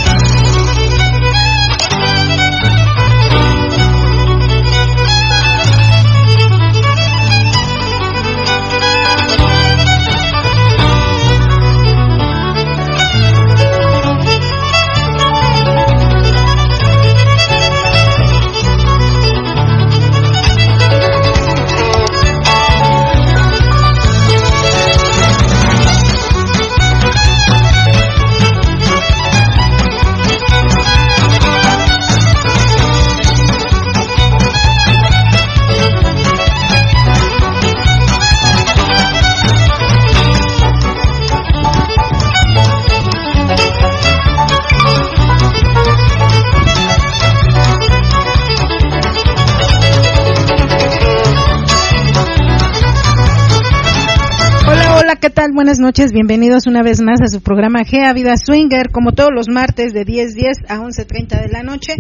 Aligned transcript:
Buenas 55.61 55.77
noches, 55.77 56.11
bienvenidos 56.11 56.65
una 56.65 56.81
vez 56.81 57.03
más 57.03 57.21
a 57.21 57.27
su 57.27 57.39
programa 57.39 57.83
Gea 57.83 58.11
Vida 58.13 58.35
Swinger, 58.35 58.89
como 58.89 59.11
todos 59.11 59.29
los 59.31 59.47
martes 59.47 59.93
de 59.93 60.07
10.10 60.07 60.65
a 60.67 60.79
11.30 60.79 61.39
de 61.39 61.49
la 61.49 61.61
noche. 61.61 61.93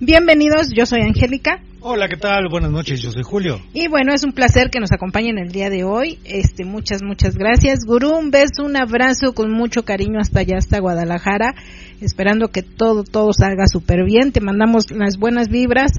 Bienvenidos, 0.00 0.70
yo 0.74 0.84
soy 0.84 1.02
Angélica. 1.02 1.60
Hola, 1.80 2.08
¿qué 2.08 2.16
tal? 2.16 2.48
Buenas 2.50 2.72
noches, 2.72 3.00
yo 3.00 3.12
soy 3.12 3.22
Julio. 3.22 3.60
Y 3.72 3.86
bueno, 3.86 4.12
es 4.12 4.24
un 4.24 4.32
placer 4.32 4.68
que 4.68 4.80
nos 4.80 4.90
acompañen 4.90 5.38
el 5.38 5.52
día 5.52 5.70
de 5.70 5.84
hoy. 5.84 6.18
Este, 6.24 6.64
muchas, 6.64 7.04
muchas 7.04 7.36
gracias. 7.36 7.84
Gurú, 7.86 8.16
un 8.16 8.32
beso, 8.32 8.64
un 8.64 8.76
abrazo 8.76 9.32
con 9.32 9.52
mucho 9.52 9.84
cariño 9.84 10.18
hasta 10.18 10.40
allá, 10.40 10.56
hasta 10.58 10.80
Guadalajara, 10.80 11.54
esperando 12.00 12.48
que 12.48 12.62
todo, 12.62 13.04
todo 13.04 13.32
salga 13.32 13.68
súper 13.68 14.04
bien. 14.04 14.32
Te 14.32 14.40
mandamos 14.40 14.90
las 14.90 15.18
buenas 15.18 15.50
vibras 15.50 15.92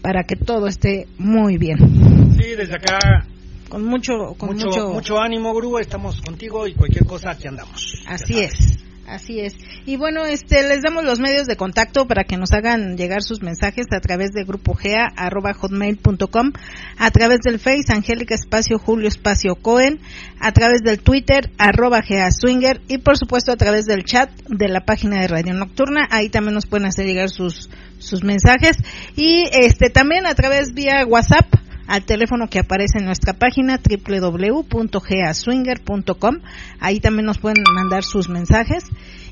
para 0.00 0.24
que 0.24 0.36
todo 0.36 0.68
esté 0.68 1.06
muy 1.18 1.58
bien. 1.58 1.76
Sí, 2.40 2.54
desde 2.56 2.76
acá 2.76 3.26
con 3.68 3.84
mucho 3.84 4.34
con 4.36 4.54
mucho, 4.54 4.88
mucho, 4.88 5.18
ánimo 5.18 5.54
grúa 5.54 5.80
estamos 5.80 6.20
contigo 6.20 6.66
y 6.66 6.74
cualquier 6.74 7.06
cosa 7.06 7.30
aquí 7.30 7.48
andamos. 7.48 8.02
Así 8.06 8.40
es 8.40 8.86
así 9.08 9.40
es. 9.40 9.54
Y 9.84 9.96
bueno 9.96 10.24
este 10.24 10.66
les 10.66 10.82
damos 10.82 11.04
los 11.04 11.20
medios 11.20 11.46
de 11.46 11.56
contacto 11.56 12.06
para 12.06 12.24
que 12.24 12.36
nos 12.36 12.52
hagan 12.52 12.96
llegar 12.96 13.22
sus 13.22 13.42
mensajes 13.42 13.86
a 13.92 14.00
través 14.00 14.32
de 14.32 14.44
grupo 14.44 14.74
gea 14.74 15.08
arroba 15.16 15.54
hotmail.com 15.54 16.52
a 16.98 17.10
través 17.10 17.40
del 17.40 17.58
face 17.58 17.92
angélica 17.92 18.34
espacio 18.34 18.78
julio 18.78 19.08
espacio 19.08 19.54
cohen 19.56 20.00
a 20.40 20.52
través 20.52 20.82
del 20.82 21.00
twitter 21.00 21.50
arroba 21.58 22.02
gea 22.02 22.30
swinger 22.30 22.80
y 22.88 22.98
por 22.98 23.16
supuesto 23.16 23.52
a 23.52 23.56
través 23.56 23.86
del 23.86 24.04
chat 24.04 24.30
de 24.48 24.68
la 24.68 24.84
página 24.84 25.20
de 25.20 25.28
radio 25.28 25.54
nocturna. 25.54 26.08
Ahí 26.10 26.28
también 26.28 26.54
nos 26.54 26.66
pueden 26.66 26.86
hacer 26.86 27.06
llegar 27.06 27.30
sus 27.30 27.70
sus 27.98 28.22
mensajes. 28.24 28.76
Y 29.16 29.48
este 29.52 29.90
también 29.90 30.26
a 30.26 30.34
través 30.34 30.74
vía 30.74 31.04
whatsapp 31.06 31.46
al 31.86 32.04
teléfono 32.04 32.48
que 32.48 32.58
aparece 32.58 32.98
en 32.98 33.04
nuestra 33.04 33.34
página 33.34 33.78
www.gaswinger.com. 33.78 36.38
Ahí 36.80 36.98
también 37.00 37.26
nos 37.26 37.38
pueden 37.38 37.62
mandar 37.74 38.02
sus 38.04 38.28
mensajes. 38.28 38.84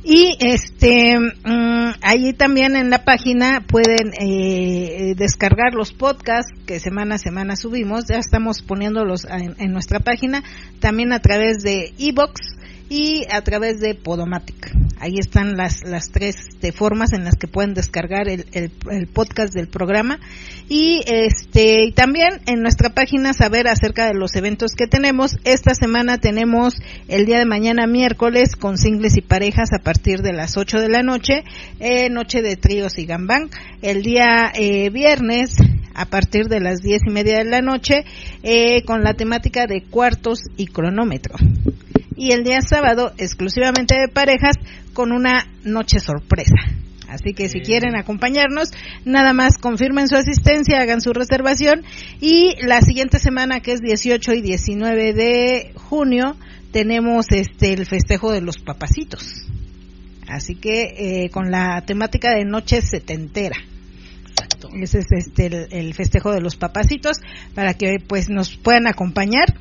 Y 0.03 0.37
este, 0.41 1.19
mm, 1.19 1.95
ahí 2.03 2.33
también 2.35 2.77
en 2.77 2.91
la 2.91 3.05
página 3.05 3.63
pueden 3.67 4.13
eh, 4.21 5.15
descargar 5.17 5.73
los 5.73 5.93
podcasts 5.93 6.53
que 6.67 6.79
semana 6.79 7.15
a 7.15 7.19
semana 7.19 7.57
subimos. 7.57 8.05
Ya 8.09 8.19
estamos 8.19 8.63
poniéndolos 8.63 9.25
en, 9.25 9.55
en 9.59 9.73
nuestra 9.73 10.01
página. 10.01 10.43
También 10.81 11.13
a 11.13 11.21
través 11.21 11.63
de 11.63 11.95
iBox 11.97 12.41
y 12.89 13.25
a 13.31 13.43
través 13.43 13.81
de 13.81 13.95
Podomatic. 13.95 14.73
Ahí 15.01 15.19
están 15.19 15.57
las, 15.57 15.83
las 15.85 16.11
tres 16.13 16.37
este, 16.49 16.73
formas 16.73 17.13
en 17.13 17.25
las 17.25 17.35
que 17.35 17.49
pueden 17.49 17.75
descargar 17.75 18.29
el, 18.29 18.47
el, 18.53 19.07
podcast 19.09 19.53
del 19.53 19.69
programa. 19.69 20.19
Y 20.69 21.03
este 21.07 21.93
también 21.95 22.41
en 22.47 22.63
nuestra 22.63 22.91
página 22.91 23.33
saber 23.33 23.69
acerca 23.69 24.07
de 24.07 24.15
los 24.15 24.35
eventos 24.37 24.73
que 24.77 24.87
tenemos. 24.87 25.37
Esta 25.45 25.75
semana 25.75 26.19
tenemos 26.19 26.75
el 27.09 27.27
día 27.27 27.39
de 27.39 27.45
mañana 27.45 27.87
miércoles 27.87 28.57
con 28.57 28.79
singles 28.79 29.17
y 29.17 29.23
parejas 29.23 29.71
a 29.73 29.83
partir 29.83 30.23
de 30.23 30.33
las 30.33 30.57
8 30.57 30.81
de 30.81 30.89
la 30.89 31.03
noche, 31.03 31.45
eh, 31.81 32.09
noche 32.11 32.41
de 32.43 32.57
tríos 32.57 32.99
y 32.99 33.07
gambang. 33.07 33.51
El 33.83 34.03
día 34.03 34.53
eh, 34.55 34.91
viernes 34.91 35.57
a 35.95 36.07
partir 36.07 36.47
de 36.47 36.61
las 36.61 36.81
diez 36.81 37.03
y 37.07 37.11
media 37.11 37.39
de 37.39 37.45
la 37.45 37.63
noche 37.63 38.05
eh, 38.43 38.83
con 38.85 39.03
la 39.03 39.15
temática 39.15 39.67
de 39.67 39.83
cuartos 39.83 40.41
y 40.57 40.67
cronómetro 40.67 41.35
y 42.17 42.33
el 42.33 42.45
día 42.45 42.61
sábado 42.61 43.13
exclusivamente 43.19 43.95
de 43.99 44.09
parejas 44.09 44.57
con 44.93 45.13
una 45.13 45.47
noche 45.65 46.01
sorpresa. 46.01 46.55
Así 47.09 47.35
que 47.35 47.49
si 47.49 47.61
quieren 47.61 47.97
acompañarnos, 47.97 48.71
nada 49.05 49.33
más 49.33 49.59
confirmen 49.59 50.09
su 50.09 50.17
asistencia, 50.17 50.81
hagan 50.81 51.01
su 51.01 51.13
reservación 51.13 51.85
y 52.21 52.57
la 52.61 52.81
siguiente 52.81 53.19
semana 53.19 53.61
que 53.61 53.73
es 53.73 53.81
18 53.81 54.33
y 54.33 54.43
19 54.43 55.13
de 55.13 55.73
junio 55.77 56.37
tenemos 56.73 57.27
este 57.31 57.73
el 57.73 57.87
festejo 57.87 58.33
de 58.33 58.41
los 58.41 58.59
papacitos. 58.59 59.47
Así 60.27 60.57
que 60.57 61.25
eh, 61.25 61.31
con 61.31 61.51
la 61.51 61.83
temática 61.87 62.35
de 62.35 62.45
noche 62.45 62.81
setentera. 62.81 63.57
Exacto. 64.31 64.71
Ese 64.75 64.99
es 64.99 65.07
este 65.13 65.47
el, 65.47 65.69
el, 65.71 65.95
festejo 65.95 66.33
de 66.33 66.41
los 66.41 66.57
papacitos 66.57 67.19
para 67.55 67.75
que 67.75 67.99
pues 68.05 68.29
nos 68.29 68.57
puedan 68.57 68.89
acompañar 68.89 69.55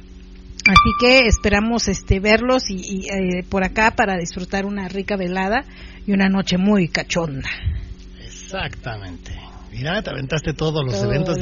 Así 0.66 0.92
que 1.00 1.28
esperamos 1.28 1.90
este 1.90 2.20
verlos 2.20 2.70
y, 2.70 3.06
eh, 3.10 3.44
por 3.50 3.66
acá 3.66 3.92
para 3.96 4.16
disfrutar 4.18 4.66
una 4.66 4.88
rica 4.88 5.18
velada 5.18 5.66
y 6.08 6.14
una 6.14 6.30
noche 6.30 6.58
muy 6.58 6.88
cachonda. 6.88 7.50
Exactamente. 8.22 9.38
Mira, 9.72 10.02
te 10.02 10.12
aventaste 10.12 10.54
todos 10.54 10.86
los 10.86 11.02
eventos. 11.04 11.38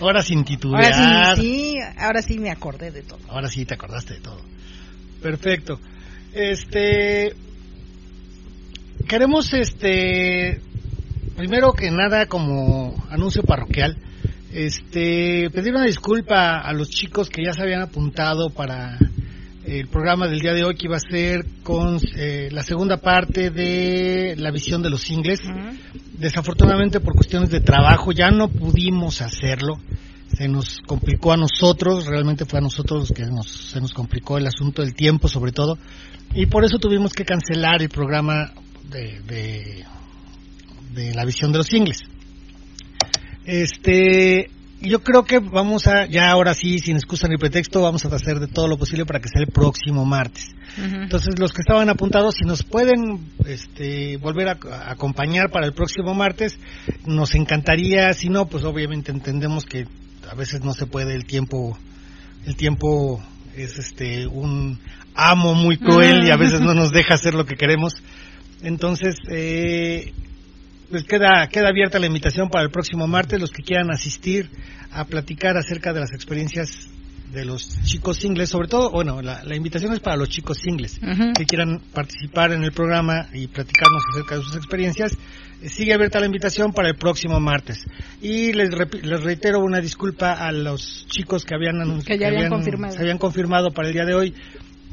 ahora 0.00 0.22
sin 0.22 0.44
titubear. 0.44 0.92
Ahora 0.92 1.36
sí, 1.36 1.76
ahora 1.98 2.22
sí 2.22 2.38
me 2.38 2.50
acordé 2.50 2.90
de 2.90 3.02
todo. 3.02 3.20
Ahora 3.28 3.48
sí 3.48 3.64
te 3.64 3.74
acordaste 3.74 4.14
de 4.14 4.20
todo. 4.20 4.40
Perfecto. 5.22 5.78
Este 6.32 7.34
queremos 9.06 9.52
este 9.52 10.60
primero 11.36 11.72
que 11.72 11.90
nada 11.90 12.26
como 12.26 13.06
anuncio 13.10 13.42
parroquial 13.42 13.96
este, 14.58 15.50
pedir 15.50 15.72
una 15.72 15.84
disculpa 15.84 16.58
a 16.58 16.72
los 16.72 16.90
chicos 16.90 17.28
que 17.28 17.44
ya 17.44 17.52
se 17.52 17.62
habían 17.62 17.82
apuntado 17.82 18.50
para 18.50 18.98
el 19.64 19.86
programa 19.86 20.26
del 20.26 20.40
día 20.40 20.52
de 20.52 20.64
hoy 20.64 20.74
que 20.74 20.86
iba 20.86 20.96
a 20.96 21.00
ser 21.00 21.46
con 21.62 22.00
eh, 22.16 22.48
la 22.50 22.64
segunda 22.64 22.96
parte 22.96 23.50
de 23.50 24.34
la 24.36 24.50
visión 24.50 24.82
de 24.82 24.90
los 24.90 25.08
ingles. 25.10 25.40
Desafortunadamente 26.18 26.98
por 26.98 27.14
cuestiones 27.14 27.50
de 27.50 27.60
trabajo 27.60 28.10
ya 28.10 28.30
no 28.30 28.48
pudimos 28.48 29.22
hacerlo. 29.22 29.78
Se 30.36 30.48
nos 30.48 30.80
complicó 30.86 31.32
a 31.32 31.36
nosotros, 31.36 32.06
realmente 32.06 32.44
fue 32.44 32.58
a 32.58 32.62
nosotros 32.62 33.12
que 33.14 33.26
nos, 33.26 33.46
se 33.46 33.80
nos 33.80 33.92
complicó 33.92 34.38
el 34.38 34.46
asunto 34.48 34.82
del 34.82 34.94
tiempo 34.94 35.28
sobre 35.28 35.52
todo. 35.52 35.78
Y 36.34 36.46
por 36.46 36.64
eso 36.64 36.78
tuvimos 36.78 37.12
que 37.12 37.24
cancelar 37.24 37.80
el 37.80 37.90
programa 37.90 38.52
de, 38.90 39.20
de, 39.20 39.84
de 40.94 41.14
la 41.14 41.24
visión 41.24 41.52
de 41.52 41.58
los 41.58 41.72
ingles. 41.72 42.00
Este, 43.48 44.50
yo 44.82 45.02
creo 45.02 45.24
que 45.24 45.38
vamos 45.38 45.86
a, 45.86 46.04
ya 46.04 46.28
ahora 46.28 46.52
sí, 46.52 46.80
sin 46.80 46.96
excusa 46.96 47.28
ni 47.28 47.38
pretexto, 47.38 47.80
vamos 47.80 48.04
a 48.04 48.14
hacer 48.14 48.40
de 48.40 48.46
todo 48.46 48.68
lo 48.68 48.76
posible 48.76 49.06
para 49.06 49.20
que 49.20 49.30
sea 49.30 49.40
el 49.40 49.46
próximo 49.46 50.04
martes. 50.04 50.54
Entonces, 50.76 51.38
los 51.38 51.54
que 51.54 51.62
estaban 51.62 51.88
apuntados, 51.88 52.34
si 52.34 52.44
nos 52.44 52.62
pueden 52.62 53.32
este, 53.46 54.18
volver 54.18 54.48
a, 54.48 54.58
acompañar 54.90 55.50
para 55.50 55.64
el 55.64 55.72
próximo 55.72 56.12
martes, 56.12 56.58
nos 57.06 57.34
encantaría. 57.34 58.12
Si 58.12 58.28
no, 58.28 58.48
pues 58.48 58.64
obviamente 58.64 59.12
entendemos 59.12 59.64
que 59.64 59.86
a 60.30 60.34
veces 60.34 60.62
no 60.62 60.74
se 60.74 60.84
puede 60.84 61.14
el 61.14 61.24
tiempo, 61.24 61.78
el 62.44 62.54
tiempo 62.54 63.24
es 63.56 63.78
este 63.78 64.26
un 64.26 64.78
amo 65.14 65.54
muy 65.54 65.78
cruel 65.78 66.22
y 66.26 66.30
a 66.30 66.36
veces 66.36 66.60
no 66.60 66.74
nos 66.74 66.90
deja 66.90 67.14
hacer 67.14 67.32
lo 67.32 67.46
que 67.46 67.56
queremos. 67.56 67.94
Entonces, 68.62 69.16
eh, 69.30 70.12
pues 70.90 71.04
queda, 71.04 71.48
queda 71.48 71.68
abierta 71.68 71.98
la 71.98 72.06
invitación 72.06 72.48
para 72.48 72.64
el 72.64 72.70
próximo 72.70 73.06
martes, 73.06 73.40
los 73.40 73.50
que 73.50 73.62
quieran 73.62 73.90
asistir 73.90 74.50
a 74.90 75.04
platicar 75.04 75.56
acerca 75.56 75.92
de 75.92 76.00
las 76.00 76.12
experiencias 76.12 76.88
de 77.32 77.44
los 77.44 77.82
chicos 77.84 78.16
singles, 78.16 78.48
sobre 78.48 78.68
todo, 78.68 78.90
bueno, 78.90 79.20
la, 79.20 79.54
invitación 79.54 79.92
es 79.92 80.00
para 80.00 80.16
los 80.16 80.30
chicos 80.30 80.58
singles 80.58 80.98
que 81.36 81.44
quieran 81.44 81.80
participar 81.92 82.52
en 82.52 82.64
el 82.64 82.72
programa 82.72 83.28
y 83.34 83.48
platicarnos 83.48 84.02
acerca 84.12 84.36
de 84.36 84.42
sus 84.42 84.56
experiencias. 84.56 85.12
Eh, 85.60 85.68
sigue 85.68 85.92
abierta 85.92 86.20
la 86.20 86.26
invitación 86.26 86.72
para 86.72 86.88
el 86.88 86.96
próximo 86.96 87.38
martes. 87.40 87.84
Y 88.22 88.52
les, 88.52 88.70
les 89.02 89.22
reitero 89.22 89.60
una 89.60 89.80
disculpa 89.80 90.32
a 90.32 90.52
los 90.52 91.06
chicos 91.08 91.44
que 91.44 91.54
habían, 91.54 92.00
que 92.02 92.18
ya 92.18 92.28
habían, 92.28 92.48
confirmado. 92.48 92.94
se 92.94 93.00
habían 93.00 93.18
confirmado 93.18 93.72
para 93.72 93.88
el 93.88 93.94
día 93.94 94.04
de 94.04 94.14
hoy 94.14 94.34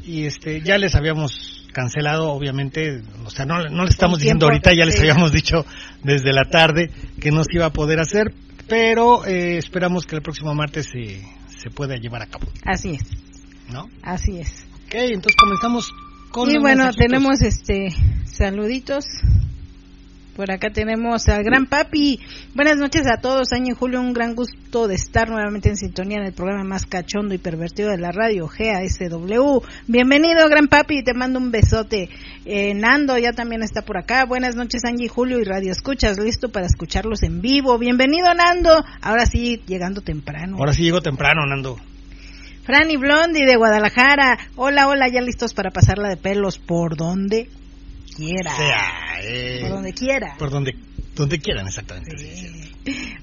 y 0.03 0.25
este 0.25 0.62
ya 0.62 0.77
les 0.77 0.95
habíamos 0.95 1.64
cancelado, 1.75 2.31
obviamente, 2.31 3.01
o 3.25 3.30
sea, 3.30 3.45
no, 3.45 3.62
no 3.69 3.83
les 3.83 3.92
estamos 3.92 4.19
diciendo 4.19 4.45
ahorita, 4.45 4.72
ya 4.74 4.86
les 4.86 4.98
habíamos 4.98 5.33
dicho 5.33 5.66
desde 6.04 6.31
la 6.31 6.45
tarde 6.45 6.89
que 7.19 7.31
no 7.31 7.44
se 7.44 7.57
iba 7.57 7.66
a 7.66 7.74
poder 7.74 8.00
hacer, 8.00 8.33
pero 8.69 9.25
eh, 9.25 9.57
esperamos 9.57 10.06
que 10.06 10.16
el 10.16 10.22
próximo 10.22 10.56
martes 10.56 10.88
se, 10.88 11.22
se 11.57 11.69
pueda 11.69 11.98
llevar 11.98 12.22
a 12.22 12.27
cabo. 12.27 12.48
Así 12.63 12.92
es. 12.92 13.01
¿No? 13.69 13.89
Así 14.04 14.39
es. 14.39 14.66
Ok, 14.86 14.94
entonces 14.94 15.36
comenzamos 15.36 15.92
con... 16.31 16.50
Y 16.50 16.57
bueno, 16.60 16.94
tenemos 16.94 17.42
este 17.42 17.89
saluditos. 18.24 19.04
Por 20.35 20.51
acá 20.51 20.69
tenemos 20.69 21.29
al 21.29 21.45
gran 21.45 21.65
papi. 21.65 22.19
Buenas 22.53 22.75
noches 22.75 23.03
a 23.07 23.21
todos, 23.21 23.53
Año 23.53 23.71
y 23.71 23.75
Julio. 23.77 24.01
Un 24.01 24.11
gran 24.11 24.35
gusto 24.35 24.85
de 24.85 24.95
estar 24.95 25.29
nuevamente 25.29 25.69
en 25.69 25.77
sintonía 25.77 26.17
en 26.17 26.25
el 26.25 26.33
programa 26.33 26.65
más 26.65 26.85
cachondo 26.85 27.33
y 27.33 27.37
pervertido 27.37 27.89
de 27.89 27.97
la 27.97 28.11
radio, 28.11 28.49
GASW. 28.49 29.61
Bienvenido, 29.87 30.49
gran 30.49 30.67
papi. 30.67 31.03
Te 31.05 31.13
mando 31.13 31.39
un 31.39 31.51
besote. 31.51 32.09
Eh, 32.43 32.73
Nando 32.73 33.17
ya 33.17 33.31
también 33.31 33.63
está 33.63 33.83
por 33.83 33.97
acá. 33.97 34.25
Buenas 34.25 34.57
noches, 34.57 34.83
Angie, 34.83 35.07
Julio 35.07 35.39
y 35.39 35.45
Radio 35.45 35.71
Escuchas. 35.71 36.19
Listo 36.19 36.49
para 36.49 36.65
escucharlos 36.65 37.23
en 37.23 37.39
vivo. 37.39 37.77
Bienvenido, 37.77 38.33
Nando. 38.33 38.83
Ahora 39.01 39.25
sí, 39.27 39.63
llegando 39.65 40.01
temprano. 40.01 40.57
Ahora 40.57 40.73
sí 40.73 40.83
llego 40.83 40.99
temprano, 40.99 41.45
Nando. 41.45 41.77
Franny 42.65 42.97
Blondi 42.97 43.45
de 43.45 43.55
Guadalajara. 43.55 44.37
Hola, 44.57 44.89
hola, 44.89 45.07
ya 45.07 45.21
listos 45.21 45.53
para 45.53 45.71
pasarla 45.71 46.09
de 46.09 46.17
pelos. 46.17 46.59
¿Por 46.59 46.97
dónde? 46.97 47.47
Quiera. 48.15 48.51
Eh, 49.21 49.59
por 49.62 49.69
donde 49.69 49.94
quiera. 49.94 50.35
Por 50.38 50.50
donde, 50.50 50.73
donde 51.15 51.39
quieran, 51.39 51.67
exactamente. 51.67 52.15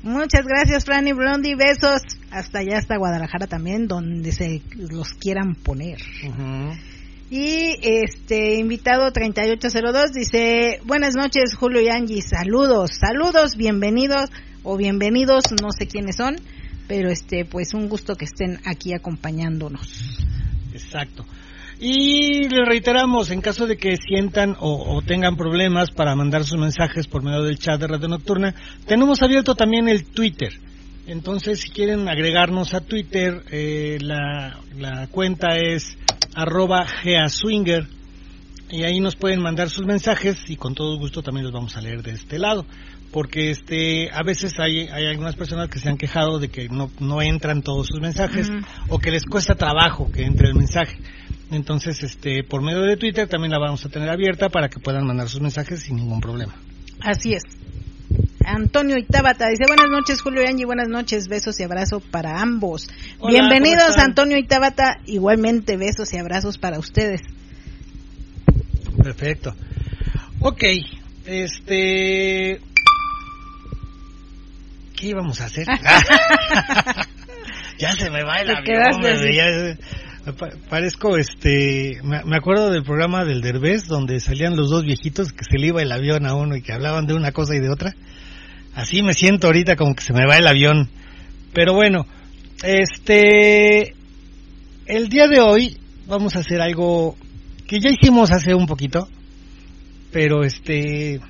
Muchas 0.02 0.44
gracias, 0.44 0.84
Franny 0.84 1.12
Blondie. 1.12 1.54
Besos. 1.54 2.02
Hasta 2.30 2.60
allá, 2.60 2.78
hasta 2.78 2.96
Guadalajara 2.96 3.46
también, 3.46 3.86
donde 3.86 4.32
se 4.32 4.62
los 4.76 5.14
quieran 5.14 5.54
poner. 5.54 5.98
Y 7.30 7.76
este 7.80 8.56
invitado 8.56 9.10
3802 9.10 10.12
dice, 10.12 10.80
buenas 10.84 11.14
noches 11.14 11.54
Julio 11.56 11.80
y 11.80 11.88
Angie, 11.88 12.20
saludos, 12.20 12.90
saludos, 13.00 13.56
bienvenidos 13.56 14.28
o 14.62 14.76
bienvenidos, 14.76 15.44
no 15.62 15.68
sé 15.70 15.86
quiénes 15.86 16.16
son, 16.16 16.36
pero 16.88 17.10
este 17.10 17.46
pues 17.46 17.72
un 17.72 17.88
gusto 17.88 18.16
que 18.16 18.26
estén 18.26 18.60
aquí 18.66 18.92
acompañándonos. 18.92 20.28
Exacto. 20.74 21.24
Y 21.84 22.48
le 22.48 22.64
reiteramos, 22.64 23.32
en 23.32 23.40
caso 23.40 23.66
de 23.66 23.76
que 23.76 23.96
sientan 23.96 24.54
o, 24.60 25.02
tengan 25.04 25.36
problemas 25.36 25.90
para 25.90 26.14
mandar 26.14 26.44
sus 26.44 26.56
mensajes 26.56 27.08
por 27.08 27.24
medio 27.24 27.42
del 27.42 27.58
chat 27.58 27.80
de 27.80 27.88
Radio 27.88 28.06
Nocturna, 28.06 28.54
tenemos 28.86 29.20
abierto 29.20 29.56
también 29.56 29.88
el 29.88 30.04
Twitter. 30.04 30.52
Entonces, 31.08 31.58
si 31.58 31.70
quieren 31.70 32.08
agregarnos 32.08 32.72
a 32.74 32.82
Twitter, 32.82 33.42
eh, 33.50 33.98
la, 34.00 34.60
la, 34.78 35.08
cuenta 35.08 35.56
es 35.56 35.98
arroba 36.36 36.86
geaswinger 36.86 37.88
y 38.70 38.84
ahí 38.84 39.00
nos 39.00 39.16
pueden 39.16 39.42
mandar 39.42 39.68
sus 39.68 39.84
mensajes 39.84 40.38
y 40.46 40.54
con 40.54 40.76
todo 40.76 40.96
gusto 40.98 41.20
también 41.20 41.46
los 41.46 41.52
vamos 41.52 41.76
a 41.76 41.80
leer 41.80 42.04
de 42.04 42.12
este 42.12 42.38
lado. 42.38 42.64
Porque 43.10 43.50
este 43.50 44.08
a 44.12 44.22
veces 44.22 44.52
hay, 44.60 44.86
hay 44.86 45.06
algunas 45.06 45.34
personas 45.34 45.68
que 45.68 45.80
se 45.80 45.88
han 45.88 45.98
quejado 45.98 46.38
de 46.38 46.46
que 46.46 46.68
no, 46.68 46.92
no 47.00 47.20
entran 47.22 47.62
todos 47.62 47.88
sus 47.88 48.00
mensajes 48.00 48.52
o 48.88 49.00
que 49.00 49.10
les 49.10 49.24
cuesta 49.24 49.56
trabajo 49.56 50.12
que 50.12 50.22
entre 50.22 50.46
el 50.46 50.54
mensaje 50.54 50.96
entonces, 51.52 52.02
este, 52.02 52.44
por 52.44 52.62
medio 52.62 52.82
de 52.82 52.96
Twitter 52.96 53.28
también 53.28 53.52
la 53.52 53.58
vamos 53.58 53.84
a 53.84 53.88
tener 53.88 54.08
abierta 54.08 54.48
para 54.48 54.68
que 54.68 54.80
puedan 54.80 55.06
mandar 55.06 55.28
sus 55.28 55.40
mensajes 55.40 55.82
sin 55.82 55.96
ningún 55.96 56.20
problema. 56.20 56.54
Así 57.00 57.34
es. 57.34 57.42
Antonio 58.44 58.98
Itábata 58.98 59.48
dice 59.48 59.64
buenas 59.68 59.88
noches 59.88 60.20
Julio 60.20 60.42
y 60.42 60.46
Angie, 60.46 60.66
buenas 60.66 60.88
noches, 60.88 61.28
besos 61.28 61.60
y 61.60 61.62
abrazos 61.62 62.02
para 62.02 62.40
ambos. 62.40 62.88
Bienvenidos 63.26 63.96
Antonio 63.98 64.36
Itábata, 64.36 64.98
igualmente 65.06 65.76
besos 65.76 66.12
y 66.12 66.18
abrazos 66.18 66.58
para 66.58 66.78
ustedes. 66.78 67.22
Perfecto. 69.02 69.54
Ok, 70.40 70.64
este... 71.26 72.60
¿Qué 74.96 75.06
íbamos 75.06 75.40
a 75.40 75.46
hacer? 75.46 75.66
ya 77.78 77.94
se 77.94 78.10
me 78.10 78.24
va 78.24 78.36
el 78.36 78.50
avión, 78.50 79.78
Parezco, 80.70 81.16
este, 81.16 81.98
me 82.04 82.36
acuerdo 82.36 82.70
del 82.70 82.84
programa 82.84 83.24
del 83.24 83.40
Derbez 83.40 83.88
donde 83.88 84.20
salían 84.20 84.54
los 84.54 84.70
dos 84.70 84.84
viejitos 84.84 85.32
que 85.32 85.42
se 85.42 85.58
le 85.58 85.66
iba 85.66 85.82
el 85.82 85.90
avión 85.90 86.26
a 86.26 86.34
uno 86.34 86.54
y 86.54 86.62
que 86.62 86.72
hablaban 86.72 87.06
de 87.06 87.14
una 87.14 87.32
cosa 87.32 87.56
y 87.56 87.58
de 87.58 87.68
otra. 87.68 87.92
Así 88.72 89.02
me 89.02 89.14
siento 89.14 89.48
ahorita 89.48 89.74
como 89.74 89.96
que 89.96 90.04
se 90.04 90.12
me 90.12 90.24
va 90.24 90.36
el 90.36 90.46
avión. 90.46 90.88
Pero 91.52 91.74
bueno, 91.74 92.06
este, 92.62 93.96
el 94.86 95.08
día 95.08 95.26
de 95.26 95.40
hoy 95.40 95.76
vamos 96.06 96.36
a 96.36 96.40
hacer 96.40 96.60
algo 96.60 97.16
que 97.66 97.80
ya 97.80 97.90
hicimos 97.90 98.30
hace 98.30 98.54
un 98.54 98.66
poquito, 98.66 99.08
pero 100.12 100.44
este, 100.44 101.20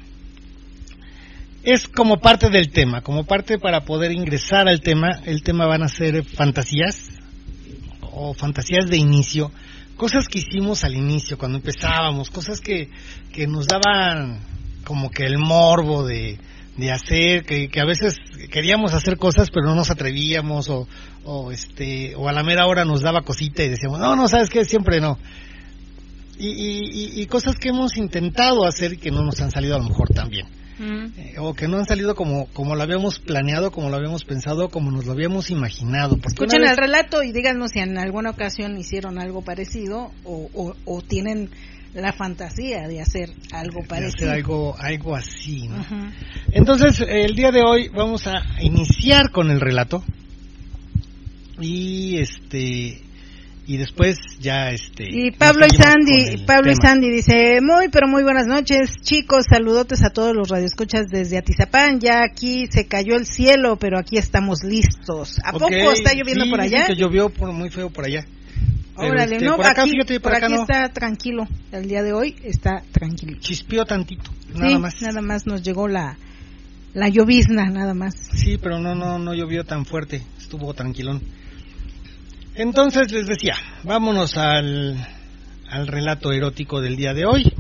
es 1.62 1.88
como 1.88 2.18
parte 2.18 2.50
del 2.50 2.70
tema, 2.70 3.00
como 3.00 3.24
parte 3.24 3.58
para 3.58 3.86
poder 3.86 4.12
ingresar 4.12 4.68
al 4.68 4.82
tema. 4.82 5.08
El 5.24 5.42
tema 5.42 5.64
van 5.64 5.82
a 5.82 5.88
ser 5.88 6.24
fantasías 6.24 7.21
o 8.12 8.34
fantasías 8.34 8.86
de 8.86 8.96
inicio, 8.96 9.50
cosas 9.96 10.28
que 10.28 10.38
hicimos 10.38 10.84
al 10.84 10.94
inicio, 10.94 11.38
cuando 11.38 11.58
empezábamos, 11.58 12.30
cosas 12.30 12.60
que, 12.60 12.88
que 13.32 13.46
nos 13.46 13.66
daban 13.66 14.40
como 14.84 15.10
que 15.10 15.24
el 15.24 15.38
morbo 15.38 16.04
de, 16.04 16.38
de 16.76 16.92
hacer, 16.92 17.44
que, 17.44 17.68
que, 17.68 17.80
a 17.80 17.84
veces 17.84 18.16
queríamos 18.50 18.92
hacer 18.92 19.16
cosas 19.16 19.48
pero 19.52 19.66
no 19.66 19.74
nos 19.74 19.90
atrevíamos 19.90 20.68
o, 20.68 20.88
o, 21.24 21.52
este, 21.52 22.14
o 22.16 22.28
a 22.28 22.32
la 22.32 22.42
mera 22.42 22.66
hora 22.66 22.84
nos 22.84 23.02
daba 23.02 23.22
cosita 23.22 23.62
y 23.62 23.68
decíamos, 23.68 23.98
no, 23.98 24.16
no, 24.16 24.28
sabes 24.28 24.48
qué, 24.48 24.64
siempre 24.64 25.00
no. 25.00 25.18
Y, 26.38 26.48
y, 26.48 27.22
y 27.22 27.26
cosas 27.26 27.56
que 27.56 27.68
hemos 27.68 27.96
intentado 27.96 28.66
hacer 28.66 28.94
y 28.94 28.96
que 28.96 29.10
no 29.10 29.22
nos 29.22 29.40
han 29.40 29.50
salido 29.50 29.76
a 29.76 29.78
lo 29.78 29.84
mejor 29.84 30.08
tan 30.08 30.28
bien. 30.28 30.46
Eh, 30.82 31.36
o 31.38 31.54
que 31.54 31.68
no 31.68 31.78
han 31.78 31.86
salido 31.86 32.14
como, 32.14 32.46
como 32.46 32.74
lo 32.74 32.82
habíamos 32.82 33.20
planeado, 33.20 33.70
como 33.70 33.88
lo 33.88 33.96
habíamos 33.96 34.24
pensado, 34.24 34.68
como 34.68 34.90
nos 34.90 35.06
lo 35.06 35.12
habíamos 35.12 35.50
imaginado. 35.50 36.18
Escuchen 36.26 36.64
el 36.64 36.76
relato 36.76 37.22
y 37.22 37.30
díganos 37.30 37.70
si 37.72 37.78
en 37.78 37.98
alguna 37.98 38.30
ocasión 38.30 38.76
hicieron 38.76 39.18
algo 39.18 39.42
parecido 39.42 40.10
o, 40.24 40.74
o, 40.84 41.02
tienen 41.02 41.50
la 41.94 42.12
fantasía 42.12 42.88
de 42.88 43.00
hacer 43.00 43.30
algo 43.52 43.82
parecido. 43.86 44.26
hacer 44.26 44.30
algo, 44.30 44.74
algo 44.78 45.14
así. 45.14 45.68
Entonces, 46.50 47.00
el 47.06 47.36
día 47.36 47.52
de 47.52 47.62
hoy 47.62 47.88
vamos 47.88 48.26
a 48.26 48.42
iniciar 48.60 49.30
con 49.30 49.50
el 49.50 49.60
relato. 49.60 50.02
Y 51.60 52.18
este 52.18 53.02
y 53.66 53.76
después 53.76 54.18
ya 54.40 54.70
este 54.70 55.08
y 55.08 55.30
Pablo 55.30 55.66
y 55.66 55.76
Sandy 55.76 56.44
Pablo 56.46 56.72
y 56.72 56.74
Sandy 56.74 57.10
dice 57.10 57.60
muy 57.62 57.88
pero 57.88 58.08
muy 58.08 58.24
buenas 58.24 58.46
noches 58.46 58.90
chicos 59.02 59.46
saludotes 59.48 60.02
a 60.02 60.10
todos 60.10 60.34
los 60.34 60.48
radioescuchas 60.48 61.06
desde 61.08 61.38
Atizapán 61.38 62.00
ya 62.00 62.24
aquí 62.24 62.66
se 62.70 62.88
cayó 62.88 63.16
el 63.16 63.26
cielo 63.26 63.76
pero 63.76 63.98
aquí 63.98 64.18
estamos 64.18 64.64
listos 64.64 65.38
a 65.44 65.52
poco 65.52 65.68
está 65.68 66.12
lloviendo 66.12 66.50
por 66.50 66.60
allá 66.60 66.86
que 66.86 66.96
llovió 66.96 67.28
por, 67.28 67.52
muy 67.52 67.70
feo 67.70 67.90
por 67.90 68.04
allá 68.04 68.24
Órale, 68.94 69.36
este, 69.36 69.44
no, 69.46 69.56
por 69.56 69.64
acá, 69.64 69.84
aquí, 69.84 70.18
por, 70.18 70.34
aquí 70.34 70.52
está 70.52 70.90
tranquilo. 70.90 71.48
El 71.72 71.88
día 71.88 72.02
de 72.02 72.12
hoy 72.12 72.36
está 72.44 72.82
tranquilo. 72.92 73.38
Chispió 73.40 73.86
tantito, 73.86 74.30
nada 74.54 74.78
más. 74.78 75.00
Nada 75.00 75.22
más 75.22 75.46
nos 75.46 75.62
llegó 75.62 75.88
la, 75.88 76.18
la 76.92 77.08
llovizna, 77.08 77.70
nada 77.70 77.94
más. 77.94 78.14
Sí, 78.34 78.58
pero 78.58 78.78
no, 78.78 78.94
no, 78.94 79.18
no 79.18 79.32
llovió 79.32 79.64
tan 79.64 79.86
fuerte. 79.86 80.22
Estuvo 80.38 80.74
tranquilón. 80.74 81.22
Entonces 82.54 83.10
les 83.12 83.26
decía, 83.26 83.54
vámonos 83.82 84.36
al, 84.36 84.96
al 85.70 85.86
relato 85.86 86.32
erótico 86.32 86.80
del 86.80 86.96
día 86.96 87.14
de 87.14 87.24
hoy. 87.24 87.52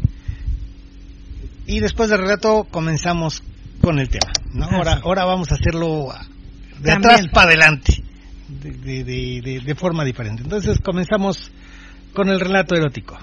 Y 1.66 1.80
después 1.80 2.10
del 2.10 2.20
relato 2.20 2.64
comenzamos 2.70 3.42
con 3.80 3.98
el 3.98 4.08
tema. 4.08 4.32
¿no? 4.52 4.66
Ahora, 4.66 5.00
ahora 5.02 5.24
vamos 5.24 5.50
a 5.50 5.54
hacerlo 5.54 6.08
de 6.80 6.92
atrás 6.92 7.26
para 7.32 7.48
adelante, 7.48 8.02
de, 8.48 9.04
de, 9.04 9.60
de, 9.64 9.74
forma 9.74 10.04
diferente. 10.04 10.42
Entonces 10.42 10.78
comenzamos 10.80 11.50
con 12.12 12.28
el 12.28 12.40
relato 12.40 12.74
erótico. 12.74 13.16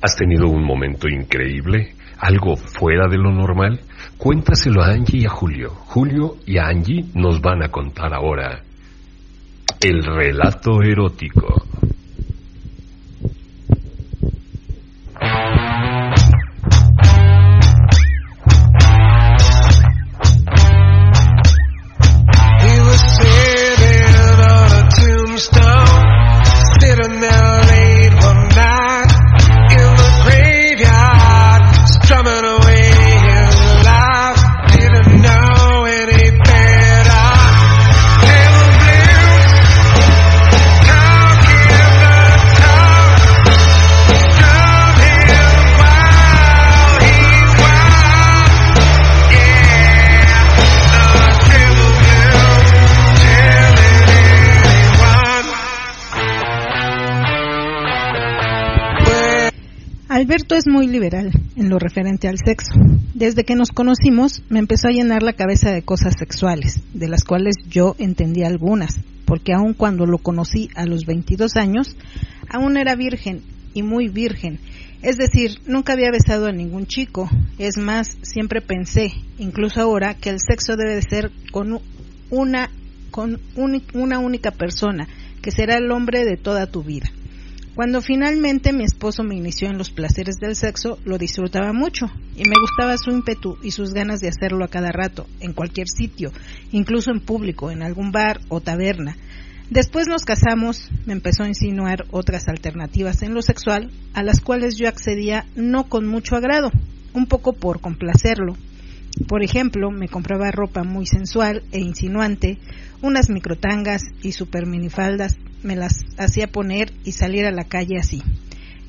¿Has 0.00 0.16
tenido 0.16 0.48
un 0.48 0.64
momento 0.64 1.06
increíble? 1.08 1.94
¿Algo 2.18 2.56
fuera 2.56 3.08
de 3.08 3.18
lo 3.18 3.30
normal? 3.30 3.80
Cuéntaselo 4.16 4.82
a 4.82 4.88
Angie 4.88 5.20
y 5.20 5.26
a 5.26 5.30
Julio. 5.30 5.70
Julio 5.86 6.36
y 6.46 6.58
Angie 6.58 7.04
nos 7.14 7.40
van 7.40 7.62
a 7.62 7.68
contar 7.68 8.14
ahora 8.14 8.62
el 9.80 10.04
relato 10.04 10.82
erótico. 10.82 11.62
Alberto 60.22 60.54
es 60.54 60.68
muy 60.68 60.86
liberal 60.86 61.32
en 61.56 61.68
lo 61.68 61.80
referente 61.80 62.28
al 62.28 62.38
sexo. 62.38 62.70
Desde 63.12 63.42
que 63.42 63.56
nos 63.56 63.72
conocimos 63.72 64.44
me 64.50 64.60
empezó 64.60 64.86
a 64.86 64.92
llenar 64.92 65.24
la 65.24 65.32
cabeza 65.32 65.72
de 65.72 65.82
cosas 65.82 66.14
sexuales, 66.16 66.80
de 66.94 67.08
las 67.08 67.24
cuales 67.24 67.56
yo 67.68 67.96
entendía 67.98 68.46
algunas, 68.46 69.00
porque 69.24 69.52
aun 69.52 69.74
cuando 69.74 70.06
lo 70.06 70.18
conocí 70.18 70.70
a 70.76 70.86
los 70.86 71.06
22 71.06 71.56
años, 71.56 71.96
aún 72.48 72.76
era 72.76 72.94
virgen 72.94 73.42
y 73.74 73.82
muy 73.82 74.06
virgen. 74.06 74.60
Es 75.02 75.16
decir, 75.16 75.58
nunca 75.66 75.94
había 75.94 76.12
besado 76.12 76.46
a 76.46 76.52
ningún 76.52 76.86
chico. 76.86 77.28
Es 77.58 77.76
más, 77.76 78.16
siempre 78.22 78.60
pensé, 78.60 79.10
incluso 79.38 79.80
ahora, 79.80 80.14
que 80.14 80.30
el 80.30 80.38
sexo 80.38 80.76
debe 80.76 80.94
de 80.94 81.02
ser 81.02 81.32
con 81.50 81.80
una, 82.30 82.70
con 83.10 83.40
una 83.92 84.20
única 84.20 84.52
persona, 84.52 85.08
que 85.42 85.50
será 85.50 85.78
el 85.78 85.90
hombre 85.90 86.24
de 86.24 86.36
toda 86.36 86.68
tu 86.68 86.84
vida. 86.84 87.10
Cuando 87.74 88.02
finalmente 88.02 88.74
mi 88.74 88.84
esposo 88.84 89.22
me 89.22 89.34
inició 89.34 89.68
en 89.68 89.78
los 89.78 89.88
placeres 89.88 90.36
del 90.36 90.56
sexo, 90.56 90.98
lo 91.06 91.16
disfrutaba 91.16 91.72
mucho 91.72 92.04
y 92.36 92.46
me 92.46 92.60
gustaba 92.60 92.98
su 92.98 93.10
ímpetu 93.10 93.56
y 93.62 93.70
sus 93.70 93.94
ganas 93.94 94.20
de 94.20 94.28
hacerlo 94.28 94.62
a 94.62 94.68
cada 94.68 94.92
rato, 94.92 95.26
en 95.40 95.54
cualquier 95.54 95.88
sitio, 95.88 96.32
incluso 96.70 97.10
en 97.10 97.20
público, 97.20 97.70
en 97.70 97.82
algún 97.82 98.12
bar 98.12 98.40
o 98.50 98.60
taberna. 98.60 99.16
Después 99.70 100.06
nos 100.06 100.26
casamos, 100.26 100.90
me 101.06 101.14
empezó 101.14 101.44
a 101.44 101.48
insinuar 101.48 102.04
otras 102.10 102.46
alternativas 102.46 103.22
en 103.22 103.32
lo 103.32 103.40
sexual, 103.40 103.90
a 104.12 104.22
las 104.22 104.40
cuales 104.40 104.76
yo 104.76 104.86
accedía 104.86 105.46
no 105.56 105.88
con 105.88 106.06
mucho 106.06 106.36
agrado, 106.36 106.70
un 107.14 107.24
poco 107.24 107.54
por 107.54 107.80
complacerlo. 107.80 108.54
Por 109.28 109.42
ejemplo, 109.42 109.90
me 109.90 110.08
compraba 110.08 110.50
ropa 110.50 110.84
muy 110.84 111.06
sensual 111.06 111.62
e 111.72 111.80
insinuante, 111.80 112.58
unas 113.00 113.30
microtangas 113.30 114.02
y 114.22 114.32
super 114.32 114.66
minifaldas 114.66 115.38
me 115.62 115.76
las 115.76 116.04
hacía 116.18 116.46
poner 116.46 116.92
y 117.04 117.12
salir 117.12 117.46
a 117.46 117.52
la 117.52 117.64
calle 117.64 117.98
así. 117.98 118.22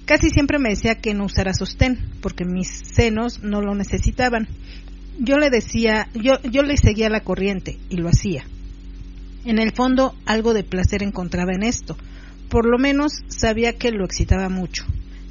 Casi 0.05 0.29
siempre 0.29 0.59
me 0.59 0.69
decía 0.69 0.95
que 0.95 1.13
no 1.13 1.25
usara 1.25 1.53
sostén, 1.53 1.97
porque 2.21 2.43
mis 2.45 2.67
senos 2.67 3.41
no 3.41 3.61
lo 3.61 3.73
necesitaban. 3.73 4.47
Yo 5.19 5.37
le 5.37 5.49
decía, 5.49 6.09
yo, 6.13 6.41
yo 6.43 6.63
le 6.63 6.75
seguía 6.75 7.09
la 7.09 7.21
corriente 7.21 7.77
y 7.89 7.97
lo 7.97 8.09
hacía. 8.09 8.43
En 9.45 9.59
el 9.59 9.71
fondo 9.73 10.15
algo 10.25 10.53
de 10.53 10.63
placer 10.63 11.03
encontraba 11.03 11.53
en 11.53 11.63
esto, 11.63 11.97
por 12.49 12.65
lo 12.65 12.77
menos 12.77 13.13
sabía 13.27 13.77
que 13.77 13.91
lo 13.91 14.05
excitaba 14.05 14.49
mucho. 14.49 14.85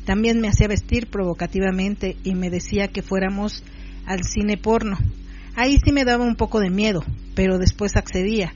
También 0.04 0.40
me 0.40 0.48
hacía 0.48 0.68
vestir 0.68 1.06
provocativamente 1.06 2.16
y 2.24 2.34
me 2.34 2.50
decía 2.50 2.88
que 2.88 3.02
fuéramos 3.02 3.62
al 4.06 4.24
cine 4.24 4.56
porno. 4.56 4.98
Ahí 5.54 5.78
sí 5.84 5.92
me 5.92 6.04
daba 6.04 6.24
un 6.24 6.36
poco 6.36 6.60
de 6.60 6.70
miedo, 6.70 7.04
pero 7.34 7.58
después 7.58 7.96
accedía. 7.96 8.52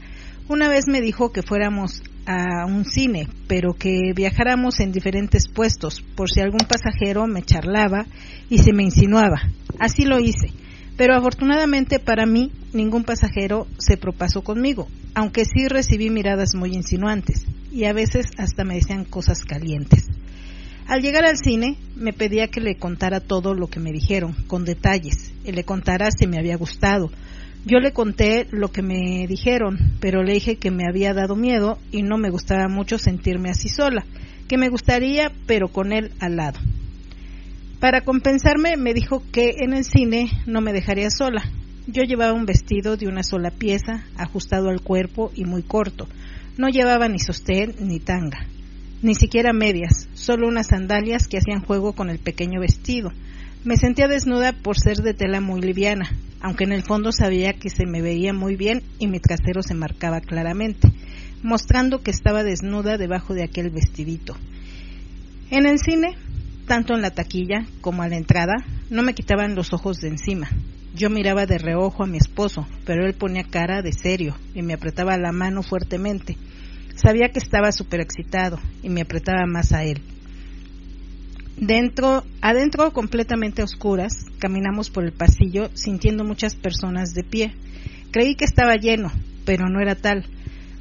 Una 0.48 0.68
vez 0.68 0.86
me 0.88 1.00
dijo 1.00 1.32
que 1.32 1.42
fuéramos 1.42 2.02
a 2.26 2.66
un 2.66 2.84
cine, 2.84 3.28
pero 3.46 3.72
que 3.72 4.12
viajáramos 4.14 4.80
en 4.80 4.92
diferentes 4.92 5.48
puestos, 5.48 6.02
por 6.14 6.30
si 6.30 6.40
algún 6.40 6.66
pasajero 6.68 7.26
me 7.26 7.42
charlaba 7.42 8.06
y 8.50 8.58
se 8.58 8.72
me 8.72 8.82
insinuaba. 8.82 9.40
Así 9.78 10.04
lo 10.04 10.18
hice, 10.18 10.48
pero 10.96 11.14
afortunadamente 11.14 11.98
para 11.98 12.26
mí 12.26 12.52
ningún 12.72 13.04
pasajero 13.04 13.66
se 13.78 13.96
propasó 13.96 14.42
conmigo, 14.42 14.88
aunque 15.14 15.44
sí 15.44 15.68
recibí 15.68 16.10
miradas 16.10 16.54
muy 16.54 16.74
insinuantes 16.74 17.46
y 17.70 17.84
a 17.84 17.92
veces 17.92 18.26
hasta 18.38 18.64
me 18.64 18.74
decían 18.74 19.04
cosas 19.04 19.44
calientes. 19.44 20.06
Al 20.88 21.02
llegar 21.02 21.24
al 21.24 21.36
cine, 21.36 21.76
me 21.96 22.12
pedía 22.12 22.48
que 22.48 22.60
le 22.60 22.76
contara 22.76 23.20
todo 23.20 23.54
lo 23.54 23.66
que 23.66 23.80
me 23.80 23.92
dijeron, 23.92 24.34
con 24.46 24.64
detalles, 24.64 25.32
y 25.44 25.50
le 25.50 25.64
contara 25.64 26.10
si 26.16 26.28
me 26.28 26.38
había 26.38 26.56
gustado, 26.56 27.10
yo 27.66 27.80
le 27.80 27.92
conté 27.92 28.46
lo 28.52 28.70
que 28.70 28.80
me 28.80 29.26
dijeron, 29.26 29.76
pero 30.00 30.22
le 30.22 30.34
dije 30.34 30.54
que 30.54 30.70
me 30.70 30.84
había 30.88 31.12
dado 31.14 31.34
miedo 31.34 31.78
y 31.90 32.02
no 32.02 32.16
me 32.16 32.30
gustaba 32.30 32.68
mucho 32.68 32.96
sentirme 32.96 33.50
así 33.50 33.68
sola, 33.68 34.06
que 34.46 34.56
me 34.56 34.68
gustaría, 34.68 35.32
pero 35.46 35.66
con 35.66 35.92
él 35.92 36.12
al 36.20 36.36
lado. 36.36 36.60
Para 37.80 38.02
compensarme 38.02 38.76
me 38.76 38.94
dijo 38.94 39.20
que 39.32 39.50
en 39.58 39.74
el 39.74 39.84
cine 39.84 40.30
no 40.46 40.60
me 40.60 40.72
dejaría 40.72 41.10
sola. 41.10 41.42
Yo 41.88 42.04
llevaba 42.04 42.34
un 42.34 42.46
vestido 42.46 42.96
de 42.96 43.08
una 43.08 43.24
sola 43.24 43.50
pieza, 43.50 44.04
ajustado 44.16 44.68
al 44.68 44.80
cuerpo 44.80 45.32
y 45.34 45.44
muy 45.44 45.64
corto. 45.64 46.06
No 46.56 46.68
llevaba 46.68 47.08
ni 47.08 47.18
sostén 47.18 47.74
ni 47.80 47.98
tanga, 47.98 48.46
ni 49.02 49.16
siquiera 49.16 49.52
medias, 49.52 50.08
solo 50.14 50.46
unas 50.46 50.68
sandalias 50.68 51.26
que 51.26 51.38
hacían 51.38 51.64
juego 51.64 51.94
con 51.94 52.10
el 52.10 52.20
pequeño 52.20 52.60
vestido. 52.60 53.10
Me 53.66 53.76
sentía 53.76 54.06
desnuda 54.06 54.52
por 54.52 54.78
ser 54.78 54.98
de 54.98 55.12
tela 55.12 55.40
muy 55.40 55.60
liviana, 55.60 56.08
aunque 56.40 56.62
en 56.62 56.70
el 56.70 56.84
fondo 56.84 57.10
sabía 57.10 57.52
que 57.54 57.68
se 57.68 57.84
me 57.84 58.00
veía 58.00 58.32
muy 58.32 58.54
bien 58.54 58.84
y 59.00 59.08
mi 59.08 59.18
trasero 59.18 59.60
se 59.60 59.74
marcaba 59.74 60.20
claramente, 60.20 60.86
mostrando 61.42 62.00
que 62.00 62.12
estaba 62.12 62.44
desnuda 62.44 62.96
debajo 62.96 63.34
de 63.34 63.42
aquel 63.42 63.70
vestidito. 63.70 64.36
En 65.50 65.66
el 65.66 65.80
cine, 65.80 66.14
tanto 66.68 66.94
en 66.94 67.02
la 67.02 67.10
taquilla 67.10 67.66
como 67.80 68.04
a 68.04 68.08
la 68.08 68.16
entrada, 68.16 68.54
no 68.88 69.02
me 69.02 69.14
quitaban 69.14 69.56
los 69.56 69.72
ojos 69.72 69.96
de 69.96 70.10
encima. 70.10 70.48
Yo 70.94 71.10
miraba 71.10 71.44
de 71.46 71.58
reojo 71.58 72.04
a 72.04 72.06
mi 72.06 72.18
esposo, 72.18 72.68
pero 72.84 73.04
él 73.04 73.14
ponía 73.14 73.42
cara 73.42 73.82
de 73.82 73.90
serio 73.90 74.36
y 74.54 74.62
me 74.62 74.74
apretaba 74.74 75.18
la 75.18 75.32
mano 75.32 75.64
fuertemente. 75.64 76.36
Sabía 76.94 77.30
que 77.30 77.40
estaba 77.40 77.72
súper 77.72 77.98
excitado 77.98 78.60
y 78.84 78.90
me 78.90 79.00
apretaba 79.00 79.44
más 79.44 79.72
a 79.72 79.82
él. 79.82 80.02
Dentro, 81.56 82.22
adentro 82.42 82.92
completamente 82.92 83.62
oscuras, 83.62 84.26
caminamos 84.38 84.90
por 84.90 85.04
el 85.04 85.12
pasillo 85.12 85.70
sintiendo 85.72 86.22
muchas 86.22 86.54
personas 86.54 87.14
de 87.14 87.24
pie. 87.24 87.54
Creí 88.10 88.34
que 88.34 88.44
estaba 88.44 88.76
lleno, 88.76 89.10
pero 89.46 89.70
no 89.70 89.80
era 89.80 89.94
tal. 89.94 90.26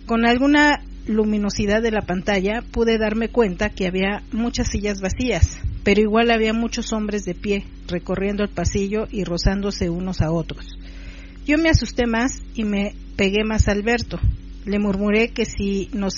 Con 0.05 0.25
alguna 0.25 0.81
luminosidad 1.07 1.81
de 1.81 1.91
la 1.91 2.01
pantalla 2.01 2.61
pude 2.71 2.97
darme 2.97 3.29
cuenta 3.29 3.69
que 3.69 3.87
había 3.87 4.21
muchas 4.33 4.67
sillas 4.69 4.99
vacías, 4.99 5.59
pero 5.85 6.01
igual 6.01 6.29
había 6.29 6.51
muchos 6.51 6.91
hombres 6.91 7.23
de 7.23 7.35
pie, 7.35 7.63
recorriendo 7.87 8.43
el 8.43 8.49
pasillo 8.49 9.07
y 9.09 9.23
rozándose 9.23 9.89
unos 9.89 10.19
a 10.19 10.29
otros. 10.29 10.77
Yo 11.47 11.57
me 11.57 11.69
asusté 11.69 12.05
más 12.05 12.41
y 12.53 12.65
me 12.65 12.95
pegué 13.15 13.45
más 13.45 13.69
a 13.69 13.71
Alberto. 13.71 14.19
Le 14.65 14.79
murmuré 14.79 15.29
que 15.29 15.45
si 15.45 15.89
nos, 15.93 16.15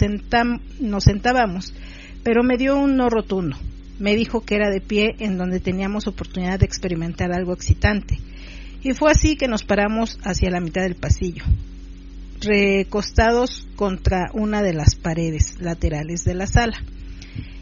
nos 0.80 1.04
sentábamos, 1.04 1.76
pero 2.24 2.44
me 2.44 2.58
dio 2.58 2.76
un 2.76 2.96
no 2.96 3.08
rotundo 3.10 3.56
me 4.00 4.16
dijo 4.16 4.42
que 4.42 4.56
era 4.56 4.70
de 4.70 4.82
pie 4.82 5.16
en 5.20 5.38
donde 5.38 5.60
teníamos 5.60 6.08
oportunidad 6.08 6.60
de 6.60 6.66
experimentar 6.66 7.32
algo 7.32 7.54
excitante. 7.54 8.20
Y 8.84 8.94
fue 8.94 9.12
así 9.12 9.36
que 9.36 9.48
nos 9.48 9.64
paramos 9.64 10.20
hacia 10.24 10.52
la 10.52 10.62
mitad 10.62 10.84
del 10.84 10.96
pasillo, 10.96 11.44
recostados 12.40 13.68
contra 13.76 14.30
una 14.34 14.62
de 14.62 14.74
las 14.74 14.96
paredes 14.96 15.60
laterales 15.60 16.24
de 16.24 16.36
la 16.36 16.48
sala. 16.48 16.78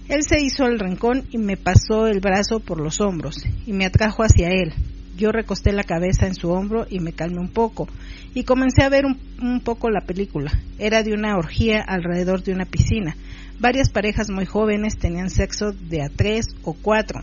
Él 0.07 0.23
se 0.23 0.41
hizo 0.41 0.65
el 0.65 0.77
rincón 0.77 1.23
y 1.31 1.37
me 1.37 1.57
pasó 1.57 2.07
el 2.07 2.19
brazo 2.19 2.59
por 2.59 2.79
los 2.79 3.01
hombros 3.01 3.37
y 3.65 3.73
me 3.73 3.85
atrajo 3.85 4.23
hacia 4.23 4.49
él. 4.49 4.73
Yo 5.17 5.31
recosté 5.31 5.71
la 5.71 5.83
cabeza 5.83 6.27
en 6.27 6.35
su 6.35 6.51
hombro 6.51 6.85
y 6.89 6.99
me 6.99 7.13
calmé 7.13 7.39
un 7.39 7.49
poco 7.49 7.87
y 8.33 8.43
comencé 8.43 8.83
a 8.83 8.89
ver 8.89 9.05
un, 9.05 9.17
un 9.41 9.61
poco 9.61 9.89
la 9.89 10.01
película. 10.01 10.51
Era 10.77 11.01
de 11.01 11.13
una 11.13 11.37
orgía 11.37 11.81
alrededor 11.81 12.43
de 12.43 12.51
una 12.51 12.65
piscina 12.65 13.15
Varias 13.59 13.89
parejas 13.89 14.29
muy 14.29 14.45
jóvenes 14.45 14.97
tenían 14.97 15.29
sexo 15.29 15.71
de 15.71 16.01
a 16.01 16.09
tres 16.09 16.47
o 16.63 16.73
cuatro. 16.73 17.21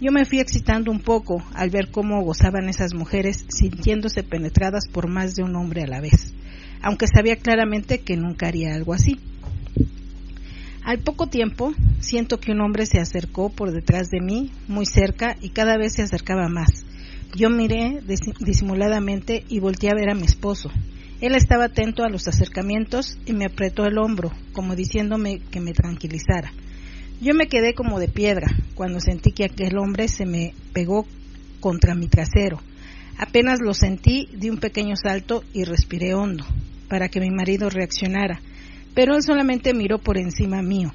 Yo 0.00 0.12
me 0.12 0.24
fui 0.24 0.38
excitando 0.38 0.90
un 0.90 1.00
poco 1.00 1.42
al 1.54 1.70
ver 1.70 1.90
cómo 1.90 2.22
gozaban 2.22 2.68
esas 2.68 2.94
mujeres 2.94 3.44
sintiéndose 3.48 4.22
penetradas 4.22 4.84
por 4.90 5.08
más 5.08 5.34
de 5.34 5.42
un 5.42 5.56
hombre 5.56 5.82
a 5.82 5.86
la 5.88 6.00
vez, 6.00 6.34
aunque 6.82 7.06
sabía 7.06 7.36
claramente 7.36 8.00
que 8.00 8.16
nunca 8.16 8.46
haría 8.46 8.74
algo 8.74 8.94
así. 8.94 9.18
Al 10.84 10.98
poco 10.98 11.28
tiempo, 11.28 11.72
siento 12.00 12.38
que 12.38 12.52
un 12.52 12.60
hombre 12.60 12.86
se 12.86 12.98
acercó 12.98 13.50
por 13.50 13.72
detrás 13.72 14.08
de 14.08 14.20
mí, 14.20 14.50
muy 14.66 14.86
cerca, 14.86 15.36
y 15.40 15.50
cada 15.50 15.76
vez 15.76 15.94
se 15.94 16.02
acercaba 16.02 16.48
más. 16.48 16.84
Yo 17.36 17.50
miré 17.50 18.00
disimuladamente 18.40 19.44
y 19.48 19.60
volteé 19.60 19.90
a 19.90 19.94
ver 19.94 20.10
a 20.10 20.14
mi 20.14 20.24
esposo. 20.24 20.70
Él 21.22 21.36
estaba 21.36 21.66
atento 21.66 22.02
a 22.02 22.08
los 22.08 22.26
acercamientos 22.26 23.16
y 23.26 23.32
me 23.32 23.44
apretó 23.44 23.86
el 23.86 23.96
hombro, 23.96 24.32
como 24.52 24.74
diciéndome 24.74 25.38
que 25.52 25.60
me 25.60 25.72
tranquilizara. 25.72 26.52
Yo 27.20 27.32
me 27.32 27.46
quedé 27.46 27.74
como 27.74 28.00
de 28.00 28.08
piedra 28.08 28.48
cuando 28.74 28.98
sentí 28.98 29.30
que 29.30 29.44
aquel 29.44 29.78
hombre 29.78 30.08
se 30.08 30.26
me 30.26 30.52
pegó 30.72 31.06
contra 31.60 31.94
mi 31.94 32.08
trasero. 32.08 32.60
Apenas 33.18 33.60
lo 33.60 33.72
sentí, 33.72 34.26
di 34.36 34.50
un 34.50 34.58
pequeño 34.58 34.96
salto 34.96 35.44
y 35.52 35.62
respiré 35.62 36.12
hondo, 36.12 36.44
para 36.88 37.08
que 37.08 37.20
mi 37.20 37.30
marido 37.30 37.70
reaccionara, 37.70 38.40
pero 38.92 39.14
él 39.14 39.22
solamente 39.22 39.74
miró 39.74 39.98
por 39.98 40.18
encima 40.18 40.60
mío, 40.60 40.92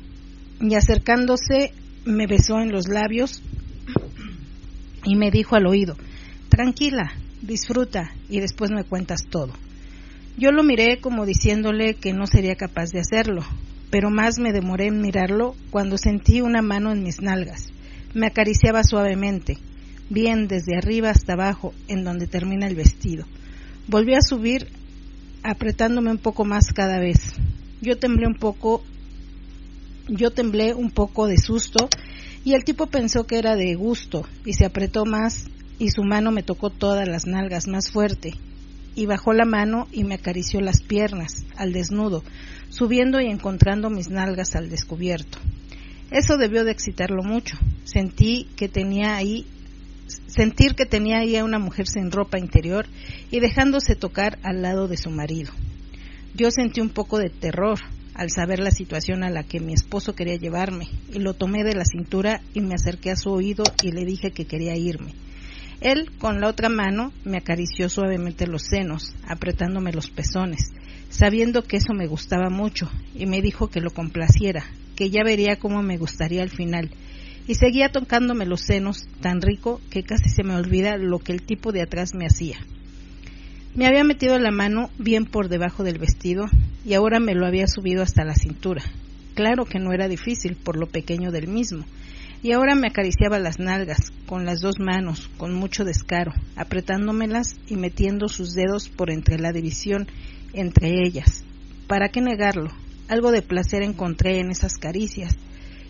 y 0.60 0.76
acercándose 0.76 1.72
me 2.04 2.28
besó 2.28 2.60
en 2.60 2.74
los 2.74 2.90
labios 2.90 3.42
y 5.06 5.16
me 5.16 5.32
dijo 5.32 5.56
al 5.56 5.68
oído, 5.68 5.96
tranquila, 6.50 7.14
disfruta 7.42 8.12
y 8.28 8.42
después 8.42 8.72
me 8.72 8.84
cuentas 8.84 9.22
todo. 9.30 9.54
Yo 10.40 10.52
lo 10.52 10.62
miré 10.62 11.00
como 11.00 11.26
diciéndole 11.26 11.96
que 11.96 12.14
no 12.14 12.28
sería 12.28 12.56
capaz 12.56 12.92
de 12.92 13.00
hacerlo, 13.00 13.44
pero 13.90 14.12
más 14.12 14.38
me 14.38 14.54
demoré 14.54 14.86
en 14.86 15.02
mirarlo 15.02 15.56
cuando 15.72 15.98
sentí 15.98 16.42
una 16.42 16.62
mano 16.62 16.92
en 16.92 17.02
mis 17.02 17.24
nalgas. 17.24 17.70
Me 18.14 18.28
acariciaba 18.28 18.84
suavemente, 18.84 19.58
bien 20.12 20.48
desde 20.48 20.78
arriba 20.78 21.10
hasta 21.10 21.34
abajo, 21.34 21.74
en 21.88 22.04
donde 22.04 22.28
termina 22.28 22.68
el 22.68 22.76
vestido. 22.76 23.26
Volví 23.88 24.14
a 24.14 24.22
subir 24.22 24.68
apretándome 25.42 26.12
un 26.12 26.20
poco 26.20 26.46
más 26.46 26.72
cada 26.72 27.00
vez. 27.00 27.34
Yo 27.82 27.98
temblé 27.98 28.28
un 28.28 28.36
poco, 28.36 28.84
yo 30.08 30.30
temblé 30.30 30.76
un 30.76 30.92
poco 30.92 31.28
de 31.28 31.38
susto 31.38 31.90
Y 32.46 32.54
el 32.54 32.64
tipo 32.64 32.86
pensó 32.86 33.26
que 33.26 33.40
era 33.40 33.56
de 33.56 33.74
gusto 33.74 34.24
y 34.46 34.54
se 34.54 34.66
apretó 34.66 35.04
más 35.04 35.48
y 35.80 35.90
su 35.90 36.04
mano 36.04 36.32
me 36.32 36.44
tocó 36.44 36.70
todas 36.70 37.08
las 37.08 37.26
nalgas 37.26 37.68
más 37.68 37.90
fuerte 37.90 38.36
y 38.98 39.06
bajó 39.06 39.32
la 39.32 39.46
mano 39.46 39.88
y 39.92 40.04
me 40.04 40.16
acarició 40.16 40.60
las 40.60 40.82
piernas 40.82 41.46
al 41.56 41.72
desnudo, 41.72 42.24
subiendo 42.70 43.22
y 43.22 43.28
encontrando 43.28 43.92
mis 43.92 44.10
nalgas 44.10 44.56
al 44.56 44.72
descubierto. 44.72 45.38
Eso 46.10 46.38
debió 46.38 46.64
de 46.64 46.72
excitarlo 46.72 47.24
mucho. 47.24 47.58
Sentí 47.84 48.48
que 48.56 48.68
tenía 48.68 49.16
ahí 49.16 49.46
sentir 50.26 50.74
que 50.74 50.86
tenía 50.86 51.20
ahí 51.20 51.36
a 51.36 51.44
una 51.44 51.60
mujer 51.60 51.86
sin 51.88 52.12
ropa 52.12 52.40
interior 52.40 52.88
y 53.30 53.40
dejándose 53.40 53.96
tocar 53.96 54.40
al 54.42 54.64
lado 54.64 54.88
de 54.88 54.98
su 54.98 55.12
marido. 55.12 55.52
Yo 56.34 56.50
sentí 56.50 56.82
un 56.82 56.90
poco 56.90 57.20
de 57.20 57.30
terror 57.30 57.78
al 58.16 58.32
saber 58.32 58.60
la 58.60 58.72
situación 58.72 59.24
a 59.24 59.30
la 59.30 59.44
que 59.44 59.60
mi 59.60 59.74
esposo 59.74 60.16
quería 60.16 60.38
llevarme 60.38 60.88
y 61.14 61.20
lo 61.20 61.36
tomé 61.36 61.64
de 61.64 61.76
la 61.76 61.86
cintura 61.86 62.42
y 62.56 62.62
me 62.62 62.74
acerqué 62.74 63.12
a 63.12 63.16
su 63.16 63.30
oído 63.30 63.64
y 63.84 63.92
le 63.92 64.06
dije 64.06 64.32
que 64.32 64.46
quería 64.46 64.76
irme. 64.76 65.14
Él, 65.82 66.10
con 66.18 66.42
la 66.42 66.48
otra 66.48 66.70
mano, 66.70 67.14
me 67.24 67.38
acarició 67.38 67.90
suavemente 67.90 68.48
los 68.48 68.64
senos, 68.64 69.14
apretándome 69.28 69.94
los 69.94 70.10
pezones, 70.10 70.72
sabiendo 71.10 71.64
que 71.64 71.78
eso 71.78 71.94
me 71.94 72.08
gustaba 72.08 72.50
mucho, 72.50 72.90
y 73.14 73.28
me 73.28 73.42
dijo 73.42 73.70
que 73.70 73.82
lo 73.82 73.92
complaciera, 73.92 74.66
que 74.96 75.10
ya 75.12 75.24
vería 75.24 75.58
cómo 75.58 75.84
me 75.84 75.98
gustaría 75.98 76.42
al 76.42 76.50
final, 76.50 76.90
y 77.48 77.56
seguía 77.56 77.90
tocándome 77.90 78.46
los 78.46 78.62
senos 78.62 79.08
tan 79.22 79.42
rico 79.42 79.80
que 79.90 80.04
casi 80.04 80.30
se 80.30 80.44
me 80.44 80.56
olvida 80.56 80.98
lo 80.98 81.20
que 81.20 81.32
el 81.32 81.44
tipo 81.44 81.72
de 81.72 81.82
atrás 81.82 82.14
me 82.14 82.26
hacía. 82.26 82.58
Me 83.76 83.86
había 83.86 84.04
metido 84.04 84.40
la 84.40 84.52
mano 84.52 84.90
bien 84.98 85.26
por 85.26 85.50
debajo 85.50 85.84
del 85.84 86.00
vestido 86.00 86.46
y 86.84 86.96
ahora 86.96 87.20
me 87.20 87.36
lo 87.36 87.46
había 87.46 87.68
subido 87.68 88.02
hasta 88.02 88.26
la 88.26 88.34
cintura. 88.34 88.82
Claro 89.36 89.66
que 89.66 89.78
no 89.78 89.94
era 89.94 90.08
difícil 90.08 90.56
por 90.56 90.78
lo 90.78 90.88
pequeño 90.88 91.32
del 91.32 91.48
mismo, 91.48 91.86
y 92.44 92.52
ahora 92.52 92.76
me 92.76 92.88
acariciaba 92.88 93.40
las 93.40 93.60
nalgas 93.60 94.12
con 94.26 94.46
las 94.46 94.60
dos 94.60 94.80
manos, 94.80 95.30
con 95.38 95.54
mucho 95.54 95.84
descaro, 95.84 96.34
apretándomelas 96.56 97.56
y 97.68 97.76
metiendo 97.76 98.28
sus 98.30 98.54
dedos 98.54 98.90
por 98.90 99.12
entre 99.12 99.40
la 99.40 99.52
división 99.52 100.08
entre 100.54 101.04
ellas. 101.04 101.44
¿Para 101.88 102.10
qué 102.10 102.22
negarlo? 102.22 102.70
Algo 103.08 103.32
de 103.32 103.42
placer 103.42 103.82
encontré 103.82 104.40
en 104.40 104.52
esas 104.52 104.78
caricias, 104.78 105.38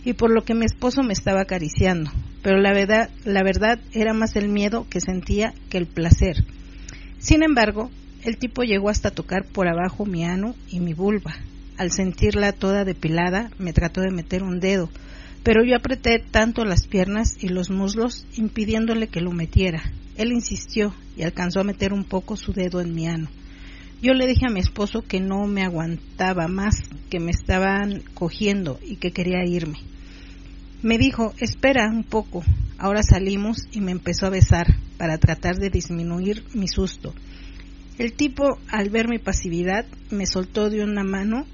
y 0.05 0.13
por 0.13 0.31
lo 0.31 0.43
que 0.43 0.53
mi 0.53 0.65
esposo 0.65 1.03
me 1.03 1.13
estaba 1.13 1.41
acariciando, 1.41 2.11
pero 2.41 2.59
la 2.61 2.71
verdad, 2.71 3.09
la 3.25 3.43
verdad 3.43 3.79
era 3.91 4.13
más 4.13 4.35
el 4.35 4.47
miedo 4.47 4.85
que 4.89 5.01
sentía 5.01 5.53
que 5.69 5.77
el 5.77 5.87
placer. 5.87 6.45
Sin 7.19 7.43
embargo, 7.43 7.89
el 8.23 8.37
tipo 8.37 8.63
llegó 8.63 8.89
hasta 8.89 9.11
tocar 9.11 9.45
por 9.45 9.67
abajo 9.67 10.05
mi 10.05 10.23
ano 10.23 10.55
y 10.69 10.79
mi 10.79 10.93
vulva. 10.93 11.35
Al 11.77 11.91
sentirla 11.91 12.53
toda 12.53 12.85
depilada, 12.85 13.51
me 13.57 13.73
trató 13.73 14.01
de 14.01 14.11
meter 14.11 14.43
un 14.43 14.59
dedo, 14.59 14.89
pero 15.47 15.63
yo 15.63 15.77
apreté 15.77 16.19
tanto 16.19 16.65
las 16.65 16.87
piernas 16.87 17.37
y 17.41 17.47
los 17.47 17.69
muslos 17.69 18.27
impidiéndole 18.35 19.07
que 19.07 19.21
lo 19.21 19.31
metiera. 19.31 19.81
Él 20.17 20.33
insistió 20.33 20.93
y 21.15 21.23
alcanzó 21.23 21.61
a 21.61 21.63
meter 21.63 21.93
un 21.93 22.03
poco 22.03 22.35
su 22.35 22.51
dedo 22.51 22.81
en 22.81 22.93
mi 22.93 23.07
ano. 23.07 23.29
Yo 24.01 24.13
le 24.13 24.27
dije 24.27 24.45
a 24.45 24.51
mi 24.51 24.59
esposo 24.59 25.03
que 25.03 25.21
no 25.21 25.47
me 25.47 25.63
aguantaba 25.63 26.49
más, 26.49 26.75
que 27.09 27.21
me 27.21 27.31
estaban 27.31 28.03
cogiendo 28.13 28.77
y 28.85 28.97
que 28.97 29.13
quería 29.13 29.45
irme. 29.45 29.77
Me 30.83 30.97
dijo, 30.97 31.33
espera 31.37 31.87
un 31.89 32.03
poco. 32.03 32.43
Ahora 32.77 33.01
salimos 33.01 33.69
y 33.71 33.79
me 33.79 33.93
empezó 33.93 34.25
a 34.25 34.31
besar 34.31 34.67
para 34.97 35.17
tratar 35.17 35.55
de 35.55 35.69
disminuir 35.69 36.43
mi 36.55 36.67
susto. 36.67 37.13
El 37.97 38.11
tipo, 38.11 38.59
al 38.69 38.89
ver 38.89 39.07
mi 39.07 39.17
pasividad, 39.17 39.85
me 40.11 40.25
soltó 40.25 40.69
de 40.69 40.83
una 40.83 41.05
mano 41.05 41.45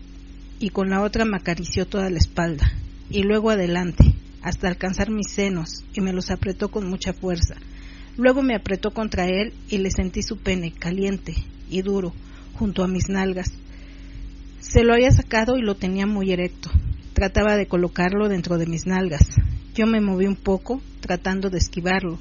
y 0.59 0.69
con 0.69 0.89
la 0.89 1.03
otra 1.03 1.25
me 1.25 1.37
acarició 1.37 1.85
toda 1.85 2.09
la 2.09 2.17
espalda 2.17 2.73
y 3.09 3.23
luego 3.23 3.49
adelante, 3.49 4.13
hasta 4.41 4.67
alcanzar 4.67 5.09
mis 5.09 5.31
senos, 5.31 5.83
y 5.93 6.01
me 6.01 6.13
los 6.13 6.31
apretó 6.31 6.69
con 6.69 6.89
mucha 6.89 7.13
fuerza. 7.13 7.55
Luego 8.17 8.41
me 8.43 8.55
apretó 8.55 8.91
contra 8.91 9.25
él 9.25 9.53
y 9.69 9.79
le 9.79 9.89
sentí 9.89 10.21
su 10.21 10.37
pene 10.37 10.71
caliente 10.71 11.33
y 11.69 11.81
duro 11.81 12.13
junto 12.53 12.83
a 12.83 12.87
mis 12.87 13.09
nalgas. 13.09 13.51
Se 14.59 14.83
lo 14.83 14.93
había 14.93 15.11
sacado 15.11 15.57
y 15.57 15.61
lo 15.61 15.75
tenía 15.75 16.05
muy 16.05 16.31
erecto. 16.31 16.69
Trataba 17.13 17.57
de 17.57 17.67
colocarlo 17.67 18.29
dentro 18.29 18.57
de 18.57 18.67
mis 18.67 18.85
nalgas. 18.85 19.27
Yo 19.75 19.87
me 19.87 20.01
moví 20.01 20.27
un 20.27 20.35
poco, 20.35 20.81
tratando 20.99 21.49
de 21.49 21.57
esquivarlo, 21.57 22.19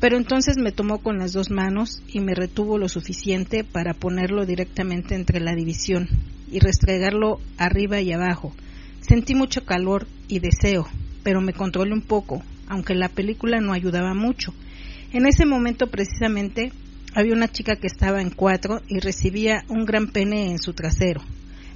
pero 0.00 0.16
entonces 0.16 0.56
me 0.56 0.72
tomó 0.72 0.98
con 0.98 1.18
las 1.18 1.32
dos 1.32 1.50
manos 1.50 2.02
y 2.08 2.20
me 2.20 2.34
retuvo 2.34 2.78
lo 2.78 2.88
suficiente 2.88 3.64
para 3.64 3.92
ponerlo 3.92 4.46
directamente 4.46 5.14
entre 5.14 5.40
la 5.40 5.54
división 5.54 6.08
y 6.50 6.58
restregarlo 6.58 7.38
arriba 7.58 8.00
y 8.00 8.12
abajo, 8.12 8.54
Sentí 9.10 9.34
mucho 9.34 9.64
calor 9.64 10.06
y 10.28 10.38
deseo, 10.38 10.86
pero 11.24 11.40
me 11.40 11.52
controlé 11.52 11.92
un 11.94 12.02
poco, 12.02 12.44
aunque 12.68 12.94
la 12.94 13.08
película 13.08 13.60
no 13.60 13.72
ayudaba 13.72 14.14
mucho. 14.14 14.54
En 15.12 15.26
ese 15.26 15.46
momento 15.46 15.88
precisamente 15.88 16.70
había 17.12 17.32
una 17.32 17.48
chica 17.48 17.74
que 17.74 17.88
estaba 17.88 18.22
en 18.22 18.30
cuatro 18.30 18.82
y 18.86 19.00
recibía 19.00 19.64
un 19.66 19.84
gran 19.84 20.12
pene 20.12 20.52
en 20.52 20.60
su 20.60 20.74
trasero. 20.74 21.22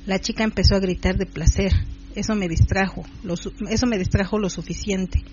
La 0.07 0.21
chica 0.21 0.45
empezó 0.45 0.77
a 0.77 0.79
gritar 0.79 1.17
de 1.17 1.27
placer. 1.27 1.73
Eso 2.15 2.37
me 2.37 2.49
distrajo, 2.49 3.03
lo, 3.25 3.35
eso 3.69 3.87
me 3.89 3.99
distrajo 3.99 4.39
lo 4.39 4.49
suficiente, 4.49 5.25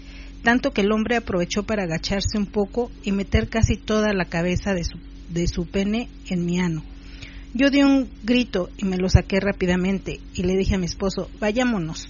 tanto 0.42 0.72
que 0.72 0.82
el 0.82 0.92
hombre 0.92 1.18
aprovechó 1.18 1.68
para 1.68 1.84
agacharse 1.84 2.36
un 2.36 2.48
poco 2.48 2.90
y 3.04 3.12
meter 3.12 3.48
casi 3.48 3.78
toda 3.78 4.12
la 4.14 4.26
cabeza 4.26 4.74
de 4.74 4.86
su, 4.86 4.98
de 5.30 5.46
su 5.46 5.68
pene 5.68 6.10
en 6.30 6.46
mi 6.48 6.60
ano. 6.60 6.82
Yo 7.54 7.70
di 7.70 7.84
un 7.84 8.10
grito 8.24 8.70
y 8.78 8.86
me 8.86 8.98
lo 8.98 9.10
saqué 9.10 9.42
rápidamente 9.42 10.22
y 10.34 10.44
le 10.44 10.56
dije 10.56 10.76
a 10.76 10.78
mi 10.78 10.86
esposo, 10.86 11.30
vayámonos. 11.40 12.08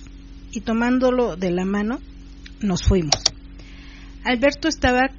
Y 0.52 0.62
tomándolo 0.62 1.36
de 1.36 1.50
la 1.50 1.66
mano, 1.66 2.00
nos 2.62 2.84
fuimos. 2.84 3.24
Alberto 4.24 4.68
estaba 4.68 5.10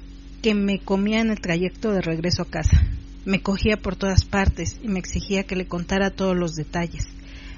que 0.41 0.53
me 0.53 0.79
comía 0.79 1.19
en 1.19 1.29
el 1.29 1.41
trayecto 1.41 1.91
de 1.91 2.01
regreso 2.01 2.43
a 2.43 2.49
casa. 2.49 2.81
Me 3.25 3.41
cogía 3.41 3.75
por 3.75 3.97
todas 3.97 4.23
partes 4.23 4.79
y 4.81 4.87
me 4.87 4.99
exigía 4.99 5.43
que 5.43 5.57
le 5.57 5.67
contara 5.67 6.09
todos 6.09 6.37
los 6.37 6.53
detalles. 6.53 7.05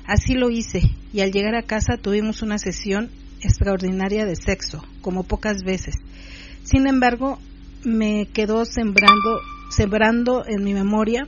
Así 0.07 0.33
lo 0.33 0.49
hice 0.49 0.81
y 1.13 1.19
al 1.19 1.31
llegar 1.31 1.55
a 1.55 1.63
casa 1.63 1.97
tuvimos 1.97 2.41
una 2.41 2.57
sesión 2.57 3.11
extraordinaria 3.41 4.25
de 4.25 4.35
sexo, 4.35 4.83
como 5.01 5.23
pocas 5.23 5.63
veces. 5.63 5.95
Sin 6.63 6.87
embargo, 6.87 7.39
me 7.83 8.27
quedó 8.33 8.65
sembrando, 8.65 9.39
sembrando 9.69 10.45
en 10.47 10.63
mi 10.63 10.73
memoria 10.73 11.27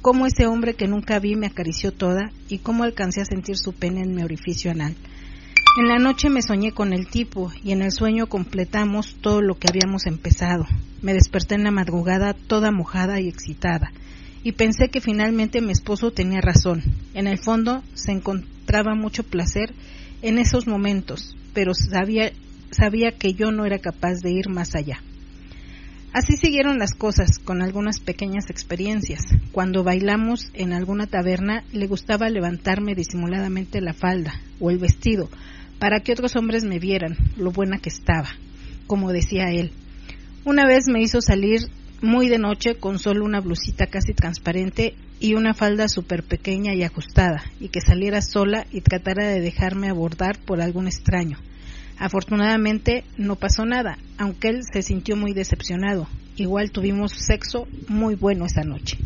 cómo 0.00 0.26
ese 0.26 0.46
hombre 0.46 0.74
que 0.74 0.88
nunca 0.88 1.18
vi 1.18 1.36
me 1.36 1.46
acarició 1.46 1.92
toda 1.92 2.30
y 2.48 2.58
cómo 2.58 2.84
alcancé 2.84 3.20
a 3.20 3.24
sentir 3.24 3.56
su 3.56 3.72
pene 3.72 4.02
en 4.02 4.14
mi 4.14 4.22
orificio 4.22 4.70
anal. 4.70 4.94
En 5.78 5.88
la 5.88 5.98
noche 5.98 6.30
me 6.30 6.42
soñé 6.42 6.72
con 6.72 6.92
el 6.92 7.08
tipo 7.08 7.52
y 7.62 7.72
en 7.72 7.82
el 7.82 7.92
sueño 7.92 8.26
completamos 8.26 9.16
todo 9.20 9.42
lo 9.42 9.58
que 9.58 9.68
habíamos 9.68 10.06
empezado. 10.06 10.66
Me 11.02 11.14
desperté 11.14 11.54
en 11.54 11.64
la 11.64 11.70
madrugada 11.70 12.34
toda 12.34 12.70
mojada 12.70 13.20
y 13.20 13.28
excitada 13.28 13.92
y 14.42 14.52
pensé 14.52 14.88
que 14.88 15.00
finalmente 15.00 15.60
mi 15.60 15.72
esposo 15.72 16.10
tenía 16.10 16.40
razón. 16.40 16.82
En 17.14 17.26
el 17.26 17.38
fondo 17.38 17.82
se 17.94 18.12
encontraba 18.12 18.94
mucho 18.94 19.22
placer 19.22 19.74
en 20.22 20.38
esos 20.38 20.66
momentos, 20.66 21.36
pero 21.54 21.74
sabía, 21.74 22.32
sabía 22.70 23.12
que 23.12 23.34
yo 23.34 23.50
no 23.52 23.66
era 23.66 23.78
capaz 23.78 24.20
de 24.22 24.32
ir 24.32 24.48
más 24.48 24.74
allá. 24.74 25.02
Así 26.18 26.36
siguieron 26.36 26.80
las 26.80 26.94
cosas, 26.94 27.38
con 27.38 27.62
algunas 27.62 28.00
pequeñas 28.00 28.50
experiencias. 28.50 29.20
Cuando 29.52 29.84
bailamos 29.84 30.50
en 30.52 30.72
alguna 30.72 31.06
taberna, 31.06 31.62
le 31.72 31.86
gustaba 31.86 32.28
levantarme 32.28 32.96
disimuladamente 32.96 33.80
la 33.80 33.92
falda 33.92 34.34
o 34.58 34.70
el 34.70 34.78
vestido 34.78 35.28
para 35.78 36.00
que 36.00 36.10
otros 36.10 36.34
hombres 36.34 36.64
me 36.64 36.80
vieran 36.80 37.16
lo 37.36 37.52
buena 37.52 37.78
que 37.78 37.90
estaba, 37.90 38.26
como 38.88 39.12
decía 39.12 39.52
él. 39.52 39.70
Una 40.44 40.66
vez 40.66 40.86
me 40.88 41.00
hizo 41.00 41.20
salir 41.20 41.60
muy 42.02 42.28
de 42.28 42.38
noche 42.38 42.74
con 42.74 42.98
solo 42.98 43.24
una 43.24 43.40
blusita 43.40 43.86
casi 43.86 44.12
transparente 44.12 44.96
y 45.20 45.34
una 45.34 45.54
falda 45.54 45.86
súper 45.86 46.24
pequeña 46.24 46.74
y 46.74 46.82
ajustada, 46.82 47.44
y 47.60 47.68
que 47.68 47.80
saliera 47.80 48.22
sola 48.22 48.66
y 48.72 48.80
tratara 48.80 49.24
de 49.28 49.40
dejarme 49.40 49.88
abordar 49.88 50.36
por 50.44 50.60
algún 50.62 50.88
extraño. 50.88 51.38
Afortunadamente 51.98 53.04
no 53.16 53.36
pasó 53.36 53.64
nada, 53.64 53.98
aunque 54.18 54.48
él 54.48 54.60
se 54.72 54.82
sintió 54.82 55.16
muy 55.16 55.32
decepcionado. 55.32 56.06
Igual 56.36 56.70
tuvimos 56.70 57.12
sexo 57.12 57.66
muy 57.88 58.14
bueno 58.14 58.46
esa 58.46 58.62
noche. 58.62 58.96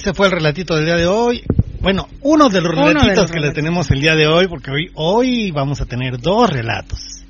Este 0.00 0.14
fue 0.14 0.28
el 0.28 0.32
relatito 0.32 0.76
del 0.76 0.86
día 0.86 0.96
de 0.96 1.06
hoy. 1.06 1.42
Bueno, 1.82 2.08
uno 2.22 2.48
de 2.48 2.62
los 2.62 2.74
relatitos 2.74 3.30
que 3.30 3.38
le 3.38 3.52
tenemos 3.52 3.90
el 3.90 4.00
día 4.00 4.14
de 4.14 4.26
hoy, 4.26 4.48
porque 4.48 4.70
hoy, 4.70 4.90
hoy 4.94 5.50
vamos 5.50 5.82
a 5.82 5.84
tener 5.84 6.16
dos 6.16 6.48
relatos. 6.48 7.22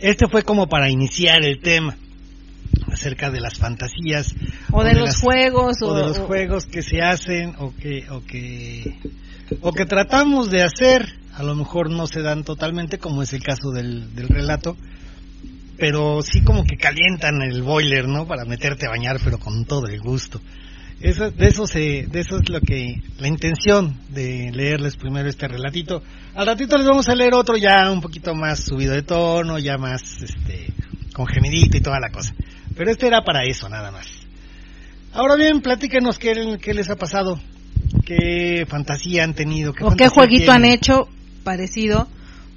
Este 0.00 0.26
fue 0.26 0.42
como 0.42 0.66
para 0.66 0.90
iniciar 0.90 1.44
el 1.44 1.60
tema 1.60 1.96
acerca 2.92 3.30
de 3.30 3.40
las 3.40 3.56
fantasías 3.56 4.34
o, 4.72 4.82
de, 4.82 4.94
los 4.94 5.20
juegos 5.20 5.80
o, 5.80 5.94
de 5.94 6.06
los 6.08 6.18
juegos 6.18 6.66
que 6.66 6.82
se 6.82 7.02
hacen 7.02 7.54
o 7.60 7.72
que 7.76 8.04
o 8.10 8.24
que 8.24 8.96
o 9.60 9.72
que 9.72 9.86
tratamos 9.86 10.50
de 10.50 10.64
hacer 10.64 11.06
a 11.34 11.44
lo 11.44 11.54
mejor 11.54 11.88
no 11.88 12.08
se 12.08 12.20
dan 12.20 12.42
totalmente 12.42 12.98
como 12.98 13.22
es 13.22 13.32
el 13.32 13.44
caso 13.44 13.70
del, 13.70 14.12
del 14.16 14.26
relato 14.26 14.76
pero 15.76 16.20
sí 16.22 16.42
como 16.42 16.64
que 16.64 16.76
calientan 16.76 17.40
el 17.42 17.62
boiler 17.62 18.08
no 18.08 18.26
para 18.26 18.44
meterte 18.44 18.86
a 18.86 18.90
bañar 18.90 19.20
pero 19.22 19.38
con 19.38 19.64
todo 19.66 19.86
el 19.86 20.00
gusto 20.00 20.40
eso, 21.00 21.30
de 21.30 21.48
eso 21.48 21.66
se, 21.66 22.06
de 22.06 22.20
eso 22.20 22.36
es 22.36 22.48
lo 22.50 22.60
que, 22.60 23.00
la 23.18 23.28
intención 23.28 23.96
de 24.10 24.50
leerles 24.52 24.96
primero 24.96 25.28
este 25.28 25.48
relatito. 25.48 26.02
Al 26.34 26.46
ratito 26.46 26.76
les 26.76 26.86
vamos 26.86 27.08
a 27.08 27.14
leer 27.14 27.34
otro 27.34 27.56
ya 27.56 27.90
un 27.90 28.00
poquito 28.00 28.34
más 28.34 28.60
subido 28.60 28.92
de 28.92 29.02
tono, 29.02 29.58
ya 29.58 29.78
más, 29.78 30.02
este, 30.22 30.66
con 31.14 31.26
gemidito 31.26 31.78
y 31.78 31.80
toda 31.80 31.98
la 32.00 32.10
cosa. 32.10 32.34
Pero 32.76 32.90
este 32.90 33.06
era 33.06 33.22
para 33.22 33.44
eso, 33.44 33.68
nada 33.68 33.90
más. 33.90 34.06
Ahora 35.12 35.36
bien, 35.36 35.60
platíquenos 35.60 36.18
qué, 36.18 36.58
qué 36.60 36.74
les 36.74 36.90
ha 36.90 36.96
pasado, 36.96 37.40
qué 38.04 38.66
fantasía 38.68 39.24
han 39.24 39.34
tenido, 39.34 39.72
qué 39.72 39.84
o 39.84 39.90
qué 39.96 40.08
jueguito 40.08 40.52
han 40.52 40.64
hecho 40.64 41.08
parecido, 41.42 42.08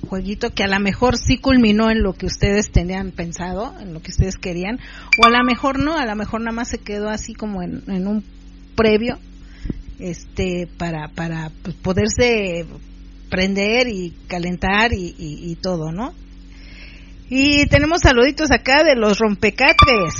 jueguito 0.07 0.51
que 0.51 0.63
a 0.63 0.67
lo 0.67 0.79
mejor 0.79 1.17
sí 1.17 1.37
culminó 1.37 1.89
en 1.89 2.03
lo 2.03 2.13
que 2.13 2.25
ustedes 2.25 2.71
tenían 2.71 3.11
pensado, 3.11 3.73
en 3.79 3.93
lo 3.93 4.01
que 4.01 4.11
ustedes 4.11 4.35
querían, 4.35 4.79
o 5.21 5.25
a 5.25 5.29
lo 5.29 5.43
mejor 5.43 5.79
no, 5.79 5.97
a 5.97 6.05
lo 6.05 6.15
mejor 6.15 6.41
nada 6.41 6.51
más 6.51 6.69
se 6.69 6.77
quedó 6.77 7.09
así 7.09 7.33
como 7.33 7.61
en, 7.61 7.83
en 7.87 8.07
un 8.07 8.23
previo 8.75 9.19
este 9.99 10.67
para 10.77 11.07
para 11.09 11.51
pues, 11.61 11.75
poderse 11.75 12.65
prender 13.29 13.87
y 13.87 14.13
calentar 14.27 14.91
y, 14.93 15.57
todo, 15.59 15.91
¿no? 15.91 16.13
Y 17.29 17.65
tenemos 17.65 18.01
saluditos 18.01 18.51
acá 18.51 18.83
de 18.83 18.95
los 18.95 19.17
rompecatres. 19.17 20.13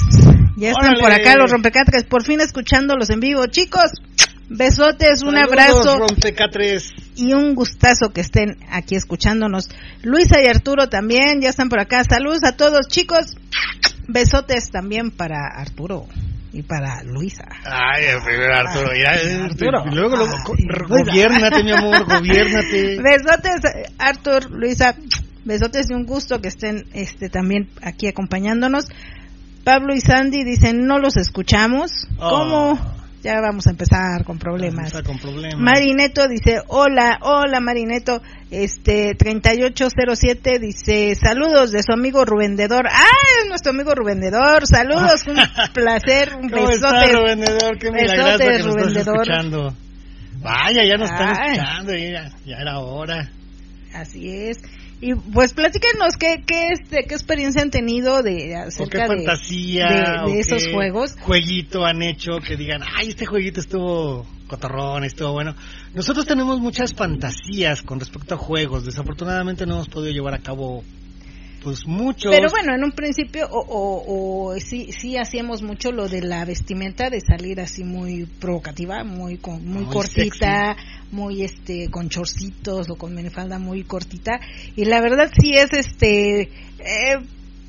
Ya 0.57 0.71
están 0.71 0.95
por 0.99 1.11
acá 1.11 1.35
los 1.35 1.51
rompecatres, 1.51 2.05
por 2.05 2.23
fin 2.23 2.41
escuchándolos 2.41 3.11
en 3.11 3.19
vivo. 3.19 3.45
Chicos, 3.45 3.91
besotes, 4.57 5.23
un 5.23 5.37
abrazo. 5.37 5.97
Rompecatres. 5.97 6.93
Y 7.15 7.33
un 7.33 7.55
gustazo 7.55 8.11
que 8.13 8.21
estén 8.21 8.57
aquí 8.71 8.95
escuchándonos. 8.95 9.69
Luisa 10.01 10.41
y 10.41 10.47
Arturo 10.47 10.89
también, 10.89 11.41
ya 11.41 11.49
están 11.49 11.69
por 11.69 11.79
acá. 11.79 12.03
Saludos 12.03 12.43
a 12.43 12.55
todos, 12.55 12.87
chicos. 12.87 13.35
Besotes 14.07 14.69
también 14.71 15.11
para 15.11 15.47
Arturo 15.55 16.07
y 16.51 16.61
para 16.61 17.03
Luisa. 17.03 17.45
Ay, 17.65 18.05
primero 18.23 18.55
Arturo, 18.55 18.91
ya, 18.95 19.45
Arturo. 19.45 19.85
luego, 19.91 20.15
luego 20.17 20.87
gobiernate, 20.87 21.63
mi 21.63 21.71
amor, 21.71 22.05
gobiernate. 22.07 23.01
Besotes, 23.01 23.61
Artur, 23.97 24.51
Luisa, 24.51 24.95
besotes 25.45 25.87
de 25.87 25.95
un 25.95 26.05
gusto 26.05 26.41
que 26.41 26.49
estén 26.49 26.85
este 26.93 27.29
también 27.29 27.69
aquí 27.81 28.07
acompañándonos. 28.07 28.85
Pablo 29.63 29.95
y 29.95 30.01
Sandy 30.01 30.43
dicen, 30.43 30.85
no 30.85 30.99
los 30.99 31.15
escuchamos. 31.15 32.07
Oh. 32.19 32.29
¿Cómo? 32.29 32.92
Ya 33.23 33.39
vamos 33.39 33.67
a 33.67 33.69
empezar 33.69 34.25
con 34.25 34.37
problemas. 34.37 34.91
Con 35.01 35.17
problemas. 35.17 35.57
Marineto 35.57 36.27
dice, 36.27 36.61
hola, 36.67 37.19
hola 37.21 37.61
Marineto, 37.61 38.21
este 38.51 39.15
3807 39.15 40.59
dice, 40.59 41.15
saludos 41.15 41.71
de 41.71 41.81
su 41.83 41.93
amigo 41.93 42.25
Rubendedor. 42.25 42.85
Ah, 42.87 43.47
nuestro 43.47 43.71
amigo 43.71 43.95
Rubendedor, 43.95 44.67
saludos, 44.67 45.25
un 45.27 45.37
placer, 45.73 46.35
un 46.35 46.49
¿Cómo 46.49 46.67
besote. 46.67 47.05
Está, 47.05 47.19
Rubendedor? 47.19 47.79
Qué 47.79 47.91
besote, 47.91 48.45
que 48.45 48.57
Rubendedor. 48.59 49.21
Escuchando. 49.21 49.73
Vaya, 50.41 50.83
ya 50.85 50.97
nos 50.97 51.09
están 51.09 51.31
escuchando, 51.31 51.95
ya, 51.95 52.29
ya 52.45 52.57
era 52.57 52.79
hora. 52.79 53.29
Así 53.93 54.29
es. 54.29 54.59
Y 55.05 55.15
pues 55.15 55.53
platíquenos 55.53 56.15
qué, 56.17 56.45
qué, 56.47 56.69
este, 56.69 57.03
qué 57.03 57.13
experiencia 57.13 57.61
han 57.61 57.71
tenido 57.71 58.23
de 58.23 58.55
acerca 58.55 59.01
qué 59.01 59.07
fantasía, 59.07 60.23
de, 60.25 60.39
esos 60.39 60.65
juegos. 60.71 61.17
Jueguito 61.19 61.85
han 61.85 62.01
hecho 62.01 62.39
que 62.39 62.55
digan, 62.55 62.83
ay, 62.95 63.09
este 63.09 63.25
jueguito 63.25 63.59
estuvo 63.59 64.25
cotorrón, 64.47 65.03
estuvo 65.03 65.33
bueno. 65.33 65.55
Nosotros 65.93 66.25
tenemos 66.25 66.61
muchas 66.61 66.93
fantasías 66.93 67.83
con 67.83 67.99
respecto 67.99 68.35
a 68.35 68.37
juegos. 68.37 68.85
Desafortunadamente 68.85 69.65
no 69.65 69.73
hemos 69.73 69.89
podido 69.89 70.13
llevar 70.13 70.35
a 70.35 70.39
cabo 70.39 70.85
pues 71.63 71.87
mucho. 71.87 72.29
Pero 72.29 72.49
bueno, 72.49 72.75
en 72.75 72.83
un 72.83 72.91
principio 72.91 73.47
o, 73.49 73.59
o, 73.59 74.51
o, 74.51 74.59
sí, 74.59 74.89
sí 74.91 75.17
hacíamos 75.17 75.61
mucho 75.61 75.91
lo 75.91 76.07
de 76.09 76.21
la 76.21 76.43
vestimenta, 76.45 77.09
de 77.09 77.21
salir 77.21 77.61
así 77.61 77.83
muy 77.83 78.25
provocativa, 78.25 79.03
muy 79.03 79.39
muy, 79.61 79.85
cortita, 79.85 80.75
muy 81.11 81.43
este 81.43 81.89
con 81.89 82.09
chorcitos 82.09 82.89
o 82.89 82.95
con 82.95 83.15
minifalda 83.15 83.59
muy 83.59 83.83
cortita. 83.83 84.39
Y 84.75 84.85
la 84.85 85.01
verdad 85.01 85.31
sí 85.39 85.53
es 85.53 85.71
este, 85.71 86.41
eh, 86.41 87.19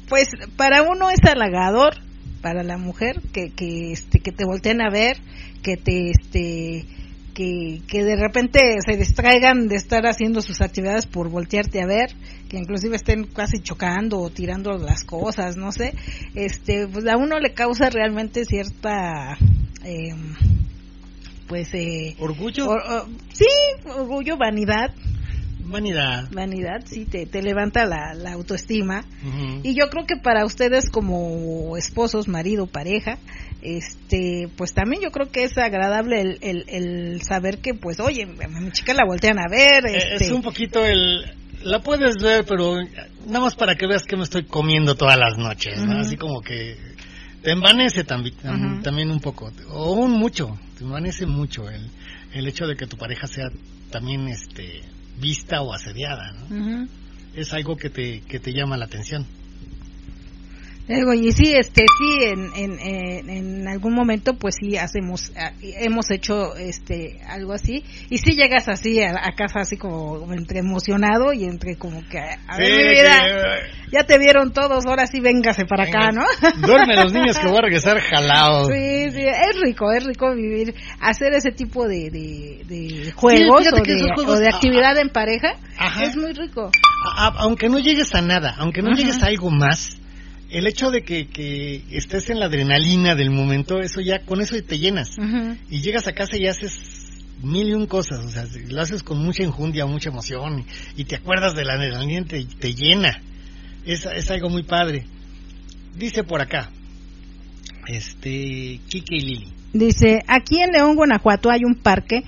pues 0.08 0.28
para 0.56 0.82
uno 0.82 1.10
es 1.10 1.20
halagador, 1.22 1.94
para 2.42 2.62
la 2.62 2.76
mujer 2.76 3.22
que 3.32 3.50
que 3.50 3.92
este 3.92 4.18
que 4.18 4.32
te 4.32 4.44
volteen 4.44 4.82
a 4.82 4.90
ver, 4.90 5.18
que 5.62 5.76
te 5.76 6.10
este 6.10 6.84
que, 7.34 7.82
que 7.86 8.04
de 8.04 8.16
repente 8.16 8.76
se 8.86 8.96
distraigan 8.96 9.68
de 9.68 9.76
estar 9.76 10.06
haciendo 10.06 10.40
sus 10.40 10.60
actividades 10.60 11.06
por 11.06 11.28
voltearte 11.28 11.82
a 11.82 11.86
ver, 11.86 12.14
que 12.48 12.56
inclusive 12.56 12.96
estén 12.96 13.24
casi 13.24 13.60
chocando 13.60 14.20
o 14.20 14.30
tirando 14.30 14.78
las 14.78 15.04
cosas, 15.04 15.56
no 15.56 15.72
sé, 15.72 15.94
este, 16.34 16.86
pues 16.86 17.06
a 17.06 17.16
uno 17.16 17.38
le 17.40 17.52
causa 17.52 17.90
realmente 17.90 18.44
cierta, 18.44 19.36
eh, 19.84 20.14
pues, 21.48 21.74
eh, 21.74 22.14
orgullo, 22.20 22.70
sí, 23.32 23.48
orgullo, 23.84 24.36
vanidad, 24.36 24.94
Vanidad. 25.66 26.28
Vanidad, 26.32 26.84
sí, 26.84 27.04
te, 27.04 27.26
te 27.26 27.42
levanta 27.42 27.86
la, 27.86 28.14
la 28.14 28.32
autoestima. 28.32 29.04
Y 29.62 29.74
yo 29.74 29.88
creo 29.88 30.06
que 30.06 30.16
para 30.16 30.44
ustedes 30.44 30.90
como 30.90 31.76
esposos, 31.76 32.28
marido, 32.28 32.66
pareja, 32.66 33.18
este, 33.62 34.48
pues 34.56 34.74
también 34.74 35.02
yo 35.02 35.10
creo 35.10 35.30
que 35.30 35.44
es 35.44 35.56
agradable 35.56 36.20
el, 36.20 36.38
el, 36.42 36.64
el 36.68 37.22
saber 37.22 37.58
que, 37.58 37.74
pues, 37.74 37.98
oye, 38.00 38.26
mi 38.26 38.70
chica 38.72 38.92
la 38.94 39.04
voltean 39.06 39.38
a 39.38 39.48
ver. 39.50 39.86
Eh, 39.86 39.96
este... 40.12 40.24
Es 40.26 40.30
un 40.30 40.42
poquito 40.42 40.84
el, 40.84 41.24
la 41.62 41.80
puedes 41.80 42.16
ver, 42.22 42.44
pero 42.44 42.76
nada 43.26 43.40
más 43.40 43.54
para 43.54 43.74
que 43.74 43.86
veas 43.86 44.02
que 44.04 44.16
me 44.16 44.24
estoy 44.24 44.44
comiendo 44.44 44.94
todas 44.94 45.18
las 45.18 45.38
noches, 45.38 45.80
Así 45.80 46.16
como 46.16 46.40
que 46.40 46.76
te 47.42 47.52
envanece 47.52 48.04
también, 48.04 48.82
también 48.82 49.10
un 49.10 49.20
poco, 49.20 49.50
o 49.70 49.92
un 49.92 50.12
mucho, 50.12 50.58
te 50.78 50.84
envanece 50.84 51.26
mucho 51.26 51.68
el, 51.68 51.90
el 52.32 52.46
hecho 52.46 52.66
de 52.66 52.76
que 52.76 52.86
tu 52.86 52.96
pareja 52.96 53.26
sea 53.26 53.48
también 53.90 54.28
este 54.28 54.82
vista 55.16 55.62
o 55.62 55.72
asediada, 55.72 56.32
¿no? 56.32 56.88
Es 57.34 57.52
algo 57.52 57.76
que 57.76 57.90
te, 57.90 58.20
que 58.20 58.38
te 58.38 58.52
llama 58.52 58.76
la 58.76 58.84
atención 58.84 59.26
y 60.86 61.32
sí, 61.32 61.54
este, 61.56 61.82
sí, 61.98 62.24
en, 62.24 62.50
en, 62.54 63.30
en, 63.30 63.68
algún 63.68 63.94
momento, 63.94 64.34
pues 64.34 64.56
sí, 64.60 64.76
hacemos, 64.76 65.32
ah, 65.36 65.52
hemos 65.62 66.10
hecho, 66.10 66.54
este, 66.56 67.20
algo 67.26 67.54
así, 67.54 67.82
y 68.10 68.18
sí 68.18 68.34
llegas 68.34 68.68
así 68.68 69.00
a, 69.02 69.14
casa 69.34 69.60
así 69.60 69.78
como 69.78 70.30
entre 70.34 70.58
emocionado 70.58 71.32
y 71.32 71.44
entre 71.44 71.76
como 71.76 72.02
que, 72.06 72.18
a 72.18 72.58
ver, 72.58 72.70
mi 72.70 72.94
vida, 72.94 73.22
ya 73.90 74.04
te 74.04 74.18
vieron 74.18 74.52
todos, 74.52 74.84
ahora 74.86 75.06
sí 75.06 75.20
véngase 75.20 75.64
para 75.64 75.84
acá, 75.84 76.12
¿no? 76.12 76.24
Duermen 76.66 76.96
los 77.02 77.14
niños 77.14 77.38
que 77.38 77.46
voy 77.46 77.58
a 77.58 77.62
regresar 77.62 77.98
jalados. 78.00 78.68
Sí, 78.68 79.10
sí, 79.10 79.22
es 79.22 79.60
rico, 79.62 79.90
es 79.90 80.04
rico 80.04 80.34
vivir, 80.34 80.74
hacer 81.00 81.32
ese 81.32 81.50
tipo 81.50 81.88
de, 81.88 82.10
de, 82.10 83.12
juegos, 83.12 83.66
o, 83.72 83.76
de, 83.76 84.22
o, 84.26 84.38
de, 84.38 84.48
actividad 84.48 84.98
en 84.98 85.08
pareja, 85.08 85.54
es 86.02 86.14
muy 86.14 86.34
rico. 86.34 86.70
aunque 87.38 87.70
no 87.70 87.78
llegues 87.78 88.14
a 88.14 88.20
nada, 88.20 88.54
aunque 88.58 88.82
no 88.82 88.92
llegues 88.92 89.22
a 89.22 89.26
algo 89.28 89.50
más, 89.50 89.98
el 90.54 90.68
hecho 90.68 90.92
de 90.92 91.02
que, 91.02 91.26
que, 91.26 91.82
estés 91.90 92.30
en 92.30 92.38
la 92.38 92.46
adrenalina 92.46 93.16
del 93.16 93.30
momento, 93.30 93.80
eso 93.80 94.00
ya, 94.00 94.20
con 94.20 94.40
eso 94.40 94.54
te 94.62 94.78
llenas. 94.78 95.16
Y 95.68 95.80
llegas 95.80 96.06
a 96.06 96.12
casa 96.12 96.36
y 96.36 96.46
haces 96.46 96.78
mil 97.42 97.68
y 97.68 97.72
un 97.72 97.86
cosas, 97.86 98.24
o 98.24 98.28
sea, 98.28 98.46
lo 98.68 98.80
haces 98.80 99.02
con 99.02 99.18
mucha 99.18 99.42
injundia, 99.42 99.84
mucha 99.84 100.10
emoción, 100.10 100.64
y, 100.96 101.04
te 101.04 101.16
acuerdas 101.16 101.56
de 101.56 101.64
la 101.64 101.74
adrenalina 101.74 102.20
y 102.20 102.24
te, 102.24 102.44
te 102.44 102.72
llena. 102.72 103.20
Es, 103.84 104.06
es, 104.06 104.30
algo 104.30 104.48
muy 104.48 104.62
padre. 104.62 105.04
Dice 105.96 106.22
por 106.22 106.40
acá, 106.40 106.70
este, 107.88 108.80
Kike 108.88 109.16
y 109.16 109.20
Lili. 109.20 109.52
Dice, 109.72 110.20
aquí 110.28 110.62
en 110.62 110.70
León, 110.70 110.94
Guanajuato 110.94 111.50
hay 111.50 111.64
un 111.64 111.74
parque 111.74 112.22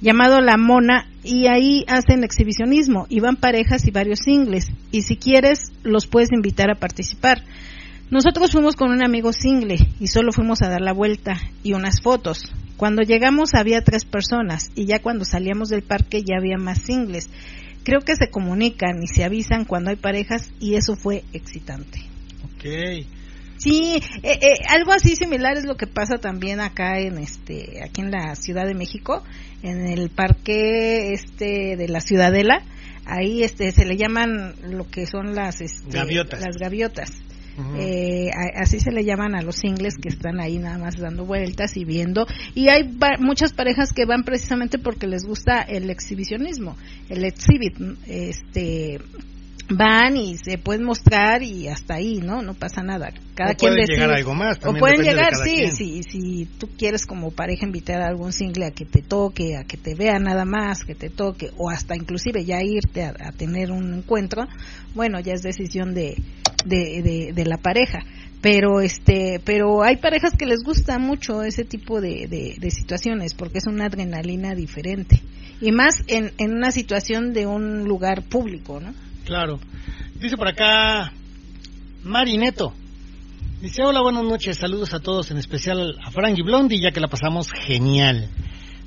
llamado 0.00 0.40
La 0.40 0.56
Mona 0.56 1.08
y 1.26 1.48
ahí 1.48 1.84
hacen 1.88 2.24
exhibicionismo 2.24 3.06
y 3.08 3.20
van 3.20 3.36
parejas 3.36 3.86
y 3.86 3.90
varios 3.90 4.20
singles 4.20 4.68
y 4.92 5.02
si 5.02 5.16
quieres 5.16 5.72
los 5.82 6.06
puedes 6.06 6.32
invitar 6.32 6.70
a 6.70 6.78
participar. 6.78 7.42
Nosotros 8.10 8.52
fuimos 8.52 8.76
con 8.76 8.90
un 8.92 9.02
amigo 9.02 9.32
single 9.32 9.78
y 9.98 10.06
solo 10.06 10.30
fuimos 10.32 10.62
a 10.62 10.68
dar 10.68 10.80
la 10.80 10.92
vuelta 10.92 11.40
y 11.64 11.72
unas 11.72 12.00
fotos. 12.00 12.52
Cuando 12.76 13.02
llegamos 13.02 13.54
había 13.54 13.82
tres 13.82 14.04
personas 14.04 14.70
y 14.76 14.86
ya 14.86 15.00
cuando 15.00 15.24
salíamos 15.24 15.68
del 15.68 15.82
parque 15.82 16.22
ya 16.22 16.36
había 16.38 16.56
más 16.56 16.82
singles. 16.82 17.28
Creo 17.82 18.00
que 18.00 18.14
se 18.14 18.30
comunican 18.30 19.02
y 19.02 19.08
se 19.08 19.24
avisan 19.24 19.64
cuando 19.64 19.90
hay 19.90 19.96
parejas 19.96 20.50
y 20.60 20.74
eso 20.74 20.94
fue 20.94 21.24
excitante. 21.32 22.00
Ok. 22.44 23.06
Sí, 23.58 23.96
eh, 24.22 24.38
eh, 24.42 24.54
algo 24.68 24.92
así 24.92 25.16
similar 25.16 25.56
es 25.56 25.64
lo 25.64 25.76
que 25.76 25.86
pasa 25.86 26.16
también 26.18 26.60
acá 26.60 26.98
en 27.00 27.18
este, 27.18 27.82
aquí 27.82 28.00
en 28.02 28.10
la 28.10 28.34
Ciudad 28.36 28.66
de 28.66 28.74
México, 28.74 29.22
en 29.62 29.86
el 29.86 30.10
parque 30.10 31.12
este 31.12 31.76
de 31.76 31.88
la 31.88 32.00
Ciudadela. 32.00 32.62
Ahí 33.06 33.42
este 33.44 33.70
se 33.70 33.84
le 33.86 33.96
llaman 33.96 34.54
lo 34.68 34.88
que 34.90 35.06
son 35.06 35.34
las 35.34 35.60
este, 35.60 35.90
Gaviotas. 35.96 36.40
las 36.40 36.56
gaviotas. 36.56 37.10
Eh, 37.78 38.28
a- 38.34 38.60
así 38.60 38.80
se 38.80 38.90
le 38.92 39.02
llaman 39.04 39.34
a 39.34 39.40
los 39.40 39.56
singles 39.56 39.94
que 39.96 40.10
están 40.10 40.40
ahí 40.40 40.58
nada 40.58 40.76
más 40.76 40.96
dando 40.98 41.24
vueltas 41.24 41.74
y 41.78 41.86
viendo. 41.86 42.26
Y 42.54 42.68
hay 42.68 42.82
muchas 43.18 43.54
parejas 43.54 43.92
que 43.94 44.04
van 44.04 44.24
precisamente 44.24 44.78
porque 44.78 45.06
les 45.06 45.24
gusta 45.24 45.62
el 45.62 45.88
exhibicionismo, 45.88 46.76
el 47.08 47.24
exhibit. 47.24 47.74
Este 48.06 48.98
van 49.68 50.16
y 50.16 50.36
se 50.38 50.58
pueden 50.58 50.84
mostrar 50.84 51.42
y 51.42 51.68
hasta 51.68 51.94
ahí, 51.94 52.18
¿no? 52.18 52.42
No 52.42 52.54
pasa 52.54 52.82
nada. 52.82 53.12
Cada 53.34 53.52
O 53.52 53.54
quien 53.56 53.72
pueden 53.72 53.80
decide. 53.86 53.96
llegar 53.96 54.10
a 54.10 54.16
algo 54.16 54.34
más, 54.34 54.58
O 54.64 54.74
pueden 54.74 55.02
llegar, 55.02 55.34
sí, 55.34 55.68
sí, 55.70 56.02
si 56.08 56.46
tú 56.58 56.68
quieres 56.78 57.04
como 57.06 57.32
pareja 57.32 57.66
invitar 57.66 58.00
a 58.00 58.06
algún 58.08 58.32
single 58.32 58.66
a 58.66 58.70
que 58.70 58.84
te 58.84 59.02
toque, 59.02 59.56
a 59.56 59.64
que 59.64 59.76
te 59.76 59.94
vea 59.94 60.18
nada 60.18 60.44
más, 60.44 60.84
que 60.84 60.94
te 60.94 61.10
toque, 61.10 61.50
o 61.56 61.68
hasta 61.68 61.96
inclusive 61.96 62.44
ya 62.44 62.62
irte 62.62 63.02
a, 63.04 63.14
a 63.18 63.32
tener 63.32 63.70
un 63.72 63.92
encuentro, 63.94 64.46
bueno, 64.94 65.18
ya 65.20 65.34
es 65.34 65.42
decisión 65.42 65.94
de, 65.94 66.16
de, 66.64 67.02
de, 67.02 67.32
de 67.34 67.44
la 67.44 67.58
pareja. 67.58 68.00
Pero 68.42 68.80
este, 68.80 69.40
pero 69.44 69.82
hay 69.82 69.96
parejas 69.96 70.34
que 70.38 70.46
les 70.46 70.62
gusta 70.62 70.98
mucho 70.98 71.42
ese 71.42 71.64
tipo 71.64 72.00
de, 72.00 72.28
de, 72.28 72.54
de 72.58 72.70
situaciones 72.70 73.34
porque 73.34 73.58
es 73.58 73.66
una 73.66 73.86
adrenalina 73.86 74.54
diferente 74.54 75.20
y 75.60 75.72
más 75.72 76.04
en, 76.06 76.32
en 76.38 76.52
una 76.52 76.70
situación 76.70 77.32
de 77.32 77.46
un 77.46 77.84
lugar 77.84 78.22
público, 78.28 78.78
¿no? 78.78 78.94
Claro. 79.26 79.58
Dice 80.14 80.36
por 80.36 80.46
acá 80.46 81.12
Mari 82.04 82.38
Neto. 82.38 82.72
Dice, 83.60 83.82
hola, 83.82 84.00
buenas 84.00 84.22
noches, 84.22 84.58
saludos 84.58 84.94
a 84.94 85.00
todos, 85.00 85.32
en 85.32 85.38
especial 85.38 85.98
a 86.00 86.10
Frank 86.12 86.38
y 86.38 86.42
Blondie, 86.42 86.80
ya 86.80 86.92
que 86.92 87.00
la 87.00 87.08
pasamos 87.08 87.50
genial. 87.50 88.28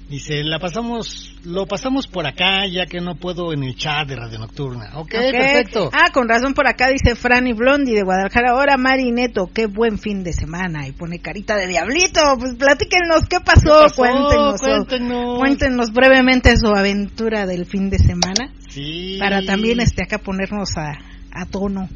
Dice, 0.09 0.43
la 0.43 0.57
pasamos, 0.57 1.35
lo 1.45 1.67
pasamos 1.67 2.07
por 2.07 2.25
acá, 2.25 2.65
ya 2.67 2.87
que 2.87 2.99
no 2.99 3.13
puedo 3.13 3.53
en 3.53 3.63
el 3.63 3.75
chat 3.75 4.07
de 4.07 4.15
Radio 4.15 4.39
Nocturna. 4.39 4.89
Ok, 4.95 5.13
Ok. 5.13 5.31
perfecto. 5.31 5.89
Ah, 5.93 6.09
con 6.11 6.27
razón 6.27 6.55
por 6.55 6.65
acá 6.67 6.87
dice 6.89 7.13
Franny 7.13 7.53
Blondi 7.53 7.93
de 7.93 8.01
Guadalajara. 8.01 8.51
Ahora 8.53 8.75
Mari 8.77 9.11
Neto, 9.11 9.51
qué 9.53 9.67
buen 9.67 9.99
fin 9.99 10.23
de 10.23 10.33
semana. 10.33 10.87
Y 10.87 10.93
pone 10.93 11.19
carita 11.19 11.55
de 11.57 11.67
diablito. 11.67 12.21
Pues 12.39 12.55
platíquenos 12.55 13.27
qué 13.29 13.39
pasó. 13.39 13.61
¿Qué 13.61 13.69
pasó? 13.69 13.95
Cuéntenos. 13.97 14.59
Cuéntenos. 14.61 15.37
Cuéntenos 15.37 15.91
brevemente 15.93 16.57
su 16.57 16.67
aventura 16.67 17.45
del 17.45 17.67
fin 17.67 17.91
de 17.91 17.99
semana. 17.99 18.51
Sí. 18.69 19.17
Para 19.19 19.43
también 19.43 19.79
este 19.79 20.01
acá 20.03 20.17
ponernos 20.17 20.75
a, 20.75 20.97
a 21.31 21.45
tono. 21.45 21.87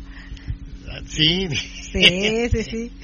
Sí. 1.07 1.47
Sí, 1.91 2.49
sí, 2.51 2.63
sí. 2.63 2.91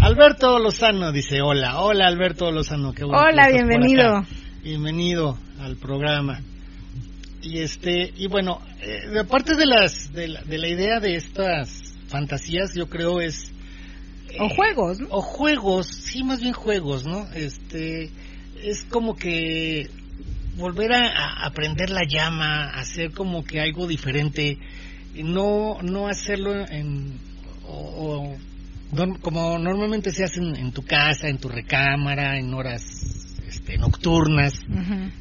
Alberto 0.00 0.58
Lozano 0.60 1.10
dice, 1.12 1.42
hola, 1.42 1.80
hola 1.80 2.06
Alberto 2.06 2.50
Lozano. 2.52 2.92
Qué 2.92 3.04
bueno 3.04 3.20
Hola, 3.20 3.48
bienvenido. 3.48 4.24
Bienvenido 4.62 5.38
al 5.60 5.76
programa. 5.76 6.40
Y 7.42 7.58
este, 7.58 8.12
y 8.16 8.28
bueno, 8.28 8.60
eh, 8.80 9.18
aparte 9.18 9.56
de 9.56 9.66
las, 9.66 10.12
de 10.12 10.28
la, 10.28 10.42
de 10.42 10.58
la 10.58 10.68
idea 10.68 11.00
de 11.00 11.16
estas 11.16 11.94
fantasías, 12.08 12.74
yo 12.74 12.88
creo 12.88 13.20
es... 13.20 13.52
O 14.38 14.44
eh, 14.44 14.54
juegos, 14.54 15.00
¿no? 15.00 15.08
O 15.10 15.20
juegos, 15.20 15.86
sí, 15.88 16.22
más 16.22 16.40
bien 16.40 16.52
juegos, 16.52 17.04
¿no? 17.04 17.26
Este, 17.34 18.10
es 18.62 18.84
como 18.84 19.16
que 19.16 19.90
volver 20.56 20.92
a, 20.92 21.08
a 21.08 21.46
aprender 21.46 21.90
la 21.90 22.02
llama, 22.08 22.70
hacer 22.70 23.12
como 23.12 23.44
que 23.44 23.60
algo 23.60 23.86
diferente, 23.86 24.58
no, 25.14 25.78
no 25.82 26.08
hacerlo 26.08 26.54
en, 26.68 27.18
o, 27.66 28.36
como 29.20 29.58
normalmente 29.58 30.10
se 30.10 30.24
hace 30.24 30.40
en, 30.40 30.72
tu 30.72 30.82
casa, 30.84 31.28
en 31.28 31.38
tu 31.38 31.48
recámara, 31.48 32.38
en 32.38 32.52
horas 32.54 32.82
este, 33.46 33.76
nocturnas. 33.78 34.54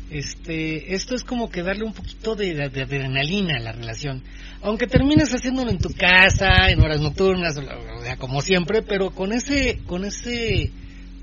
Este, 0.10 0.94
esto 0.96 1.16
es 1.16 1.24
como 1.24 1.50
que 1.50 1.64
darle 1.64 1.84
un 1.84 1.94
poquito 1.94 2.36
de, 2.36 2.54
de- 2.54 2.70
de 2.70 2.82
adrenalina 2.84 3.58
a 3.58 3.62
la 3.62 3.72
relación. 3.74 4.24
Aunque 4.62 4.88
termines 4.88 5.34
haciéndolo 5.34 5.70
en 5.72 5.78
tu 5.80 5.90
casa, 5.90 6.70
en 6.70 6.80
horas 6.82 7.02
nocturnas, 7.02 7.58
o 7.58 8.02
sea, 8.04 8.18
como 8.18 8.42
siempre, 8.42 8.82
pero 8.82 9.12
con 9.12 9.32
ese, 9.34 9.80
con 9.86 10.06
ese 10.06 10.72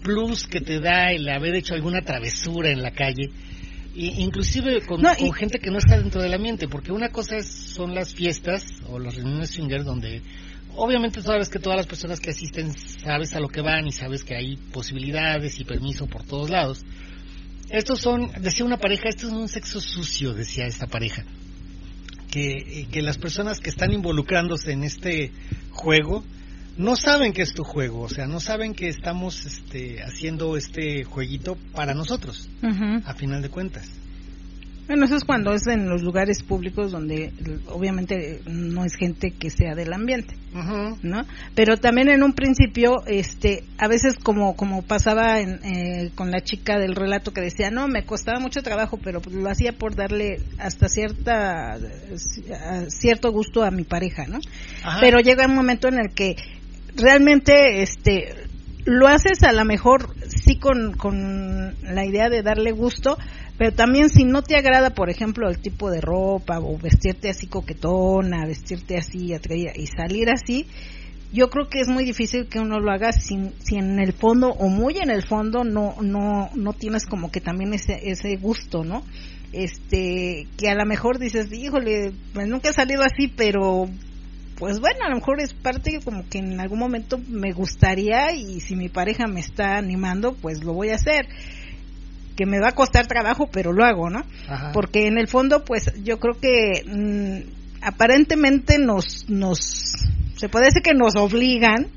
plus 0.03 0.47
que 0.47 0.61
te 0.61 0.81
da 0.81 1.11
el 1.13 1.29
haber 1.29 1.55
hecho 1.55 1.75
alguna 1.75 2.03
travesura 2.03 2.71
en 2.71 2.83
la 2.83 2.91
calle, 2.93 3.31
inclusive 3.95 4.83
con, 4.87 5.01
No, 5.01 5.15
con 5.17 5.27
y- 5.29 5.33
gente 5.33 5.59
que 5.59 5.71
no 5.71 5.79
está 5.79 5.99
dentro 5.99 6.21
del 6.21 6.35
ambiente, 6.35 6.69
porque 6.69 6.93
una 6.93 7.09
cosa 7.09 7.37
es, 7.37 7.47
son 7.49 7.95
las 7.95 8.15
fiestas 8.15 8.65
o 8.89 8.99
las 8.99 9.15
reuniones 9.17 9.51
swinger 9.51 9.83
donde 9.85 10.21
obviamente 10.77 11.23
sabes 11.23 11.49
que 11.49 11.59
todas 11.59 11.77
las 11.77 11.87
personas 11.87 12.21
que 12.21 12.31
asisten 12.31 12.73
sabes 12.77 13.35
a 13.35 13.41
lo 13.41 13.49
que 13.49 13.61
van 13.61 13.87
y 13.87 13.93
sabes 13.93 14.25
que 14.25 14.35
hay 14.37 14.57
posibilidades 14.57 15.59
y 15.61 15.65
permiso 15.65 16.07
por 16.07 16.25
todos 16.25 16.51
lados. 16.51 16.85
Estos 17.71 18.01
son, 18.01 18.31
decía 18.41 18.65
una 18.65 18.77
pareja, 18.77 19.09
esto 19.09 19.27
es 19.27 19.33
un 19.33 19.49
sexo 19.49 19.81
sucio, 19.81 20.35
decía 20.35 20.67
esta 20.67 20.87
pareja. 20.87 21.25
Que, 22.31 22.89
que 22.91 23.01
las 23.01 23.17
personas 23.17 23.61
que 23.61 23.71
están 23.71 23.93
involucrándose 23.93 24.73
en 24.73 24.83
este 24.83 25.33
juego 25.71 26.25
no 26.77 26.97
saben 26.97 27.33
que 27.33 27.43
es 27.43 27.55
tu 27.55 27.63
juego, 27.63 28.01
o 28.03 28.09
sea, 28.09 28.27
no 28.27 28.41
saben 28.41 28.75
que 28.75 28.89
estamos 28.89 29.47
este, 29.47 30.03
haciendo 30.03 30.57
este 30.57 31.05
jueguito 31.05 31.57
para 31.73 31.95
nosotros, 31.95 32.49
a 33.05 33.15
final 33.15 33.43
de 33.43 33.49
cuentas. 33.49 33.89
Bueno, 34.87 35.07
eso 35.07 35.17
es 35.17 35.25
cuando 35.25 35.55
es 35.55 35.67
en 35.67 35.89
los 35.89 36.03
lugares 36.03 36.43
públicos 36.43 36.93
donde 36.93 37.33
obviamente 37.69 38.41
no 38.47 38.85
es 38.85 38.97
gente 38.97 39.31
que 39.31 39.51
sea 39.51 39.75
del 39.75 39.93
ambiente. 39.93 40.35
¿no? 41.03 41.25
Pero 41.55 41.77
también 41.79 42.09
en 42.09 42.23
un 42.23 42.33
principio, 42.33 43.05
este, 43.07 43.65
a 43.79 43.89
veces 43.89 44.17
como 44.23 44.55
como 44.55 44.83
pasaba 44.83 45.41
en, 45.41 45.59
eh, 45.65 46.11
con 46.15 46.31
la 46.31 46.43
chica 46.43 46.79
del 46.79 46.95
relato 46.95 47.33
que 47.33 47.41
decía, 47.41 47.71
no, 47.71 47.89
me 47.89 48.05
costaba 48.05 48.39
mucho 48.39 48.63
trabajo, 48.63 48.99
pero 49.03 49.21
lo 49.31 49.51
hacía 49.51 49.73
por 49.73 49.97
darle 49.97 50.41
hasta 50.59 50.89
cierta 50.89 51.77
cierto 52.89 53.33
gusto 53.33 53.65
a 53.65 53.71
mi 53.71 53.85
pareja, 53.85 54.27
¿no? 54.29 54.39
Ajá. 54.85 54.99
Pero 55.01 55.19
llega 55.19 55.47
un 55.47 55.57
momento 55.57 55.89
en 55.89 55.99
el 55.99 56.15
que 56.15 56.37
realmente, 56.95 57.83
este, 57.83 58.35
lo 58.85 59.09
haces 59.09 59.43
a 59.43 59.53
lo 59.53 59.65
mejor 59.65 60.15
sí 60.29 60.59
con 60.59 60.93
con 60.93 61.75
la 61.83 62.05
idea 62.05 62.29
de 62.29 62.43
darle 62.43 62.71
gusto, 62.73 63.19
pero 63.57 63.73
también 63.73 64.09
si 64.09 64.25
no 64.25 64.43
te 64.43 64.57
agrada, 64.57 64.91
por 64.91 65.11
ejemplo, 65.11 65.49
el 65.49 65.59
tipo 65.59 65.91
de 65.91 66.01
ropa 66.01 66.59
o 66.59 66.77
vestirte 66.77 67.29
así 67.31 67.47
coquetona, 67.47 68.47
vestirte 68.47 68.97
así 68.97 69.33
atrevida 69.33 69.73
y 69.77 69.87
salir 69.87 70.29
así, 70.29 70.67
yo 71.33 71.51
creo 71.51 71.69
que 71.69 71.81
es 71.81 71.89
muy 71.89 72.05
difícil 72.05 72.47
que 72.47 72.61
uno 72.61 72.79
lo 72.79 72.93
haga 72.93 73.13
sin, 73.13 73.53
si 73.61 73.77
en 73.77 73.99
el 73.99 74.13
fondo 74.13 74.51
o 74.51 74.69
muy 74.69 74.99
en 74.99 75.11
el 75.11 75.23
fondo 75.25 75.65
no 75.65 75.97
no 76.01 76.51
no 76.55 76.73
tienes 76.73 77.07
como 77.07 77.31
que 77.31 77.41
también 77.41 77.75
ese 77.75 77.99
ese 78.11 78.37
gusto, 78.37 78.85
¿no? 78.85 79.03
Este, 79.53 80.47
que 80.57 80.69
a 80.69 80.75
lo 80.75 80.85
mejor 80.85 81.19
dices, 81.19 81.53
"Híjole, 81.53 82.13
pues 82.33 82.49
nunca 82.49 82.71
he 82.71 82.73
salido 82.73 83.03
así, 83.03 83.29
pero 83.29 83.87
pues 84.59 84.79
bueno, 84.81 85.01
a 85.05 85.11
lo 85.11 85.17
mejor 85.17 85.41
es 85.41 85.55
parte 85.55 85.99
como 86.05 86.29
que 86.29 86.39
en 86.39 86.61
algún 86.61 86.79
momento 86.79 87.19
me 87.29 87.53
gustaría 87.53 88.33
y 88.33 88.61
si 88.61 88.77
mi 88.77 88.89
pareja 88.89 89.27
me 89.27 89.41
está 89.41 89.77
animando, 89.77 90.35
pues 90.35 90.63
lo 90.65 90.73
voy 90.73 90.91
a 90.91 90.97
hacer." 90.97 91.27
Que 92.37 92.47
me 92.47 92.61
va 92.61 92.69
a 92.69 92.73
costar 92.73 93.07
trabajo, 93.07 93.49
pero 93.51 93.73
lo 93.73 93.85
hago, 93.85 94.11
¿no? 94.11 94.25
Ajá. 94.49 94.73
Porque 94.73 95.07
en 95.07 95.19
el 95.19 95.29
fondo, 95.29 95.65
pues 95.65 95.93
yo 96.03 96.19
creo 96.19 96.35
que 96.41 96.83
mm, 96.87 97.83
aparentemente 97.83 98.79
nos, 98.79 99.29
nos, 99.29 99.59
se 100.37 100.49
puede 100.49 100.67
decir 100.67 100.83
que 100.83 100.95
nos 100.95 101.17
obligan 101.17 101.89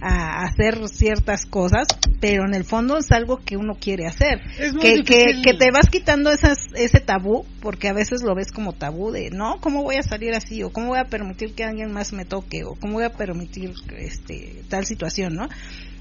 a 0.00 0.44
hacer 0.44 0.78
ciertas 0.88 1.44
cosas, 1.44 1.88
pero 2.20 2.44
en 2.46 2.54
el 2.54 2.64
fondo 2.64 2.98
es 2.98 3.10
algo 3.10 3.38
que 3.44 3.56
uno 3.56 3.74
quiere 3.80 4.06
hacer. 4.06 4.40
Es 4.58 4.72
muy 4.72 4.82
Que, 4.82 5.02
que, 5.02 5.42
que 5.42 5.54
te 5.54 5.70
vas 5.70 5.88
quitando 5.90 6.30
esas, 6.30 6.58
ese 6.74 7.00
tabú, 7.00 7.44
porque 7.60 7.88
a 7.88 7.92
veces 7.92 8.22
lo 8.22 8.34
ves 8.34 8.52
como 8.52 8.72
tabú 8.72 9.10
de, 9.10 9.30
no, 9.30 9.60
¿cómo 9.60 9.82
voy 9.82 9.96
a 9.96 10.02
salir 10.02 10.34
así? 10.34 10.62
O 10.62 10.70
¿cómo 10.70 10.88
voy 10.88 10.98
a 10.98 11.04
permitir 11.04 11.54
que 11.54 11.64
alguien 11.64 11.92
más 11.92 12.12
me 12.12 12.24
toque? 12.24 12.64
O 12.64 12.74
¿cómo 12.74 12.94
voy 12.94 13.04
a 13.04 13.10
permitir 13.10 13.72
este, 13.96 14.62
tal 14.68 14.86
situación, 14.86 15.34
no? 15.34 15.48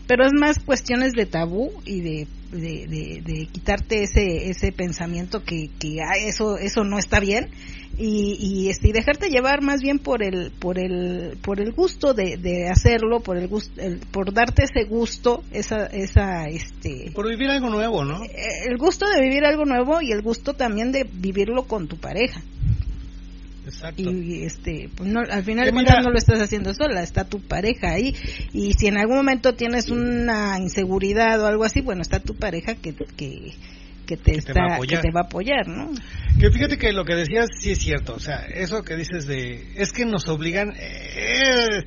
Pero 0.07 0.25
es 0.25 0.31
más 0.33 0.59
cuestiones 0.59 1.13
de 1.13 1.25
tabú 1.25 1.71
y 1.85 2.01
de, 2.01 2.27
de, 2.51 2.87
de, 2.87 3.21
de 3.25 3.45
quitarte 3.51 4.03
ese 4.03 4.49
ese 4.49 4.71
pensamiento 4.71 5.43
que, 5.43 5.69
que 5.79 5.97
ah, 6.01 6.17
eso 6.17 6.57
eso 6.57 6.83
no 6.83 6.97
está 6.97 7.19
bien 7.19 7.49
y, 7.97 8.37
y 8.39 8.69
este 8.69 8.89
y 8.89 8.91
dejarte 8.93 9.29
llevar 9.29 9.61
más 9.61 9.81
bien 9.81 9.99
por 9.99 10.23
el 10.23 10.51
por 10.51 10.77
el 10.79 11.37
por 11.41 11.59
el 11.59 11.71
gusto 11.73 12.13
de, 12.13 12.37
de 12.37 12.69
hacerlo 12.69 13.19
por 13.21 13.37
el 13.37 13.47
gusto 13.47 13.81
el- 13.81 13.99
por 13.99 14.31
darte 14.33 14.63
ese 14.63 14.85
gusto 14.87 15.43
esa 15.51 15.87
esa 15.87 16.45
este 16.45 17.11
Por 17.13 17.27
vivir 17.27 17.49
algo 17.49 17.69
nuevo, 17.69 18.05
¿no? 18.05 18.23
eh, 18.23 18.29
el 18.69 18.77
gusto 18.77 19.09
de 19.09 19.21
vivir 19.21 19.43
algo 19.45 19.65
nuevo 19.65 20.01
y 20.01 20.11
el 20.11 20.21
gusto 20.21 20.53
también 20.53 20.91
de 20.91 21.03
vivirlo 21.11 21.63
con 21.63 21.87
tu 21.87 21.97
pareja 21.97 22.41
Exacto. 23.67 24.01
y 24.01 24.43
este 24.43 24.89
pues 24.95 25.09
no, 25.09 25.19
al 25.21 25.43
final 25.43 25.71
mira- 25.73 26.01
no 26.01 26.09
lo 26.09 26.17
estás 26.17 26.39
haciendo 26.41 26.73
sola 26.73 27.03
está 27.03 27.25
tu 27.25 27.39
pareja 27.41 27.91
ahí 27.91 28.15
y 28.53 28.73
si 28.73 28.87
en 28.87 28.97
algún 28.97 29.17
momento 29.17 29.53
tienes 29.55 29.89
una 29.89 30.57
inseguridad 30.59 31.41
o 31.41 31.47
algo 31.47 31.63
así 31.63 31.81
bueno 31.81 32.01
está 32.01 32.19
tu 32.19 32.35
pareja 32.35 32.75
que 32.75 32.93
que 32.93 33.53
que 34.05 34.15
te, 34.15 34.31
Que 34.31 34.31
te 34.31 34.37
está 34.37 34.53
va 34.61 34.71
a 34.71 34.75
apoyar. 34.75 35.01
que 35.01 35.07
te 35.09 35.13
va 35.13 35.19
a 35.19 35.23
apoyar 35.25 35.67
no 35.67 35.91
Que 36.39 36.49
fíjate 36.49 36.77
que 36.77 36.93
lo 36.93 37.03
que 37.03 37.13
decías 37.15 37.47
sí 37.59 37.71
es 37.71 37.79
cierto, 37.79 38.13
o 38.15 38.19
sea, 38.19 38.45
eso 38.45 38.83
que 38.83 38.95
dices 38.95 39.25
de, 39.27 39.73
es 39.75 39.91
que 39.91 40.05
nos 40.05 40.29
obligan, 40.29 40.71
eh, 40.77 41.83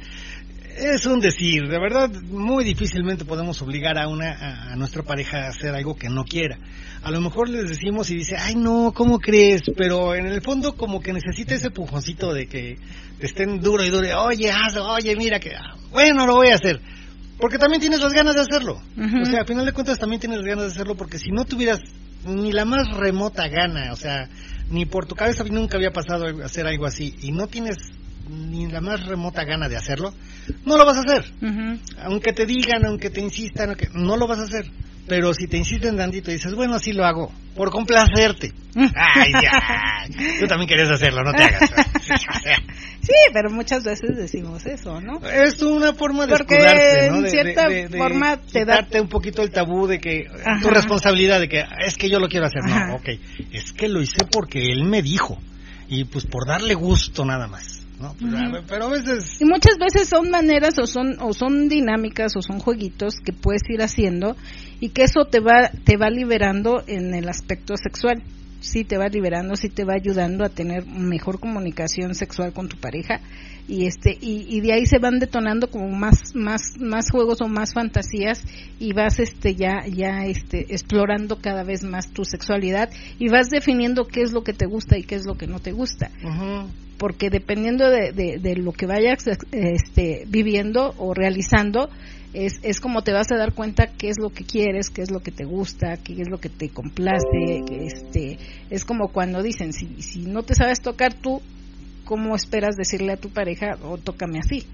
Es 0.77 1.07
un 1.07 1.21
decir, 1.21 1.69
de 1.69 1.79
verdad, 1.79 2.11
muy 2.11 2.65
difícilmente 2.65 3.25
podemos 3.25 3.61
obligar 3.63 3.99
a 3.99 4.09
una 4.09 4.73
a, 4.73 4.77
nuestra 4.77 5.03
pareja 5.03 5.45
a 5.45 5.49
hacer 5.49 5.75
algo 5.75 5.97
que 5.97 6.09
no 6.09 6.25
quiera. 6.25 6.59
A 7.03 7.11
lo 7.11 7.21
mejor 7.21 7.49
les 7.49 7.69
decimos 7.69 8.11
y 8.11 8.17
dice, 8.17 8.37
ay 8.37 8.55
no, 8.55 8.93
¿cómo 8.95 9.19
crees? 9.19 9.63
Pero 9.77 10.15
en 10.15 10.27
el 10.27 10.43
fondo 10.43 10.77
como 10.77 11.01
que 11.01 11.13
necesita 11.13 11.55
ese 11.55 11.71
pujoncito 11.71 12.33
de 12.33 12.47
que 12.47 12.79
estén 13.21 13.61
duro 13.61 13.85
y 13.85 13.91
duro, 13.91 14.07
oye, 14.23 14.51
hazlo, 14.51 14.87
oye, 14.89 15.17
mira 15.17 15.41
que, 15.41 15.55
ah, 15.55 15.77
bueno, 15.91 16.27
lo 16.27 16.37
voy 16.37 16.49
a 16.49 16.55
hacer. 16.55 16.81
Porque 17.39 17.59
también 17.59 17.81
tienes 17.81 18.01
las 18.01 18.13
ganas 18.13 18.35
de 18.35 18.43
hacerlo. 18.43 18.81
O 18.97 19.25
sea, 19.25 19.41
al 19.41 19.47
final 19.47 19.65
de 19.65 19.73
cuentas 19.73 19.99
también 19.99 20.21
tienes 20.21 20.39
las 20.39 20.47
ganas 20.47 20.65
de 20.67 20.71
hacerlo 20.73 20.95
porque 20.95 21.19
si 21.19 21.31
no 21.31 21.45
tuvieras 21.47 21.81
ni 22.27 22.53
la 22.53 22.67
más 22.67 22.89
remota 22.95 23.49
gana, 23.49 23.93
o 23.93 23.97
sea, 23.97 24.29
ni 24.71 24.85
por 24.85 25.07
tu 25.07 25.15
cabeza 25.15 25.43
nunca 25.45 25.77
había 25.77 25.91
pasado 25.91 26.27
hacer 26.45 26.67
algo 26.67 26.87
así 26.87 27.15
y 27.23 27.33
no 27.33 27.47
tienes 27.47 27.79
ni 28.31 28.67
la 28.67 28.81
más 28.81 29.05
remota 29.07 29.45
gana 29.45 29.69
de 29.69 29.77
hacerlo, 29.77 30.15
no 30.65 30.77
lo 30.77 30.85
vas 30.85 30.97
a 30.99 31.01
hacer. 31.01 31.25
Aunque 32.03 32.33
te 32.33 32.47
digan, 32.47 32.85
aunque 32.87 33.11
te 33.11 33.21
insistan, 33.21 33.77
no 33.95 34.17
lo 34.17 34.27
vas 34.27 34.39
a 34.39 34.45
hacer. 34.45 34.71
Pero 35.07 35.35
si 35.35 35.49
te 35.49 35.57
insisten 35.57 35.97
tantito 35.97 36.31
y 36.31 36.35
dices, 36.35 36.55
bueno, 36.55 36.79
sí 36.79 36.93
lo 36.93 37.05
hago, 37.05 37.33
por 37.57 37.71
complacerte. 37.71 38.53
Ay, 38.77 39.33
ya. 39.43 40.07
Tú 40.39 40.47
también 40.47 40.69
querías 40.69 40.91
hacerlo, 40.91 41.25
no 41.25 41.33
te 41.33 41.43
hagas. 41.43 41.71
Sí, 43.03 43.17
pero 43.33 43.51
muchas 43.51 43.83
veces 43.83 44.15
decimos 44.15 44.65
eso, 44.67 45.01
¿no? 45.01 45.21
Es 45.27 45.63
una 45.63 45.95
forma 45.95 46.27
de 46.27 46.37
Porque 46.37 46.55
escudarse, 46.55 47.11
¿no? 47.11 47.17
en 47.17 47.31
cierta 47.31 47.69
forma 47.97 48.37
te 48.37 48.65
da... 48.65 48.87
un 49.01 49.09
poquito 49.09 49.43
el 49.43 49.51
tabú 49.51 49.87
de 49.87 49.99
que... 49.99 50.27
Tu 50.63 50.69
responsabilidad 50.69 51.41
de 51.41 51.49
que 51.49 51.65
es 51.85 51.97
que 51.97 52.11
yo 52.11 52.21
lo 52.21 52.29
quiero 52.29 52.47
hacer. 52.47 52.63
No, 52.63 52.97
ok. 52.97 53.09
Es 53.53 53.73
que 53.73 53.89
lo 53.89 54.03
hice 54.03 54.27
porque 54.31 54.63
él 54.63 54.85
me 54.85 55.03
dijo. 55.03 55.39
Y 55.89 56.05
pues 56.05 56.27
por 56.27 56.47
darle 56.47 56.75
gusto 56.75 57.25
nada 57.25 57.49
más. 57.49 57.80
¿No? 58.01 58.15
Pero, 58.67 58.87
a 58.87 58.91
veces... 58.91 59.41
Y 59.41 59.45
muchas 59.45 59.77
veces 59.79 60.09
son 60.09 60.31
maneras 60.31 60.75
o 60.79 60.87
son, 60.87 61.17
o 61.21 61.33
son 61.33 61.69
dinámicas 61.69 62.35
o 62.37 62.43
son 62.43 62.59
jueguitos 62.59 63.17
que 63.25 63.33
puedes 63.33 63.63
ir 63.69 63.83
haciendo 63.83 64.37
y 64.81 64.91
que 64.91 65.03
eso 65.03 65.27
te 65.31 65.41
va, 65.41 65.71
te 65.85 65.97
va 65.97 66.09
liberando 66.09 66.83
en 66.87 67.15
el 67.15 67.29
aspecto 67.29 67.77
sexual. 67.77 68.23
Sí 68.61 68.85
te 68.85 68.99
va 68.99 69.09
liberando, 69.09 69.57
sí 69.57 69.69
te 69.69 69.85
va 69.85 69.95
ayudando 69.95 70.45
a 70.45 70.51
tener 70.51 70.87
mejor 70.87 71.41
comunicación 71.41 72.15
sexual 72.15 72.53
con 72.53 72.69
tu 72.69 72.77
pareja 72.77 73.21
y 73.69 73.87
este 73.87 74.19
y, 74.21 74.47
y, 74.49 74.61
de 74.61 74.73
ahí 74.73 74.85
se 74.85 74.99
van 74.99 75.19
detonando 75.19 75.71
como 75.71 75.89
más 75.89 76.35
más 76.35 76.77
más 76.79 77.11
juegos 77.11 77.41
o 77.41 77.47
más 77.47 77.73
fantasías 77.73 78.43
y 78.81 78.93
vas 78.93 79.21
este 79.21 79.55
ya 79.55 79.87
ya 79.87 80.27
este 80.27 80.75
explorando 80.75 81.37
cada 81.41 81.63
vez 81.63 81.85
más 81.85 82.11
tu 82.11 82.25
sexualidad 82.25 82.91
y 83.19 83.29
vas 83.29 83.49
definiendo 83.49 84.07
qué 84.07 84.23
es 84.23 84.33
lo 84.33 84.43
que 84.43 84.53
te 84.53 84.67
gusta 84.67 84.99
y 84.99 85.05
qué 85.05 85.15
es 85.15 85.25
lo 85.25 85.37
que 85.37 85.47
no 85.47 85.61
te 85.61 85.73
gusta 85.73 86.11
porque 87.01 87.31
dependiendo 87.31 87.89
de, 87.89 88.13
de, 88.13 88.57
lo 88.57 88.73
que 88.73 88.85
vayas 88.85 89.27
este, 89.53 90.27
viviendo 90.29 90.95
o 90.99 91.15
realizando, 91.15 91.89
es, 92.35 92.61
es 92.63 92.79
como 92.79 93.03
te 93.03 93.15
vas 93.15 93.33
a 93.33 93.39
dar 93.39 93.55
cuenta 93.55 93.87
qué 93.97 94.11
es 94.11 94.17
lo 94.21 94.29
que 94.29 94.45
quieres, 94.45 94.91
qué 94.91 95.01
es 95.01 95.11
lo 95.11 95.21
que 95.21 95.31
te 95.31 95.47
gusta, 95.47 95.97
qué 95.97 96.21
es 96.21 96.29
lo 96.29 96.39
que 96.39 96.51
te 96.51 96.69
complace, 96.69 97.65
que 97.67 97.87
este, 97.87 98.39
es 98.69 98.85
como 98.85 99.09
cuando 99.09 99.43
dicen, 99.43 99.73
si, 99.73 100.03
si 100.03 100.27
no 100.27 100.43
te 100.43 100.55
sabes 100.55 100.83
tocar 100.83 101.15
tú, 101.15 101.41
¿cómo 102.05 102.37
esperas 102.37 102.77
decirle 102.77 103.13
a 103.13 103.17
tu 103.17 103.31
pareja 103.31 103.79
o 103.83 103.97
tócame 103.97 104.39
así? 104.39 104.67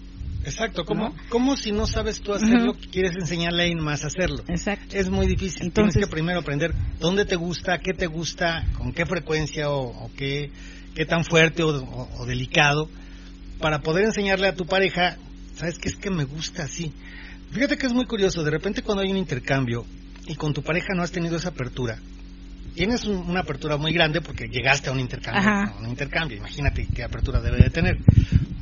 Exacto, 0.44 0.84
como, 0.84 1.14
como 1.28 1.56
si 1.56 1.70
no 1.70 1.86
sabes 1.86 2.20
tú 2.20 2.32
hacerlo, 2.32 2.74
quieres 2.90 3.12
enseñarle 3.14 3.62
a 3.62 3.66
alguien 3.66 3.84
más 3.84 4.02
a 4.02 4.08
hacerlo. 4.08 4.42
Exacto. 4.48 4.96
Es 4.96 5.10
muy 5.10 5.28
difícil. 5.28 5.72
Tienes 5.72 5.96
que 5.96 6.06
primero 6.08 6.40
aprender 6.40 6.72
dónde 6.98 7.24
te 7.24 7.36
gusta, 7.36 7.78
qué 7.78 7.94
te 7.94 8.06
gusta, 8.06 8.64
con 8.76 8.92
qué 8.92 9.06
frecuencia 9.06 9.70
o, 9.70 9.88
o 9.88 10.10
qué, 10.16 10.50
qué 10.96 11.04
tan 11.04 11.24
fuerte 11.24 11.62
o, 11.62 12.26
delicado, 12.26 12.88
para 13.60 13.80
poder 13.80 14.06
enseñarle 14.06 14.48
a 14.48 14.54
tu 14.54 14.66
pareja, 14.66 15.18
¿sabes 15.54 15.78
qué 15.78 15.90
es 15.90 15.96
que 15.96 16.10
me 16.10 16.24
gusta 16.24 16.64
así? 16.64 16.92
Fíjate 17.52 17.76
que 17.76 17.86
es 17.86 17.92
muy 17.92 18.06
curioso, 18.06 18.42
de 18.42 18.50
repente 18.50 18.82
cuando 18.82 19.02
hay 19.02 19.10
un 19.10 19.18
intercambio 19.18 19.84
y 20.26 20.34
con 20.34 20.54
tu 20.54 20.62
pareja 20.62 20.94
no 20.96 21.02
has 21.02 21.12
tenido 21.12 21.36
esa 21.36 21.50
apertura, 21.50 21.98
tienes 22.74 23.04
una 23.04 23.40
apertura 23.40 23.76
muy 23.76 23.92
grande 23.92 24.22
porque 24.22 24.48
llegaste 24.48 24.88
a 24.88 24.92
un 24.92 25.00
intercambio, 25.00 25.76
un 25.78 25.88
intercambio, 25.88 26.38
imagínate 26.38 26.88
qué 26.92 27.04
apertura 27.04 27.40
debe 27.40 27.58
de 27.58 27.70
tener. 27.70 27.98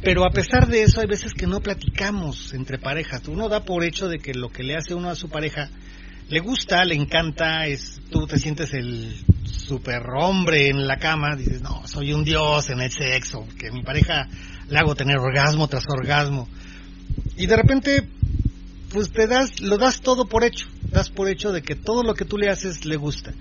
Pero 0.03 0.27
a 0.27 0.31
pesar 0.31 0.67
de 0.67 0.83
eso 0.83 1.01
hay 1.01 1.07
veces 1.07 1.33
que 1.33 1.47
no 1.47 1.61
platicamos 1.61 2.53
entre 2.53 2.79
parejas, 2.79 3.27
uno 3.29 3.49
da 3.49 3.65
por 3.65 3.85
hecho 3.85 4.09
de 4.09 4.19
que 4.19 4.35
lo 4.35 4.51
que 4.51 4.65
le 4.65 4.77
hace 4.77 4.93
uno 4.93 5.09
a 5.09 5.15
su 5.15 5.31
pareja 5.31 5.71
le 6.29 6.41
gusta, 6.41 6.85
le 6.85 6.97
encanta, 6.97 7.67
es 7.67 8.01
tú 8.11 8.27
te 8.27 8.39
sientes 8.39 8.75
el 8.75 9.25
super 9.67 10.03
hombre 10.17 10.69
en 10.69 10.87
la 10.87 10.99
cama, 10.99 11.37
dices, 11.37 11.63
no, 11.63 11.87
soy 11.87 12.13
un 12.13 12.25
dios 12.25 12.69
en 12.71 12.81
el 12.81 12.91
sexo, 12.91 13.47
que 13.59 13.71
mi 13.71 13.83
pareja 13.83 14.29
le 14.69 14.79
hago 14.79 14.95
tener 14.95 15.19
orgasmo 15.19 15.69
tras 15.69 15.85
orgasmo. 15.89 16.49
Y 17.37 17.47
de 17.47 17.57
repente, 17.57 18.09
pues 18.93 19.11
te 19.11 19.27
das, 19.27 19.61
lo 19.61 19.79
das 19.79 20.01
todo 20.01 20.27
por 20.27 20.45
hecho, 20.45 20.67
das 20.91 21.11
por 21.11 21.29
hecho 21.29 21.53
de 21.53 21.63
que 21.63 21.75
todo 21.75 22.03
lo 22.03 22.15
que 22.15 22.25
tú 22.25 22.37
le 22.37 22.51
haces 22.51 22.85
le 22.85 22.97
gusta. 22.97 23.33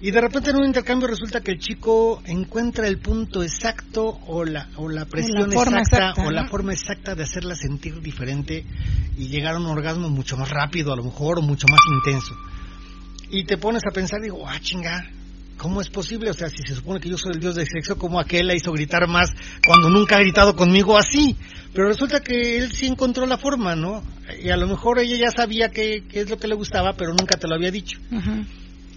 Y 0.00 0.10
de 0.10 0.20
repente 0.20 0.50
en 0.50 0.56
un 0.56 0.66
intercambio 0.66 1.08
resulta 1.08 1.40
que 1.40 1.52
el 1.52 1.58
chico 1.58 2.20
encuentra 2.26 2.86
el 2.86 2.98
punto 2.98 3.42
exacto 3.42 4.18
o 4.26 4.44
la, 4.44 4.68
o 4.76 4.88
la 4.88 5.06
presión 5.06 5.50
exacta, 5.50 6.12
o 6.22 6.30
la 6.30 6.46
forma 6.46 6.74
exacta 6.74 7.14
de 7.14 7.22
hacerla 7.22 7.54
sentir 7.54 8.00
diferente 8.02 8.66
y 9.16 9.28
llegar 9.28 9.54
a 9.54 9.58
un 9.58 9.66
orgasmo 9.66 10.10
mucho 10.10 10.36
más 10.36 10.50
rápido 10.50 10.92
a 10.92 10.96
lo 10.96 11.04
mejor 11.04 11.38
o 11.38 11.42
mucho 11.42 11.66
más 11.70 11.80
intenso. 11.88 12.34
Y 13.30 13.44
te 13.44 13.56
pones 13.56 13.82
a 13.88 13.92
pensar, 13.92 14.20
digo, 14.20 14.46
ah, 14.46 14.60
chinga, 14.60 15.08
¿cómo 15.64 15.80
es 15.80 15.88
posible? 15.88 16.28
O 16.28 16.34
sea, 16.34 16.50
si 16.50 16.58
se 16.58 16.74
supone 16.74 17.00
que 17.00 17.08
yo 17.08 17.16
soy 17.16 17.32
el 17.32 17.40
dios 17.40 17.54
del 17.54 17.66
sexo, 17.66 17.96
¿cómo 17.96 18.20
aquel 18.20 18.46
la 18.46 18.54
hizo 18.54 18.70
gritar 18.70 19.08
más 19.08 19.30
cuando 19.66 19.88
nunca 19.88 20.16
ha 20.16 20.20
gritado 20.20 20.54
conmigo 20.54 20.98
así? 20.98 21.36
Pero 21.72 21.88
resulta 21.88 22.20
que 22.20 22.58
él 22.58 22.70
sí 22.70 22.84
encontró 22.84 23.24
la 23.24 23.38
forma, 23.38 23.74
¿no? 23.74 24.04
Y 24.42 24.50
a 24.50 24.58
lo 24.58 24.66
mejor 24.66 24.98
ella 24.98 25.16
ya 25.16 25.30
sabía 25.34 25.70
qué, 25.70 26.04
es 26.12 26.28
lo 26.28 26.36
que 26.36 26.48
le 26.48 26.54
gustaba, 26.54 26.92
pero 26.92 27.14
nunca 27.14 27.38
te 27.38 27.48
lo 27.48 27.54
había 27.54 27.70
dicho 27.70 27.98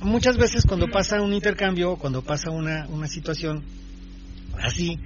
muchas 0.02 0.38
veces 0.38 0.64
cuando 0.68 0.88
pasa 0.90 1.22
un 1.22 1.34
intercambio, 1.34 1.96
cuando 1.96 2.22
pasa 2.22 2.52
una, 2.52 2.86
una 2.90 3.08
situación 3.08 3.64
así, 4.62 5.00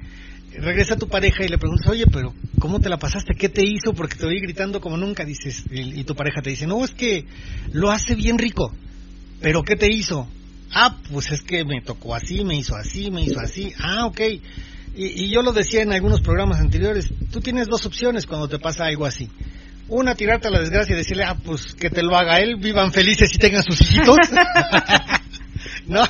regresa 0.53 0.97
tu 0.97 1.07
pareja 1.07 1.45
y 1.45 1.47
le 1.47 1.57
preguntas, 1.57 1.87
oye, 1.87 2.05
pero 2.11 2.33
¿cómo 2.59 2.79
te 2.79 2.89
la 2.89 2.97
pasaste? 2.97 3.35
¿Qué 3.35 3.49
te 3.49 3.63
hizo? 3.63 3.93
Porque 3.93 4.15
te 4.15 4.25
oí 4.25 4.41
gritando 4.41 4.81
como 4.81 4.97
nunca, 4.97 5.23
dices, 5.23 5.63
y, 5.71 6.03
tu 6.03 6.15
pareja 6.15 6.41
te 6.41 6.49
dice, 6.49 6.67
no, 6.67 6.83
es 6.83 6.91
que 6.91 7.25
lo 7.71 7.91
hace 7.91 8.15
bien 8.15 8.37
rico, 8.37 8.73
pero 9.39 9.63
¿qué 9.63 9.75
te 9.75 9.89
hizo? 9.91 10.27
Ah, 10.73 10.97
pues 11.11 11.31
es 11.31 11.41
que 11.41 11.65
me 11.65 11.81
tocó 11.81 12.15
así, 12.15 12.43
me 12.43 12.55
hizo 12.55 12.75
así, 12.75 13.11
me 13.11 13.23
hizo 13.23 13.39
así, 13.39 13.73
ah, 13.79 14.05
ok. 14.05 14.21
Y, 14.95 15.29
yo 15.29 15.41
lo 15.41 15.53
decía 15.53 15.81
en 15.81 15.93
algunos 15.93 16.21
programas 16.21 16.59
anteriores, 16.59 17.13
tú 17.31 17.39
tienes 17.39 17.67
dos 17.67 17.85
opciones 17.85 18.25
cuando 18.25 18.47
te 18.47 18.59
pasa 18.59 18.85
algo 18.85 19.05
así 19.05 19.29
una, 19.91 20.15
tirarte 20.15 20.47
a 20.47 20.51
la 20.51 20.61
desgracia 20.61 20.93
y 20.93 20.97
decirle, 20.97 21.25
ah, 21.25 21.35
pues 21.35 21.75
que 21.75 21.89
te 21.89 22.01
lo 22.01 22.15
haga 22.15 22.39
él, 22.39 22.55
vivan 22.55 22.93
felices 22.93 23.29
y 23.35 23.37
tengan 23.37 23.61
sus 23.61 23.79
hijitos. 23.81 24.15
¿No? 25.87 26.03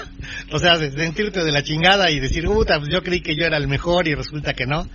O 0.52 0.60
sea, 0.60 0.78
sentirte 0.78 1.44
de 1.44 1.52
la 1.52 1.64
chingada 1.64 2.12
y 2.12 2.20
decir, 2.20 2.46
puta, 2.46 2.78
pues 2.78 2.92
yo 2.92 3.02
creí 3.02 3.22
que 3.22 3.36
yo 3.36 3.44
era 3.44 3.58
el 3.58 3.68
mejor 3.68 4.08
y 4.08 4.14
resulta 4.14 4.54
que 4.54 4.68
no. 4.68 4.88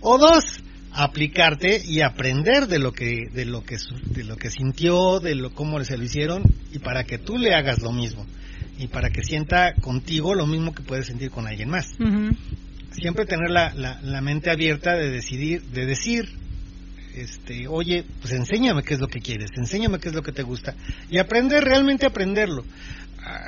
O 0.00 0.16
dos, 0.16 0.44
aplicarte 0.92 1.82
y 1.84 2.00
aprender 2.00 2.68
de 2.68 2.78
lo 2.78 2.92
que 2.92 3.28
de 3.32 3.44
lo 3.44 3.62
que 3.62 3.76
de 4.06 4.24
lo 4.24 4.36
que 4.36 4.50
sintió, 4.50 5.20
de 5.20 5.34
lo 5.34 5.50
cómo 5.50 5.82
se 5.84 5.98
lo 5.98 6.04
hicieron 6.04 6.42
y 6.72 6.78
para 6.78 7.04
que 7.04 7.18
tú 7.18 7.36
le 7.36 7.54
hagas 7.54 7.80
lo 7.80 7.92
mismo 7.92 8.26
y 8.78 8.88
para 8.88 9.10
que 9.10 9.22
sienta 9.22 9.74
contigo 9.74 10.34
lo 10.34 10.46
mismo 10.46 10.74
que 10.74 10.82
puedes 10.82 11.06
sentir 11.06 11.30
con 11.30 11.46
alguien 11.46 11.68
más. 11.68 11.86
Siempre 12.92 13.24
tener 13.24 13.50
la, 13.50 13.72
la, 13.74 14.00
la, 14.02 14.20
mente 14.20 14.50
abierta 14.50 14.94
de 14.94 15.10
decidir, 15.10 15.62
de 15.62 15.86
decir 15.86 16.28
este, 17.14 17.68
oye, 17.68 18.04
pues 18.20 18.32
enséñame 18.32 18.82
qué 18.82 18.94
es 18.94 19.00
lo 19.00 19.08
que 19.08 19.20
quieres, 19.20 19.50
enséñame 19.56 19.98
qué 19.98 20.08
es 20.08 20.14
lo 20.14 20.22
que 20.22 20.32
te 20.32 20.42
gusta 20.42 20.74
y 21.10 21.18
aprender, 21.18 21.64
realmente 21.64 22.06
aprenderlo. 22.06 22.64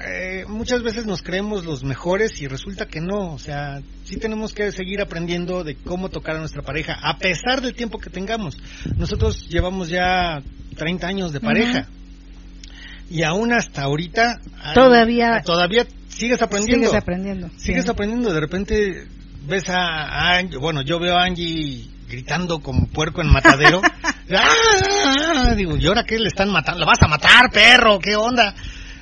Eh, 0.07 0.45
muchas 0.47 0.83
veces 0.83 1.05
nos 1.05 1.23
creemos 1.23 1.65
los 1.65 1.83
mejores 1.83 2.41
y 2.41 2.47
resulta 2.47 2.87
que 2.87 3.01
no, 3.01 3.33
o 3.33 3.39
sea, 3.39 3.81
sí 4.05 4.17
tenemos 4.19 4.53
que 4.53 4.71
seguir 4.71 5.01
aprendiendo 5.01 5.65
de 5.65 5.75
cómo 5.75 6.11
tocar 6.11 6.37
a 6.37 6.39
nuestra 6.39 6.63
pareja, 6.63 6.97
a 7.03 7.19
pesar 7.19 7.61
del 7.61 7.75
tiempo 7.75 7.99
que 7.99 8.11
tengamos. 8.11 8.57
Nosotros 8.97 9.49
llevamos 9.49 9.89
ya 9.89 10.43
30 10.77 11.07
años 11.07 11.33
de 11.33 11.41
pareja. 11.41 11.89
Y 13.11 13.23
aún 13.23 13.53
hasta 13.53 13.83
ahorita 13.83 14.41
todavía 14.75 15.43
todavía 15.43 15.87
sigues 16.09 16.41
aprendiendo. 16.43 16.87
Sigues 16.87 17.03
aprendiendo. 17.03 17.51
Sigues 17.57 17.89
aprendiendo, 17.89 18.33
de 18.33 18.41
repente 18.41 19.07
ves 19.47 19.69
a, 19.69 20.37
Angie, 20.37 20.59
bueno, 20.59 20.83
yo 20.83 20.99
veo 20.99 21.17
a 21.17 21.25
Angie 21.25 21.89
gritando 22.09 22.61
como 22.61 22.87
puerco 22.87 23.21
en 23.21 23.29
matadero. 23.33 23.81
¡Ah! 24.31 25.55
Digo, 25.57 25.77
¿y 25.77 25.87
ahora 25.87 26.05
qué 26.05 26.19
le 26.19 26.29
están 26.29 26.51
matando? 26.51 26.81
¿Lo 26.81 26.87
vas 26.87 27.03
a 27.03 27.09
matar, 27.09 27.51
perro? 27.51 27.99
¿Qué 27.99 28.17
onda? 28.17 28.55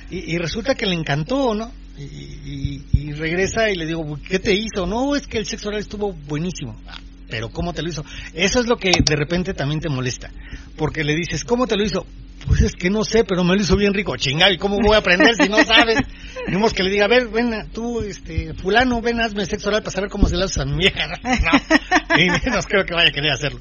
Y, 0.09 0.37
resulta 0.37 0.75
que 0.75 0.85
le 0.85 0.93
encantó, 0.93 1.55
¿no? 1.55 1.71
Y, 1.97 3.11
regresa 3.13 3.69
y 3.69 3.75
le 3.75 3.85
digo, 3.85 4.19
¿qué 4.27 4.39
te 4.39 4.53
hizo? 4.53 4.85
No, 4.85 5.15
es 5.15 5.27
que 5.27 5.37
el 5.37 5.45
sexo 5.45 5.69
oral 5.69 5.79
estuvo 5.79 6.13
buenísimo. 6.13 6.79
Ah, 6.87 6.97
pero 7.29 7.49
¿cómo 7.49 7.73
te 7.73 7.81
lo 7.81 7.89
hizo? 7.89 8.03
Eso 8.33 8.59
es 8.59 8.67
lo 8.67 8.75
que 8.75 8.91
de 8.91 9.15
repente 9.15 9.53
también 9.53 9.79
te 9.79 9.89
molesta. 9.89 10.29
Porque 10.75 11.03
le 11.03 11.15
dices, 11.15 11.43
¿cómo 11.43 11.67
te 11.67 11.77
lo 11.77 11.83
hizo? 11.83 12.05
Pues 12.47 12.61
es 12.61 12.73
que 12.73 12.89
no 12.89 13.03
sé, 13.03 13.23
pero 13.23 13.43
me 13.43 13.55
lo 13.55 13.61
hizo 13.61 13.75
bien 13.77 13.93
rico. 13.93 14.15
Chingado, 14.17 14.51
¿y 14.51 14.57
cómo 14.57 14.77
voy 14.79 14.95
a 14.95 14.99
aprender 14.99 15.35
si 15.35 15.49
no 15.49 15.63
sabes? 15.63 15.99
Tenemos 16.45 16.73
que 16.73 16.83
le 16.83 16.89
diga, 16.89 17.05
a 17.05 17.07
ver, 17.07 17.29
ven, 17.29 17.69
tú, 17.71 18.01
este, 18.01 18.53
fulano, 18.53 19.01
ven, 19.01 19.21
hazme 19.21 19.45
sexo 19.45 19.69
oral 19.69 19.81
para 19.81 19.91
saber 19.91 20.09
cómo 20.09 20.27
se 20.27 20.35
lo 20.35 20.45
hace 20.45 20.61
a 20.61 20.65
mi 20.65 20.77
vieja. 20.77 21.07
No, 21.23 22.17
y 22.17 22.29
menos 22.29 22.65
creo 22.65 22.85
que 22.85 22.93
vaya 22.93 23.09
a 23.09 23.13
querer 23.13 23.31
hacerlo. 23.31 23.59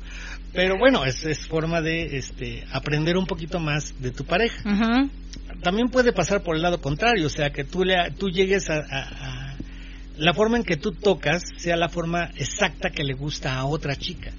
Pero 0.52 0.76
bueno, 0.78 1.04
es, 1.04 1.24
es 1.24 1.46
forma 1.46 1.80
de 1.80 2.18
este, 2.18 2.64
aprender 2.72 3.16
un 3.16 3.26
poquito 3.26 3.58
más 3.58 4.00
de 4.00 4.10
tu 4.10 4.24
pareja. 4.24 4.62
También 5.62 5.88
puede 5.88 6.12
pasar 6.12 6.42
por 6.42 6.56
el 6.56 6.62
lado 6.62 6.80
contrario, 6.80 7.26
o 7.26 7.30
sea, 7.30 7.50
que 7.50 7.64
tú, 7.64 7.84
le, 7.84 8.10
tú 8.18 8.28
llegues 8.28 8.68
a, 8.68 8.78
a, 8.78 9.56
La 10.16 10.34
forma 10.34 10.56
en 10.58 10.64
que 10.64 10.76
tú 10.76 10.92
tocas 10.92 11.42
sea 11.56 11.76
la 11.76 11.88
forma 11.88 12.30
exacta 12.36 12.90
que 12.90 13.04
le 13.04 13.14
gusta 13.14 13.54
a 13.54 13.64
otra 13.64 13.96
chica. 13.96 14.32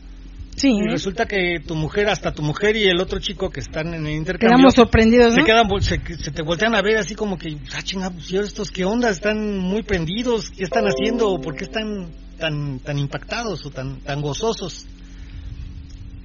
Sí. 0.63 0.69
Y 0.69 0.87
resulta 0.87 1.25
que 1.25 1.59
tu 1.59 1.75
mujer, 1.75 2.07
hasta 2.07 2.31
tu 2.31 2.41
mujer 2.41 2.77
y 2.77 2.87
el 2.87 3.01
otro 3.01 3.19
chico 3.19 3.49
que 3.49 3.59
están 3.59 3.93
en 3.93 4.05
el 4.05 4.13
intercambio. 4.13 4.55
Quedamos 4.55 4.73
sorprendidos, 4.75 5.35
¿no? 5.35 5.41
Se, 5.41 5.45
quedan, 5.45 5.81
se, 5.81 6.23
se 6.23 6.31
te 6.31 6.41
voltean 6.41 6.73
a 6.73 6.81
ver 6.81 6.95
así 6.95 7.15
como 7.15 7.37
que, 7.37 7.57
ah, 7.75 7.81
chingados, 7.81 8.13
pues, 8.13 8.47
estos 8.47 8.71
qué 8.71 8.85
onda? 8.85 9.09
Están 9.09 9.57
muy 9.57 9.83
prendidos, 9.83 10.51
¿qué 10.51 10.63
están 10.63 10.85
haciendo? 10.85 11.37
¿Por 11.41 11.57
qué 11.57 11.65
están 11.65 12.13
tan, 12.39 12.79
tan 12.79 12.97
impactados 12.97 13.65
o 13.65 13.71
tan, 13.71 13.99
tan 14.03 14.21
gozosos? 14.21 14.85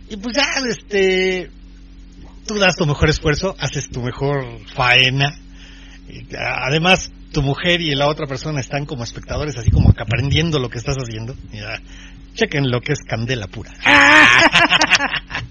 Y 0.09 0.17
pues 0.19 0.37
ya, 0.37 0.47
este, 0.71 1.51
tú 2.47 2.61
das 2.61 2.77
tu 2.77 2.87
mejor 2.87 3.09
esfuerzo, 3.09 3.57
haces 3.59 3.91
tu 3.91 4.01
mejor 4.03 4.45
faena. 4.73 5.37
Además, 6.65 7.11
tu 7.33 7.43
mujer 7.43 7.81
y 7.81 7.95
la 7.95 8.09
otra 8.09 8.27
persona 8.27 8.61
están 8.61 8.87
como 8.87 9.05
espectadores, 9.05 9.57
así 9.57 9.71
como 9.71 9.93
que 9.93 10.03
aprendiendo 10.03 10.59
lo 10.59 10.69
que 10.69 10.79
estás 10.79 10.97
haciendo. 10.97 11.35
Ya, 11.53 11.81
chequen 12.35 12.71
lo 12.71 12.81
que 12.81 12.93
es 12.93 13.01
candela 13.07 13.47
pura. 13.47 13.73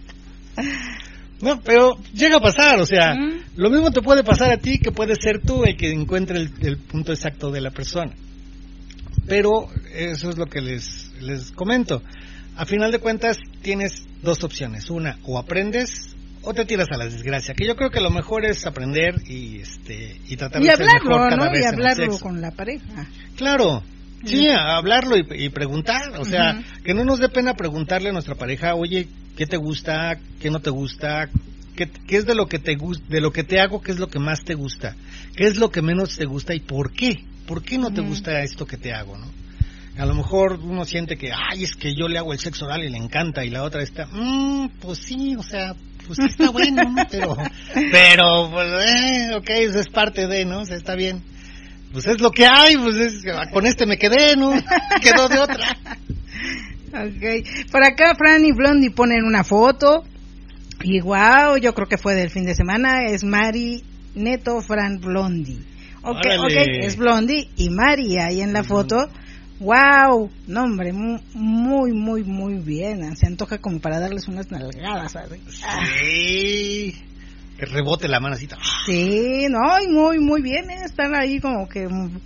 no, 1.42 1.62
pero 1.62 1.98
llega 2.14 2.38
a 2.38 2.42
pasar, 2.42 2.80
o 2.80 2.86
sea, 2.86 3.14
mm. 3.14 3.42
lo 3.58 3.70
mismo 3.70 3.92
te 3.92 4.02
puede 4.02 4.24
pasar 4.24 4.52
a 4.52 4.58
ti 4.58 4.80
que 4.80 4.92
puede 4.92 5.16
ser 5.16 5.42
tú 5.42 5.64
el 5.64 5.76
que 5.78 5.92
encuentre 5.92 6.38
el, 6.38 6.52
el, 6.62 6.78
punto 6.78 7.12
exacto 7.12 7.52
de 7.52 7.62
la 7.62 7.72
persona. 7.72 8.14
Pero 9.28 9.68
eso 9.94 10.30
es 10.30 10.38
lo 10.38 10.46
que 10.46 10.62
les, 10.62 11.12
les 11.22 11.52
comento. 11.52 12.02
A 12.56 12.66
final 12.66 12.92
de 12.92 13.00
cuentas 13.00 13.38
tienes 13.62 14.06
dos 14.24 14.44
opciones. 14.44 14.90
Una, 14.90 15.20
o 15.24 15.38
aprendes 15.38 16.17
o 16.48 16.54
te 16.54 16.66
tiras 16.66 16.88
a 16.92 16.98
la 16.98 17.06
desgracia. 17.06 17.54
Que 17.54 17.68
yo 17.68 17.76
creo 17.76 17.90
que 17.90 18.00
lo 18.00 18.10
mejor 18.10 18.46
es 18.46 18.66
aprender 18.66 19.16
y 19.28 19.60
este 19.60 20.18
y 20.28 20.38
tratar 20.38 20.62
y 20.62 20.66
de 20.66 20.72
hablarlo, 20.72 21.00
ser 21.00 21.04
mejor 21.04 21.30
cada 21.30 21.46
¿no? 21.46 21.52
vez 21.52 21.62
Y 21.62 21.66
hablarlo 21.66 22.20
con 22.20 22.42
la 22.42 22.52
pareja. 22.52 23.08
Claro. 23.36 23.84
Sí, 24.26 24.48
hablarlo 24.50 25.16
y, 25.16 25.26
y 25.46 25.50
preguntar, 25.50 26.18
o 26.18 26.26
sea, 26.26 26.60
que 26.84 26.94
no 26.96 27.06
nos 27.06 27.20
dé 27.20 27.30
pena 27.30 27.54
preguntarle 27.54 28.10
a 28.10 28.14
nuestra 28.14 28.34
pareja, 28.34 28.74
oye, 28.74 29.08
¿qué 29.38 29.46
te 29.46 29.58
gusta? 29.58 30.18
¿Qué 30.40 30.50
no 30.50 30.60
te 30.60 30.72
gusta? 30.72 31.30
¿Qué, 31.76 31.88
qué 32.08 32.18
es 32.18 32.26
de 32.26 32.34
lo 32.34 32.48
que 32.48 32.58
te 32.58 32.76
gusta, 32.76 33.06
de 33.08 33.22
lo 33.22 33.32
que 33.32 33.44
te 33.44 33.60
hago, 33.60 33.80
qué 33.80 33.92
es 33.92 34.00
lo 34.00 34.08
que 34.08 34.18
más 34.18 34.44
te 34.44 34.56
gusta? 34.56 34.96
¿Qué 35.36 35.46
es 35.46 35.58
lo 35.58 35.70
que 35.70 35.84
menos 35.84 36.18
te 36.18 36.26
gusta 36.26 36.56
y 36.56 36.62
por 36.62 36.94
qué? 36.94 37.24
¿Por 37.46 37.62
qué 37.62 37.78
no 37.78 37.94
te 37.94 38.02
gusta 38.02 38.42
esto 38.42 38.66
que 38.66 38.78
te 38.78 38.92
hago, 38.92 39.18
no? 39.18 39.28
A 39.98 40.06
lo 40.06 40.16
mejor 40.16 40.60
uno 40.62 40.84
siente 40.86 41.18
que, 41.18 41.32
ay, 41.32 41.64
es 41.64 41.76
que 41.76 41.94
yo 41.96 42.08
le 42.08 42.18
hago 42.18 42.34
el 42.34 42.40
sexo 42.40 42.66
oral 42.66 42.84
y 42.84 42.90
le 42.90 42.98
encanta, 42.98 43.46
y 43.46 43.50
la 43.50 43.64
otra 43.64 43.84
está, 43.84 44.08
mmm, 44.12 44.70
pues 44.82 45.00
sí, 45.00 45.36
o 45.36 45.44
sea, 45.44 45.76
pues 46.08 46.20
está 46.20 46.50
bueno, 46.50 46.84
¿no? 46.84 47.06
Pero, 47.12 47.38
pero, 47.92 48.50
pues, 48.52 48.68
eh, 48.86 49.36
ok, 49.36 49.50
eso 49.50 49.80
es 49.80 49.90
parte 49.90 50.28
de, 50.28 50.46
¿no? 50.46 50.62
O 50.62 50.66
sea, 50.66 50.76
está 50.76 50.96
bien. 50.96 51.22
Pues 51.92 52.06
es 52.08 52.20
lo 52.22 52.32
que 52.32 52.46
hay, 52.46 52.76
pues 52.78 52.96
es, 52.98 53.24
con 53.52 53.66
este 53.66 53.86
me 53.86 53.98
quedé, 53.98 54.36
¿no? 54.36 54.52
Quedó 55.02 55.28
de 55.30 55.40
otra. 55.40 55.78
Ok. 56.94 57.70
Por 57.72 57.84
acá 57.84 58.16
Fran 58.16 58.44
y 58.46 58.52
Blondie 58.52 58.92
ponen 58.92 59.24
una 59.24 59.44
foto. 59.44 60.04
Y 60.84 61.00
wow, 61.00 61.58
yo 61.60 61.74
creo 61.74 61.88
que 61.88 61.98
fue 61.98 62.16
del 62.16 62.30
fin 62.30 62.46
de 62.46 62.56
semana. 62.56 63.06
Es 63.06 63.24
Mari 63.24 63.84
Neto 64.16 64.62
Fran 64.62 65.00
Blondie. 65.00 65.60
Ok, 66.04 66.18
Órale. 66.26 66.40
ok, 66.40 66.86
es 66.86 66.98
Blondie 66.98 67.50
y 67.58 67.70
Mari 67.70 68.20
ahí 68.20 68.42
en 68.42 68.54
la 68.54 68.64
foto. 68.64 69.10
Wow, 69.60 70.30
no 70.48 70.64
hombre, 70.64 70.94
mu- 70.94 71.20
muy, 71.34 71.92
muy, 71.94 72.24
muy 72.24 72.56
bien. 72.60 73.16
Se 73.16 73.26
antoja 73.26 73.58
como 73.58 73.80
para 73.80 74.00
darles 74.00 74.28
unas 74.28 74.52
nalgadas. 74.52 75.12
¿sabes? 75.14 75.40
Sí. 75.50 76.96
Que 77.58 77.66
rebote 77.66 78.08
la 78.08 78.20
así. 78.20 78.48
Sí, 78.86 79.48
no, 79.50 79.82
y 79.82 79.88
muy, 79.88 80.20
muy 80.20 80.42
bien. 80.42 80.70
eh, 80.70 80.84
Están 80.86 81.16
ahí 81.16 81.40
como 81.40 81.68
que 81.68 81.88
mm, 81.88 82.20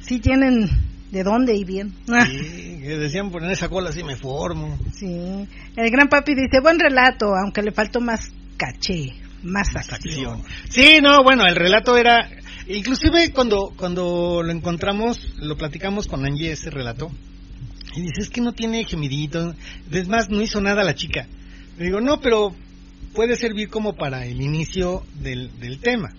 sí 0.00 0.20
tienen 0.20 0.70
de 1.10 1.22
dónde 1.22 1.54
y 1.54 1.64
bien. 1.64 1.92
Sí, 2.06 2.78
que 2.82 2.96
decían 2.98 3.30
poner 3.30 3.50
esa 3.50 3.68
cola 3.68 3.90
así 3.90 4.02
me 4.02 4.16
formo. 4.16 4.78
Sí, 4.94 5.46
el 5.76 5.90
gran 5.90 6.08
papi 6.08 6.34
dice, 6.34 6.60
buen 6.62 6.78
relato, 6.80 7.26
aunque 7.36 7.60
le 7.62 7.72
faltó 7.72 8.00
más 8.00 8.30
caché, 8.56 9.12
más 9.42 9.70
Más 9.74 9.92
acción. 9.92 10.40
acción. 10.40 10.42
Sí, 10.70 10.98
no, 11.02 11.22
bueno, 11.22 11.44
el 11.46 11.56
relato 11.56 11.98
era, 11.98 12.26
inclusive 12.68 13.32
cuando 13.32 13.72
cuando 13.76 14.42
lo 14.42 14.52
encontramos, 14.52 15.34
lo 15.38 15.56
platicamos 15.56 16.06
con 16.06 16.24
Angie 16.24 16.52
ese 16.52 16.70
relato, 16.70 17.10
y 17.96 18.02
dice, 18.02 18.22
es 18.22 18.30
que 18.30 18.40
no 18.40 18.52
tiene 18.52 18.84
gemidito, 18.84 19.54
es 19.90 20.08
más, 20.08 20.28
no 20.28 20.42
hizo 20.42 20.60
nada 20.60 20.82
la 20.82 20.94
chica. 20.94 21.26
Le 21.78 21.86
digo, 21.86 22.00
no, 22.00 22.20
pero 22.20 22.54
puede 23.14 23.36
servir 23.36 23.68
como 23.68 23.94
para 23.94 24.26
el 24.26 24.40
inicio 24.40 25.04
del, 25.20 25.58
del 25.60 25.78
tema. 25.78 26.10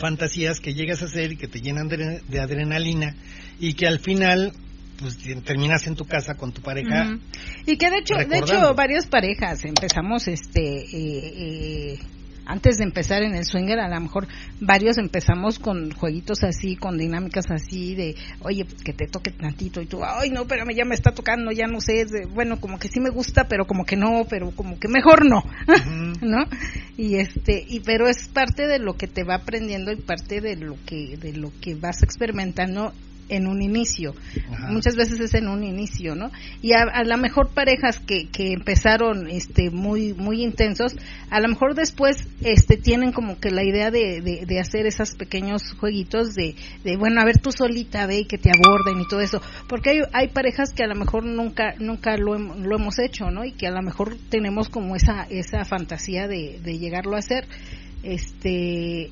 Fantasías 0.00 0.58
que 0.58 0.74
llegas 0.74 1.00
a 1.02 1.04
hacer 1.04 1.32
y 1.32 1.36
que 1.36 1.46
te 1.46 1.60
llenan 1.60 1.88
de, 1.88 2.20
de 2.28 2.40
adrenalina 2.40 3.14
y 3.60 3.74
que 3.74 3.86
al 3.86 4.00
final, 4.00 4.52
pues 4.98 5.16
terminas 5.44 5.86
en 5.86 5.94
tu 5.94 6.04
casa 6.04 6.34
con 6.34 6.52
tu 6.52 6.60
pareja. 6.60 7.16
Y 7.64 7.76
que 7.76 7.88
de 7.88 7.98
hecho, 7.98 8.16
de 8.16 8.38
hecho, 8.38 8.74
varias 8.74 9.06
parejas 9.06 9.64
empezamos, 9.64 10.26
este, 10.26 10.60
eh, 10.60 11.92
eh, 11.92 11.98
antes 12.46 12.76
de 12.78 12.84
empezar 12.84 13.22
en 13.22 13.34
el 13.34 13.44
swinger, 13.44 13.78
a 13.80 13.88
lo 13.88 14.00
mejor 14.00 14.26
varios 14.60 14.98
empezamos 14.98 15.58
con 15.58 15.90
jueguitos 15.92 16.42
así, 16.44 16.76
con 16.76 16.98
dinámicas 16.98 17.46
así 17.50 17.94
de, 17.94 18.16
oye, 18.40 18.64
pues, 18.64 18.82
que 18.82 18.92
te 18.92 19.06
toque 19.06 19.30
tantito 19.30 19.80
y 19.80 19.86
tú, 19.86 20.04
ay, 20.04 20.30
no, 20.30 20.46
pero 20.46 20.64
ya 20.74 20.84
me 20.84 20.94
está 20.94 21.12
tocando, 21.12 21.52
ya 21.52 21.66
no 21.66 21.80
sé, 21.80 22.04
de- 22.04 22.26
bueno, 22.26 22.60
como 22.60 22.78
que 22.78 22.88
sí 22.88 23.00
me 23.00 23.10
gusta, 23.10 23.44
pero 23.48 23.66
como 23.66 23.84
que 23.84 23.96
no, 23.96 24.26
pero 24.28 24.50
como 24.50 24.78
que 24.78 24.88
mejor 24.88 25.26
no. 25.26 25.42
¿no? 26.20 26.44
Y 26.96 27.16
este, 27.16 27.64
y 27.66 27.80
pero 27.80 28.08
es 28.08 28.28
parte 28.28 28.66
de 28.66 28.78
lo 28.78 28.94
que 28.96 29.06
te 29.08 29.24
va 29.24 29.36
aprendiendo 29.36 29.92
y 29.92 29.96
parte 29.96 30.40
de 30.40 30.56
lo 30.56 30.76
que, 30.86 31.16
de 31.16 31.32
lo 31.32 31.50
que 31.60 31.74
vas 31.74 32.02
experimentando 32.02 32.92
en 33.28 33.46
un 33.46 33.62
inicio. 33.62 34.14
Ajá. 34.50 34.68
Muchas 34.70 34.96
veces 34.96 35.20
es 35.20 35.34
en 35.34 35.48
un 35.48 35.64
inicio, 35.64 36.14
¿no? 36.14 36.30
Y 36.62 36.72
a, 36.72 36.82
a 36.82 37.04
lo 37.04 37.16
mejor 37.16 37.50
parejas 37.50 37.98
que, 38.00 38.28
que 38.28 38.52
empezaron 38.52 39.28
este 39.28 39.70
muy 39.70 40.12
muy 40.14 40.42
intensos, 40.42 40.96
a 41.30 41.40
lo 41.40 41.48
mejor 41.48 41.74
después 41.74 42.26
este 42.42 42.76
tienen 42.76 43.12
como 43.12 43.38
que 43.38 43.50
la 43.50 43.64
idea 43.64 43.90
de, 43.90 44.20
de, 44.20 44.44
de 44.46 44.60
hacer 44.60 44.86
esos 44.86 45.14
pequeños 45.14 45.74
jueguitos 45.78 46.34
de, 46.34 46.54
de 46.84 46.96
bueno, 46.96 47.20
a 47.20 47.24
ver 47.24 47.38
tú 47.38 47.50
solita 47.52 48.06
ve 48.06 48.20
y 48.20 48.24
que 48.26 48.38
te 48.38 48.50
aborden 48.50 49.00
y 49.00 49.08
todo 49.08 49.20
eso, 49.20 49.40
porque 49.68 49.90
hay, 49.90 49.98
hay 50.12 50.28
parejas 50.28 50.72
que 50.72 50.84
a 50.84 50.86
lo 50.86 50.94
mejor 50.94 51.24
nunca 51.24 51.74
nunca 51.78 52.16
lo, 52.16 52.38
lo 52.38 52.76
hemos 52.76 52.98
hecho, 52.98 53.30
¿no? 53.30 53.44
Y 53.44 53.52
que 53.52 53.66
a 53.66 53.70
lo 53.70 53.82
mejor 53.82 54.16
tenemos 54.28 54.68
como 54.68 54.96
esa 54.96 55.26
esa 55.30 55.64
fantasía 55.64 56.28
de, 56.28 56.60
de 56.62 56.78
llegarlo 56.78 57.16
a 57.16 57.20
hacer. 57.20 57.46
Este 58.02 59.10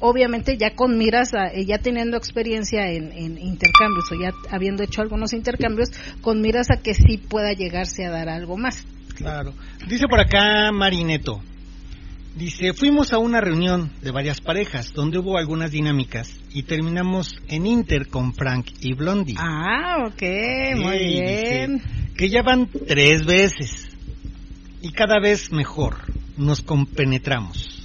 obviamente 0.00 0.56
ya 0.58 0.74
con 0.74 0.98
miras, 0.98 1.32
a- 1.34 1.48
eh, 1.52 1.64
ya 1.64 1.78
teniendo 1.78 2.16
experiencia 2.16 2.90
en, 2.90 3.12
en 3.12 3.38
intercambios 3.38 4.10
o 4.10 4.20
ya 4.20 4.32
habiendo 4.50 4.82
hecho 4.82 5.02
algunos 5.02 5.32
intercambios, 5.32 5.90
con 6.20 6.40
miras 6.40 6.70
a 6.70 6.80
que 6.82 6.94
sí 6.94 7.18
pueda 7.18 7.52
llegarse 7.52 8.04
a 8.04 8.10
dar 8.10 8.28
algo 8.28 8.56
más. 8.56 8.84
Claro. 9.16 9.52
Dice 9.88 10.06
por 10.08 10.18
acá 10.20 10.72
Marineto. 10.72 11.40
Dice, 12.36 12.72
fuimos 12.72 13.12
a 13.12 13.18
una 13.18 13.40
reunión 13.40 13.90
de 14.02 14.12
varias 14.12 14.40
parejas 14.40 14.92
donde 14.94 15.18
hubo 15.18 15.36
algunas 15.36 15.72
dinámicas 15.72 16.32
y 16.52 16.62
terminamos 16.62 17.36
en 17.48 17.66
Inter 17.66 18.06
con 18.08 18.32
Frank 18.34 18.66
y 18.80 18.94
Blondie. 18.94 19.34
Ah, 19.36 20.06
ok, 20.06 20.22
muy 20.76 20.98
bien. 20.98 21.78
dice, 21.78 21.88
que 22.16 22.28
ya 22.30 22.42
van 22.42 22.68
tres 22.86 23.26
veces 23.26 23.88
y 24.80 24.92
cada 24.92 25.18
vez 25.20 25.50
mejor 25.50 25.96
nos 26.38 26.62
compenetramos. 26.62 27.79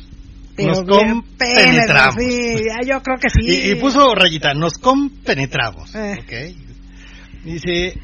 Pero 0.55 0.69
nos 0.69 0.83
compenetramos. 0.83 2.15
sí, 2.17 2.61
ya 2.65 2.87
yo 2.87 3.01
creo 3.01 3.17
que 3.17 3.29
sí. 3.29 3.39
Y, 3.43 3.71
y 3.71 3.75
puso 3.75 4.15
rayita, 4.15 4.53
nos 4.53 4.73
compenetramos. 4.73 5.93
Eh. 5.95 6.17
ok. 6.21 7.43
Dice, 7.43 7.99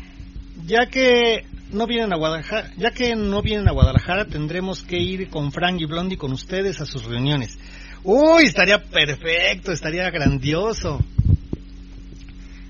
ya 0.66 0.88
que 0.88 1.46
no 1.72 1.88
vienen 1.88 2.14
a 2.14 2.18
Guadalajara, 2.18 2.72
ya 2.78 2.92
que 2.92 3.16
no 3.16 3.42
vienen 3.42 3.68
a 3.68 3.72
Guadalajara, 3.72 4.26
tendremos 4.26 4.84
que 4.84 5.00
ir 5.00 5.30
con 5.30 5.52
Frank 5.52 5.80
y 5.80 5.86
Blondie 5.86 6.18
con 6.18 6.32
ustedes 6.32 6.82
a 6.82 6.86
sus 6.86 7.06
reuniones. 7.06 7.58
Uy, 8.04 8.46
estaría 8.46 8.84
perfecto, 8.84 9.72
estaría 9.72 10.10
grandioso. 10.10 11.00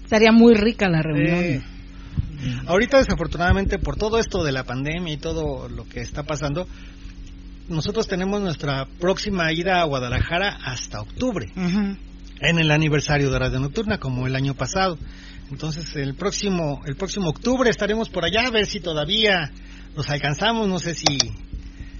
Estaría 0.03 0.31
muy 0.31 0.53
rica 0.53 0.89
la 0.89 1.01
reunión. 1.01 1.37
Eh, 1.37 1.61
ahorita 2.67 2.97
desafortunadamente 2.97 3.79
por 3.79 3.95
todo 3.95 4.19
esto 4.19 4.43
de 4.43 4.51
la 4.51 4.63
pandemia 4.63 5.13
y 5.13 5.17
todo 5.17 5.69
lo 5.69 5.87
que 5.87 6.01
está 6.01 6.23
pasando, 6.23 6.67
nosotros 7.71 8.07
tenemos 8.07 8.41
nuestra 8.41 8.85
próxima 8.99 9.51
ida 9.51 9.81
a 9.81 9.85
Guadalajara 9.85 10.57
hasta 10.63 11.01
octubre. 11.01 11.47
En 11.55 12.59
el 12.59 12.71
aniversario 12.71 13.29
de 13.31 13.39
Radio 13.39 13.59
Nocturna 13.59 13.97
como 13.99 14.27
el 14.27 14.35
año 14.35 14.53
pasado. 14.55 14.97
Entonces 15.51 15.95
el 15.95 16.15
próximo 16.15 16.81
el 16.85 16.95
próximo 16.95 17.29
octubre 17.29 17.69
estaremos 17.69 18.09
por 18.09 18.23
allá 18.25 18.47
a 18.47 18.51
ver 18.51 18.65
si 18.65 18.79
todavía 18.79 19.51
nos 19.95 20.09
alcanzamos, 20.09 20.67
no 20.67 20.79
sé 20.79 20.93
si 20.95 21.05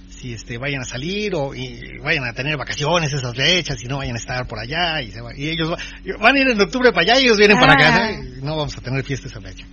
si 0.08 0.32
este 0.34 0.56
vayan 0.56 0.82
a 0.82 0.84
salir 0.84 1.34
o 1.34 1.54
y 1.54 1.98
vayan 2.02 2.24
a 2.24 2.32
tener 2.32 2.56
vacaciones 2.56 3.12
esas 3.12 3.34
fechas 3.34 3.82
y 3.82 3.88
no 3.88 3.98
vayan 3.98 4.14
a 4.14 4.18
estar 4.18 4.46
por 4.46 4.58
allá 4.58 5.02
y, 5.02 5.10
se 5.10 5.20
va- 5.20 5.36
y 5.36 5.48
ellos 5.48 5.70
va- 5.72 5.78
van 6.20 6.36
a 6.36 6.38
ir 6.38 6.48
en 6.48 6.60
octubre 6.60 6.90
para 6.92 7.02
allá 7.02 7.20
y 7.20 7.24
ellos 7.24 7.36
vienen 7.38 7.58
para 7.58 7.72
acá, 7.74 7.96
Ah. 7.96 8.12
¿no? 8.12 8.38
Y 8.38 8.42
no 8.42 8.56
vamos 8.56 8.76
a 8.78 8.80
tener 8.80 9.04
fiesta 9.04 9.26
esa 9.28 9.40
fecha. 9.40 9.66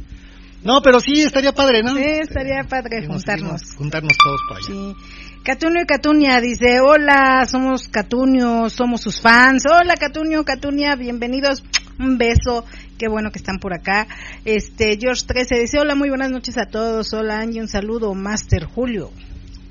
No, 0.63 0.81
pero 0.81 0.99
sí 0.99 1.21
estaría 1.21 1.53
padre, 1.53 1.83
¿no? 1.83 1.95
Sí, 1.95 2.03
estaría 2.03 2.63
padre 2.67 3.05
juntarnos. 3.07 3.61
juntarnos 3.77 4.11
todos 4.21 4.41
por 4.49 4.57
allá. 4.57 4.67
Sí. 4.67 4.95
Catunio 5.43 5.81
y 5.81 5.85
Catunia 5.85 6.41
dice, 6.41 6.81
hola, 6.81 7.45
somos 7.49 7.87
Catunio, 7.87 8.69
somos 8.69 9.01
sus 9.01 9.21
fans. 9.21 9.63
Hola 9.65 9.95
Catunio, 9.95 10.43
Catunia, 10.43 10.95
bienvenidos. 10.95 11.63
Un 11.97 12.17
beso, 12.17 12.65
qué 12.97 13.07
bueno 13.07 13.31
que 13.31 13.39
están 13.39 13.57
por 13.57 13.73
acá. 13.73 14.07
Este, 14.43 14.97
George 14.99 15.23
13 15.25 15.59
dice, 15.59 15.79
hola, 15.79 15.95
muy 15.95 16.09
buenas 16.09 16.29
noches 16.29 16.57
a 16.57 16.65
todos. 16.65 17.13
Hola 17.13 17.39
Angie, 17.39 17.61
un 17.61 17.69
saludo, 17.69 18.13
Master 18.13 18.65
Julio. 18.65 19.11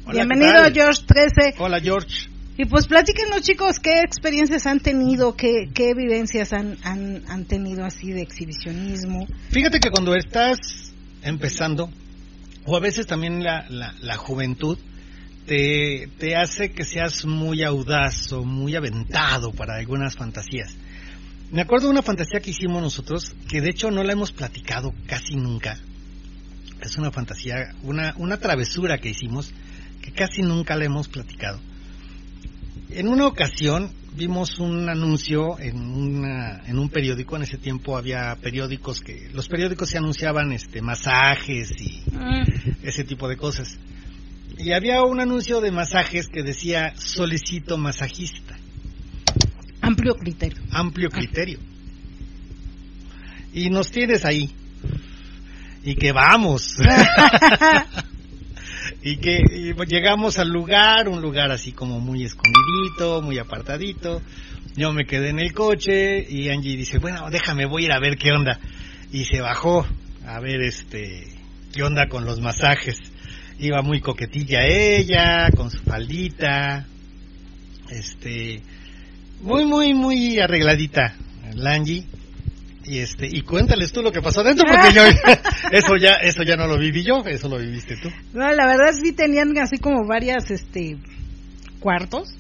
Hola, 0.07 0.25
Bienvenido. 0.25 0.63
George 0.73 1.03
13. 1.07 1.55
Hola, 1.59 1.81
George. 1.81 2.29
Y 2.57 2.65
pues 2.65 2.87
platíquenos 2.87 3.43
chicos, 3.43 3.79
¿qué 3.79 4.01
experiencias 4.01 4.67
han 4.67 4.81
tenido? 4.81 5.37
¿Qué, 5.37 5.69
qué 5.73 5.93
vivencias 5.95 6.53
han, 6.55 6.79
han, 6.83 7.23
han 7.29 7.45
tenido 7.45 7.85
así 7.85 8.11
de 8.11 8.23
exhibicionismo? 8.23 9.27
Fíjate 9.51 9.81
que 9.81 9.91
cuando 9.91 10.17
estás 10.17 10.59
empezando, 11.23 11.91
o 12.65 12.77
a 12.77 12.81
veces 12.81 13.07
también 13.07 13.45
la, 13.45 13.67
la, 13.69 13.95
la 14.01 14.17
juventud, 14.17 14.79
te, 15.49 16.09
te 16.19 16.37
hace 16.37 16.71
que 16.71 16.85
seas 16.85 17.25
muy 17.25 17.65
audaz 17.65 18.33
o 18.33 18.45
muy 18.45 18.77
aventado 18.77 19.51
para 19.53 19.77
algunas 19.77 20.15
fantasías. 20.15 20.77
Me 21.51 21.63
acuerdo 21.63 21.87
de 21.87 21.93
una 21.93 22.03
fantasía 22.03 22.41
que 22.41 22.51
hicimos 22.51 22.83
nosotros, 22.83 23.35
que 23.49 23.63
de 23.63 23.71
hecho 23.71 23.91
no 23.91 24.05
la 24.05 24.13
hemos 24.13 24.31
platicado 24.31 24.93
casi 25.07 25.35
nunca. 25.35 25.79
Es 26.83 26.97
una 26.99 27.11
fantasía, 27.11 27.75
una, 27.83 28.15
una 28.19 28.37
travesura 28.37 28.99
que 28.99 29.09
hicimos, 29.09 29.53
que 30.03 30.13
casi 30.13 30.43
nunca 30.43 30.77
la 30.77 30.85
hemos 30.85 31.09
platicado. 31.09 31.59
En 32.91 33.09
una 33.09 33.27
ocasión 33.27 33.91
vimos 34.15 34.59
un 34.59 34.89
anuncio 34.89 35.59
en, 35.59 35.79
una, 35.79 36.63
en 36.67 36.79
un 36.79 36.91
periódico, 36.91 37.37
en 37.37 37.43
ese 37.43 37.57
tiempo 37.57 37.97
había 37.97 38.37
periódicos 38.37 39.01
que, 39.01 39.31
los 39.33 39.49
periódicos 39.49 39.89
se 39.89 39.99
anunciaban 39.99 40.53
este, 40.53 40.83
masajes 40.83 41.71
y 41.81 42.03
ese 42.83 43.05
tipo 43.05 43.29
de 43.29 43.37
cosas. 43.39 43.79
Y 44.59 44.73
había 44.73 45.03
un 45.03 45.21
anuncio 45.21 45.61
de 45.61 45.71
masajes 45.71 46.29
que 46.29 46.43
decía 46.43 46.93
solicito 46.97 47.79
masajista, 47.79 48.57
Amplio 49.81 50.17
criterio. 50.17 50.59
amplio 50.73 51.09
criterio. 51.11 51.59
Y 53.55 53.71
nos 53.71 53.91
tienes 53.91 54.25
ahí. 54.25 54.51
Y 55.85 55.95
que 55.95 56.13
vamos. 56.13 56.77
y 59.03 59.17
que 59.19 59.43
y 59.49 59.75
llegamos 59.87 60.39
al 60.39 60.49
lugar, 60.49 61.09
un 61.09 61.23
lugar 61.23 61.53
así 61.53 61.73
como 61.73 62.01
muy 62.01 62.25
escondidito, 62.25 63.23
muy 63.23 63.39
apartadito. 63.39 64.21
Yo 64.77 64.93
me 64.93 65.07
quedé 65.07 65.31
en 65.31 65.39
el 65.39 65.53
coche 65.53 66.27
y 66.29 66.51
Angie 66.51 66.77
dice, 66.77 66.99
bueno, 66.99 67.31
déjame, 67.31 67.67
voy 67.67 67.85
a 67.85 67.87
ir 67.87 67.93
a 67.93 68.01
ver 68.01 68.19
qué 68.19 68.33
onda. 68.33 68.59
Y 69.13 69.25
se 69.25 69.41
bajó 69.41 69.87
a 70.27 70.41
ver 70.41 70.63
este 70.63 71.29
qué 71.73 71.85
onda 71.85 72.09
con 72.09 72.25
los 72.25 72.41
masajes. 72.41 72.99
Iba 73.59 73.83
muy 73.83 74.01
coquetilla 74.01 74.65
ella, 74.67 75.51
con 75.57 75.71
su 75.71 75.79
faldita, 75.79 76.87
este, 77.91 78.63
muy, 79.41 79.65
muy, 79.65 79.95
muy 79.95 80.39
arregladita, 80.39 81.17
la 81.55 81.75
Angie. 81.75 82.05
Y 82.85 83.01
este, 83.01 83.27
y 83.27 83.43
cuéntales 83.43 83.93
tú 83.93 84.01
lo 84.01 84.13
que 84.13 84.23
pasó 84.23 84.41
adentro, 84.41 84.65
porque 84.67 84.95
yo, 84.95 85.03
eso 85.73 85.97
ya, 86.01 86.15
eso 86.23 86.43
ya 86.43 86.57
no 86.57 86.67
lo 86.67 86.79
viví 86.79 87.05
yo, 87.05 87.19
eso 87.27 87.49
lo 87.49 87.59
viviste 87.59 87.97
tú. 87.97 88.09
No, 88.33 88.51
la 88.51 88.67
verdad 88.67 88.93
sí 89.03 89.13
tenían 89.13 89.57
así 89.59 89.77
como 89.77 90.07
varias, 90.07 90.51
este, 90.51 90.97
cuartos, 91.81 92.35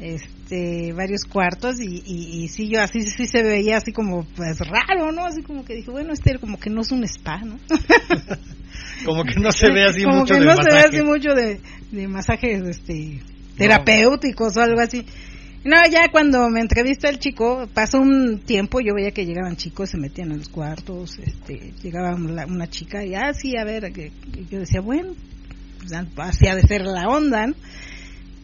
este, 0.00 0.92
varios 0.92 1.24
cuartos 1.24 1.80
y, 1.80 2.02
y, 2.04 2.42
y 2.42 2.48
sí 2.48 2.68
yo 2.68 2.80
así 2.80 3.02
sí 3.02 3.26
se 3.26 3.42
veía 3.42 3.76
así 3.76 3.92
como 3.92 4.24
pues 4.36 4.58
raro, 4.58 5.12
¿no? 5.12 5.24
Así 5.26 5.42
como 5.42 5.64
que 5.64 5.74
dije, 5.74 5.90
bueno, 5.90 6.12
este 6.12 6.38
como 6.38 6.58
que 6.58 6.70
no 6.70 6.80
es 6.82 6.92
un 6.92 7.04
spa, 7.04 7.38
¿no? 7.38 7.58
Como 9.04 9.24
que 9.24 9.38
no 9.40 9.52
se 9.52 9.70
ve 9.70 9.84
así 9.84 10.04
como 10.04 10.20
mucho 10.20 10.34
que 10.34 10.40
de 10.40 10.46
no 10.46 10.56
se 10.56 10.62
ve 10.62 10.74
masaje. 10.74 10.96
así 10.96 11.02
mucho 11.04 11.34
de, 11.34 11.60
de 11.92 12.08
masajes, 12.08 12.62
este, 12.68 13.20
terapéuticos 13.56 14.56
o 14.56 14.60
algo 14.60 14.80
así. 14.80 15.04
No, 15.64 15.76
ya 15.90 16.08
cuando 16.10 16.48
me 16.50 16.60
entrevista 16.60 17.08
el 17.08 17.18
chico, 17.18 17.68
pasó 17.74 17.98
un 17.98 18.40
tiempo, 18.40 18.80
yo 18.80 18.94
veía 18.94 19.10
que 19.10 19.26
llegaban 19.26 19.56
chicos, 19.56 19.90
se 19.90 19.98
metían 19.98 20.30
en 20.30 20.38
los 20.38 20.48
cuartos, 20.48 21.18
este, 21.18 21.72
llegaba 21.82 22.14
una, 22.14 22.46
una 22.46 22.68
chica 22.68 23.04
y, 23.04 23.14
ah, 23.14 23.34
sí, 23.34 23.56
a 23.56 23.64
ver, 23.64 23.92
que, 23.92 24.12
que 24.32 24.44
yo 24.48 24.60
decía, 24.60 24.80
bueno, 24.80 25.14
pues, 25.78 25.92
así 26.16 26.46
ha 26.46 26.54
de 26.54 26.62
ser 26.62 26.82
la 26.82 27.08
onda, 27.08 27.48
¿no? 27.48 27.54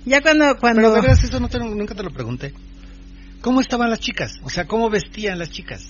Ya 0.05 0.21
cuando, 0.21 0.57
cuando... 0.59 0.83
Pero 0.83 0.95
de 0.95 1.01
veras, 1.01 1.25
eso 1.25 1.41
no 1.41 1.49
te, 1.49 1.59
nunca 1.59 1.95
te 1.95 2.03
lo 2.03 2.11
pregunté. 2.11 2.53
¿Cómo 3.41 3.61
estaban 3.61 3.91
las 3.91 4.01
chicas? 4.01 4.41
O 4.43 4.51
sea, 4.51 4.67
¿cómo 4.67 4.91
vestían 4.91 5.39
las 5.39 5.51
chicas? 5.51 5.87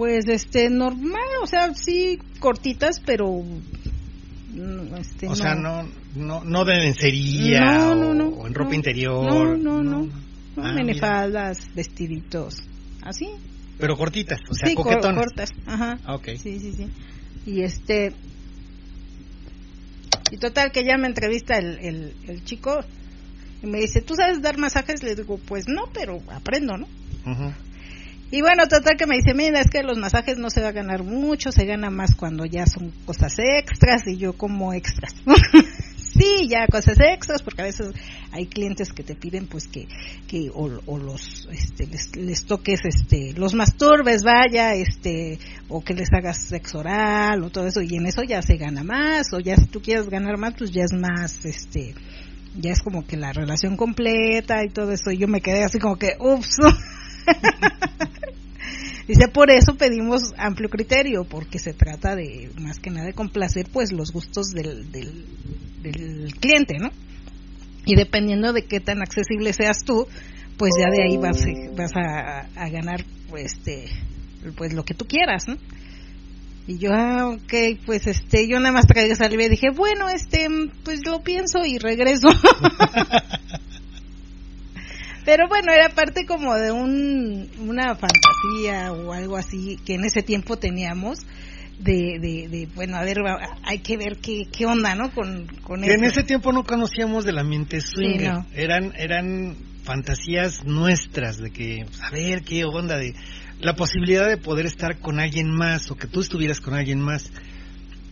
Pues, 0.00 0.26
este, 0.28 0.70
normal, 0.70 1.20
o 1.42 1.46
sea, 1.46 1.74
sí, 1.74 2.18
cortitas, 2.38 3.02
pero... 3.04 3.30
mm, 3.42 4.94
Este, 4.98 5.28
O 5.28 5.34
sea, 5.34 5.54
no, 5.54 5.86
no, 6.16 6.42
no 6.42 6.64
de 6.64 6.74
lencería 6.78 7.60
No, 7.60 7.92
o, 7.92 7.94
no, 7.96 8.14
no, 8.14 8.28
o 8.28 8.46
en 8.46 8.54
ropa 8.54 8.74
interior. 8.74 9.22
No, 9.22 9.56
no, 9.58 9.82
no. 9.82 10.06
No, 10.56 10.64
Ah, 10.64 10.72
minifaldas, 10.72 11.58
vestiditos, 11.74 12.62
así. 13.02 13.28
Pero 13.76 13.98
cortitas, 13.98 14.40
o 14.48 14.54
sea, 14.54 14.68
sí, 14.70 14.74
cor- 14.74 14.86
coquetonas. 14.86 15.22
cortas, 15.22 15.50
ajá. 15.66 15.98
Ah, 16.06 16.14
ok. 16.14 16.28
Sí, 16.42 16.58
sí, 16.60 16.72
sí. 16.72 16.86
Y 17.44 17.60
este... 17.60 18.14
Y 20.30 20.38
total 20.38 20.72
que 20.72 20.82
ya 20.82 20.96
me 20.96 21.08
entrevista 21.08 21.58
el, 21.58 21.78
el, 21.78 22.14
el 22.26 22.42
chico 22.46 22.80
y 23.62 23.66
me 23.66 23.80
dice, 23.80 24.00
¿tú 24.00 24.14
sabes 24.14 24.40
dar 24.40 24.56
masajes? 24.56 25.02
Le 25.02 25.14
digo, 25.14 25.38
pues 25.46 25.66
no, 25.68 25.90
pero 25.92 26.22
aprendo, 26.30 26.78
¿no? 26.78 26.86
Ujú. 27.30 27.52
Y 28.32 28.42
bueno, 28.42 28.68
total 28.68 28.96
que 28.96 29.06
me 29.06 29.16
dice, 29.16 29.34
mira, 29.34 29.60
es 29.60 29.68
que 29.70 29.82
los 29.82 29.98
masajes 29.98 30.38
no 30.38 30.50
se 30.50 30.60
va 30.60 30.68
a 30.68 30.72
ganar 30.72 31.02
mucho, 31.02 31.50
se 31.50 31.64
gana 31.64 31.90
más 31.90 32.14
cuando 32.14 32.44
ya 32.46 32.64
son 32.66 32.92
cosas 33.04 33.34
extras 33.38 34.02
y 34.06 34.18
yo 34.18 34.34
como 34.34 34.72
extras. 34.72 35.14
sí, 35.96 36.48
ya 36.48 36.68
cosas 36.68 36.98
extras, 37.00 37.42
porque 37.42 37.62
a 37.62 37.64
veces 37.64 37.88
hay 38.30 38.46
clientes 38.46 38.92
que 38.92 39.02
te 39.02 39.16
piden 39.16 39.48
pues 39.48 39.66
que, 39.66 39.88
que 40.28 40.48
o, 40.54 40.68
los, 40.68 41.48
este, 41.50 41.88
les, 41.88 42.14
les 42.14 42.44
toques, 42.44 42.78
este, 42.84 43.32
los 43.32 43.54
masturbes, 43.54 44.22
vaya, 44.22 44.74
este, 44.74 45.40
o 45.68 45.82
que 45.82 45.94
les 45.94 46.12
hagas 46.12 46.46
sexo 46.46 46.78
oral 46.78 47.42
o 47.42 47.50
todo 47.50 47.66
eso, 47.66 47.82
y 47.82 47.96
en 47.96 48.06
eso 48.06 48.22
ya 48.22 48.42
se 48.42 48.56
gana 48.56 48.84
más, 48.84 49.32
o 49.32 49.40
ya 49.40 49.56
si 49.56 49.66
tú 49.66 49.82
quieres 49.82 50.08
ganar 50.08 50.38
más, 50.38 50.54
pues 50.56 50.70
ya 50.70 50.84
es 50.84 50.92
más, 50.92 51.44
este, 51.44 51.94
ya 52.56 52.70
es 52.70 52.80
como 52.80 53.04
que 53.04 53.16
la 53.16 53.32
relación 53.32 53.76
completa 53.76 54.64
y 54.64 54.72
todo 54.72 54.92
eso, 54.92 55.10
y 55.10 55.18
yo 55.18 55.26
me 55.26 55.40
quedé 55.40 55.64
así 55.64 55.80
como 55.80 55.96
que, 55.96 56.14
ups. 56.20 56.58
Dice, 59.08 59.28
por 59.28 59.50
eso 59.50 59.74
pedimos 59.74 60.32
amplio 60.38 60.68
criterio, 60.68 61.24
porque 61.24 61.58
se 61.58 61.72
trata 61.72 62.14
de, 62.14 62.50
más 62.60 62.78
que 62.78 62.90
nada, 62.90 63.06
de 63.06 63.12
complacer 63.12 63.66
pues 63.72 63.90
los 63.92 64.12
gustos 64.12 64.50
del, 64.52 64.92
del, 64.92 66.32
cliente, 66.38 66.78
¿no? 66.78 66.90
Y 67.84 67.96
dependiendo 67.96 68.52
de 68.52 68.66
qué 68.66 68.78
tan 68.78 69.02
accesible 69.02 69.52
seas 69.52 69.84
tú, 69.84 70.06
pues 70.56 70.74
ya 70.78 70.90
de 70.90 71.02
ahí 71.02 71.16
vas, 71.16 71.42
vas 71.76 71.90
a, 71.96 72.46
a 72.54 72.68
ganar 72.68 73.04
pues, 73.28 73.54
este, 73.54 73.86
pues 74.56 74.74
lo 74.74 74.84
que 74.84 74.94
tú 74.94 75.06
quieras, 75.06 75.48
¿no? 75.48 75.56
Y 76.66 76.78
yo, 76.78 76.90
ah, 76.92 77.30
ok, 77.30 77.80
pues 77.84 78.06
este, 78.06 78.46
yo 78.46 78.60
nada 78.60 78.70
más 78.70 78.86
traía 78.86 79.16
saliva 79.16 79.42
y 79.44 79.48
dije, 79.48 79.70
bueno, 79.74 80.08
este, 80.08 80.46
pues 80.84 81.00
lo 81.04 81.20
pienso 81.20 81.64
y 81.64 81.78
regreso. 81.78 82.28
Pero 85.24 85.48
bueno, 85.48 85.72
era 85.72 85.90
parte 85.90 86.24
como 86.26 86.54
de 86.54 86.72
un, 86.72 87.50
una 87.60 87.94
fantasía 87.94 88.92
o 88.92 89.12
algo 89.12 89.36
así 89.36 89.76
que 89.84 89.94
en 89.94 90.04
ese 90.04 90.22
tiempo 90.22 90.56
teníamos 90.56 91.18
de, 91.78 92.18
de, 92.20 92.48
de 92.48 92.68
bueno, 92.74 92.96
a 92.96 93.04
ver, 93.04 93.18
hay 93.64 93.78
que 93.78 93.96
ver 93.96 94.18
qué, 94.18 94.44
qué 94.50 94.66
onda, 94.66 94.94
¿no? 94.94 95.10
Con, 95.12 95.46
en 95.82 96.04
ese 96.04 96.22
tiempo 96.22 96.52
no 96.52 96.64
conocíamos 96.64 97.24
del 97.24 97.38
ambiente 97.38 97.80
swinger. 97.80 98.32
no. 98.32 98.46
Eran, 98.54 98.92
eran 98.96 99.56
fantasías 99.82 100.64
nuestras 100.64 101.38
de 101.38 101.50
que, 101.50 101.84
pues, 101.86 102.02
a 102.02 102.10
ver, 102.10 102.42
qué 102.42 102.64
onda 102.64 102.96
de 102.98 103.14
la 103.60 103.74
posibilidad 103.74 104.28
de 104.28 104.36
poder 104.36 104.66
estar 104.66 105.00
con 105.00 105.20
alguien 105.20 105.50
más 105.50 105.90
o 105.90 105.96
que 105.96 106.06
tú 106.06 106.20
estuvieras 106.20 106.60
con 106.60 106.74
alguien 106.74 107.00
más. 107.00 107.30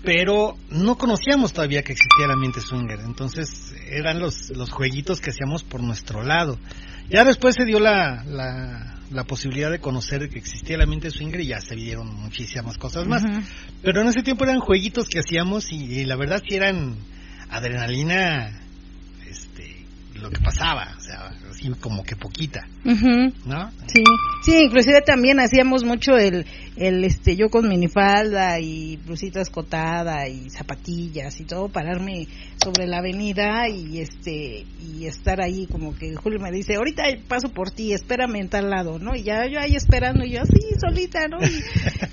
Pero 0.04 0.56
no 0.70 0.96
conocíamos 0.96 1.52
todavía 1.52 1.82
que 1.82 1.92
existía 1.92 2.26
el 2.26 2.30
ambiente 2.30 2.60
swinger. 2.60 3.00
Entonces 3.00 3.74
eran 3.90 4.20
los, 4.20 4.50
los 4.50 4.70
jueguitos 4.70 5.20
que 5.20 5.30
hacíamos 5.30 5.64
por 5.64 5.82
nuestro 5.82 6.22
lado. 6.22 6.58
Ya 7.10 7.24
después 7.24 7.54
se 7.56 7.64
dio 7.64 7.80
la, 7.80 8.22
la, 8.24 8.98
la 9.10 9.24
posibilidad 9.24 9.70
de 9.70 9.80
conocer 9.80 10.28
que 10.28 10.38
existía 10.38 10.76
el 10.76 10.82
ambiente 10.82 11.10
swinger 11.10 11.40
y 11.40 11.48
ya 11.48 11.60
se 11.60 11.74
vieron 11.74 12.14
muchísimas 12.14 12.78
cosas 12.78 13.06
más. 13.06 13.22
Pero 13.82 14.02
en 14.02 14.08
ese 14.08 14.22
tiempo 14.22 14.44
eran 14.44 14.60
jueguitos 14.60 15.08
que 15.08 15.20
hacíamos 15.20 15.72
y, 15.72 16.00
y 16.00 16.04
la 16.04 16.16
verdad 16.16 16.42
sí 16.46 16.54
eran 16.54 16.96
adrenalina, 17.50 18.60
este, 19.26 19.84
lo 20.14 20.30
que 20.30 20.40
pasaba, 20.40 20.94
o 20.96 21.00
sea, 21.00 21.32
así 21.58 21.70
como 21.80 22.04
que 22.04 22.16
poquita, 22.16 22.66
Ujú. 22.84 23.32
¿no? 23.44 23.70
Sí, 23.86 24.02
sí, 24.42 24.62
inclusive 24.64 25.02
también 25.02 25.40
hacíamos 25.40 25.84
mucho 25.84 26.16
el, 26.16 26.46
el 26.76 27.04
este, 27.04 27.36
yo 27.36 27.48
con 27.48 27.68
minifalda 27.68 28.60
y 28.60 28.96
blusita 28.96 29.40
escotada 29.40 30.28
y 30.28 30.50
zapatillas 30.50 31.40
y 31.40 31.44
todo, 31.44 31.68
pararme 31.68 32.28
sobre 32.62 32.86
la 32.86 32.98
avenida 32.98 33.68
y 33.68 34.00
este, 34.00 34.64
y 34.80 35.06
estar 35.06 35.40
ahí 35.40 35.66
como 35.66 35.94
que 35.96 36.14
Julio 36.14 36.38
me 36.40 36.52
dice, 36.52 36.76
ahorita 36.76 37.02
paso 37.26 37.48
por 37.48 37.70
ti, 37.70 37.92
espérame 37.92 38.36
en 38.36 38.48
tal 38.48 38.70
lado, 38.70 38.98
¿no? 38.98 39.14
Y 39.16 39.22
ya 39.24 39.46
yo 39.46 39.58
ahí 39.60 39.74
esperando 39.74 40.24
y 40.24 40.32
yo 40.32 40.42
así 40.42 40.60
solita, 40.80 41.26
¿no? 41.28 41.38
Y, 41.42 41.62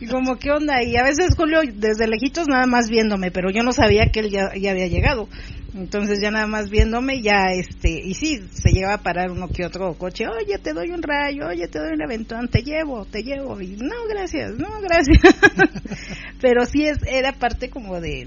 Y 0.06 0.08
como, 0.08 0.36
¿qué 0.38 0.52
onda? 0.52 0.84
Y 0.84 0.96
a 0.98 1.04
veces 1.04 1.36
Julio 1.36 1.62
desde 1.74 2.08
lejitos 2.08 2.48
nada 2.48 2.68
más 2.68 2.90
viéndome, 2.90 3.32
pero 3.32 3.50
yo 3.50 3.64
no 3.64 3.72
sabía 3.72 4.12
que 4.12 4.20
él 4.20 4.30
ya, 4.30 4.52
ya 4.56 4.72
había 4.72 4.86
llegado. 4.86 5.28
Entonces 5.74 6.20
ya 6.22 6.30
nada 6.30 6.46
más 6.46 6.70
viéndome, 6.70 7.24
ya 7.24 7.48
este, 7.52 8.02
y 8.06 8.14
sí, 8.14 8.40
se 8.52 8.72
llegaba 8.72 8.96
a 8.96 9.02
parar 9.02 9.32
uno 9.32 9.48
que 9.48 9.66
otro 9.66 9.96
coche, 9.96 10.26
oye, 10.28 10.60
te 10.60 10.74
doy 10.74 10.92
un 10.92 11.02
rayo, 11.02 11.48
oye, 11.48 11.68
te 11.68 11.80
doy 11.80 11.94
un 11.94 12.04
aventón, 12.04 12.48
te 12.50 12.62
llevo, 12.62 13.06
te 13.06 13.24
llevo. 13.24 13.60
Y 13.60 13.78
no, 13.78 13.96
gracias, 14.08 14.52
no, 14.60 14.80
gracias. 14.80 15.22
pero 16.40 16.66
sí 16.68 16.84
es, 16.84 17.00
era 17.08 17.34
parte 17.34 17.72
como 17.72 18.00
de, 18.00 18.26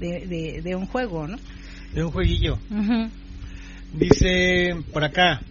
de, 0.00 0.26
de, 0.26 0.62
de, 0.62 0.74
un 0.74 0.86
juego, 0.86 1.28
¿no? 1.28 1.36
De 1.94 2.02
un 2.02 2.10
jueguillo. 2.10 2.58
Dice 3.94 4.74
por 4.92 5.04
acá, 5.04 5.42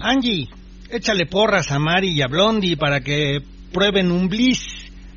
Angie, 0.00 0.48
échale 0.90 1.26
porras 1.26 1.70
a 1.70 1.78
Mari 1.78 2.12
y 2.12 2.22
a 2.22 2.26
Blondie 2.26 2.78
para 2.78 3.00
que 3.00 3.51
prueben 3.72 4.10
un 4.10 4.28
bliss. 4.28 4.60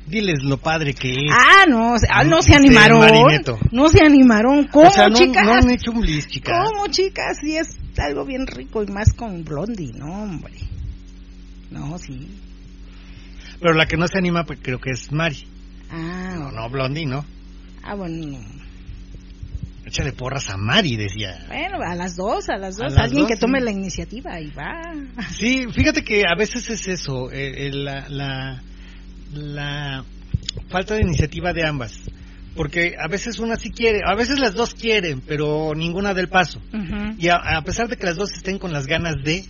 Diles 0.06 0.44
lo 0.44 0.56
padre 0.56 0.94
que 0.94 1.10
es. 1.10 1.32
Ah, 1.32 1.64
no, 1.68 1.96
ah, 2.08 2.22
no 2.22 2.40
se 2.40 2.54
animaron. 2.54 3.00
No 3.72 3.88
se 3.88 4.04
animaron. 4.04 4.68
¿Cómo, 4.68 4.88
no, 4.96 5.14
chicas? 5.14 5.44
No 5.44 5.54
han 5.54 5.70
hecho 5.70 5.90
un 5.90 6.00
bliss, 6.00 6.28
chicas. 6.28 6.56
¿Cómo, 6.64 6.86
chicas? 6.86 7.38
Sí, 7.40 7.56
es 7.56 7.76
algo 7.98 8.24
bien 8.24 8.46
rico 8.46 8.84
y 8.84 8.86
más 8.86 9.12
con 9.12 9.44
Blondie, 9.44 9.92
no, 9.94 10.22
hombre. 10.22 10.54
No, 11.72 11.98
sí. 11.98 12.28
Pero 13.60 13.74
la 13.74 13.86
que 13.86 13.96
no 13.96 14.06
se 14.06 14.18
anima, 14.18 14.44
pues 14.44 14.60
creo 14.62 14.80
que 14.80 14.90
es 14.90 15.10
Mari. 15.10 15.44
Ah. 15.90 16.36
No, 16.38 16.52
no, 16.52 16.70
Blondie, 16.70 17.06
¿no? 17.06 17.24
Ah, 17.82 17.94
bueno. 17.94 18.38
Échale 19.86 20.12
porras 20.12 20.50
a 20.50 20.56
Mari, 20.56 20.96
decía. 20.96 21.44
Bueno, 21.46 21.78
a 21.80 21.94
las 21.94 22.16
dos, 22.16 22.48
a 22.48 22.56
las 22.56 22.76
dos. 22.76 22.92
Alguien 22.98 23.24
que 23.28 23.36
tome 23.36 23.60
la 23.60 23.70
iniciativa 23.70 24.40
y 24.40 24.50
va. 24.50 24.82
Sí, 25.32 25.66
fíjate 25.70 26.02
que 26.02 26.24
a 26.26 26.34
veces 26.36 26.68
es 26.70 26.88
eso, 26.88 27.30
eh, 27.30 27.68
eh, 27.68 27.70
la, 27.72 28.60
la, 29.32 30.04
falta 30.68 30.94
de 30.94 31.02
iniciativa 31.02 31.52
de 31.52 31.64
ambas. 31.64 32.00
Porque 32.56 32.96
a 32.98 33.06
veces 33.06 33.38
una 33.38 33.54
sí 33.54 33.70
quiere, 33.70 34.00
a 34.04 34.16
veces 34.16 34.40
las 34.40 34.54
dos 34.54 34.74
quieren, 34.74 35.20
pero 35.20 35.72
ninguna 35.76 36.14
del 36.14 36.28
paso. 36.28 36.60
Y 37.18 37.28
a, 37.28 37.62
pesar 37.64 37.86
de 37.86 37.96
que 37.96 38.06
las 38.06 38.16
dos 38.16 38.32
estén 38.32 38.58
con 38.58 38.72
las 38.72 38.86
ganas 38.86 39.14
de, 39.22 39.44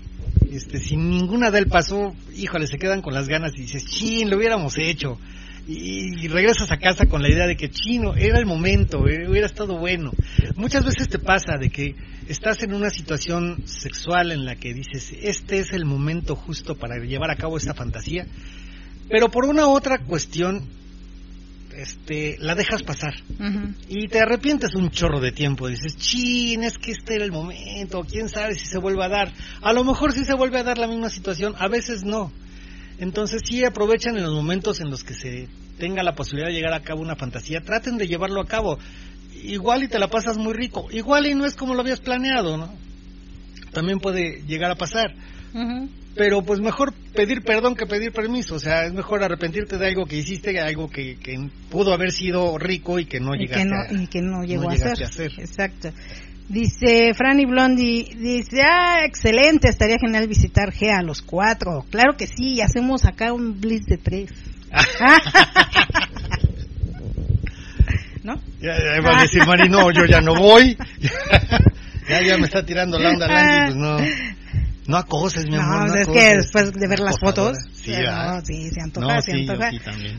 este, 0.51 0.81
si 0.81 0.97
ninguna 0.97 1.51
del 1.51 1.67
paso, 1.67 2.15
híjole, 2.35 2.67
se 2.67 2.77
quedan 2.77 3.01
con 3.01 3.15
las 3.15 3.27
ganas 3.27 3.53
y 3.57 3.63
dices, 3.63 3.87
chin, 3.87 4.29
lo 4.29 4.37
hubiéramos 4.37 4.77
hecho 4.77 5.19
y, 5.67 6.29
regresas 6.29 6.71
a 6.71 6.79
casa 6.79 7.07
con 7.07 7.23
la 7.23 7.29
idea 7.29 7.47
de 7.47 7.57
que 7.57 7.71
chino, 7.71 8.15
era 8.15 8.39
el 8.39 8.47
momento, 8.47 9.09
eh, 9.09 9.29
hubiera 9.29 9.47
estado 9.47 9.79
bueno. 9.79 10.13
Muchas 10.55 10.85
veces 10.85 11.09
te 11.09 11.19
pasa 11.19 11.57
de 11.59 11.71
que 11.71 11.97
estás 12.29 12.63
en 12.63 12.73
una 12.73 12.91
situación 12.91 13.67
sexual 13.67 14.31
en 14.31 14.45
la 14.45 14.57
que 14.57 14.73
dices, 14.73 15.13
este 15.21 15.59
es 15.59 15.73
el 15.73 15.85
momento 15.85 16.37
justo 16.37 16.77
para 16.77 16.99
llevar 16.99 17.31
a 17.31 17.37
cabo 17.37 17.57
esta 17.57 17.75
fantasía, 17.75 18.27
pero 19.09 19.29
por 19.29 19.45
una 19.45 19.67
otra 19.67 19.99
cuestión, 19.99 20.63
este, 21.77 22.37
la 22.41 22.55
dejas 22.55 22.83
pasar 22.83 23.15
y 23.89 24.09
te 24.09 24.21
arrepientes 24.21 24.75
un 24.75 24.91
chorro 24.91 25.21
de 25.21 25.33
tiempo. 25.33 25.69
Dices, 25.69 25.97
chin, 25.97 26.63
es 26.63 26.79
que 26.79 26.93
este 26.93 27.17
era 27.17 27.25
el 27.25 27.33
momento, 27.33 28.05
quién 28.09 28.29
sabe 28.29 28.55
si 28.55 28.67
se 28.67 28.79
vuelve 28.79 29.05
a 29.05 29.09
dar. 29.09 29.33
A 29.63 29.73
lo 29.73 29.85
mejor 29.85 30.13
sí 30.13 30.25
se 30.25 30.35
vuelve 30.35 30.59
a 30.59 30.63
dar 30.63 30.79
la 30.79 30.87
misma 30.87 31.11
situación, 31.11 31.55
a 31.59 31.69
veces 31.69 32.05
no. 32.05 32.33
Entonces 32.99 33.43
sí 33.45 33.65
aprovechan 33.65 34.17
en 34.17 34.25
los 34.25 34.35
momentos 34.35 34.81
en 34.81 34.91
los 34.91 35.05
que 35.05 35.15
se 35.15 35.49
tenga 35.79 36.03
la 36.03 36.15
posibilidad 36.15 36.49
de 36.49 36.55
llegar 36.55 36.73
a 36.73 36.83
cabo 36.83 37.03
una 37.03 37.17
fantasía, 37.17 37.61
traten 37.61 37.99
de 37.99 38.07
llevarlo 38.07 38.41
a 38.41 38.47
cabo. 38.47 38.79
Igual 39.43 39.83
y 39.85 39.89
te 39.89 39.99
la 39.99 40.09
pasas 40.09 40.39
muy 40.39 40.55
rico, 40.55 40.89
igual 40.91 41.27
y 41.27 41.35
no 41.35 41.45
es 41.45 41.55
como 41.55 41.75
lo 41.75 41.81
habías 41.81 42.01
planeado, 42.01 42.57
¿no? 42.57 42.73
También 43.73 43.99
puede 43.99 44.43
llegar 44.47 44.71
a 44.71 44.77
pasar. 44.77 45.15
Pero 46.15 46.43
pues 46.43 46.61
mejor 46.61 46.95
pedir 47.15 47.43
perdón 47.43 47.75
que 47.75 47.87
pedir 47.87 48.11
permiso, 48.13 48.55
o 48.55 48.59
sea, 48.59 48.87
es 48.87 48.95
mejor 48.95 49.23
arrepentirte 49.23 49.77
de 49.77 49.87
algo 49.87 50.07
que 50.07 50.17
hiciste, 50.17 50.59
algo 50.59 50.89
que, 50.89 51.19
pudo 51.71 51.93
haber 51.93 52.11
sido 52.11 52.57
rico 52.57 52.99
y 52.99 53.05
que 53.05 53.21
no 53.21 53.35
llegaste 53.35 53.69
a, 53.69 53.93
y 53.93 54.07
que 54.07 54.23
no 54.23 54.43
llegó 54.43 54.71
a, 54.71 54.73
hacer. 54.73 55.33
Exacto. 55.39 55.91
Dice 56.49 57.13
Franny 57.15 57.45
Blondie, 57.45 58.15
dice, 58.15 58.63
ah, 58.63 59.01
excelente, 59.05 59.69
estaría 59.69 59.99
genial 59.99 60.29
visitar 60.29 60.73
G 60.73 60.97
a 60.97 61.03
los 61.03 61.21
cuatro. 61.21 61.85
Claro 61.91 62.17
que 62.17 62.29
sí, 62.29 62.61
hacemos 62.61 63.05
acá 63.05 63.33
un 63.33 63.61
blitz 63.61 63.87
de 63.87 63.99
tres. 63.99 64.31
¿No? 68.23 68.41
Ya, 68.61 68.79
ya 68.79 69.01
va 69.01 69.19
a 69.19 69.23
decir 69.23 69.45
Mari, 69.47 69.69
no, 69.69 69.91
yo 69.91 70.05
ya 70.05 70.21
no 70.21 70.37
voy. 70.37 70.79
ya, 72.09 72.23
ya 72.23 72.39
me 72.39 72.47
está 72.47 72.65
tirando 72.65 72.97
la 72.99 73.11
onda 73.11 73.27
Landy, 73.27 73.65
pues 73.65 73.77
no. 73.77 73.99
No 74.89 74.97
acoses, 74.97 75.47
mi 75.47 75.57
amor. 75.57 75.89
No, 75.89 75.95
es 75.95 76.07
que 76.07 76.37
después 76.37 76.73
de 76.73 76.89
ver 76.89 77.01
las 77.01 77.19
fotos. 77.19 77.57
Sí, 77.73 77.93
no, 77.93 78.41
sí, 78.45 78.71
se 78.71 78.81
antoja, 78.81 79.21
se 79.21 79.33
antoja. 79.33 79.71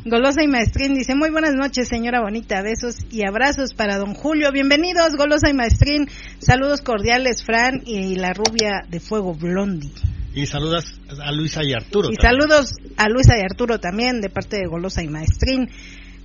Golosa 0.06 0.44
y 0.44 0.48
Maestrín 0.48 0.94
dice: 0.94 1.16
Muy 1.16 1.30
buenas 1.30 1.54
noches, 1.56 1.88
señora 1.88 2.22
bonita. 2.22 2.62
Besos 2.62 2.98
y 3.10 3.26
abrazos 3.26 3.74
para 3.74 3.98
don 3.98 4.14
Julio. 4.14 4.52
Bienvenidos, 4.52 5.16
Golosa 5.18 5.50
y 5.50 5.54
Maestrín. 5.54 6.10
Saludos 6.40 6.82
cordiales, 6.82 7.44
Fran 7.44 7.82
y 7.86 8.16
la 8.16 8.34
rubia 8.34 8.86
de 8.90 9.00
fuego 9.00 9.34
Blondie. 9.34 9.92
Y 10.34 10.46
saludas 10.46 10.86
a 11.20 11.32
Luisa 11.32 11.62
y 11.64 11.74
Arturo. 11.74 12.10
Y 12.12 12.16
saludos 12.16 12.74
a 12.98 13.10
Luisa 13.10 13.38
y 13.38 13.42
Arturo 13.42 13.80
también, 13.80 14.22
de 14.22 14.30
parte 14.30 14.58
de 14.58 14.68
Golosa 14.68 15.02
y 15.02 15.08
Maestrín. 15.08 15.70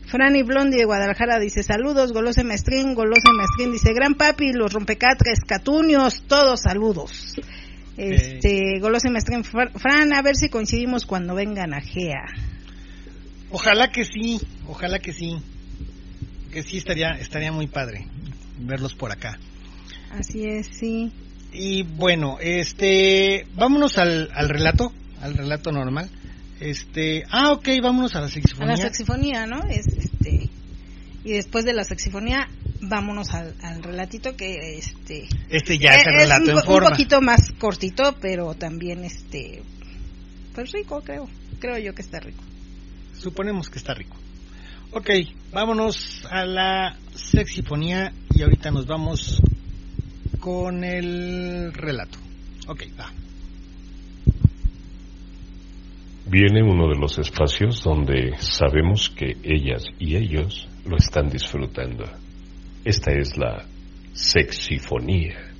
Franny 0.07 0.43
Blondi 0.43 0.77
de 0.77 0.85
Guadalajara 0.85 1.39
dice 1.39 1.63
saludos, 1.63 2.13
Golosa 2.13 2.43
y 2.43 2.45
Maestrín, 2.45 2.95
Golosa 2.95 3.23
y 3.33 3.37
Maestrín 3.37 3.73
dice 3.73 3.95
gran 3.95 4.15
papi, 4.15 4.53
los 4.53 4.73
rompecatres, 4.73 5.39
catunios, 5.47 6.25
todos 6.27 6.61
saludos. 6.61 7.37
Este, 7.97 8.79
Golosa 8.81 9.09
y 9.09 9.13
Maestrín, 9.13 9.45
Fran, 9.45 10.13
a 10.15 10.23
ver 10.23 10.37
si 10.37 10.49
coincidimos 10.49 11.05
cuando 11.07 11.35
vengan 11.35 11.75
a 11.75 11.81
GEA. 11.81 12.25
Ojalá 13.51 13.91
que 13.91 14.05
sí, 14.05 14.41
ojalá 14.67 14.99
que 14.99 15.13
sí, 15.13 15.37
que 16.51 16.63
sí 16.63 16.79
estaría, 16.79 17.11
estaría 17.11 17.53
muy 17.53 17.67
padre 17.67 18.07
verlos 18.59 18.95
por 18.95 19.13
acá. 19.13 19.39
Así 20.11 20.45
es, 20.45 20.69
sí. 20.69 21.13
Y 21.53 21.83
bueno, 21.83 22.39
este, 22.41 23.47
vámonos 23.55 23.99
al, 23.99 24.31
al 24.35 24.49
relato, 24.49 24.93
al 25.21 25.35
relato 25.35 25.71
normal. 25.71 26.11
Este, 26.61 27.25
ah, 27.31 27.53
ok, 27.53 27.69
vámonos 27.83 28.15
a 28.15 28.21
la 28.21 28.29
sexifonía. 28.29 28.75
A 28.75 28.77
la 28.77 28.83
sexifonía, 28.83 29.47
¿no? 29.47 29.63
este, 29.69 30.49
y 31.25 31.33
después 31.33 31.65
de 31.65 31.73
la 31.73 31.85
sexifonía, 31.85 32.49
vámonos 32.83 33.33
al, 33.33 33.55
al 33.63 33.83
relatito 33.83 34.37
que, 34.37 34.77
este. 34.79 35.29
Este 35.49 35.79
ya 35.79 35.95
es 35.97 36.07
el 36.07 36.15
eh, 36.15 36.19
relato 36.19 36.51
un, 36.51 36.59
en 36.59 36.65
forma. 36.65 36.89
Un 36.89 36.93
poquito 36.93 37.21
más 37.21 37.53
cortito, 37.59 38.17
pero 38.21 38.55
también, 38.55 39.05
este, 39.05 39.63
pues 40.55 40.73
rico, 40.73 41.01
creo. 41.03 41.29
Creo 41.59 41.79
yo 41.79 41.95
que 41.95 42.03
está 42.03 42.21
rico. 42.21 42.43
Suponemos 43.17 43.69
que 43.71 43.79
está 43.79 43.95
rico. 43.95 44.17
Ok, 44.91 45.09
vámonos 45.53 46.27
a 46.31 46.45
la 46.45 46.97
sexifonía 47.15 48.13
y 48.35 48.43
ahorita 48.43 48.71
nos 48.71 48.87
vamos 48.87 49.41
con 50.41 50.85
el 50.85 51.73
relato. 51.73 52.19
Ok, 52.67 52.83
va. 52.99 53.11
Viene 56.27 56.63
uno 56.63 56.89
de 56.89 56.97
los 56.97 57.19
espacios 57.19 57.83
donde 57.83 58.37
sabemos 58.39 59.11
que 59.11 59.37
ellas 59.43 59.85
y 59.99 60.17
ellos 60.17 60.69
lo 60.85 60.97
están 60.97 61.31
disfrutando. 61.31 62.05
Esta 62.85 63.13
es 63.13 63.37
la 63.37 63.65
sexifonía. 64.13 65.53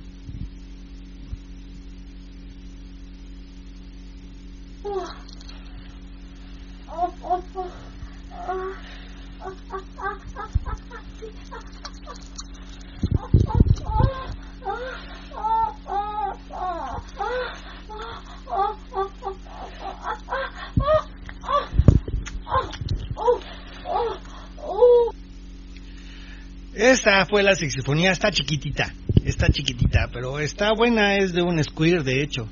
Esta 26.75 27.25
fue 27.27 27.43
la 27.43 27.55
sexifonía, 27.55 28.11
está 28.11 28.31
chiquitita, 28.31 28.91
está 29.23 29.47
chiquitita, 29.47 30.09
pero 30.11 30.39
está 30.39 30.73
buena, 30.73 31.17
es 31.17 31.31
de 31.31 31.43
un 31.43 31.63
squirt 31.63 32.03
de 32.03 32.23
hecho. 32.23 32.47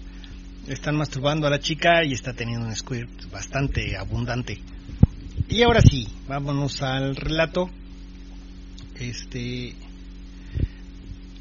Están 0.68 0.96
masturbando 0.96 1.48
a 1.48 1.50
la 1.50 1.60
chica 1.60 2.04
y 2.04 2.14
está 2.14 2.34
teniendo 2.34 2.68
un 2.68 2.76
squirt 2.76 3.10
bastante 3.32 3.98
abundante. 3.98 4.60
Y 5.50 5.64
ahora 5.64 5.82
sí, 5.82 6.08
vámonos 6.28 6.84
al 6.84 7.16
relato. 7.16 7.70
Este 9.00 9.74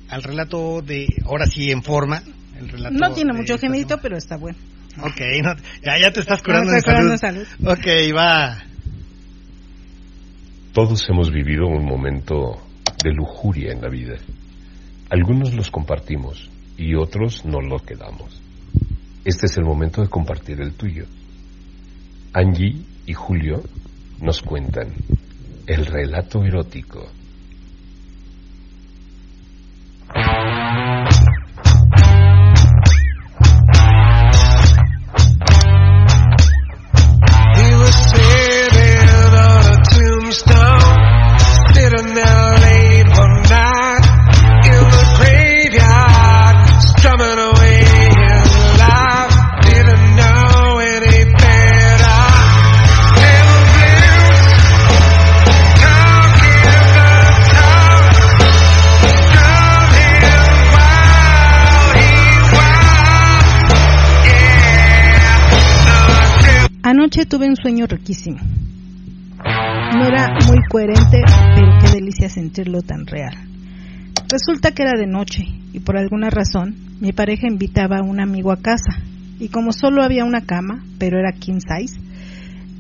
al 0.09 0.23
relato 0.23 0.81
de 0.81 1.07
ahora 1.27 1.45
sí 1.47 1.71
en 1.71 1.83
forma, 1.83 2.23
el 2.59 2.69
relato 2.71 2.97
No 2.97 3.13
tiene 3.13 3.35
mucho 3.35 3.59
gemito, 3.59 3.99
pero 4.01 4.17
está 4.17 4.37
bueno. 4.39 4.59
Ok, 5.03 5.21
ya, 5.85 5.99
ya 6.01 6.13
te 6.13 6.21
estás 6.21 6.43
curando, 6.43 6.73
de, 6.73 6.81
salud. 6.81 7.17
salud. 7.17 7.47
Ok, 7.65 7.87
va. 8.17 8.65
Todos 10.73 11.07
hemos 11.11 11.31
vivido 11.31 11.67
un 11.67 11.85
momento 11.85 12.70
de 13.03 13.13
lujuria 13.13 13.73
en 13.73 13.81
la 13.81 13.89
vida. 13.89 14.17
Algunos 15.11 15.55
los 15.55 15.71
compartimos 15.71 16.51
y 16.77 16.95
otros 16.95 17.45
no 17.45 17.61
los 17.61 17.83
quedamos. 17.83 18.41
Este 19.25 19.47
es 19.47 19.57
el 19.57 19.65
momento 19.65 20.03
de 20.03 20.09
compartir 20.09 20.61
el 20.61 20.73
tuyo. 20.73 21.05
Angie 22.33 22.83
y 23.07 23.13
Julio 23.13 23.63
nos 24.21 24.43
cuentan 24.43 24.95
el 25.67 25.87
relato 25.87 26.45
erótico. 26.45 27.07
Tuve 67.29 67.47
un 67.47 67.57
sueño 67.57 67.87
riquísimo. 67.87 68.39
No 69.39 70.07
era 70.07 70.29
muy 70.47 70.59
coherente, 70.71 71.19
pero 71.55 71.79
qué 71.81 71.95
delicia 71.95 72.29
sentirlo 72.29 72.81
tan 72.83 73.07
real. 73.07 73.35
Resulta 74.29 74.73
que 74.73 74.83
era 74.83 74.99
de 74.99 75.07
noche 75.07 75.45
y 75.73 75.81
por 75.81 75.97
alguna 75.97 76.31
razón 76.31 76.75
mi 77.01 77.13
pareja 77.13 77.47
invitaba 77.47 77.99
a 77.99 78.03
un 78.03 78.21
amigo 78.21 78.53
a 78.53 78.57
casa 78.57 79.03
y 79.39 79.49
como 79.49 79.73
solo 79.73 80.03
había 80.03 80.25
una 80.25 80.41
cama, 80.41 80.83
pero 80.99 81.19
era 81.19 81.33
king 81.33 81.61
size, 81.61 82.01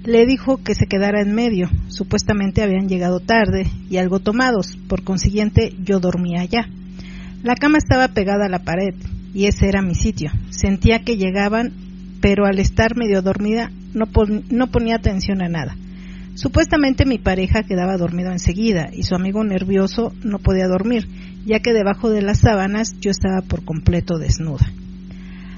le 0.05 0.27
dijo 0.27 0.57
que 0.57 0.75
se 0.75 0.87
quedara 0.87 1.21
en 1.21 1.35
medio. 1.35 1.69
Supuestamente 1.89 2.63
habían 2.63 2.89
llegado 2.89 3.21
tarde 3.21 3.67
y 3.89 3.99
algo 3.99 4.21
tomados, 4.21 4.77
por 4.89 5.05
consiguiente 5.05 5.75
yo 5.79 6.01
dormía 6.01 6.41
allá. 6.41 6.67
La 7.43 7.55
cama 7.55 7.79
estaba 7.79 8.09
pegada 8.09 8.47
a 8.47 8.51
la 8.51 8.65
pared 8.65 8.95
y 9.33 9.47
ese 9.47 9.69
era 9.69 9.83
mi 9.83 9.95
sitio. 9.95 10.31
Sentía 10.51 11.05
que 11.05 11.17
llegaban, 11.17 11.73
pero 12.21 12.47
al 12.47 12.59
estar 12.59 12.97
medio 12.97 13.23
dormida 13.23 13.71
no, 13.95 14.07
no 14.51 14.67
ponía 14.69 14.97
atención 14.97 15.43
a 15.43 15.49
nada. 15.49 15.77
Supuestamente 16.35 17.05
mi 17.05 17.19
pareja 17.19 17.65
quedaba 17.65 17.97
dormido 17.97 18.31
enseguida 18.31 18.89
y 18.93 19.03
su 19.03 19.15
amigo 19.15 19.45
nervioso 19.45 20.13
no 20.23 20.39
podía 20.39 20.69
dormir, 20.69 21.09
ya 21.45 21.61
que 21.61 21.73
debajo 21.73 22.09
de 22.11 22.23
las 22.23 22.41
sábanas 22.41 22.95
yo 23.01 23.11
estaba 23.11 23.43
por 23.43 23.65
completo 23.65 24.19
desnuda. 24.19 24.67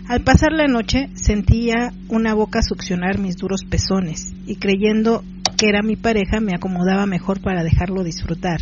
Al 0.09 0.23
pasar 0.23 0.53
la 0.53 0.67
noche 0.67 1.09
sentía 1.15 1.93
una 2.09 2.35
boca 2.35 2.63
succionar 2.63 3.19
mis 3.19 3.37
duros 3.37 3.63
pezones 3.69 4.35
y 4.47 4.57
creyendo 4.57 5.23
que 5.57 5.69
era 5.69 5.83
mi 5.83 5.97
pareja 5.97 6.41
me 6.41 6.55
acomodaba 6.55 7.07
mejor 7.07 7.41
para 7.41 7.63
dejarlo 7.63 8.03
disfrutar. 8.03 8.61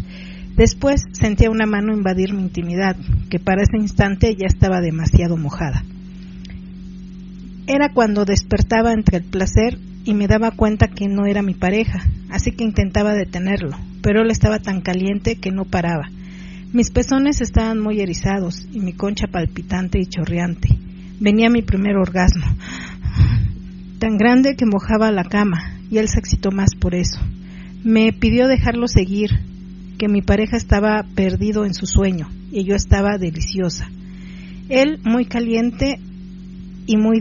Después 0.57 1.03
sentía 1.13 1.51
una 1.51 1.65
mano 1.65 1.95
invadir 1.95 2.35
mi 2.35 2.43
intimidad, 2.43 2.97
que 3.31 3.39
para 3.39 3.63
ese 3.63 3.79
instante 3.79 4.37
ya 4.37 4.47
estaba 4.47 4.81
demasiado 4.81 5.37
mojada. 5.39 5.83
Era 7.73 7.91
cuando 7.93 8.25
despertaba 8.25 8.93
entre 8.93 9.19
el 9.19 9.23
placer 9.23 9.79
y 10.05 10.13
me 10.15 10.27
daba 10.27 10.51
cuenta 10.51 10.89
que 10.89 11.07
no 11.07 11.27
era 11.27 11.41
mi 11.41 11.55
pareja, 11.55 12.01
así 12.29 12.51
que 12.51 12.65
intentaba 12.65 13.15
detenerlo, 13.15 13.77
pero 14.03 14.23
él 14.23 14.33
estaba 14.33 14.59
tan 14.59 14.81
caliente 14.81 15.37
que 15.37 15.53
no 15.53 15.65
paraba. 15.67 16.11
Mis 16.73 16.91
pezones 16.91 17.41
estaban 17.41 17.79
muy 17.79 18.01
erizados 18.01 18.67
y 18.73 18.81
mi 18.81 18.93
concha 18.93 19.29
palpitante 19.29 20.01
y 20.01 20.07
chorreante. 20.07 20.69
Venía 21.21 21.49
mi 21.49 21.63
primer 21.63 21.95
orgasmo, 21.95 22.45
tan 24.01 24.17
grande 24.19 24.57
que 24.57 24.67
mojaba 24.67 25.13
la 25.13 25.23
cama, 25.23 25.79
y 25.93 25.99
él 25.99 26.09
se 26.09 26.19
excitó 26.19 26.51
más 26.51 26.71
por 26.75 26.97
eso. 26.97 27.21
Me 27.85 28.13
pidió 28.13 28.49
dejarlo 28.49 28.89
seguir, 28.89 29.31
que 29.97 30.09
mi 30.09 30.23
pareja 30.23 30.57
estaba 30.57 31.05
perdido 31.15 31.65
en 31.65 31.75
su 31.75 31.87
sueño 31.87 32.31
y 32.51 32.65
yo 32.65 32.75
estaba 32.75 33.17
deliciosa. 33.17 33.89
Él 34.69 34.99
muy 35.05 35.27
caliente 35.27 36.01
y 36.87 36.97
muy 36.97 37.21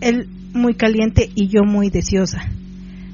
él 0.00 0.28
muy 0.52 0.74
caliente 0.74 1.30
y 1.34 1.48
yo 1.48 1.64
muy 1.64 1.90
deseosa. 1.90 2.42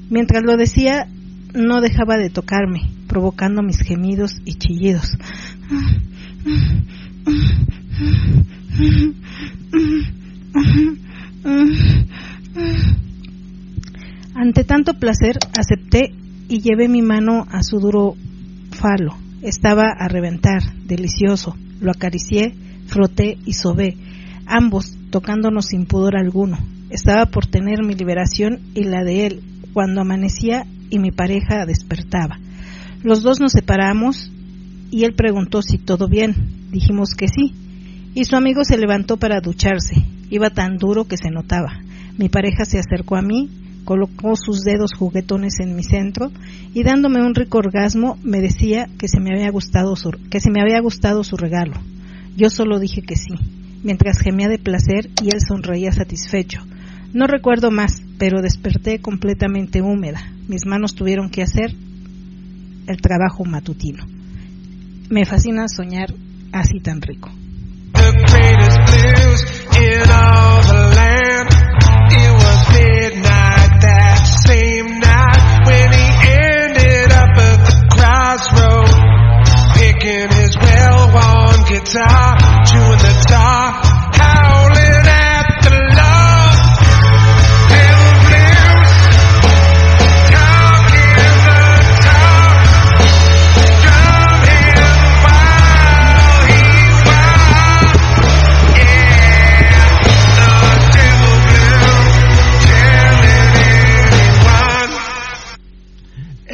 Mientras 0.09 0.43
lo 0.43 0.57
decía, 0.57 1.07
no 1.53 1.81
dejaba 1.81 2.17
de 2.17 2.29
tocarme, 2.29 2.81
provocando 3.07 3.61
mis 3.61 3.79
gemidos 3.79 4.41
y 4.45 4.55
chillidos. 4.55 5.17
Ante 14.35 14.63
tanto 14.63 14.95
placer, 14.95 15.37
acepté 15.57 16.13
y 16.49 16.59
llevé 16.61 16.87
mi 16.87 17.01
mano 17.01 17.45
a 17.49 17.63
su 17.63 17.79
duro 17.79 18.15
falo. 18.71 19.15
Estaba 19.41 19.91
a 19.97 20.07
reventar, 20.07 20.61
delicioso. 20.85 21.55
Lo 21.81 21.91
acaricié, 21.91 22.55
froté 22.87 23.37
y 23.45 23.53
sobé, 23.53 23.95
ambos 24.53 24.95
tocándonos 25.09 25.65
sin 25.65 25.85
pudor 25.87 26.15
alguno. 26.15 26.59
Estaba 26.91 27.25
por 27.25 27.47
tener 27.47 27.83
mi 27.83 27.95
liberación 27.95 28.59
y 28.75 28.83
la 28.83 29.03
de 29.03 29.25
él 29.25 29.43
cuando 29.73 30.01
amanecía 30.01 30.67
y 30.91 30.99
mi 30.99 31.11
pareja 31.11 31.65
despertaba. 31.65 32.37
Los 33.01 33.23
dos 33.23 33.39
nos 33.39 33.51
separamos 33.51 34.31
y 34.91 35.05
él 35.05 35.15
preguntó 35.15 35.63
si 35.63 35.79
todo 35.79 36.07
bien. 36.07 36.69
Dijimos 36.69 37.15
que 37.17 37.27
sí. 37.27 37.53
Y 38.13 38.25
su 38.25 38.35
amigo 38.35 38.63
se 38.63 38.77
levantó 38.77 39.17
para 39.17 39.41
ducharse. 39.41 39.95
Iba 40.29 40.51
tan 40.51 40.77
duro 40.77 41.05
que 41.05 41.17
se 41.17 41.31
notaba. 41.31 41.79
Mi 42.19 42.29
pareja 42.29 42.63
se 42.65 42.77
acercó 42.77 43.15
a 43.15 43.23
mí, 43.23 43.49
colocó 43.85 44.35
sus 44.35 44.61
dedos 44.61 44.93
juguetones 44.93 45.59
en 45.61 45.75
mi 45.75 45.83
centro 45.83 46.31
y 46.75 46.83
dándome 46.83 47.25
un 47.25 47.33
rico 47.33 47.57
orgasmo 47.57 48.19
me 48.23 48.39
decía 48.39 48.87
que 48.99 49.07
se 49.07 49.19
me 49.19 49.31
había 49.33 49.49
gustado 49.49 49.95
su, 49.95 50.11
que 50.29 50.39
se 50.39 50.51
me 50.51 50.61
había 50.61 50.79
gustado 50.79 51.23
su 51.23 51.37
regalo. 51.37 51.73
Yo 52.37 52.51
solo 52.51 52.79
dije 52.79 53.01
que 53.01 53.15
sí 53.15 53.62
mientras 53.83 54.19
gemía 54.19 54.47
de 54.47 54.57
placer 54.57 55.09
y 55.21 55.29
él 55.33 55.41
sonreía 55.41 55.91
satisfecho. 55.91 56.61
No 57.13 57.27
recuerdo 57.27 57.69
más, 57.69 58.01
pero 58.17 58.41
desperté 58.41 58.99
completamente 58.99 59.81
húmeda. 59.81 60.21
Mis 60.47 60.65
manos 60.65 60.95
tuvieron 60.95 61.29
que 61.29 61.43
hacer 61.43 61.75
el 62.87 62.97
trabajo 63.01 63.45
matutino. 63.45 64.05
Me 65.09 65.25
fascina 65.25 65.67
soñar 65.67 66.13
así 66.51 66.79
tan 66.79 67.01
rico. 67.01 67.29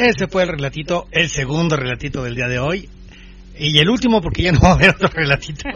Ese 0.09 0.27
fue 0.27 0.41
el 0.41 0.49
relatito, 0.49 1.07
el 1.11 1.29
segundo 1.29 1.75
relatito 1.75 2.23
del 2.23 2.33
día 2.33 2.47
de 2.47 2.57
hoy. 2.57 2.89
Y 3.59 3.77
el 3.77 3.89
último 3.89 4.21
porque 4.21 4.43
ya 4.43 4.53
no 4.53 4.61
va 4.61 4.69
a 4.69 4.73
haber 4.73 4.91
otro 4.91 5.09
relatito. 5.09 5.69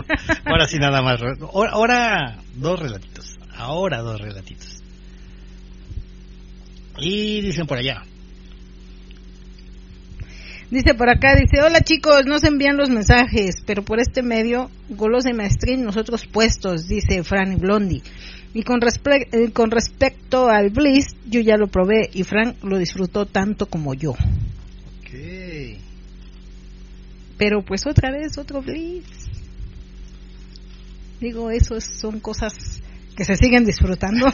Ahora 0.46 0.68
sí 0.68 0.78
nada 0.80 1.02
más. 1.02 1.20
Ahora 1.52 2.38
dos 2.56 2.80
relatitos. 2.80 3.38
Ahora 3.56 4.00
dos 4.00 4.22
relatitos. 4.22 4.82
Y 6.98 7.42
dicen 7.42 7.68
por 7.68 7.78
allá. 7.78 8.04
Dice 10.72 10.96
por 10.96 11.10
acá, 11.10 11.36
dice, 11.36 11.62
hola 11.62 11.82
chicos, 11.82 12.26
no 12.26 12.40
se 12.40 12.48
envían 12.48 12.78
los 12.78 12.90
mensajes, 12.90 13.58
pero 13.64 13.84
por 13.84 14.00
este 14.00 14.24
medio, 14.24 14.72
Golos 14.90 15.24
de 15.24 15.34
Maestrín, 15.34 15.84
nosotros 15.84 16.26
puestos, 16.26 16.88
dice 16.88 17.24
Fran 17.24 17.54
y 17.54 17.58
Blondie. 17.58 18.02
Y 18.56 18.64
con, 18.64 18.80
eh, 18.82 19.52
con 19.52 19.70
respecto 19.70 20.48
al 20.48 20.72
Bliss, 20.72 21.16
yo 21.28 21.42
ya 21.42 21.58
lo 21.58 21.68
probé 21.68 22.10
y 22.14 22.24
Frank 22.24 22.56
lo 22.64 22.80
disfrutó 22.80 23.28
tanto 23.28 23.68
como 23.68 23.94
yo. 23.94 24.16
Pero 27.44 27.62
pues 27.62 27.86
otra 27.86 28.10
vez, 28.10 28.38
otro 28.38 28.62
Bliss. 28.62 29.04
Digo, 31.20 31.52
eso 31.52 31.82
son 31.82 32.22
cosas 32.22 32.82
que 33.18 33.26
se 33.26 33.36
siguen 33.36 33.66
disfrutando. 33.66 34.28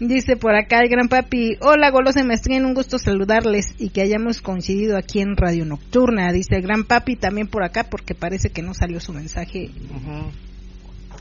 Dice 0.00 0.36
por 0.36 0.54
acá 0.54 0.80
el 0.80 0.90
gran 0.90 1.08
papi, 1.08 1.56
hola 1.62 1.90
Golos 1.90 2.14
de 2.14 2.24
Maestría, 2.24 2.58
un 2.58 2.74
gusto 2.74 2.98
saludarles 2.98 3.74
y 3.78 3.88
que 3.88 4.02
hayamos 4.02 4.42
coincidido 4.42 4.98
aquí 4.98 5.20
en 5.20 5.34
Radio 5.34 5.64
Nocturna. 5.64 6.30
Dice 6.30 6.56
el 6.56 6.62
gran 6.62 6.84
papi 6.84 7.16
también 7.16 7.46
por 7.46 7.64
acá 7.64 7.84
porque 7.84 8.14
parece 8.14 8.50
que 8.50 8.60
no 8.60 8.74
salió 8.74 9.00
su 9.00 9.14
mensaje. 9.14 9.70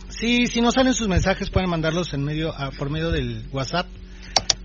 Sí, 0.09 0.47
si 0.47 0.59
no 0.59 0.73
salen 0.73 0.93
sus 0.93 1.07
mensajes 1.07 1.49
pueden 1.49 1.69
mandarlos 1.69 2.13
en 2.13 2.25
medio, 2.25 2.53
por 2.77 2.89
medio 2.89 3.09
del 3.09 3.45
WhatsApp 3.53 3.87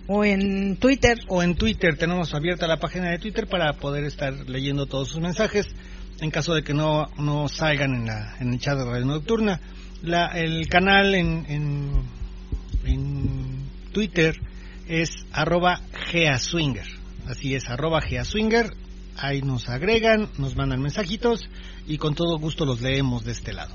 O 0.08 0.24
en 0.24 0.76
Twitter. 0.76 1.18
O 1.28 1.42
en 1.42 1.54
Twitter, 1.54 1.96
tenemos 1.96 2.34
abierta 2.34 2.66
la 2.66 2.78
página 2.78 3.10
de 3.10 3.18
Twitter 3.18 3.46
para 3.46 3.72
poder 3.74 4.04
estar 4.04 4.32
leyendo 4.48 4.86
todos 4.86 5.08
sus 5.08 5.20
mensajes 5.20 5.66
en 6.20 6.30
caso 6.30 6.54
de 6.54 6.62
que 6.62 6.74
no, 6.74 7.06
no 7.18 7.48
salgan 7.48 7.94
en, 7.94 8.06
la, 8.06 8.36
en 8.40 8.52
el 8.52 8.58
chat 8.58 8.78
de 8.78 8.84
Radio 8.84 9.04
Nocturna. 9.04 9.60
La, 10.02 10.26
el 10.28 10.68
canal 10.68 11.14
en, 11.14 11.46
en, 11.48 11.90
en 12.84 13.66
Twitter 13.92 14.36
es 14.88 15.10
arroba 15.32 15.80
geaswinger. 16.10 16.86
Así 17.26 17.54
es, 17.54 17.68
arroba 17.68 18.00
geaswinger. 18.00 18.72
Ahí 19.18 19.42
nos 19.42 19.68
agregan, 19.68 20.28
nos 20.38 20.56
mandan 20.56 20.80
mensajitos 20.80 21.48
y 21.86 21.98
con 21.98 22.14
todo 22.14 22.38
gusto 22.38 22.64
los 22.64 22.80
leemos 22.80 23.24
de 23.24 23.32
este 23.32 23.52
lado. 23.52 23.74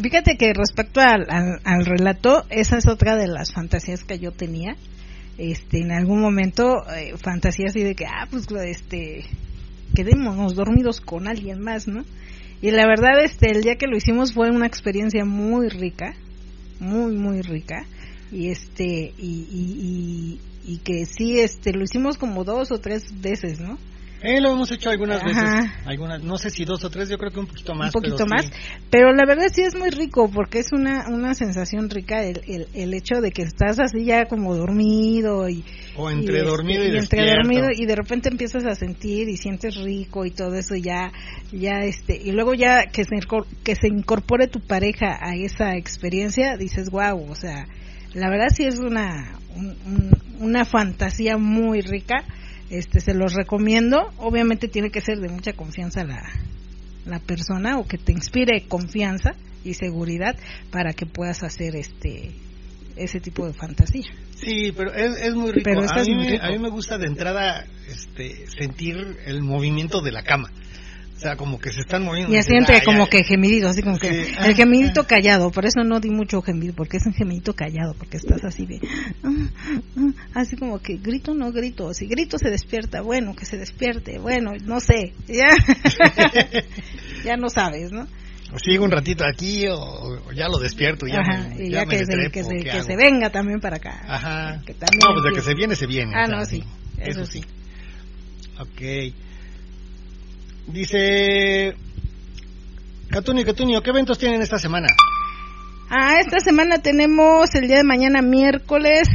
Fíjate 0.00 0.36
que 0.36 0.52
respecto 0.54 1.00
al, 1.00 1.26
al, 1.28 1.84
relato, 1.84 2.44
esa 2.48 2.78
es 2.78 2.86
otra 2.88 3.16
de 3.16 3.28
las 3.28 3.52
fantasías 3.52 4.04
que 4.04 4.18
yo 4.18 4.32
tenía. 4.32 4.76
Este, 5.40 5.78
en 5.78 5.90
algún 5.90 6.20
momento, 6.20 6.86
eh, 6.94 7.14
fantasías 7.16 7.70
así 7.70 7.82
de 7.82 7.94
que, 7.94 8.04
ah, 8.04 8.28
pues, 8.30 8.46
este, 8.66 9.24
quedémonos 9.94 10.54
dormidos 10.54 11.00
con 11.00 11.26
alguien 11.28 11.60
más, 11.60 11.88
¿no? 11.88 12.04
Y 12.60 12.70
la 12.72 12.86
verdad, 12.86 13.24
este, 13.24 13.50
el 13.50 13.62
día 13.62 13.76
que 13.76 13.86
lo 13.86 13.96
hicimos 13.96 14.34
fue 14.34 14.50
una 14.50 14.66
experiencia 14.66 15.24
muy 15.24 15.70
rica, 15.70 16.14
muy, 16.78 17.16
muy 17.16 17.40
rica. 17.40 17.86
Y 18.30 18.50
este, 18.50 19.14
y, 19.16 19.46
y, 19.50 20.38
y, 20.66 20.72
y 20.74 20.78
que 20.84 21.06
sí, 21.06 21.40
este, 21.40 21.72
lo 21.72 21.84
hicimos 21.84 22.18
como 22.18 22.44
dos 22.44 22.70
o 22.70 22.78
tres 22.78 23.04
veces, 23.22 23.60
¿no? 23.60 23.78
Eh, 24.22 24.38
lo 24.38 24.52
hemos 24.52 24.70
hecho 24.70 24.90
algunas 24.90 25.24
veces, 25.24 25.42
algunas, 25.86 26.22
no 26.22 26.36
sé 26.36 26.50
si 26.50 26.66
dos 26.66 26.84
o 26.84 26.90
tres, 26.90 27.08
yo 27.08 27.16
creo 27.16 27.32
que 27.32 27.40
un 27.40 27.46
poquito 27.46 27.74
más. 27.74 27.94
Un 27.94 28.02
poquito 28.02 28.26
más, 28.26 28.44
pero 28.90 29.14
la 29.14 29.24
verdad 29.26 29.46
sí 29.50 29.62
es 29.62 29.74
muy 29.74 29.88
rico 29.88 30.30
porque 30.30 30.58
es 30.58 30.72
una, 30.72 31.08
una 31.08 31.32
sensación 31.32 31.88
rica 31.88 32.22
el, 32.22 32.42
el, 32.46 32.68
el 32.74 32.92
hecho 32.92 33.22
de 33.22 33.30
que 33.30 33.42
estás 33.42 33.80
así 33.80 34.04
ya 34.04 34.26
como 34.26 34.54
dormido 34.54 35.48
y... 35.48 35.64
O 35.96 36.10
entre 36.10 36.42
dormido 36.42 36.84
y, 36.84 36.92
y 36.92 36.98
entre 36.98 37.30
dormido 37.30 37.68
y 37.74 37.86
de 37.86 37.96
repente 37.96 38.28
empiezas 38.28 38.66
a 38.66 38.74
sentir 38.74 39.30
y 39.30 39.38
sientes 39.38 39.76
rico 39.76 40.26
y 40.26 40.32
todo 40.32 40.54
eso 40.54 40.74
ya, 40.74 41.10
ya 41.50 41.78
este, 41.84 42.20
y 42.22 42.32
luego 42.32 42.52
ya 42.52 42.88
que 42.92 43.04
se, 43.04 43.16
que 43.64 43.74
se 43.74 43.88
incorpore 43.88 44.48
tu 44.48 44.60
pareja 44.60 45.18
a 45.18 45.34
esa 45.34 45.76
experiencia, 45.76 46.58
dices 46.58 46.90
wow, 46.90 47.24
o 47.26 47.34
sea, 47.34 47.66
la 48.12 48.28
verdad 48.28 48.48
sí 48.54 48.64
es 48.64 48.78
una, 48.80 49.38
una 50.40 50.66
fantasía 50.66 51.38
muy 51.38 51.80
rica 51.80 52.24
este 52.70 53.00
se 53.00 53.14
los 53.14 53.34
recomiendo. 53.34 54.10
Obviamente 54.18 54.68
tiene 54.68 54.90
que 54.90 55.00
ser 55.00 55.18
de 55.18 55.28
mucha 55.28 55.52
confianza 55.52 56.04
la, 56.04 56.22
la 57.06 57.18
persona 57.18 57.78
o 57.78 57.86
que 57.86 57.98
te 57.98 58.12
inspire 58.12 58.64
confianza 58.68 59.32
y 59.64 59.74
seguridad 59.74 60.36
para 60.70 60.92
que 60.92 61.06
puedas 61.06 61.42
hacer 61.42 61.76
este 61.76 62.32
ese 62.96 63.20
tipo 63.20 63.46
de 63.46 63.52
fantasía. 63.52 64.10
Sí 64.36 64.72
pero 64.76 64.92
es, 64.92 65.20
es 65.20 65.34
muy 65.34 65.52
rico, 65.52 65.64
pero 65.64 65.82
a, 65.82 66.02
mí, 66.04 66.38
a 66.40 66.50
mí 66.50 66.58
me 66.58 66.70
gusta 66.70 66.98
de 66.98 67.06
entrada 67.06 67.66
este 67.88 68.46
sentir 68.46 68.96
el 69.26 69.42
movimiento 69.42 70.00
de 70.00 70.12
la 70.12 70.22
cama 70.22 70.50
o 71.20 71.22
sea, 71.22 71.36
como 71.36 71.58
que 71.58 71.70
se 71.70 71.80
están 71.80 72.02
moviendo. 72.02 72.32
Y 72.32 72.38
así 72.38 72.54
entre 72.54 72.82
como 72.82 73.06
que 73.06 73.22
gemidito, 73.24 73.68
así 73.68 73.82
como 73.82 73.98
que 73.98 74.08
el 74.42 74.54
gemidito 74.54 75.04
callado, 75.04 75.50
por 75.50 75.66
eso 75.66 75.84
no 75.84 76.00
di 76.00 76.08
mucho 76.08 76.40
gemido, 76.40 76.72
porque 76.74 76.96
es 76.96 77.04
un 77.04 77.12
gemidito 77.12 77.52
callado, 77.52 77.92
porque 77.92 78.16
estás 78.16 78.42
así 78.42 78.64
de, 78.64 78.80
así 80.32 80.56
como 80.56 80.78
que 80.78 80.96
grito, 80.96 81.34
no 81.34 81.52
grito, 81.52 81.92
si 81.92 82.06
grito 82.06 82.38
se 82.38 82.48
despierta, 82.48 83.02
bueno, 83.02 83.36
que 83.36 83.44
se 83.44 83.58
despierte, 83.58 84.18
bueno, 84.18 84.52
no 84.64 84.80
sé, 84.80 85.12
ya, 85.28 85.50
ya 87.24 87.36
no 87.36 87.50
sabes, 87.50 87.92
¿no? 87.92 88.08
O 88.54 88.58
sigo 88.58 88.86
un 88.86 88.90
ratito 88.90 89.22
aquí 89.30 89.66
o, 89.68 90.32
ya 90.32 90.48
lo 90.48 90.56
despierto 90.56 91.06
ya 91.06 91.20
y 91.58 91.68
ya, 91.68 91.84
que, 91.84 91.98
se, 91.98 92.30
que, 92.32 92.82
se, 92.82 92.96
venga 92.96 93.28
también 93.28 93.60
para 93.60 93.76
acá. 93.76 94.00
Ajá. 94.08 94.56
no, 94.56 94.62
pues 95.12 95.24
de 95.24 95.32
que 95.34 95.42
se 95.42 95.54
viene, 95.54 95.76
se 95.76 95.86
viene. 95.86 96.12
Ah, 96.16 96.26
no, 96.26 96.46
sí, 96.46 96.64
eso, 96.98 97.26
sí. 97.26 97.44
Ok. 98.58 99.12
Dice 100.72 101.74
Catunio, 103.08 103.44
Catunio, 103.44 103.82
¿qué 103.82 103.90
eventos 103.90 104.18
tienen 104.18 104.40
esta 104.40 104.58
semana? 104.58 104.86
Ah, 105.88 106.20
esta 106.20 106.38
semana 106.38 106.78
tenemos 106.78 107.52
el 107.56 107.66
día 107.66 107.78
de 107.78 107.84
mañana 107.84 108.22
miércoles 108.22 109.08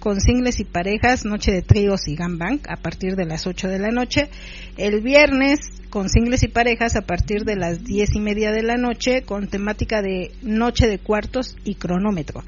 con 0.00 0.20
singles 0.20 0.58
y 0.58 0.64
parejas, 0.64 1.24
noche 1.24 1.52
de 1.52 1.62
tríos 1.62 2.08
y 2.08 2.16
gangbang 2.16 2.60
a 2.68 2.76
partir 2.76 3.14
de 3.14 3.24
las 3.24 3.46
8 3.46 3.68
de 3.68 3.78
la 3.78 3.90
noche. 3.90 4.30
El 4.76 5.00
viernes 5.00 5.60
con 5.90 6.08
singles 6.08 6.42
y 6.42 6.48
parejas 6.48 6.96
a 6.96 7.02
partir 7.02 7.44
de 7.44 7.54
las 7.54 7.84
10 7.84 8.16
y 8.16 8.20
media 8.20 8.50
de 8.50 8.64
la 8.64 8.76
noche 8.76 9.22
con 9.22 9.46
temática 9.46 10.02
de 10.02 10.32
noche 10.42 10.88
de 10.88 10.98
cuartos 10.98 11.56
y 11.64 11.76
cronómetro. 11.76 12.42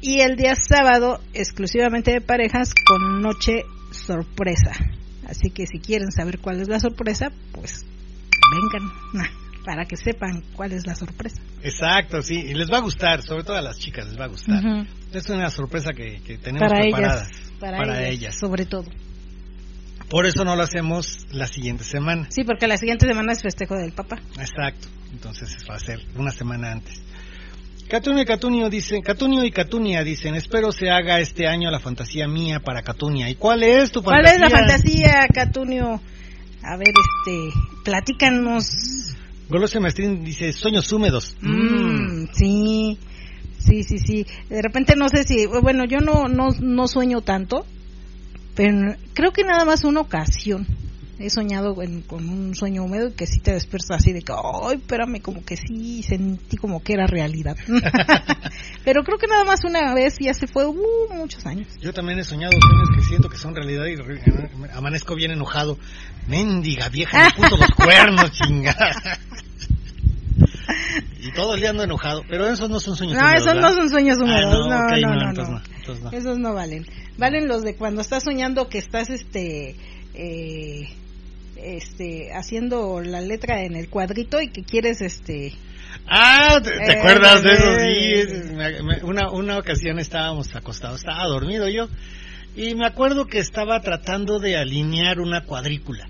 Y 0.00 0.20
el 0.20 0.36
día 0.36 0.54
sábado 0.54 1.20
exclusivamente 1.34 2.10
de 2.10 2.22
parejas 2.22 2.72
con 2.86 3.20
noche 3.20 3.64
sorpresa. 3.90 4.72
Así 5.28 5.50
que 5.50 5.66
si 5.66 5.78
quieren 5.78 6.10
saber 6.10 6.38
cuál 6.38 6.60
es 6.60 6.68
la 6.68 6.80
sorpresa, 6.80 7.30
pues 7.52 7.84
vengan 8.52 8.90
para 9.64 9.84
que 9.84 9.96
sepan 9.96 10.42
cuál 10.54 10.72
es 10.72 10.86
la 10.86 10.94
sorpresa. 10.94 11.40
Exacto, 11.62 12.22
sí, 12.22 12.34
y 12.34 12.54
les 12.54 12.70
va 12.70 12.78
a 12.78 12.80
gustar, 12.80 13.22
sobre 13.22 13.44
todo 13.44 13.56
a 13.56 13.62
las 13.62 13.78
chicas 13.78 14.06
les 14.06 14.18
va 14.18 14.24
a 14.24 14.28
gustar. 14.28 14.62
Es 15.12 15.28
una 15.28 15.50
sorpresa 15.50 15.90
que, 15.92 16.20
tenemos 16.42 16.68
para 16.68 16.80
preparada 16.82 17.22
ellas, 17.22 17.52
para, 17.60 18.08
ellas, 18.08 18.38
sobre 18.38 18.66
todo. 18.66 18.90
Por 20.08 20.26
eso 20.26 20.44
no 20.44 20.56
lo 20.56 20.62
hacemos 20.62 21.26
la 21.32 21.46
siguiente 21.46 21.84
semana. 21.84 22.26
Sí, 22.30 22.44
porque 22.44 22.66
la 22.66 22.76
siguiente 22.76 23.06
semana 23.06 23.32
es 23.32 23.42
festejo 23.42 23.76
del 23.76 23.92
papá. 23.92 24.16
Exacto, 24.38 24.88
entonces 25.12 25.56
va 25.70 25.76
a 25.76 25.78
ser 25.78 26.00
una 26.16 26.30
semana 26.30 26.72
antes. 26.72 27.02
Catunio 27.88 28.22
y 28.22 28.26
Catunio 28.26 28.70
dicen, 28.70 29.02
Catunio 29.02 29.44
y 29.44 29.50
Catunia 29.50 30.02
dicen, 30.02 30.34
espero 30.34 30.72
se 30.72 30.90
haga 30.90 31.20
este 31.20 31.46
año 31.46 31.70
la 31.70 31.78
fantasía 31.78 32.26
mía 32.26 32.60
para 32.60 32.82
Catunia. 32.82 33.28
¿Y 33.28 33.34
cuál 33.34 33.62
es 33.62 33.92
tu 33.92 34.02
fantasía? 34.02 34.22
¿Cuál 34.22 34.34
es 34.34 34.40
la 34.40 34.58
fantasía, 34.58 35.26
Catunio? 35.32 36.00
A 36.62 36.76
ver, 36.76 36.88
este, 36.88 37.60
platícanos. 37.84 39.14
Golose 39.48 39.80
Maestrín 39.80 40.24
dice, 40.24 40.52
sueños 40.52 40.90
húmedos. 40.92 41.36
Mm, 41.42 42.26
sí, 42.32 42.98
sí, 43.58 43.82
sí, 43.82 43.98
sí. 43.98 44.26
De 44.48 44.62
repente 44.62 44.96
no 44.96 45.08
sé 45.08 45.24
si, 45.24 45.46
bueno, 45.46 45.84
yo 45.84 45.98
no, 46.00 46.28
no, 46.28 46.48
no 46.60 46.88
sueño 46.88 47.20
tanto, 47.20 47.66
pero 48.54 48.96
creo 49.12 49.32
que 49.32 49.44
nada 49.44 49.64
más 49.64 49.84
una 49.84 50.00
ocasión 50.00 50.66
he 51.22 51.30
soñado 51.30 51.74
con 51.74 52.28
un 52.28 52.54
sueño 52.54 52.82
húmedo 52.82 53.08
y 53.08 53.12
que 53.12 53.26
sí 53.26 53.40
te 53.40 53.52
despiertas 53.52 53.98
así 53.98 54.12
de 54.12 54.22
que, 54.22 54.32
ay, 54.32 54.76
espérame, 54.76 55.20
como 55.20 55.44
que 55.44 55.56
sí 55.56 56.02
sentí 56.02 56.56
como 56.56 56.82
que 56.82 56.94
era 56.94 57.06
realidad. 57.06 57.56
Pero 58.84 59.04
creo 59.04 59.18
que 59.18 59.28
nada 59.28 59.44
más 59.44 59.60
una 59.64 59.94
vez 59.94 60.16
ya 60.18 60.34
se 60.34 60.46
fue, 60.46 60.66
uh, 60.66 61.14
muchos 61.14 61.46
años. 61.46 61.68
Yo 61.80 61.92
también 61.92 62.18
he 62.18 62.24
soñado 62.24 62.52
sueños 62.60 62.88
que 62.96 63.02
siento 63.02 63.28
que 63.28 63.36
son 63.36 63.54
realidad 63.54 63.84
y 63.86 64.76
amanezco 64.76 65.14
bien 65.14 65.30
enojado. 65.30 65.78
Mendiga 66.26 66.88
vieja, 66.88 67.24
me 67.24 67.42
puso 67.42 67.56
los 67.56 67.70
cuernos, 67.70 68.30
chingada. 68.42 69.18
y 71.20 71.32
todo 71.32 71.54
el 71.54 71.60
día 71.60 71.70
ando 71.70 71.84
enojado, 71.84 72.22
pero 72.28 72.48
esos 72.48 72.68
no 72.68 72.80
son 72.80 72.96
sueños 72.96 73.16
no, 73.16 73.24
húmedos. 73.24 73.44
No, 73.44 73.50
esos 73.52 73.62
no 73.62 73.76
son 73.76 73.88
sueños 73.90 74.18
ah, 74.20 74.24
húmedos. 74.24 74.68
no, 74.68 74.78
no, 74.88 75.32
no, 75.32 75.60
no, 76.02 76.10
Esos 76.10 76.38
no 76.38 76.52
valen. 76.52 76.84
Valen 77.16 77.46
los 77.46 77.62
de 77.62 77.76
cuando 77.76 78.00
estás 78.00 78.24
soñando 78.24 78.68
que 78.68 78.78
estás, 78.78 79.10
este, 79.10 79.76
eh, 80.14 80.88
este, 81.62 82.32
haciendo 82.34 83.00
la 83.00 83.20
letra 83.20 83.62
en 83.62 83.76
el 83.76 83.88
cuadrito 83.88 84.40
y 84.40 84.48
que 84.48 84.62
quieres, 84.62 85.00
este... 85.00 85.54
Ah, 86.06 86.60
¿te, 86.62 86.70
eh, 86.70 86.98
acuerdas 86.98 87.42
de 87.42 87.52
eso? 87.52 87.74
Sí, 87.78 89.02
una, 89.02 89.30
una 89.30 89.58
ocasión 89.58 89.98
estábamos 89.98 90.54
acostados, 90.54 91.00
estaba 91.00 91.26
dormido 91.26 91.68
yo, 91.68 91.88
y 92.56 92.74
me 92.74 92.86
acuerdo 92.86 93.26
que 93.26 93.38
estaba 93.38 93.80
tratando 93.80 94.38
de 94.38 94.56
alinear 94.56 95.20
una 95.20 95.44
cuadrícula 95.44 96.08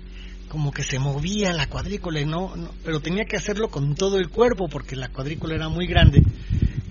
como 0.53 0.71
que 0.71 0.83
se 0.83 0.99
movía 0.99 1.51
la 1.51 1.65
cuadrícula 1.65 2.21
y 2.21 2.25
no, 2.25 2.53
pero 2.85 2.99
tenía 2.99 3.25
que 3.25 3.35
hacerlo 3.35 3.69
con 3.69 3.95
todo 3.95 4.19
el 4.19 4.29
cuerpo 4.29 4.69
porque 4.69 4.95
la 4.95 5.07
cuadrícula 5.07 5.55
era 5.55 5.67
muy 5.67 5.87
grande 5.87 6.21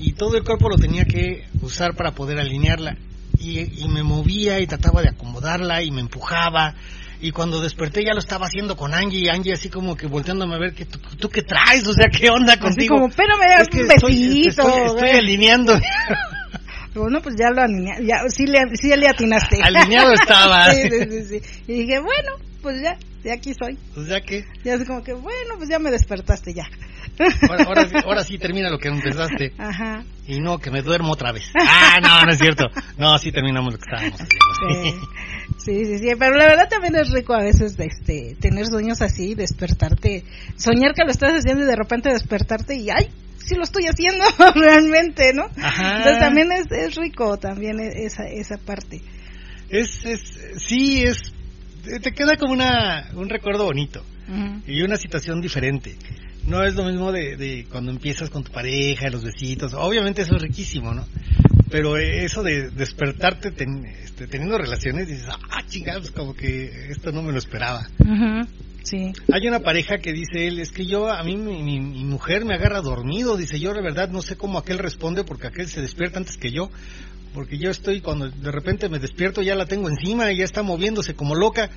y 0.01 0.15
todo 0.15 0.37
el 0.37 0.43
cuerpo 0.43 0.69
lo 0.69 0.77
tenía 0.79 1.05
que 1.05 1.47
usar 1.61 1.95
para 1.95 2.11
poder 2.11 2.41
alinearla 2.41 2.97
y, 3.39 3.85
y 3.85 3.89
me 3.89 4.03
movía 4.03 4.59
y 4.59 4.67
trataba 4.67 5.01
de 5.01 5.11
acomodarla 5.11 5.81
y 5.81 5.93
me 5.93 6.01
empujaba 6.01 6.75
y 7.23 7.31
cuando 7.31 7.61
desperté 7.61 8.05
ya 8.05 8.15
lo 8.15 8.19
estaba 8.19 8.47
haciendo 8.47 8.77
con 8.77 8.93
Angie 8.93 9.21
y 9.21 9.29
Angie 9.29 9.53
así 9.53 9.71
como 9.71 9.97
que 9.97 10.09
volteándome 10.09 10.57
a 10.57 10.59
ver 10.59 10.75
que 10.75 10.85
tú, 10.85 11.29
qué 11.29 11.43
traes, 11.43 11.87
o 11.87 11.95
sea, 11.95 12.09
qué 12.09 12.29
onda 12.29 12.59
contigo. 12.59 12.97
Así 12.97 13.01
como, 13.01 13.15
pero 13.15 13.39
me 13.39 13.47
das 13.47 13.69
un 13.73 13.89
besito. 13.89 14.63
Estoy, 14.63 14.87
estoy, 14.87 15.11
alineando. 15.11 15.79
Bueno, 16.95 17.23
pues 17.23 17.37
ya 17.39 17.49
lo 17.49 17.63
alineé, 17.63 18.05
ya, 18.05 18.17
sí 18.29 18.45
le, 18.45 18.77
sí 18.77 18.95
le 18.95 19.09
atinaste. 19.09 19.57
Alineado 19.63 20.13
estaba. 20.13 20.71
sí, 20.75 20.91
sí, 20.91 21.25
sí, 21.25 21.41
Y 21.67 21.73
dije, 21.73 22.01
bueno, 22.01 22.33
pues 22.61 22.83
ya, 22.83 22.99
ya 23.25 23.33
aquí 23.33 23.55
soy. 23.55 23.79
Pues 23.95 24.09
ya 24.09 24.21
que. 24.21 24.45
Ya 24.63 24.75
así 24.75 24.85
como 24.85 25.03
que, 25.03 25.15
bueno, 25.15 25.55
pues 25.57 25.71
ya 25.71 25.79
me 25.79 25.91
despertaste 25.91 26.53
ya. 26.53 26.65
Ahora, 27.49 27.65
ahora, 27.65 27.89
sí, 27.89 27.95
ahora 28.05 28.25
sí 28.25 28.39
termina 28.39 28.69
lo 28.69 28.79
que 28.79 28.89
empezaste. 28.89 29.55
Ajá. 29.57 30.05
Y 30.27 30.41
no, 30.41 30.59
que 30.59 30.71
me 30.71 30.83
duermo 30.83 31.13
otra 31.13 31.33
vez. 31.33 31.51
Ah, 31.55 31.99
no, 32.03 32.27
no 32.27 32.33
es 32.33 32.39
cierto. 32.39 32.67
No, 32.99 33.17
sí 33.17 33.33
terminamos 33.33 33.73
lo 33.73 33.79
que 33.79 33.85
estábamos 33.91 34.21
haciendo. 34.21 35.09
Sí, 35.65 35.85
sí, 35.85 35.99
sí, 35.99 36.09
pero 36.19 36.35
la 36.35 36.47
verdad 36.47 36.69
también 36.69 36.97
es 36.97 37.11
rico 37.13 37.35
a 37.35 37.43
veces 37.43 37.79
este, 37.79 38.37
tener 38.41 38.67
sueños 38.67 39.01
así, 39.01 39.35
despertarte, 39.37 40.25
soñar 40.57 40.93
que 40.93 41.05
lo 41.05 41.11
estás 41.11 41.35
haciendo 41.35 41.63
y 41.63 41.67
de 41.67 41.77
repente 41.77 42.11
despertarte 42.11 42.75
y 42.75 42.91
¡ay! 42.91 43.09
Sí 43.39 43.55
lo 43.55 43.63
estoy 43.63 43.87
haciendo 43.87 44.25
realmente, 44.55 45.33
¿no? 45.33 45.49
Ajá. 45.63 45.99
Entonces 45.99 46.19
también 46.19 46.51
es, 46.51 46.71
es 46.71 46.97
rico 46.97 47.37
también 47.39 47.79
e, 47.79 48.05
esa, 48.05 48.25
esa 48.25 48.57
parte. 48.57 49.03
Es, 49.69 50.05
es, 50.05 50.21
sí, 50.57 51.05
es, 51.05 51.33
te 51.85 52.13
queda 52.13 52.37
como 52.37 52.53
una, 52.53 53.11
un 53.15 53.29
recuerdo 53.29 53.65
bonito 53.65 54.05
y 54.67 54.83
una 54.83 54.97
situación 54.97 55.41
diferente. 55.41 55.97
No 56.47 56.65
es 56.65 56.75
lo 56.75 56.85
mismo 56.85 57.13
de, 57.13 57.37
de 57.37 57.67
cuando 57.71 57.93
empiezas 57.93 58.31
con 58.31 58.43
tu 58.43 58.51
pareja, 58.51 59.09
los 59.11 59.25
besitos. 59.25 59.75
Obviamente 59.75 60.23
eso 60.23 60.35
es 60.37 60.43
riquísimo, 60.43 60.93
¿no? 60.93 61.07
Pero 61.73 61.97
eso 61.97 62.43
de 62.43 62.71
despertarte 62.71 63.51
ten- 63.51 63.85
este, 63.87 64.27
teniendo 64.29 64.59
relaciones, 64.59 65.09
dices, 65.09 65.27
ah, 65.29 65.63
chingados, 65.67 66.11
como 66.13 66.35
que 66.35 66.91
esto 66.91 67.11
no 67.11 67.23
me 67.23 67.33
lo 67.33 67.39
esperaba. 67.39 67.89
Ujú. 67.99 68.47
Sí. 68.85 69.13
Hay 69.33 69.49
una 69.49 69.61
pareja 69.61 69.99
que 69.99 70.13
dice 70.13 70.47
él, 70.49 70.59
es 70.59 70.71
que 70.71 70.85
yo, 70.85 71.09
a 71.11 71.23
mí 71.23 71.37
mi, 71.37 71.63
mi- 71.63 71.81
mi 71.81 72.05
mujer 72.05 72.45
me 72.45 72.55
agarra 72.55 72.81
dormido, 72.83 73.37
dice 73.37 73.59
yo, 73.59 73.73
de 73.73 73.81
verdad 73.81 74.11
no 74.11 74.21
sé 74.23 74.37
cómo 74.37 74.59
aquel 74.59 74.79
responde 74.79 75.25
porque 75.25 75.47
aquel 75.47 75.69
se 75.69 75.81
despierta 75.81 76.19
antes 76.19 76.37
que 76.37 76.51
yo, 76.53 76.69
porque 77.33 77.57
yo 77.59 77.71
estoy, 77.71 78.01
cuando 78.03 78.29
de 78.29 78.51
repente 78.53 78.89
me 78.91 78.99
despierto 78.99 79.41
ya 79.41 79.55
la 79.55 79.65
tengo 79.67 79.89
encima 79.89 80.31
y 80.31 80.37
ya 80.37 80.45
está 80.45 80.63
moviéndose 80.63 81.15
como 81.15 81.35
loca. 81.35 81.71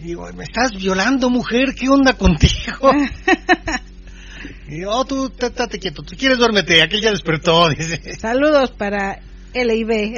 Y 0.00 0.04
digo, 0.08 0.26
me 0.32 0.44
estás 0.44 0.72
violando 0.74 1.28
mujer, 1.28 1.74
¿qué 1.78 1.88
onda 1.90 2.14
contigo? 2.14 2.92
y 4.68 4.76
digo, 4.76 4.90
oh, 4.92 5.04
tú, 5.04 5.26
estate 5.38 5.78
quieto, 5.78 6.02
tú 6.02 6.16
quieres 6.16 6.38
duérmete, 6.38 6.80
aquel 6.82 7.00
ya 7.02 7.10
despertó, 7.10 7.68
dice. 7.68 8.16
Saludos 8.16 8.70
para 8.70 9.20
LIB. 9.54 10.14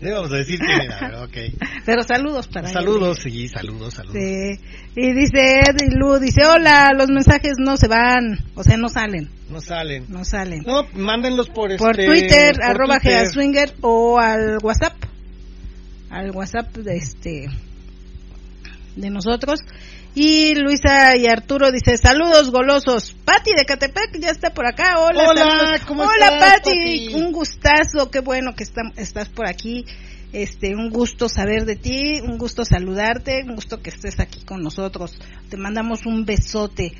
Le 0.00 0.12
vamos 0.12 0.32
a 0.32 0.36
decir 0.36 0.58
quién 0.58 0.80
era, 0.80 1.22
ok. 1.22 1.36
Pero 1.84 2.02
saludos 2.02 2.48
para 2.48 2.68
Saludos, 2.68 3.18
sí, 3.22 3.48
saludos, 3.48 3.94
saludos. 3.94 4.16
Sí. 4.16 4.58
Y 4.96 5.12
dice 5.12 5.60
Eddie 5.60 5.96
Lu, 5.96 6.18
dice, 6.18 6.44
hola, 6.44 6.90
los 6.96 7.08
mensajes 7.08 7.52
no 7.58 7.76
se 7.76 7.88
van, 7.88 8.38
o 8.54 8.64
sea, 8.64 8.76
no 8.76 8.88
salen, 8.88 9.28
No 9.48 9.60
salen. 9.60 10.06
no 10.08 10.24
salen. 10.24 10.62
No, 10.66 10.86
mándenlos 10.94 11.48
por 11.50 11.76
por 11.76 11.98
este, 12.00 12.06
Twitter, 12.06 12.54
por 12.56 12.64
arroba 12.64 12.98
Twitter. 12.98 13.20
Geaswinger 13.20 13.74
o 13.82 14.18
al 14.18 14.58
WhatsApp, 14.62 14.94
al 16.10 16.30
WhatsApp 16.32 16.74
de 16.76 16.96
este, 16.96 17.46
de 18.96 19.10
nosotros. 19.10 19.60
Y 20.14 20.54
Luisa 20.56 21.16
y 21.16 21.26
Arturo 21.26 21.70
dice, 21.72 21.96
saludos 21.96 22.50
golosos. 22.50 23.14
Pati 23.24 23.52
de 23.56 23.64
Catepec 23.64 24.18
ya 24.20 24.28
está 24.30 24.50
por 24.52 24.66
acá. 24.66 24.98
Hola, 25.00 25.30
Hola, 25.30 25.40
saludos. 25.44 25.80
¿cómo 25.86 26.02
Hola 26.02 26.26
estás, 26.26 26.54
Pati, 26.60 26.70
Pati? 26.70 27.14
un 27.14 27.32
gustazo, 27.32 28.10
qué 28.10 28.20
bueno 28.20 28.54
que 28.54 28.64
está- 28.64 28.92
estás 28.96 29.28
por 29.30 29.46
aquí. 29.48 29.86
Este, 30.34 30.74
un 30.74 30.90
gusto 30.90 31.28
saber 31.28 31.64
de 31.64 31.76
ti, 31.76 32.20
un 32.22 32.36
gusto 32.38 32.64
saludarte, 32.64 33.42
un 33.46 33.54
gusto 33.54 33.80
que 33.82 33.90
estés 33.90 34.18
aquí 34.20 34.42
con 34.44 34.62
nosotros. 34.62 35.18
Te 35.48 35.56
mandamos 35.56 36.04
un 36.06 36.24
besote. 36.26 36.92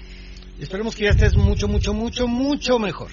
Esperemos 0.61 0.95
que 0.97 1.05
ya 1.05 1.11
estés 1.11 1.37
mucho, 1.37 1.67
mucho, 1.69 1.93
mucho, 1.95 2.29
mucho 2.29 2.79
mejor. 2.79 3.11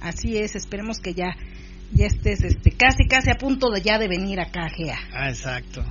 Así 0.00 0.36
es, 0.36 0.56
esperemos 0.56 0.98
que 0.98 1.14
ya 1.14 1.36
ya 1.92 2.06
estés 2.06 2.42
este 2.42 2.72
casi 2.72 3.06
casi 3.06 3.30
a 3.30 3.34
punto 3.36 3.70
de 3.70 3.80
ya 3.82 3.98
de 3.98 4.08
venir 4.08 4.40
acá, 4.40 4.68
Gea. 4.68 4.98
Ah, 5.12 5.28
exacto. 5.28 5.84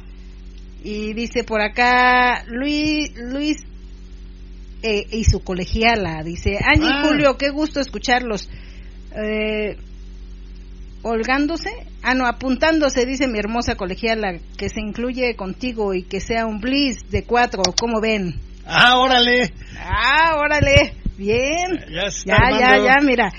Y 0.85 1.13
dice 1.13 1.43
por 1.43 1.61
acá 1.61 2.43
Luis 2.45 3.11
Luis 3.17 3.57
eh, 4.83 5.07
y 5.11 5.23
su 5.23 5.43
colegiala, 5.43 6.21
dice, 6.23 6.59
Angie 6.63 6.87
Ah. 6.87 7.01
Julio, 7.07 7.37
qué 7.39 7.49
gusto 7.49 7.79
escucharlos. 7.79 8.47
Eh, 9.15 9.77
holgándose, 11.01 11.71
ah 12.03 12.13
no, 12.13 12.27
apuntándose, 12.27 13.07
dice 13.07 13.27
mi 13.27 13.39
hermosa 13.39 13.73
colegiala, 13.77 14.37
que 14.57 14.69
se 14.69 14.79
incluye 14.79 15.35
contigo 15.35 15.95
y 15.95 16.03
que 16.03 16.19
sea 16.19 16.45
un 16.45 16.59
bliss 16.59 17.09
de 17.09 17.23
cuatro, 17.23 17.63
¿cómo 17.79 17.99
ven? 17.99 18.35
Ah, 18.67 18.99
órale. 18.99 19.53
Ah, 19.79 20.35
órale, 20.37 20.93
bien. 21.17 21.79
Ya 21.89 22.09
Ya, 22.25 22.59
ya, 22.59 22.77
ya, 22.77 22.95
mira. 23.01 23.31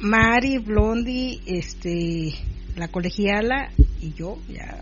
Mari, 0.00 0.58
Blondie, 0.58 1.38
este, 1.46 2.34
la 2.74 2.88
colegiala 2.88 3.70
y 4.00 4.12
yo, 4.12 4.38
ya. 4.48 4.80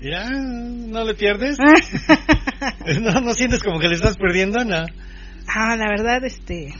Ya, 0.00 0.28
no 0.30 1.04
le 1.04 1.14
pierdes. 1.14 1.58
no, 3.00 3.20
no 3.20 3.34
sientes 3.34 3.62
como 3.62 3.78
que 3.78 3.88
le 3.88 3.94
estás 3.94 4.16
perdiendo, 4.16 4.64
no. 4.64 4.84
ah, 5.48 5.76
la 5.76 5.88
verdad, 5.88 6.24
este, 6.24 6.74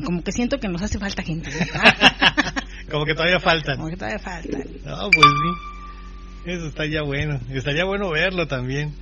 como 0.00 0.22
que 0.22 0.32
siento 0.32 0.58
que 0.58 0.68
nos 0.68 0.82
hace 0.82 0.98
falta 0.98 1.22
gente. 1.22 1.50
como 2.90 3.04
que 3.04 3.14
todavía 3.14 3.40
faltan. 3.40 3.76
como 3.76 3.90
que 3.90 3.96
todavía 3.96 4.18
falta. 4.18 4.58
No, 4.58 5.10
pues 5.10 5.26
sí. 5.26 6.50
Eso 6.50 6.66
está 6.66 6.86
ya 6.86 7.02
bueno. 7.02 7.40
Estaría 7.50 7.84
bueno 7.84 8.10
verlo 8.10 8.46
también. 8.48 8.94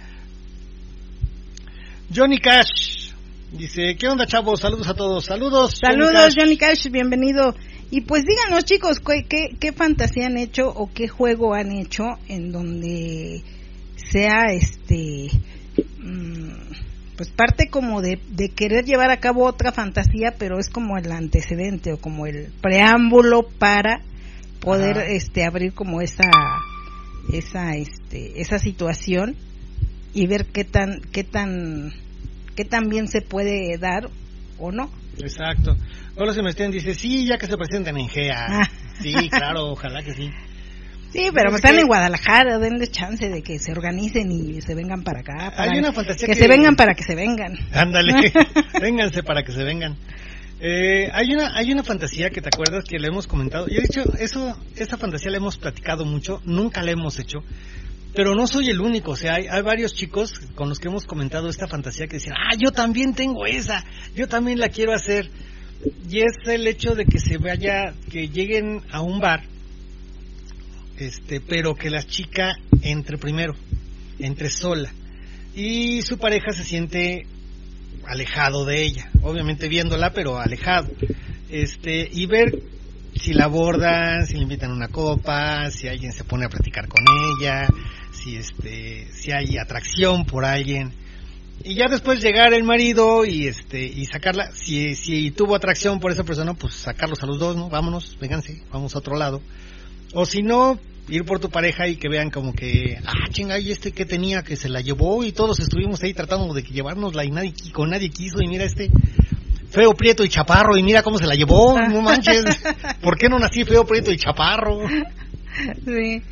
Johnny 2.14 2.38
Cash 2.38 3.12
dice, 3.52 3.96
¿qué 3.96 4.08
onda 4.08 4.26
chavos? 4.26 4.60
Saludos 4.60 4.88
a 4.88 4.94
todos. 4.94 5.24
Saludos. 5.24 5.78
Saludos, 5.80 6.12
Cash. 6.12 6.34
Johnny 6.36 6.56
Cash, 6.56 6.90
bienvenido. 6.90 7.54
Y 7.90 8.02
pues 8.02 8.24
díganos, 8.24 8.64
chicos, 8.64 9.00
¿qué, 9.00 9.24
qué, 9.28 9.56
qué 9.58 9.72
fantasía 9.72 10.26
han 10.26 10.38
hecho 10.38 10.68
o 10.68 10.90
qué 10.92 11.08
juego 11.08 11.54
han 11.54 11.72
hecho 11.72 12.04
en 12.28 12.52
donde 12.52 13.42
sea 13.96 14.46
este. 14.52 15.28
mm, 15.98 16.50
pues 17.16 17.30
parte 17.30 17.68
como 17.68 18.00
de, 18.00 18.20
de 18.30 18.48
querer 18.48 18.84
llevar 18.84 19.10
a 19.10 19.20
cabo 19.20 19.44
otra 19.44 19.72
fantasía, 19.72 20.34
pero 20.38 20.58
es 20.58 20.70
como 20.70 20.96
el 20.96 21.10
antecedente 21.10 21.92
o 21.92 21.98
como 21.98 22.26
el 22.26 22.52
preámbulo 22.62 23.42
para 23.58 24.00
poder 24.60 24.98
Ajá. 24.98 25.06
este 25.08 25.44
abrir 25.44 25.74
como 25.74 26.00
esa 26.00 26.30
esa 27.32 27.76
este 27.76 28.40
esa 28.40 28.58
situación 28.58 29.36
y 30.14 30.26
ver 30.26 30.46
qué 30.46 30.64
tan 30.64 31.00
qué 31.12 31.24
tan 31.24 31.92
qué 32.56 32.64
tan 32.64 32.88
bien 32.88 33.08
se 33.08 33.20
puede 33.20 33.76
dar 33.78 34.08
o 34.58 34.70
no. 34.70 34.90
Exacto. 35.22 35.76
Hola 36.16 36.32
Sebastián 36.34 36.70
dice, 36.70 36.94
sí, 36.94 37.26
ya 37.26 37.38
que 37.38 37.46
se 37.46 37.56
presenten 37.56 37.96
en 37.98 38.08
GEA. 38.08 38.68
Sí, 39.00 39.14
claro, 39.30 39.70
ojalá 39.70 40.02
que 40.02 40.12
sí. 40.12 40.30
Sí, 41.10 41.30
pero 41.32 41.48
Es 41.48 41.54
están 41.56 41.74
que- 41.74 41.80
en 41.80 41.86
Guadalajara, 41.86 42.58
denle 42.58 42.86
chance 42.88 43.30
de 43.30 43.42
que 43.42 43.58
se 43.58 43.72
organicen 43.72 44.30
y 44.30 44.60
se 44.60 44.74
vengan 44.74 45.02
para 45.02 45.20
acá. 45.20 45.52
para- 45.56 45.72
Hay 45.72 45.78
una 45.78 45.90
fantasía 45.92 46.26
que, 46.26 46.34
que- 46.34 46.38
se 46.38 46.46
vengan 46.46 46.76
para 46.76 46.94
que 46.94 47.02
se 47.02 47.14
vengan. 47.14 47.54
Ándale, 47.72 48.30
vénganse 48.80 49.22
para 49.22 49.42
que 49.42 49.52
se 49.52 49.64
vengan. 49.64 49.96
Eh, 50.60 51.08
hay 51.14 51.32
una 51.34 51.56
hay 51.56 51.72
una 51.72 51.82
fantasía 51.82 52.28
que 52.28 52.42
te 52.42 52.48
acuerdas 52.48 52.84
que 52.84 52.98
le 52.98 53.08
hemos 53.08 53.26
comentado. 53.26 53.66
Y 53.70 53.76
de 53.76 53.84
hecho, 53.84 54.04
eso 54.18 54.54
esa 54.76 54.98
fantasía 54.98 55.30
la 55.30 55.38
hemos 55.38 55.56
platicado 55.56 56.04
mucho, 56.04 56.42
nunca 56.44 56.82
la 56.82 56.90
hemos 56.90 57.18
hecho. 57.18 57.42
Pero 58.14 58.34
no 58.34 58.46
soy 58.46 58.68
el 58.70 58.80
único, 58.80 59.12
o 59.12 59.16
sea, 59.16 59.34
hay, 59.34 59.46
hay 59.46 59.62
varios 59.62 59.94
chicos 59.94 60.32
con 60.54 60.68
los 60.68 60.78
que 60.78 60.88
hemos 60.88 61.04
comentado 61.04 61.48
esta 61.48 61.68
fantasía 61.68 62.08
que 62.08 62.16
dicen, 62.16 62.32
ah, 62.32 62.56
yo 62.58 62.72
también 62.72 63.14
tengo 63.14 63.46
esa, 63.46 63.84
yo 64.14 64.26
también 64.26 64.58
la 64.58 64.68
quiero 64.68 64.92
hacer. 64.92 65.30
Y 66.10 66.18
es 66.18 66.36
el 66.46 66.66
hecho 66.66 66.94
de 66.94 67.06
que 67.06 67.18
se 67.18 67.38
vaya, 67.38 67.94
que 68.10 68.28
lleguen 68.28 68.82
a 68.90 69.00
un 69.00 69.20
bar, 69.20 69.44
este, 70.98 71.40
pero 71.40 71.74
que 71.74 71.88
la 71.88 72.02
chica 72.02 72.56
entre 72.82 73.16
primero, 73.16 73.54
entre 74.18 74.50
sola. 74.50 74.92
Y 75.54 76.02
su 76.02 76.18
pareja 76.18 76.52
se 76.52 76.64
siente 76.64 77.26
alejado 78.06 78.64
de 78.64 78.82
ella, 78.82 79.10
obviamente 79.22 79.68
viéndola, 79.68 80.12
pero 80.12 80.38
alejado. 80.38 80.88
Este, 81.48 82.08
y 82.12 82.26
ver 82.26 82.62
si 83.14 83.32
la 83.32 83.44
abordan, 83.44 84.26
si 84.26 84.34
le 84.34 84.42
invitan 84.42 84.70
una 84.70 84.88
copa, 84.88 85.70
si 85.70 85.88
alguien 85.88 86.12
se 86.12 86.24
pone 86.24 86.44
a 86.44 86.48
platicar 86.48 86.88
con 86.88 87.04
ella, 87.38 87.66
si 88.12 88.36
este, 88.36 89.08
si 89.12 89.32
hay 89.32 89.58
atracción 89.58 90.24
por 90.24 90.44
alguien. 90.44 90.92
Y 91.62 91.74
ya 91.74 91.88
después 91.88 92.22
llegar 92.22 92.54
el 92.54 92.64
marido 92.64 93.26
y 93.26 93.46
este 93.46 93.84
y 93.84 94.06
sacarla, 94.06 94.50
si 94.52 94.94
si 94.94 95.30
tuvo 95.30 95.54
atracción 95.54 96.00
por 96.00 96.10
esa 96.10 96.24
persona, 96.24 96.54
pues 96.54 96.74
sacarlos 96.74 97.22
a 97.22 97.26
los 97.26 97.38
dos, 97.38 97.56
¿no? 97.56 97.68
Vámonos, 97.68 98.16
vénganse, 98.18 98.62
vamos 98.72 98.94
a 98.94 98.98
otro 98.98 99.16
lado. 99.16 99.42
O 100.14 100.24
si 100.24 100.42
no, 100.42 100.78
ir 101.08 101.24
por 101.24 101.40
tu 101.40 101.50
pareja 101.50 101.88
y 101.88 101.96
que 101.96 102.08
vean 102.08 102.30
como 102.30 102.54
que, 102.54 102.98
ah, 103.04 103.28
chinga, 103.30 103.58
y 103.58 103.70
este 103.72 103.92
que 103.92 104.06
tenía 104.06 104.42
que 104.42 104.56
se 104.56 104.68
la 104.68 104.80
llevó 104.80 105.22
y 105.24 105.32
todos 105.32 105.60
estuvimos 105.60 106.02
ahí 106.02 106.14
tratando 106.14 106.54
de 106.54 106.62
llevárnosla 106.62 107.24
y 107.24 107.30
nadie, 107.30 107.52
con 107.72 107.90
nadie 107.90 108.10
quiso 108.10 108.40
y 108.40 108.48
mira 108.48 108.64
este 108.64 108.90
feo, 109.70 109.94
prieto 109.94 110.24
y 110.24 110.28
chaparro 110.28 110.76
y 110.76 110.82
mira 110.82 111.02
cómo 111.02 111.18
se 111.18 111.26
la 111.26 111.34
llevó, 111.34 111.78
no 111.80 112.02
manches, 112.02 112.44
¿por 113.00 113.16
qué 113.16 113.28
no 113.28 113.38
nací 113.38 113.64
feo, 113.64 113.84
prieto 113.86 114.10
y 114.10 114.16
chaparro? 114.16 114.80
Sí. 115.84 116.22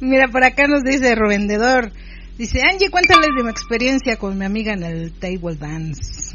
Mira, 0.00 0.28
por 0.28 0.44
acá 0.44 0.66
nos 0.66 0.82
dice 0.82 1.14
Revendedor. 1.14 1.92
Dice, 2.38 2.62
Angie, 2.62 2.88
cuéntales 2.88 3.28
de 3.36 3.42
mi 3.42 3.50
experiencia 3.50 4.16
con 4.16 4.38
mi 4.38 4.44
amiga 4.46 4.72
en 4.72 4.82
el 4.82 5.12
table 5.12 5.56
dance. 5.56 6.34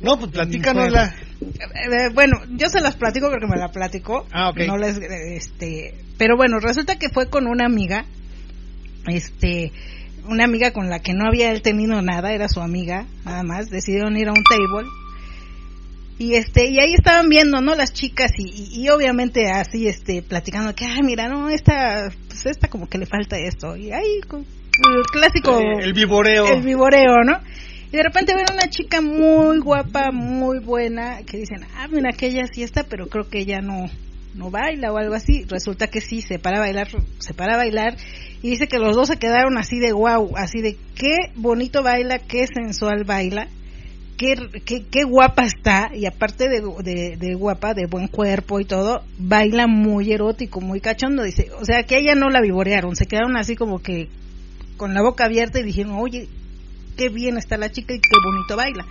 No, 0.00 0.18
pues 0.18 0.30
platícanosla. 0.30 1.14
Eh, 1.40 2.10
bueno, 2.14 2.40
yo 2.50 2.68
se 2.68 2.80
las 2.80 2.96
platico 2.96 3.28
porque 3.28 3.46
me 3.46 3.56
la 3.56 3.68
platicó. 3.68 4.26
Ah, 4.32 4.50
ok. 4.50 4.60
No 4.66 4.76
les, 4.76 4.98
este, 4.98 5.94
pero 6.16 6.36
bueno, 6.36 6.58
resulta 6.60 6.96
que 6.96 7.08
fue 7.08 7.28
con 7.28 7.46
una 7.46 7.66
amiga, 7.66 8.04
este, 9.08 9.72
una 10.26 10.44
amiga 10.44 10.72
con 10.72 10.88
la 10.88 11.00
que 11.00 11.12
no 11.12 11.26
había 11.26 11.50
él 11.50 11.62
tenido 11.62 12.00
nada, 12.00 12.32
era 12.32 12.48
su 12.48 12.60
amiga, 12.60 13.06
nada 13.24 13.42
más. 13.42 13.70
Decidieron 13.70 14.16
ir 14.16 14.28
a 14.28 14.32
un 14.32 14.44
table 14.44 14.88
y 16.20 16.34
este 16.34 16.68
y 16.68 16.78
ahí 16.78 16.92
estaban 16.94 17.28
viendo 17.30 17.60
no 17.62 17.74
las 17.74 17.92
chicas 17.94 18.30
y, 18.38 18.44
y- 18.44 18.82
y 18.84 18.88
obviamente 18.90 19.50
así 19.50 19.88
este 19.88 20.20
platicando 20.22 20.74
que 20.74 20.84
ay 20.84 21.02
mira 21.02 21.28
no 21.28 21.48
esta 21.48 22.12
pues 22.28 22.44
esta 22.44 22.68
como 22.68 22.88
que 22.88 22.98
le 22.98 23.06
falta 23.06 23.38
esto 23.38 23.74
y 23.74 23.90
ahí 23.90 24.20
el 24.22 25.02
clásico 25.10 25.58
el 25.58 25.92
viboreo. 25.94 26.46
el 26.46 26.62
viboreo 26.62 27.24
no 27.24 27.40
y 27.90 27.96
de 27.96 28.02
repente 28.02 28.34
ven 28.34 28.44
una 28.52 28.68
chica 28.68 29.00
muy 29.00 29.58
guapa 29.60 30.10
muy 30.12 30.58
buena 30.60 31.22
que 31.26 31.38
dicen 31.38 31.66
ah 31.76 31.88
mira 31.90 32.10
aquella 32.12 32.42
sí 32.52 32.62
está 32.62 32.84
pero 32.84 33.06
creo 33.06 33.28
que 33.28 33.38
ella 33.40 33.60
no 33.62 33.88
no 34.32 34.48
baila 34.48 34.92
o 34.92 34.96
algo 34.96 35.14
así. 35.16 35.44
Resulta 35.48 35.88
que 35.88 36.00
sí, 36.00 36.22
se 36.22 36.38
para 36.38 36.58
a 36.58 36.60
bailar, 36.60 36.86
se 37.18 37.34
para 37.34 37.54
a 37.54 37.56
bailar 37.56 37.96
y 38.42 38.50
dice 38.50 38.68
que 38.68 38.78
los 38.78 38.94
dos 38.94 39.08
se 39.08 39.16
quedaron 39.18 39.58
así 39.58 39.80
de 39.80 39.92
wow, 39.92 40.36
así 40.36 40.60
de 40.60 40.76
qué 40.94 41.16
bonito 41.34 41.82
baila, 41.82 42.20
qué 42.20 42.46
sensual 42.46 43.02
baila. 43.04 43.48
Qué, 44.20 44.36
qué, 44.66 44.84
qué 44.84 45.04
guapa 45.04 45.44
está 45.44 45.92
y 45.94 46.04
aparte 46.04 46.50
de, 46.50 46.60
de, 46.82 47.16
de, 47.16 47.34
guapa, 47.34 47.72
de 47.72 47.86
buen 47.86 48.06
cuerpo 48.06 48.60
y 48.60 48.66
todo, 48.66 49.02
baila 49.16 49.66
muy 49.66 50.12
erótico, 50.12 50.60
muy 50.60 50.82
cachondo, 50.82 51.22
dice, 51.22 51.48
o 51.58 51.64
sea 51.64 51.84
que 51.84 51.96
ella 51.96 52.14
no 52.14 52.28
la 52.28 52.42
vivorearon, 52.42 52.96
se 52.96 53.06
quedaron 53.06 53.38
así 53.38 53.56
como 53.56 53.78
que 53.78 54.10
con 54.76 54.92
la 54.92 55.00
boca 55.00 55.24
abierta 55.24 55.58
y 55.58 55.62
dijeron, 55.62 55.94
oye, 55.94 56.28
qué 56.98 57.08
bien 57.08 57.38
está 57.38 57.56
la 57.56 57.70
chica 57.72 57.94
y 57.94 57.98
qué 57.98 58.10
bonito 58.22 58.56
baila. 58.56 58.84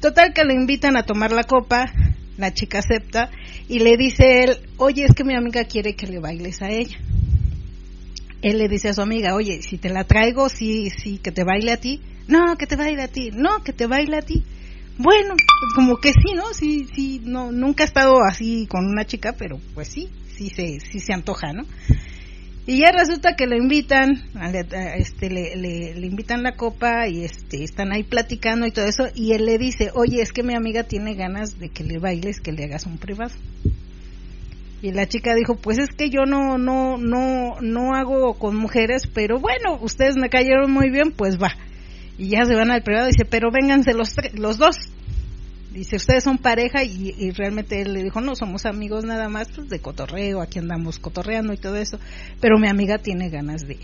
Total 0.00 0.32
que 0.32 0.44
le 0.44 0.54
invitan 0.54 0.96
a 0.96 1.02
tomar 1.02 1.32
la 1.32 1.42
copa, 1.42 1.92
la 2.38 2.54
chica 2.54 2.78
acepta 2.78 3.32
y 3.68 3.80
le 3.80 3.96
dice 3.96 4.44
él, 4.44 4.58
oye, 4.76 5.06
es 5.06 5.12
que 5.12 5.24
mi 5.24 5.34
amiga 5.34 5.64
quiere 5.64 5.96
que 5.96 6.06
le 6.06 6.20
bailes 6.20 6.62
a 6.62 6.70
ella. 6.70 6.96
Él 8.42 8.58
le 8.58 8.68
dice 8.68 8.90
a 8.90 8.94
su 8.94 9.02
amiga, 9.02 9.34
oye, 9.34 9.60
si 9.62 9.76
te 9.76 9.88
la 9.88 10.04
traigo, 10.04 10.48
sí, 10.48 10.88
sí, 10.90 11.18
que 11.18 11.32
te 11.32 11.42
baile 11.42 11.72
a 11.72 11.78
ti. 11.78 12.00
No, 12.28 12.56
que 12.56 12.66
te 12.66 12.76
baile 12.76 13.02
a 13.02 13.08
ti. 13.08 13.30
No, 13.32 13.62
que 13.62 13.72
te 13.72 13.86
baile 13.86 14.16
a 14.18 14.22
ti. 14.22 14.44
Bueno, 14.98 15.34
como 15.74 15.98
que 15.98 16.12
sí, 16.12 16.34
¿no? 16.34 16.54
Sí, 16.54 16.86
sí, 16.94 17.20
no, 17.24 17.52
nunca 17.52 17.84
he 17.84 17.86
estado 17.86 18.22
así 18.22 18.66
con 18.66 18.86
una 18.86 19.04
chica, 19.04 19.34
pero 19.38 19.60
pues 19.74 19.88
sí, 19.88 20.08
sí 20.36 20.48
se, 20.48 20.80
sí 20.80 21.00
se 21.00 21.12
antoja, 21.12 21.52
¿no? 21.52 21.64
Y 22.66 22.80
ya 22.80 22.90
resulta 22.90 23.36
que 23.36 23.46
le 23.46 23.58
invitan, 23.58 24.24
este, 24.96 25.30
le, 25.30 25.54
le, 25.54 25.94
le, 25.94 26.06
invitan 26.06 26.42
la 26.42 26.56
copa 26.56 27.06
y 27.06 27.22
este, 27.22 27.62
están 27.62 27.92
ahí 27.92 28.02
platicando 28.02 28.66
y 28.66 28.72
todo 28.72 28.86
eso, 28.86 29.04
y 29.14 29.32
él 29.32 29.46
le 29.46 29.56
dice, 29.56 29.90
oye, 29.94 30.20
es 30.20 30.32
que 30.32 30.42
mi 30.42 30.54
amiga 30.54 30.82
tiene 30.82 31.14
ganas 31.14 31.60
de 31.60 31.68
que 31.68 31.84
le 31.84 31.98
bailes, 31.98 32.40
que 32.40 32.50
le 32.50 32.64
hagas 32.64 32.86
un 32.86 32.98
privado. 32.98 33.34
Y 34.82 34.90
la 34.92 35.06
chica 35.06 35.34
dijo, 35.34 35.56
pues 35.56 35.78
es 35.78 35.90
que 35.90 36.10
yo 36.10 36.26
no, 36.26 36.58
no, 36.58 36.96
no, 36.98 37.60
no 37.60 37.94
hago 37.94 38.34
con 38.34 38.56
mujeres, 38.56 39.06
pero 39.06 39.38
bueno, 39.38 39.78
ustedes 39.80 40.16
me 40.16 40.28
cayeron 40.28 40.72
muy 40.72 40.90
bien, 40.90 41.12
pues 41.12 41.38
va. 41.40 41.54
Y 42.18 42.28
ya 42.28 42.44
se 42.44 42.54
van 42.54 42.70
al 42.70 42.82
privado 42.82 43.08
y 43.08 43.12
dice, 43.12 43.24
pero 43.24 43.50
vénganse 43.50 43.92
los, 43.92 44.14
los 44.34 44.58
dos 44.58 44.76
dice, 45.76 45.96
ustedes 45.96 46.24
son 46.24 46.38
pareja 46.38 46.82
y, 46.84 47.30
realmente 47.32 47.80
él 47.82 47.92
le 47.92 48.02
dijo, 48.02 48.20
no, 48.20 48.34
somos 48.34 48.64
amigos 48.64 49.04
nada 49.04 49.28
más 49.28 49.48
pues, 49.54 49.68
de 49.68 49.80
cotorreo, 49.80 50.40
aquí 50.40 50.58
andamos 50.58 50.98
cotorreando 50.98 51.52
y 51.52 51.58
todo 51.58 51.76
eso, 51.76 51.98
pero 52.40 52.58
mi 52.58 52.68
amiga 52.68 52.98
tiene 52.98 53.28
ganas 53.28 53.66
de, 53.66 53.78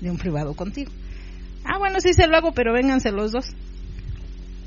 de 0.00 0.10
un 0.10 0.18
privado 0.18 0.54
contigo. 0.54 0.90
Ah, 1.64 1.78
bueno, 1.78 2.00
sí 2.00 2.12
se 2.12 2.26
lo 2.26 2.36
hago, 2.36 2.52
pero 2.52 2.74
vénganse 2.74 3.10
los 3.10 3.32
dos. 3.32 3.46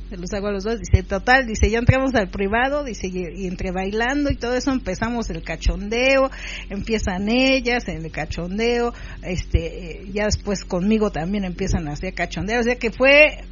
Se 0.10 0.18
los 0.18 0.32
hago 0.34 0.48
a 0.48 0.52
los 0.52 0.64
dos. 0.64 0.80
Dice, 0.80 1.04
total, 1.04 1.46
dice, 1.46 1.70
ya 1.70 1.80
entramos 1.80 2.16
al 2.16 2.30
privado, 2.30 2.84
dice, 2.84 3.08
y, 3.08 3.48
entre 3.48 3.72
bailando 3.72 4.32
y 4.32 4.36
todo 4.36 4.56
eso 4.56 4.72
empezamos 4.72 5.30
el 5.30 5.44
cachondeo, 5.44 6.32
empiezan 6.70 7.30
ellas 7.30 7.88
en 7.88 8.06
el 8.06 8.12
cachondeo, 8.12 8.94
este, 9.24 10.06
ya 10.14 10.26
después 10.26 10.64
conmigo 10.64 11.12
también 11.12 11.44
empiezan 11.44 11.88
a 11.88 11.94
hacer 11.94 12.14
cachondeo, 12.14 12.60
o 12.60 12.64
sea 12.64 12.76
que 12.76 12.92
fue 12.92 13.44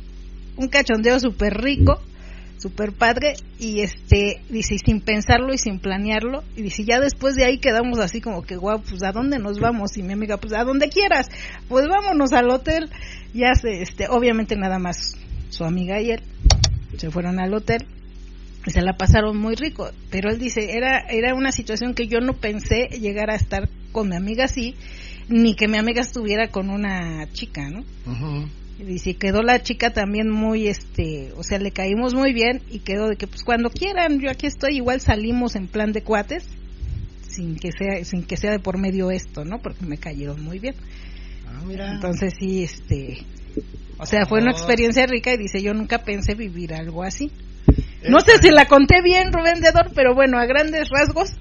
un 0.56 0.70
cachondeo 0.70 1.20
súper 1.20 1.56
rico 1.62 2.00
super 2.58 2.94
padre 2.94 3.34
y 3.60 3.82
este 3.82 4.42
dice 4.50 4.78
sin 4.84 5.02
pensarlo 5.02 5.54
y 5.54 5.58
sin 5.58 5.80
planearlo 5.80 6.44
y 6.56 6.62
dice 6.62 6.86
ya 6.86 7.00
después 7.00 7.36
de 7.36 7.44
ahí 7.44 7.60
quedamos 7.60 8.00
así 8.00 8.22
como 8.22 8.44
que 8.44 8.56
guau 8.56 8.82
pues 8.82 9.04
a 9.04 9.12
dónde 9.12 9.40
nos 9.40 9.60
vamos 9.60 9.98
y 9.98 10.04
mi 10.04 10.14
amiga 10.14 10.38
pues 10.38 10.54
a 10.54 10.64
donde 10.64 10.90
quieras 10.90 11.28
pues 11.68 11.88
vámonos 11.88 12.32
al 12.32 12.50
hotel 12.50 12.90
ya 13.34 13.54
se 13.56 13.82
este 13.82 14.08
obviamente 14.08 14.56
nada 14.56 14.80
más 14.80 15.18
su 15.50 15.64
amiga 15.64 16.02
y 16.02 16.12
él 16.12 16.22
se 16.98 17.12
fueron 17.12 17.40
al 17.40 17.54
hotel 17.54 17.86
y 18.66 18.72
se 18.72 18.82
la 18.82 18.98
pasaron 18.98 19.38
muy 19.38 19.56
rico 19.56 19.90
pero 20.10 20.30
él 20.30 20.40
dice 20.40 20.78
era 20.78 21.00
era 21.00 21.34
una 21.36 21.52
situación 21.52 21.94
que 21.94 22.08
yo 22.08 22.20
no 22.20 22.34
pensé 22.34 22.88
llegar 23.00 23.30
a 23.30 23.36
estar 23.36 23.70
con 23.92 24.10
mi 24.10 24.16
amiga 24.16 24.46
así 24.46 24.76
ni 25.28 25.56
que 25.56 25.68
mi 25.68 25.78
amiga 25.78 26.02
estuviera 26.02 26.50
con 26.50 26.70
una 26.70 27.28
chica 27.34 27.70
no 27.70 27.84
y 28.78 28.84
dice, 28.84 29.14
quedó 29.14 29.42
la 29.42 29.64
chica 29.64 29.92
también 29.92 30.30
muy, 30.30 30.68
este, 30.68 31.32
o 31.38 31.44
sea, 31.44 31.60
le 31.60 31.72
caímos 31.72 32.14
muy 32.14 32.34
bien 32.34 32.62
y 32.70 32.80
quedó 32.80 33.08
de 33.08 33.16
que, 33.16 33.26
pues 33.26 33.44
cuando 33.44 33.70
quieran, 33.70 34.20
yo 34.20 34.30
aquí 34.30 34.48
estoy, 34.48 34.76
igual 34.76 35.00
salimos 35.00 35.56
en 35.56 35.68
plan 35.68 35.94
de 35.94 36.02
cuates, 36.02 36.46
sin 37.30 37.56
que 37.56 37.72
sea, 37.72 38.04
sin 38.04 38.24
que 38.24 38.36
sea 38.36 38.52
de 38.52 38.60
por 38.60 38.78
medio 38.78 39.12
esto, 39.12 39.46
¿no? 39.46 39.62
Porque 39.62 39.86
me 39.86 39.98
cayeron 39.98 40.44
muy 40.44 40.60
bien. 40.60 40.76
Ah, 41.48 41.62
mira. 41.66 41.94
Entonces 41.94 42.34
sí, 42.38 42.64
este, 42.64 43.20
o 43.98 44.06
sea, 44.06 44.26
fue 44.26 44.42
una 44.42 44.52
experiencia 44.52 45.06
rica 45.06 45.34
y 45.34 45.38
dice, 45.38 45.62
yo 45.62 45.74
nunca 45.74 46.00
pensé 46.00 46.36
vivir 46.36 46.74
algo 46.74 47.04
así. 47.04 47.32
No 48.08 48.20
sé 48.20 48.38
si 48.40 48.52
la 48.52 48.66
conté 48.66 49.02
bien, 49.02 49.32
Rubén 49.34 49.62
Dedor, 49.62 49.92
pero 49.96 50.14
bueno, 50.14 50.38
a 50.38 50.46
grandes 50.46 50.90
rasgos. 50.90 51.32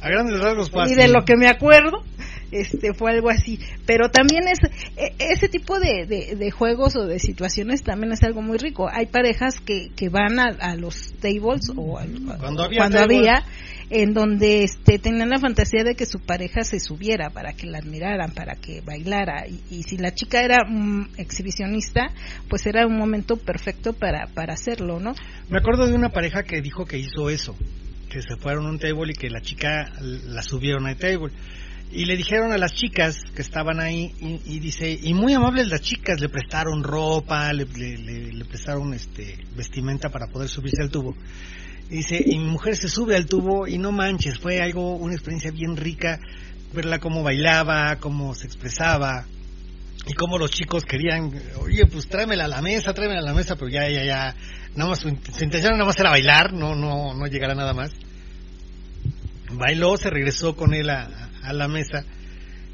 A 0.00 0.08
grandes 0.08 0.40
rasgos, 0.40 0.70
Y 0.90 0.94
de 0.94 1.08
lo 1.08 1.24
que 1.24 1.36
me 1.36 1.48
acuerdo, 1.48 2.02
este 2.50 2.94
fue 2.94 3.12
algo 3.12 3.30
así. 3.30 3.60
Pero 3.86 4.10
también 4.10 4.44
es 4.48 4.58
e, 4.96 5.14
ese 5.18 5.48
tipo 5.48 5.78
de, 5.78 6.06
de, 6.06 6.50
juegos 6.50 6.96
o 6.96 7.06
de 7.06 7.18
situaciones 7.18 7.82
también 7.82 8.12
es 8.12 8.22
algo 8.22 8.42
muy 8.42 8.58
rico. 8.58 8.88
Hay 8.92 9.06
parejas 9.06 9.60
que, 9.60 9.90
que 9.94 10.08
van 10.08 10.38
a, 10.40 10.74
los 10.76 11.12
tables 11.20 11.70
o 11.76 11.98
cuando 12.40 12.98
había, 12.98 13.44
en 13.90 14.14
donde 14.14 14.62
este 14.62 14.98
tenían 14.98 15.30
la 15.30 15.38
fantasía 15.38 15.82
de 15.82 15.96
que 15.96 16.06
su 16.06 16.20
pareja 16.20 16.62
se 16.62 16.78
subiera 16.78 17.30
para 17.30 17.52
que 17.52 17.66
la 17.66 17.78
admiraran 17.78 18.32
para 18.32 18.54
que 18.54 18.80
bailara. 18.80 19.46
Y, 19.48 19.82
si 19.82 19.98
la 19.98 20.14
chica 20.14 20.42
era 20.42 20.58
exhibicionista 21.16 22.12
pues 22.48 22.66
era 22.66 22.86
un 22.86 22.96
momento 22.96 23.36
perfecto 23.36 23.92
para 23.92 24.28
para 24.28 24.54
hacerlo 24.54 25.00
no 25.00 25.14
me 25.48 25.58
acuerdo 25.58 25.86
de 25.86 25.94
una 25.94 26.10
pareja 26.10 26.44
que 26.44 26.60
dijo 26.60 26.84
que 26.84 26.98
hizo 26.98 27.28
eso 27.28 27.56
que 28.10 28.20
se 28.20 28.36
fueron 28.36 28.66
a 28.66 28.70
un 28.70 28.78
table 28.78 29.12
y 29.12 29.14
que 29.14 29.30
la 29.30 29.40
chica 29.40 29.92
la 30.00 30.42
subieron 30.42 30.86
al 30.86 30.96
table. 30.96 31.32
Y 31.92 32.04
le 32.04 32.16
dijeron 32.16 32.52
a 32.52 32.58
las 32.58 32.72
chicas 32.72 33.16
que 33.34 33.42
estaban 33.42 33.80
ahí 33.80 34.12
y, 34.20 34.60
dice 34.60 34.96
y 35.02 35.12
muy 35.12 35.32
amables 35.32 35.68
las 35.68 35.80
chicas 35.80 36.20
le 36.20 36.28
prestaron 36.28 36.84
ropa 36.84 37.52
le, 37.52 37.64
le, 37.64 38.44
prestaron 38.44 38.94
este 38.94 39.38
vestimenta 39.56 40.08
para 40.08 40.28
poder 40.28 40.48
subirse 40.48 40.82
al 40.82 40.90
tubo 40.90 41.16
y 41.16 41.59
dice 41.90 42.22
y 42.24 42.38
mi 42.38 42.46
mujer 42.46 42.76
se 42.76 42.88
sube 42.88 43.16
al 43.16 43.26
tubo 43.26 43.66
y 43.66 43.78
no 43.78 43.92
manches 43.92 44.38
fue 44.38 44.60
algo 44.60 44.96
una 44.96 45.14
experiencia 45.14 45.50
bien 45.50 45.76
rica 45.76 46.20
verla 46.72 46.98
cómo 46.98 47.22
bailaba 47.22 47.96
cómo 47.96 48.34
se 48.34 48.46
expresaba 48.46 49.26
y 50.06 50.14
cómo 50.14 50.38
los 50.38 50.50
chicos 50.50 50.84
querían 50.84 51.32
oye 51.60 51.84
pues 51.86 52.06
tráemela 52.06 52.44
a 52.44 52.48
la 52.48 52.62
mesa 52.62 52.94
tráemela 52.94 53.20
a 53.20 53.24
la 53.24 53.34
mesa 53.34 53.56
pero 53.56 53.68
ya 53.68 53.88
ya 53.88 54.04
ya 54.04 54.36
nada 54.76 54.90
más 54.90 55.00
su, 55.00 55.08
intención 55.08 55.72
nada 55.72 55.84
más 55.84 55.98
era 55.98 56.10
bailar 56.10 56.52
no 56.52 56.74
no 56.74 57.14
no 57.14 57.26
llegar 57.26 57.50
a 57.50 57.54
nada 57.54 57.74
más. 57.74 57.90
Bailó 59.52 59.96
se 59.96 60.10
regresó 60.10 60.54
con 60.54 60.74
él 60.74 60.90
a, 60.90 61.30
a 61.42 61.52
la 61.52 61.66
mesa 61.66 62.04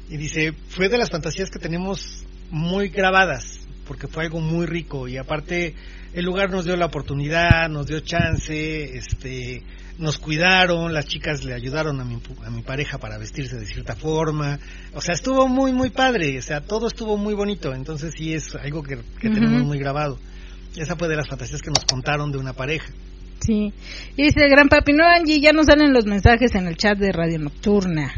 y 0.09 0.17
dice, 0.17 0.53
fue 0.69 0.89
de 0.89 0.97
las 0.97 1.09
fantasías 1.09 1.49
que 1.49 1.59
tenemos 1.59 2.23
muy 2.49 2.89
grabadas, 2.89 3.67
porque 3.87 4.07
fue 4.07 4.23
algo 4.23 4.39
muy 4.39 4.65
rico 4.65 5.07
y 5.07 5.17
aparte 5.17 5.75
el 6.17 6.25
lugar 6.25 6.49
nos 6.49 6.65
dio 6.65 6.75
la 6.75 6.87
oportunidad, 6.87 7.69
nos 7.69 7.85
dio 7.85 7.99
chance, 7.99 8.97
este, 8.97 9.61
nos 9.99 10.17
cuidaron, 10.17 10.91
las 10.91 11.05
chicas 11.05 11.43
le 11.43 11.53
ayudaron 11.53 12.01
a 12.01 12.05
mi, 12.05 12.19
a 12.43 12.49
mi 12.49 12.63
pareja 12.63 12.97
para 12.97 13.19
vestirse 13.19 13.55
de 13.55 13.67
cierta 13.67 13.95
forma, 13.95 14.57
o 14.95 15.01
sea, 15.01 15.13
estuvo 15.13 15.47
muy, 15.47 15.73
muy 15.73 15.91
padre, 15.91 16.39
o 16.39 16.41
sea, 16.41 16.61
todo 16.61 16.87
estuvo 16.87 17.17
muy 17.17 17.35
bonito, 17.35 17.71
entonces 17.71 18.15
sí 18.17 18.33
es 18.33 18.55
algo 18.55 18.81
que, 18.81 18.97
tenemos 19.21 19.61
muy 19.61 19.77
grabado. 19.77 20.17
Esa 20.75 20.95
fue 20.95 21.07
de 21.07 21.17
las 21.17 21.27
fantasías 21.27 21.61
que 21.61 21.69
nos 21.69 21.85
contaron 21.85 22.31
de 22.31 22.39
una 22.39 22.53
pareja. 22.53 22.91
Sí, 23.39 23.71
y 24.15 24.23
dice 24.23 24.49
Gran 24.49 24.69
Papi, 24.69 24.93
no 24.93 25.03
Angie, 25.05 25.39
ya 25.39 25.53
nos 25.53 25.67
salen 25.67 25.93
los 25.93 26.07
mensajes 26.07 26.55
en 26.55 26.65
el 26.65 26.77
chat 26.77 26.97
de 26.97 27.11
Radio 27.11 27.37
Nocturna. 27.37 28.11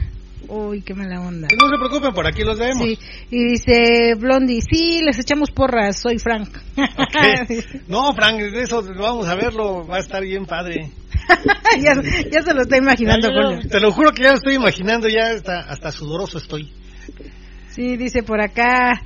Uy, 0.50 0.82
qué 0.82 0.96
mala 0.96 1.22
onda. 1.22 1.48
Pues 1.48 1.60
no 1.62 1.70
se 1.70 1.78
preocupen, 1.78 2.12
por 2.12 2.26
aquí 2.26 2.44
los 2.44 2.58
vemos. 2.58 2.84
Sí, 2.84 2.98
y 3.30 3.52
dice 3.52 4.16
Blondie, 4.18 4.62
sí, 4.62 5.02
les 5.04 5.20
echamos 5.20 5.52
porras, 5.52 6.00
soy 6.00 6.18
Frank. 6.18 6.50
no, 7.88 8.14
Frank, 8.16 8.40
eso 8.40 8.84
vamos 8.98 9.28
a 9.28 9.36
verlo, 9.36 9.86
va 9.86 9.98
a 9.98 10.00
estar 10.00 10.24
bien 10.24 10.48
padre. 10.48 10.90
ya, 11.80 11.94
ya, 12.32 12.42
se 12.42 12.54
lo 12.56 12.64
está 12.64 12.78
imaginando, 12.78 13.30
Te 13.70 13.80
lo 13.80 13.92
juro 13.92 14.12
que 14.12 14.24
ya 14.24 14.32
lo 14.32 14.38
estoy 14.38 14.56
imaginando, 14.56 15.08
ya 15.08 15.30
hasta, 15.30 15.60
hasta 15.60 15.92
sudoroso 15.92 16.40
estoy. 16.40 16.74
Sí, 17.70 17.96
dice 17.96 18.24
por 18.24 18.42
acá, 18.42 19.04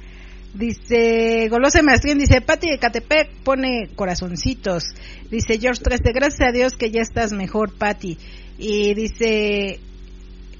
Dice 0.53 1.47
Golose 1.49 1.81
Mastrín, 1.81 2.19
dice 2.19 2.39
Pati 2.39 2.69
de 2.69 2.77
Catepec 2.77 3.41
pone 3.43 3.89
corazoncitos. 3.95 4.83
Dice 5.31 5.57
George 5.59 5.81
13, 5.81 6.11
gracias 6.13 6.47
a 6.47 6.51
Dios 6.51 6.73
que 6.77 6.91
ya 6.91 7.01
estás 7.01 7.33
mejor, 7.33 7.75
Pati. 7.75 8.19
Y 8.59 8.93
dice 8.93 9.79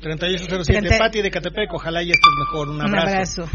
3807, 0.03 0.97
Pati 0.99 1.21
de 1.21 1.31
Catepec, 1.31 1.73
ojalá 1.73 2.03
ya 2.03 2.11
estés 2.11 2.34
mejor. 2.38 2.69
Un 2.69 2.81
abrazo. 2.81 3.49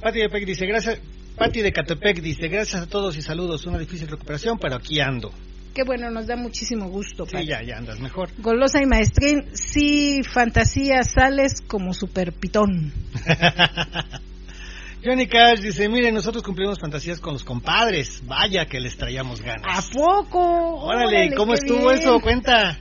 Pati 0.00 0.20
de 0.20 0.26
Catepec 0.26 0.46
dice, 0.46 0.66
gracias. 0.66 1.00
Pati 1.36 1.60
de 1.60 1.72
Catepec 1.72 2.20
dice, 2.20 2.48
gracias 2.48 2.82
a 2.82 2.86
todos 2.86 3.16
y 3.16 3.22
saludos. 3.22 3.66
Una 3.66 3.78
difícil 3.78 4.08
recuperación, 4.08 4.58
pero 4.58 4.76
aquí 4.76 5.00
ando. 5.00 5.32
Qué 5.74 5.84
bueno, 5.84 6.10
nos 6.10 6.26
da 6.26 6.36
muchísimo 6.36 6.88
gusto. 6.88 7.26
Sí, 7.26 7.46
ya, 7.46 7.62
ya 7.62 7.76
andas 7.76 8.00
mejor. 8.00 8.30
Golosa 8.38 8.82
y 8.82 8.86
Maestrín, 8.86 9.44
sí, 9.52 10.22
fantasía, 10.22 11.02
sales 11.02 11.60
como 11.60 11.92
super 11.92 12.32
pitón. 12.32 12.92
Johnny 15.04 15.28
Cash 15.28 15.60
dice, 15.60 15.88
miren, 15.88 16.14
nosotros 16.14 16.42
cumplimos 16.42 16.80
fantasías 16.80 17.20
con 17.20 17.34
los 17.34 17.44
compadres. 17.44 18.22
Vaya 18.26 18.66
que 18.66 18.80
les 18.80 18.96
traíamos 18.96 19.40
ganas. 19.40 19.88
¿A 19.88 19.90
poco? 19.92 20.80
Órale, 20.80 21.34
¿cómo 21.36 21.54
estuvo 21.54 21.92
eso? 21.92 22.18
Cuenta. 22.20 22.78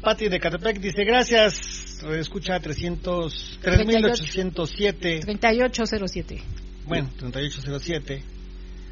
Pati 0.00 0.28
de 0.28 0.40
Catepec 0.40 0.78
dice, 0.80 1.04
gracias, 1.04 2.02
escucha 2.18 2.58
300, 2.58 3.58
3807. 3.60 5.20
3807. 5.20 6.42
Bueno, 6.86 7.10
3807. 7.18 8.22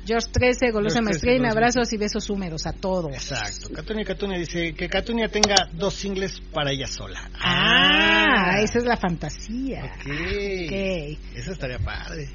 George 0.07 0.29
13, 0.33 0.71
golosa 0.71 1.03
maestría, 1.03 1.51
abrazos 1.51 1.93
y 1.93 1.99
besos 1.99 2.31
húmedos 2.31 2.67
a 2.67 2.73
todos. 2.73 3.13
Exacto. 3.13 3.71
Catunia 3.75 4.05
Catunia 4.05 4.39
dice 4.39 4.73
que 4.73 4.89
Catunia 4.89 5.29
tenga 5.29 5.69
dos 5.73 5.95
singles 5.95 6.41
para 6.53 6.73
ella 6.73 6.87
sola. 6.87 7.31
Ah, 7.35 8.55
ah. 8.55 8.61
esa 8.63 8.79
es 8.79 8.85
la 8.85 8.97
fantasía. 8.97 9.85
Ok. 9.85 10.07
okay. 10.07 11.19
Eso 11.35 11.53
estaría 11.53 11.79
padre. 11.79 12.29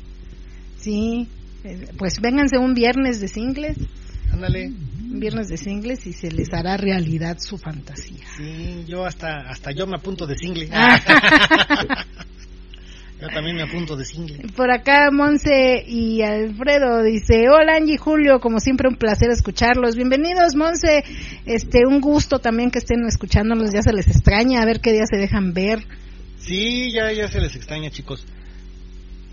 Sí, 0.77 1.27
eh, 1.63 1.87
pues 1.97 2.19
vénganse 2.21 2.57
un 2.57 2.75
viernes 2.75 3.19
de 3.21 3.27
singles. 3.27 3.77
Ándale. 4.34 4.72
Viernes 5.15 5.47
de 5.47 5.57
singles 5.57 6.07
y 6.07 6.14
se 6.14 6.31
les 6.31 6.51
hará 6.53 6.76
realidad 6.76 7.38
su 7.39 7.60
fantasía. 7.60 8.26
Sí, 8.35 8.84
yo 8.88 9.05
hasta 9.05 9.47
hasta 9.49 9.72
yo 9.72 9.85
me 9.85 9.95
apunto 9.95 10.26
de 10.26 10.35
single. 10.35 10.68
yo 13.22 13.27
también 13.27 13.55
me 13.55 13.61
apunto 13.61 13.95
de 13.95 14.05
single. 14.05 14.39
Por 14.55 14.72
acá 14.72 15.11
Monse 15.11 15.85
y 15.88 16.23
Alfredo 16.23 17.03
dice, 17.03 17.47
"Hola 17.47 17.76
Angie 17.76 17.97
Julio, 17.97 18.39
como 18.39 18.60
siempre 18.60 18.89
un 18.89 18.95
placer 18.95 19.30
escucharlos. 19.30 19.95
Bienvenidos, 19.95 20.55
Monse. 20.55 21.03
Este, 21.45 21.85
un 21.85 22.01
gusto 22.01 22.39
también 22.39 22.72
que 22.72 22.80
estén 22.80 23.05
escuchándonos, 23.05 23.72
ya 23.72 23.84
se 23.84 23.93
les 23.93 24.07
extraña, 24.07 24.64
a 24.64 24.65
ver 24.65 24.81
qué 24.81 24.93
día 24.93 25.05
se 25.05 25.18
dejan 25.18 25.53
ver." 25.53 25.85
Sí, 26.39 26.91
ya 26.91 27.11
ya 27.14 27.27
se 27.30 27.39
les 27.39 27.55
extraña, 27.55 27.91
chicos 27.91 28.26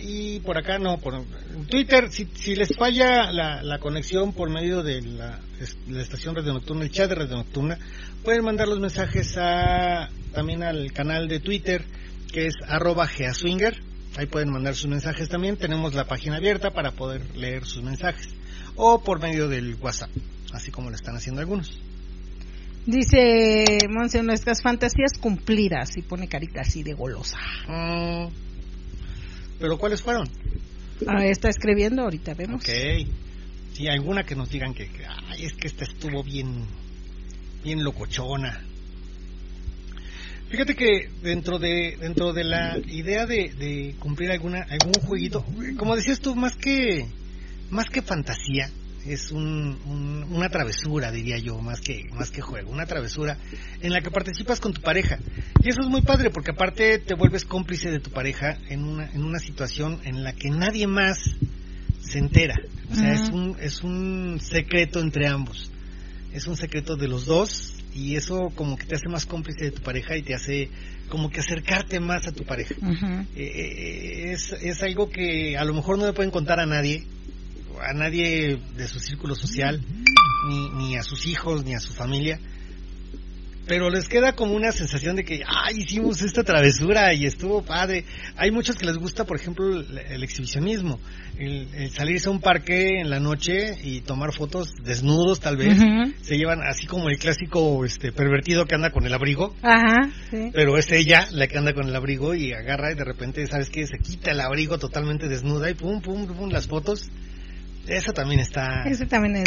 y 0.01 0.40
por 0.40 0.59
acá 0.59 0.78
no, 0.78 0.98
por 0.98 1.24
Twitter, 1.68 2.10
si, 2.10 2.27
si 2.35 2.55
les 2.55 2.77
falla 2.77 3.31
la, 3.32 3.62
la, 3.62 3.78
conexión 3.78 4.32
por 4.32 4.51
medio 4.51 4.82
de 4.82 5.02
la, 5.02 5.40
la, 5.89 6.02
estación 6.02 6.35
Radio 6.35 6.55
Nocturna, 6.55 6.85
el 6.85 6.90
chat 6.90 7.09
de 7.09 7.14
Radio 7.14 7.36
Nocturna, 7.36 7.78
pueden 8.24 8.44
mandar 8.44 8.68
los 8.68 8.81
mensajes 8.81 9.36
a, 9.36 10.09
también 10.32 10.62
al 10.62 10.93
canal 10.93 11.28
de 11.28 11.40
Twitter 11.40 11.85
que 12.32 12.47
es 12.47 12.55
arroba 12.66 13.06
geaswinger, 13.06 13.82
ahí 14.16 14.27
pueden 14.27 14.51
mandar 14.51 14.74
sus 14.74 14.89
mensajes 14.89 15.28
también, 15.28 15.56
tenemos 15.56 15.94
la 15.94 16.05
página 16.05 16.36
abierta 16.36 16.70
para 16.70 16.93
poder 16.93 17.36
leer 17.36 17.64
sus 17.64 17.82
mensajes, 17.82 18.28
o 18.77 19.02
por 19.02 19.20
medio 19.20 19.48
del 19.48 19.74
WhatsApp, 19.74 20.10
así 20.52 20.70
como 20.70 20.90
lo 20.90 20.97
están 20.97 21.16
haciendo 21.16 21.40
algunos. 21.40 21.81
Dice 22.86 23.78
Monse, 23.90 24.22
nuestras 24.22 24.62
fantasías 24.62 25.12
cumplidas 25.20 25.97
y 25.97 26.02
pone 26.02 26.28
carita 26.28 26.62
así 26.62 26.82
de 26.82 26.94
golosa. 26.94 27.36
Mm, 27.68 28.28
¿Pero 29.60 29.78
cuáles 29.78 30.02
fueron? 30.02 30.28
Ah, 31.06 31.24
está 31.26 31.48
escribiendo, 31.48 32.02
ahorita 32.02 32.34
vemos. 32.34 32.62
Ok. 32.62 32.70
Sí, 33.74 33.88
alguna 33.88 34.24
que 34.24 34.34
nos 34.34 34.50
digan 34.50 34.74
que, 34.74 34.90
ay, 35.28 35.44
es 35.44 35.52
que 35.52 35.68
esta 35.68 35.84
estuvo 35.84 36.22
bien, 36.22 36.64
bien 37.62 37.84
locochona. 37.84 38.60
Fíjate 40.48 40.74
que 40.74 41.08
dentro 41.22 41.60
de 41.60 41.96
dentro 42.00 42.32
de 42.32 42.42
la 42.42 42.76
idea 42.88 43.24
de, 43.24 43.52
de 43.56 43.94
cumplir 44.00 44.32
alguna 44.32 44.66
algún 44.68 44.94
jueguito, 44.94 45.44
como 45.76 45.94
decías 45.94 46.18
tú, 46.18 46.34
más 46.34 46.56
que 46.56 47.06
más 47.70 47.88
que 47.88 48.02
fantasía, 48.02 48.68
es 49.12 49.32
un, 49.32 50.26
una 50.30 50.48
travesura, 50.48 51.10
diría 51.10 51.38
yo, 51.38 51.58
más 51.60 51.80
que, 51.80 52.08
más 52.12 52.30
que 52.30 52.40
juego, 52.40 52.70
una 52.70 52.86
travesura 52.86 53.36
en 53.80 53.92
la 53.92 54.00
que 54.00 54.10
participas 54.10 54.60
con 54.60 54.72
tu 54.72 54.80
pareja. 54.80 55.18
Y 55.62 55.68
eso 55.68 55.80
es 55.82 55.88
muy 55.88 56.02
padre 56.02 56.30
porque 56.30 56.52
aparte 56.52 56.98
te 56.98 57.14
vuelves 57.14 57.44
cómplice 57.44 57.90
de 57.90 58.00
tu 58.00 58.10
pareja 58.10 58.58
en 58.68 58.84
una, 58.84 59.10
en 59.10 59.24
una 59.24 59.38
situación 59.38 60.00
en 60.04 60.22
la 60.22 60.32
que 60.32 60.50
nadie 60.50 60.86
más 60.86 61.18
se 62.00 62.18
entera. 62.18 62.54
O 62.90 62.94
sea, 62.94 63.12
es, 63.12 63.28
un, 63.28 63.56
es 63.60 63.82
un 63.82 64.40
secreto 64.40 65.00
entre 65.00 65.28
ambos. 65.28 65.70
Es 66.32 66.46
un 66.46 66.56
secreto 66.56 66.96
de 66.96 67.08
los 67.08 67.26
dos 67.26 67.74
y 67.94 68.16
eso 68.16 68.50
como 68.54 68.76
que 68.76 68.86
te 68.86 68.94
hace 68.94 69.08
más 69.08 69.26
cómplice 69.26 69.64
de 69.64 69.70
tu 69.72 69.82
pareja 69.82 70.16
y 70.16 70.22
te 70.22 70.34
hace 70.34 70.70
como 71.08 71.28
que 71.30 71.40
acercarte 71.40 71.98
más 71.98 72.26
a 72.26 72.32
tu 72.32 72.44
pareja. 72.44 72.74
Eh, 72.74 73.26
eh, 73.36 74.32
es, 74.32 74.52
es 74.52 74.82
algo 74.82 75.10
que 75.10 75.58
a 75.58 75.64
lo 75.64 75.74
mejor 75.74 75.98
no 75.98 76.06
le 76.06 76.12
pueden 76.12 76.30
contar 76.30 76.60
a 76.60 76.66
nadie, 76.66 77.04
a 77.81 77.93
nadie 77.93 78.61
de 78.77 78.89
su 78.89 79.01
círculo 79.01 79.35
social, 79.35 79.81
ni, 80.48 80.70
ni 80.70 80.97
a 80.97 81.02
sus 81.02 81.27
hijos, 81.27 81.65
ni 81.65 81.74
a 81.74 81.81
su 81.81 81.93
familia, 81.93 82.39
pero 83.70 83.89
les 83.89 84.09
queda 84.09 84.32
como 84.32 84.55
una 84.55 84.73
sensación 84.73 85.15
de 85.15 85.23
que, 85.23 85.44
ay, 85.47 85.77
hicimos 85.77 86.23
esta 86.23 86.43
travesura 86.43 87.15
y 87.15 87.24
estuvo 87.24 87.62
padre. 87.62 88.05
Hay 88.36 88.51
muchos 88.51 88.74
que 88.74 88.85
les 88.85 88.97
gusta, 88.97 89.24
por 89.24 89.39
ejemplo, 89.39 89.65
el, 89.69 90.24
exhibicionismo, 90.24 90.98
el, 91.39 91.89
salirse 91.93 92.28
a 92.28 92.32
un 92.32 92.40
parque 92.40 92.98
en 92.98 93.11
la 93.11 93.20
noche 93.20 93.77
y 93.85 94.01
tomar 94.01 94.32
fotos 94.32 94.70
desnudos 94.82 95.39
tal 95.39 95.57
vez. 95.57 95.78
Se 96.20 96.36
llevan 96.36 96.62
así 96.62 96.89
como 96.89 97.11
el 97.11 97.19
clásico 97.19 97.85
este 97.85 98.11
pervertido 98.11 98.66
que 98.66 98.74
anda 98.74 98.90
con 98.90 99.07
el 99.07 99.15
abrigo. 99.15 99.55
Ajá, 99.62 100.11
Pero 100.52 100.77
es 100.77 100.90
ella 100.90 101.28
la 101.31 101.47
que 101.47 101.57
anda 101.57 101.73
con 101.73 101.86
el 101.86 101.94
abrigo 101.94 102.35
y 102.35 102.52
agarra 102.52 102.90
y 102.90 102.97
de 102.97 103.05
repente, 103.05 103.47
¿sabes 103.47 103.70
qué? 103.70 103.86
Se 103.86 103.98
quita 103.98 104.32
el 104.32 104.40
abrigo 104.40 104.78
totalmente 104.78 105.28
desnuda 105.28 105.70
y 105.70 105.74
pum, 105.74 106.01
pum, 106.01 106.27
pum, 106.27 106.51
las 106.51 106.66
fotos 106.66 107.09
esa 107.86 108.12
también 108.12 108.40
está. 108.40 108.82
Esa 108.85 109.07
también 109.07 109.36
es. 109.36 109.44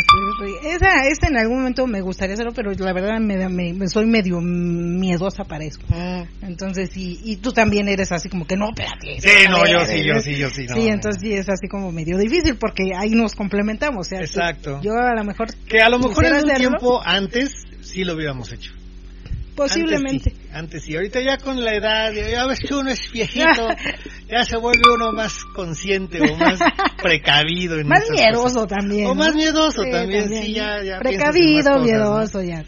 Esa, 0.63 1.07
esta 1.07 1.27
en 1.27 1.37
algún 1.37 1.59
momento 1.59 1.87
me 1.87 2.01
gustaría 2.01 2.33
hacerlo, 2.33 2.51
pero 2.53 2.71
la 2.71 2.93
verdad 2.93 3.19
me, 3.19 3.47
me, 3.49 3.87
soy 3.87 4.05
medio 4.05 4.39
miedosa 4.41 5.43
para 5.43 5.63
eso. 5.63 5.79
Mm. 5.87 6.45
Entonces, 6.45 6.95
y, 6.97 7.19
y 7.23 7.37
tú 7.37 7.51
también 7.51 7.87
eres 7.87 8.11
así 8.11 8.29
como 8.29 8.45
que 8.45 8.55
no, 8.57 8.69
espérate. 8.69 9.19
Sí, 9.19 9.47
no, 9.49 9.65
yo 9.65 9.85
sí, 9.85 10.03
yo 10.03 10.19
sí, 10.19 10.35
yo 10.35 10.49
sí. 10.49 10.67
sí, 10.67 10.87
entonces 10.87 11.21
sí 11.21 11.33
es 11.33 11.47
así 11.49 11.67
como 11.67 11.91
medio 11.91 12.17
difícil 12.17 12.55
porque 12.55 12.83
ahí 12.97 13.11
nos 13.11 13.35
complementamos. 13.35 14.11
Exacto. 14.11 14.81
yo 14.81 14.93
a 14.93 15.15
lo 15.15 15.23
mejor. 15.23 15.47
Que 15.67 15.81
a 15.81 15.89
lo 15.89 15.99
mejor 15.99 16.25
en 16.25 16.35
un 16.35 16.55
tiempo 16.55 17.01
antes 17.03 17.51
sí 17.81 18.03
lo 18.03 18.15
hubiéramos 18.15 18.51
hecho. 18.51 18.71
Posiblemente. 19.55 20.33
Antes 20.51 20.83
sí, 20.83 20.95
ahorita 20.95 21.21
ya 21.21 21.37
con 21.37 21.63
la 21.63 21.75
edad, 21.75 22.11
ya 22.11 22.47
ves 22.47 22.59
que 22.59 22.73
uno 22.73 22.89
es 22.89 23.11
viejito, 23.11 23.67
ya 24.29 24.43
se 24.45 24.57
vuelve 24.57 24.81
uno 24.93 25.11
más 25.11 25.45
consciente 25.53 26.19
o 26.21 26.35
más 26.35 26.59
precavido. 27.01 27.79
En 27.79 27.87
más 27.87 28.09
miedoso 28.09 28.65
también. 28.65 29.07
O 29.07 29.15
más 29.15 29.35
miedoso 29.35 29.83
también, 29.83 30.27
sí, 30.29 30.53
ya. 30.53 30.83
ya 30.83 30.97
Precavido, 30.99 31.79
miedoso, 31.79 32.41
ya. 32.41 32.63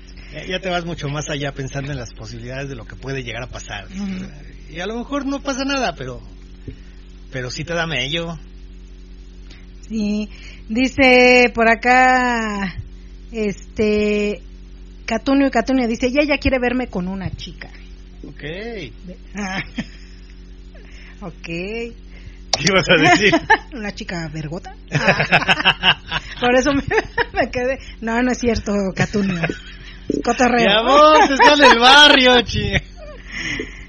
ya. 0.48 0.60
te 0.60 0.70
vas 0.70 0.86
mucho 0.86 1.08
más 1.08 1.30
allá 1.30 1.52
pensando 1.54 1.92
en 1.92 1.98
las 1.98 2.14
posibilidades 2.14 2.70
de 2.70 2.76
lo 2.76 2.86
que 2.86 2.96
puede 2.96 3.24
llegar 3.24 3.44
a 3.44 3.48
pasar. 3.48 3.88
Y 4.70 4.80
a 4.80 4.86
lo 4.86 4.98
mejor 4.98 5.26
no 5.26 5.42
pasa 5.42 5.64
nada, 5.66 5.96
pero, 5.96 6.22
pero 7.32 7.50
sí 7.50 7.64
te 7.64 7.74
da 7.74 7.88
mello. 7.88 8.38
Sí, 9.88 10.30
dice 10.68 11.52
por 11.54 11.68
acá, 11.68 12.76
este, 13.32 14.42
Catunio 15.06 15.48
y 15.48 15.52
Catunio 15.52 15.88
dice, 15.88 16.12
ya 16.12 16.22
ella 16.22 16.38
quiere 16.38 16.60
verme 16.60 16.88
con 16.88 17.08
una 17.08 17.30
chica. 17.32 17.70
Ok. 18.28 18.44
Ah. 19.36 19.62
ok. 21.22 21.44
¿Qué 21.44 22.64
ibas 22.68 22.86
a 22.90 22.96
decir? 22.96 23.34
una 23.74 23.94
chica 23.94 24.30
vergota. 24.34 24.76
Ah. 24.92 26.00
Por 26.40 26.56
eso 26.56 26.72
me, 26.74 27.52
quedé. 27.52 27.80
No, 28.02 28.22
no 28.22 28.32
es 28.32 28.40
cierto, 28.40 28.74
Catunio. 28.96 29.42
Cotorreo. 30.24 30.66
Mi 30.66 30.74
amor, 30.74 31.32
está 31.32 31.54
en 31.54 31.72
el 31.72 31.80
barrio, 31.80 32.42
chi. 32.42 32.72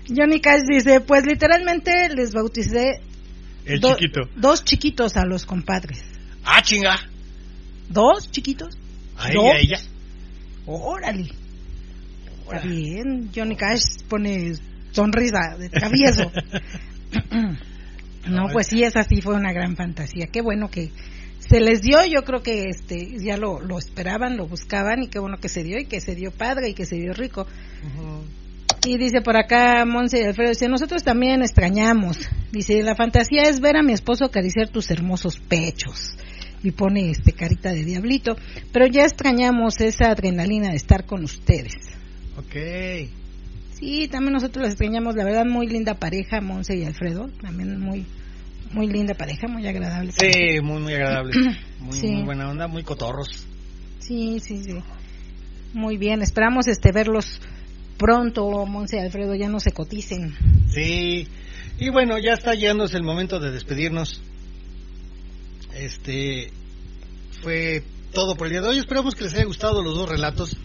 Johnny 0.09 0.40
Cash 0.40 0.62
dice, 0.68 1.01
pues 1.01 1.24
literalmente 1.26 2.09
les 2.14 2.32
bauticé 2.32 3.01
el 3.64 3.80
chiquito. 3.80 4.22
Dos 4.36 4.64
chiquitos 4.64 5.16
a 5.16 5.24
los 5.24 5.44
compadres. 5.44 6.05
Ah, 6.44 6.62
chinga. 6.62 6.97
¿Dos 7.88 8.30
chiquitos? 8.30 8.76
¿A 9.18 9.30
ella, 9.30 9.52
a 9.52 9.59
ella? 9.59 9.80
Órale. 10.66 11.28
Está 12.44 12.66
bien, 12.66 13.30
Johnny 13.34 13.56
Cash 13.56 13.82
pone 14.09 14.55
sonrisa 14.93 15.56
de 15.59 15.68
travieso. 15.68 16.30
no, 18.28 18.47
pues 18.52 18.68
sí, 18.68 18.82
esa 18.84 19.02
sí 19.02 19.20
fue 19.20 19.34
una 19.34 19.52
gran 19.52 19.76
fantasía. 19.76 20.28
Qué 20.28 20.43
bueno 20.43 20.70
que 20.70 20.90
se 21.40 21.60
les 21.60 21.82
dio, 21.82 22.05
yo 22.05 22.22
creo 22.24 22.43
que 22.43 22.64
este 22.68 23.18
ya 23.18 23.36
lo, 23.36 23.60
lo 23.60 23.78
esperaban, 23.78 24.36
lo 24.36 24.47
buscaban 24.47 25.02
y 25.02 25.09
qué 25.09 25.18
bueno 25.18 25.38
que 25.38 25.48
se 25.48 25.62
dio 25.62 25.78
y 25.78 25.86
que 25.86 26.01
se 26.01 26.14
dio 26.14 26.30
padre 26.30 26.68
y 26.68 26.74
que 26.74 26.86
se 26.86 26.97
dio 26.97 27.12
rico. 27.12 27.47
Y 28.84 28.98
dice 28.98 29.20
por 29.20 29.36
acá 29.36 29.84
Monse 29.84 30.24
Alfredo, 30.24 30.51
dice, 30.51 30.68
nosotros 30.68 31.02
también 31.02 31.43
extrañamos. 31.43 32.18
Dice, 32.52 32.82
la 32.82 32.94
fantasía 32.94 33.43
es 33.43 33.60
ver 33.60 33.76
a 33.76 33.82
mi 33.82 33.93
esposo 33.93 34.24
acariciar 34.24 34.68
tus 34.68 34.90
hermosos 34.90 35.38
pechos 35.38 36.16
y 36.66 36.72
pone 36.72 37.10
este 37.10 37.32
carita 37.32 37.70
de 37.70 37.84
diablito, 37.84 38.36
pero 38.72 38.86
ya 38.86 39.05
extrañamos 39.05 39.80
esa 39.80 40.10
adrenalina 40.10 40.70
de 40.70 40.76
estar 40.76 41.06
con 41.06 41.22
ustedes. 41.22 41.74
Ok. 42.36 43.09
Sí, 43.74 44.09
también 44.09 44.32
nosotros 44.32 44.64
las 44.64 44.72
extrañamos, 44.72 45.14
la 45.14 45.24
verdad, 45.24 45.44
muy 45.44 45.68
linda 45.68 45.94
pareja, 45.94 46.40
Monse 46.40 46.76
y 46.76 46.84
Alfredo, 46.84 47.28
también 47.40 47.78
muy 47.78 48.05
muy 48.72 48.88
linda 48.88 49.14
pareja, 49.14 49.47
muy 49.47 49.64
agradable. 49.64 50.10
Sí, 50.10 50.60
muy, 50.60 50.82
muy 50.82 50.94
agradable. 50.94 51.32
Muy, 51.78 52.24
buena 52.24 52.51
onda, 52.51 52.66
muy 52.66 52.82
cotorros. 52.82 53.47
Sí, 54.01 54.40
sí, 54.40 54.64
sí. 54.64 54.74
Muy 55.72 55.98
bien, 55.98 56.20
esperamos 56.20 56.66
este 56.66 56.90
verlos 56.90 57.40
pronto, 57.97 58.66
Monse 58.66 58.97
y 58.97 59.01
Alfredo, 59.01 59.36
ya 59.36 59.48
no 59.48 59.60
se 59.60 59.70
coticen. 59.70 60.34
Sí, 60.68 61.28
y 61.78 61.90
bueno, 61.90 62.18
ya 62.18 62.32
está 62.32 62.55
llegándose 62.55 62.97
el 62.97 63.05
momento 63.05 63.38
de 63.38 63.52
despedirnos. 63.52 64.20
Este 65.78 66.51
fue 67.43 67.82
todo 68.12 68.36
por 68.36 68.47
el 68.47 68.53
día 68.55 68.62
de 68.62 68.69
hoy. 68.69 68.78
Esperamos 68.78 69.15
que 69.15 69.24
les 69.24 69.35
haya 69.35 69.44
gustado 69.44 69.82
los 69.82 69.94
dos 69.94 70.09
relatos. 70.09 70.57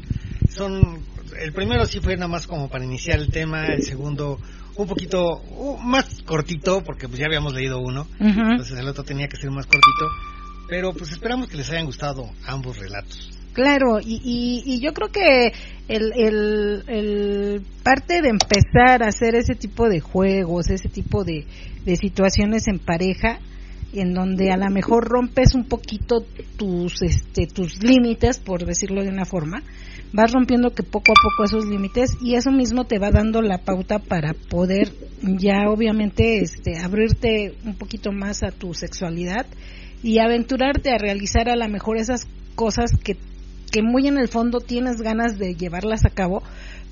Son 0.49 1.03
el 1.39 1.53
primero 1.53 1.85
sí 1.85 1.99
fue 1.99 2.15
nada 2.15 2.27
más 2.27 2.47
como 2.47 2.69
para 2.69 2.83
iniciar 2.83 3.19
el 3.19 3.29
tema, 3.29 3.65
el 3.67 3.83
segundo 3.83 4.39
un 4.75 4.87
poquito 4.87 5.41
uh, 5.41 5.77
más 5.77 6.21
cortito, 6.23 6.83
porque 6.83 7.07
pues 7.07 7.19
ya 7.19 7.25
habíamos 7.25 7.53
leído 7.53 7.79
uno, 7.79 8.07
entonces 8.19 8.77
el 8.77 8.87
otro 8.87 9.03
tenía 9.03 9.27
que 9.27 9.37
ser 9.37 9.51
más 9.51 9.65
cortito, 9.65 10.07
pero 10.67 10.93
pues 10.93 11.11
esperamos 11.11 11.49
que 11.49 11.57
les 11.57 11.69
hayan 11.69 11.85
gustado 11.85 12.29
ambos 12.45 12.77
relatos. 12.77 13.29
Claro, 13.53 13.99
y, 13.99 14.63
y, 14.65 14.79
yo 14.79 14.93
creo 14.93 15.09
que 15.09 15.51
el, 15.89 16.13
el, 16.87 17.61
parte 17.83 18.21
de 18.21 18.29
empezar 18.29 19.03
a 19.03 19.07
hacer 19.07 19.35
ese 19.35 19.55
tipo 19.55 19.89
de 19.89 19.99
juegos, 19.99 20.69
ese 20.69 20.87
tipo 20.87 21.25
de, 21.25 21.45
de 21.83 21.95
situaciones 21.97 22.69
en 22.69 22.79
pareja, 22.79 23.39
en 23.93 24.13
donde 24.13 24.51
a 24.51 24.57
lo 24.57 24.69
mejor 24.69 25.07
rompes 25.07 25.55
un 25.55 25.65
poquito 25.65 26.23
tus 26.57 27.01
este 27.01 27.47
tus 27.47 27.83
límites 27.83 28.39
por 28.39 28.65
decirlo 28.65 29.03
de 29.03 29.09
una 29.09 29.25
forma 29.25 29.63
vas 30.13 30.31
rompiendo 30.31 30.71
que 30.71 30.83
poco 30.83 31.11
a 31.11 31.21
poco 31.21 31.43
esos 31.43 31.65
límites 31.65 32.11
y 32.21 32.35
eso 32.35 32.51
mismo 32.51 32.85
te 32.85 32.99
va 32.99 33.11
dando 33.11 33.41
la 33.41 33.57
pauta 33.59 33.99
para 33.99 34.33
poder 34.33 34.93
ya 35.21 35.69
obviamente 35.69 36.39
este 36.39 36.79
abrirte 36.79 37.55
un 37.65 37.75
poquito 37.75 38.11
más 38.11 38.43
a 38.43 38.51
tu 38.51 38.73
sexualidad 38.73 39.45
y 40.03 40.19
aventurarte 40.19 40.91
a 40.91 40.97
realizar 40.97 41.49
a 41.49 41.55
lo 41.55 41.67
mejor 41.67 41.97
esas 41.97 42.27
cosas 42.55 42.91
que 43.03 43.17
que 43.71 43.81
muy 43.81 44.05
en 44.05 44.17
el 44.17 44.27
fondo 44.27 44.59
tienes 44.59 44.97
ganas 44.97 45.37
de 45.37 45.55
llevarlas 45.55 46.03
a 46.05 46.09
cabo 46.09 46.43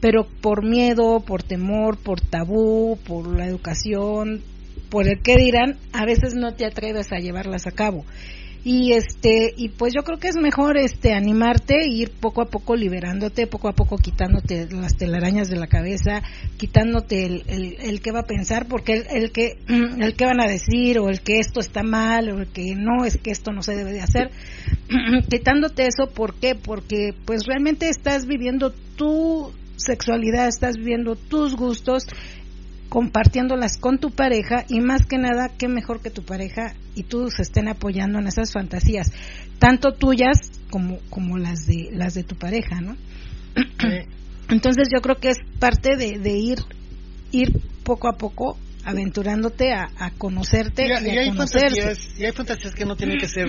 pero 0.02 0.26
por 0.42 0.64
miedo, 0.64 1.20
por 1.20 1.44
temor, 1.44 1.98
por 1.98 2.22
tabú, 2.22 2.98
por 3.06 3.28
la 3.28 3.46
educación, 3.46 4.42
por 4.90 5.08
el 5.08 5.22
que 5.22 5.38
dirán, 5.38 5.78
a 5.94 6.06
veces 6.06 6.34
no 6.36 6.54
te 6.54 6.66
atreves 6.66 7.12
a 7.12 7.20
llevarlas 7.20 7.68
a 7.68 7.72
cabo. 7.72 8.06
Y 8.62 8.92
este 8.92 9.54
y 9.56 9.70
pues 9.70 9.94
yo 9.96 10.04
creo 10.04 10.20
que 10.20 10.28
es 10.28 10.36
mejor 10.36 10.78
este 10.78 11.14
animarte 11.14 11.76
e 11.76 11.88
ir 11.88 12.12
poco 12.12 12.42
a 12.42 12.46
poco 12.46 12.76
liberándote, 12.76 13.48
poco 13.48 13.70
a 13.70 13.72
poco 13.72 13.98
quitándote 13.98 14.68
las 14.72 14.98
telarañas 14.98 15.48
de 15.48 15.56
la 15.56 15.68
cabeza, 15.68 16.24
quitándote 16.58 17.26
el, 17.26 17.78
el, 17.80 18.02
que 18.02 18.12
va 18.12 18.20
a 18.20 18.28
pensar, 18.28 18.68
porque 18.68 18.94
el, 18.94 19.06
el 19.12 19.32
que 19.32 19.58
el 20.00 20.14
que 20.14 20.26
van 20.26 20.42
a 20.42 20.48
decir 20.50 21.00
o 21.00 21.08
el 21.08 21.22
que 21.22 21.40
esto 21.40 21.62
está 21.62 21.84
mal 21.84 22.30
o 22.32 22.40
el 22.40 22.48
que 22.48 22.76
no 22.76 23.06
es 23.06 23.18
que 23.18 23.32
esto 23.32 23.54
no 23.54 23.62
se 23.62 23.78
debe 23.78 23.94
de 23.94 24.02
hacer, 24.02 24.30
quitándote 25.30 25.88
eso, 25.88 26.12
¿por 26.14 26.34
qué? 26.34 26.54
Porque 26.56 27.14
pues 27.26 27.46
realmente 27.46 27.88
estás 27.88 28.26
viviendo 28.26 28.74
tu 28.98 29.54
sexualidad, 29.78 30.50
estás 30.50 30.76
viviendo 30.76 31.16
tus 31.16 31.56
gustos 31.56 32.08
compartiéndolas 32.90 33.78
con 33.78 34.00
tu 34.00 34.12
pareja 34.12 34.66
y 34.68 34.80
más 34.82 35.06
que 35.06 35.18
nada, 35.18 35.50
qué 35.58 35.68
mejor 35.68 36.02
que 36.02 36.10
tu 36.10 36.24
pareja 36.24 36.74
y 36.96 37.04
tú 37.04 37.30
se 37.30 37.44
estén 37.44 37.68
apoyando 37.68 38.20
en 38.20 38.28
esas 38.28 38.52
fantasías, 38.52 39.12
tanto 39.60 39.94
tuyas 39.94 40.38
como, 40.70 41.00
como 41.10 41.38
las 41.38 41.66
de 41.66 41.90
las 41.92 42.16
de 42.16 42.24
tu 42.24 42.36
pareja, 42.36 42.82
¿no? 42.82 42.98
Entonces 44.50 44.90
yo 44.94 45.02
creo 45.02 45.18
que 45.18 45.30
es 45.30 45.38
parte 45.60 45.96
de, 45.96 46.18
de 46.18 46.38
ir 46.38 46.60
ir 47.32 47.52
poco 47.84 48.10
a 48.10 48.18
poco 48.18 48.58
aventurándote 48.84 49.72
a, 49.74 50.12
conocerte 50.18 50.88
y, 50.88 50.92
a 50.92 50.98
hay 50.98 51.32
fantasías, 51.32 52.18
y 52.18 52.26
hay 52.26 52.32
fantasías 52.32 52.74
que 52.74 52.86
no 52.86 52.96
tienen 52.96 53.20
que 53.20 53.28
ser 53.28 53.48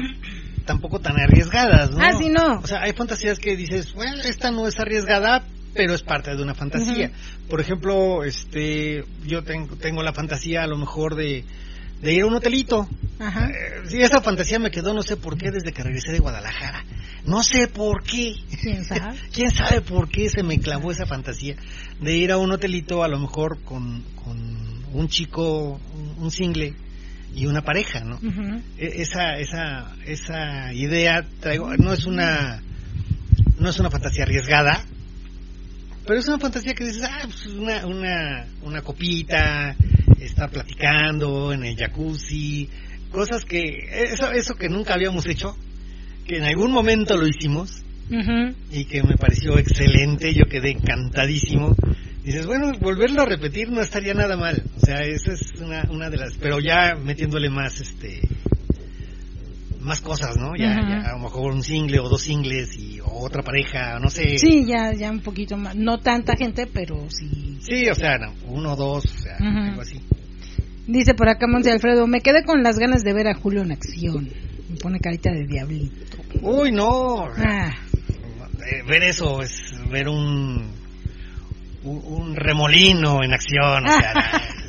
tampoco 0.66 1.00
tan 1.00 1.18
arriesgadas, 1.18 1.90
¿no? 1.90 2.00
Ah, 2.00 2.12
sí, 2.18 2.28
no. 2.28 2.58
O 2.58 2.66
sea, 2.66 2.82
hay 2.82 2.92
fantasías 2.92 3.38
que 3.38 3.56
dices, 3.56 3.94
bueno, 3.94 4.22
esta 4.22 4.50
no 4.50 4.66
es 4.66 4.78
arriesgada, 4.78 5.44
pero 5.74 5.94
es 5.94 6.02
parte 6.02 6.34
de 6.34 6.42
una 6.42 6.54
fantasía. 6.54 7.10
Por 7.48 7.60
ejemplo, 7.60 8.24
este, 8.24 9.04
yo 9.26 9.42
tengo, 9.42 9.76
tengo 9.76 10.02
la 10.02 10.12
fantasía 10.12 10.62
a 10.62 10.66
lo 10.66 10.76
mejor 10.76 11.14
de, 11.14 11.44
de 12.02 12.14
ir 12.14 12.22
a 12.22 12.26
un 12.26 12.34
hotelito. 12.34 12.88
Ajá. 13.18 13.48
Eh, 13.50 13.82
sí, 13.88 14.00
esa 14.00 14.20
fantasía 14.20 14.58
me 14.58 14.70
quedó, 14.70 14.94
no 14.94 15.02
sé 15.02 15.16
por 15.16 15.36
qué, 15.36 15.50
desde 15.50 15.72
que 15.72 15.82
regresé 15.82 16.12
de 16.12 16.18
Guadalajara. 16.18 16.84
No 17.26 17.42
sé 17.42 17.68
por 17.68 18.02
qué. 18.02 18.34
¿Quién 18.62 18.84
sabe? 18.84 19.16
¿Quién 19.32 19.50
sabe 19.50 19.80
por 19.82 20.08
qué 20.08 20.28
se 20.28 20.42
me 20.42 20.58
clavó 20.58 20.90
esa 20.90 21.06
fantasía 21.06 21.56
de 22.00 22.16
ir 22.16 22.32
a 22.32 22.38
un 22.38 22.50
hotelito 22.50 23.04
a 23.04 23.08
lo 23.08 23.18
mejor 23.18 23.62
con, 23.62 24.02
con 24.24 24.36
un 24.92 25.08
chico, 25.08 25.80
un 26.18 26.30
single 26.30 26.74
y 27.34 27.46
una 27.46 27.62
pareja, 27.62 28.00
¿no? 28.00 28.18
E, 28.76 29.02
esa, 29.02 29.38
esa, 29.38 29.94
esa 30.04 30.72
idea 30.72 31.24
traigo, 31.40 31.76
no 31.76 31.92
es 31.92 32.06
una, 32.06 32.62
no 33.58 33.68
es 33.68 33.78
una 33.78 33.90
fantasía 33.90 34.24
arriesgada, 34.24 34.84
pero 36.10 36.18
es 36.18 36.26
una 36.26 36.40
fantasía 36.40 36.74
que 36.74 36.86
dices, 36.86 37.04
ah, 37.08 37.20
pues 37.22 37.46
una, 37.46 37.86
una, 37.86 38.44
una 38.62 38.82
copita, 38.82 39.76
estar 40.18 40.50
platicando 40.50 41.52
en 41.52 41.62
el 41.62 41.76
jacuzzi, 41.76 42.68
cosas 43.12 43.44
que, 43.44 43.76
eso, 43.92 44.32
eso 44.32 44.56
que 44.56 44.68
nunca 44.68 44.94
habíamos 44.94 45.24
hecho, 45.26 45.56
que 46.26 46.38
en 46.38 46.42
algún 46.46 46.72
momento 46.72 47.16
lo 47.16 47.28
hicimos 47.28 47.84
y 48.72 48.86
que 48.86 49.04
me 49.04 49.14
pareció 49.18 49.56
excelente, 49.56 50.34
yo 50.34 50.46
quedé 50.46 50.72
encantadísimo. 50.72 51.76
Dices, 52.24 52.44
bueno, 52.44 52.72
volverlo 52.80 53.22
a 53.22 53.26
repetir 53.26 53.70
no 53.70 53.80
estaría 53.80 54.12
nada 54.12 54.36
mal, 54.36 54.64
o 54.78 54.80
sea, 54.84 54.98
esa 55.02 55.34
es 55.34 55.60
una, 55.60 55.84
una 55.90 56.10
de 56.10 56.16
las, 56.16 56.34
pero 56.38 56.58
ya 56.58 56.96
metiéndole 56.96 57.50
más, 57.50 57.80
este, 57.80 58.20
más 59.80 60.00
cosas, 60.00 60.36
¿no? 60.36 60.54
Ya, 60.56 60.74
a 60.74 61.12
lo 61.12 61.20
mejor 61.20 61.52
un 61.52 61.62
single 61.62 62.00
o 62.00 62.08
dos 62.08 62.22
singles 62.22 62.76
y 62.78 63.00
otra 63.04 63.42
pareja, 63.42 63.98
no 63.98 64.10
sé. 64.10 64.38
Sí, 64.38 64.64
ya, 64.66 64.92
ya 64.92 65.10
un 65.10 65.20
poquito 65.20 65.56
más, 65.56 65.74
no 65.74 65.98
tanta 65.98 66.36
gente, 66.36 66.66
pero 66.66 67.08
sí. 67.08 67.58
Sí, 67.62 67.88
o 67.88 67.94
sea, 67.94 68.18
uno 68.46 68.72
o 68.72 68.76
dos, 68.76 69.04
o 69.04 69.18
sea, 69.18 69.36
algo 69.38 69.82
así. 69.82 70.00
Dice 70.86 71.14
por 71.14 71.28
acá 71.28 71.46
Monte 71.46 71.70
Alfredo, 71.70 72.06
me 72.06 72.20
quedé 72.20 72.44
con 72.44 72.62
las 72.62 72.78
ganas 72.78 73.02
de 73.02 73.12
ver 73.12 73.28
a 73.28 73.34
Julio 73.34 73.62
en 73.62 73.72
acción. 73.72 74.28
Me 74.68 74.76
pone 74.76 74.98
carita 74.98 75.30
de 75.30 75.46
diablito. 75.46 76.18
Uy, 76.42 76.72
no. 76.72 77.26
Ah. 77.36 77.70
Eh, 78.66 78.82
ver 78.86 79.04
eso 79.04 79.42
es 79.42 79.74
ver 79.90 80.08
un, 80.08 80.70
un, 81.84 82.36
remolino 82.36 83.22
en 83.22 83.32
acción, 83.32 83.86
o 83.86 83.88
sea, 83.88 84.12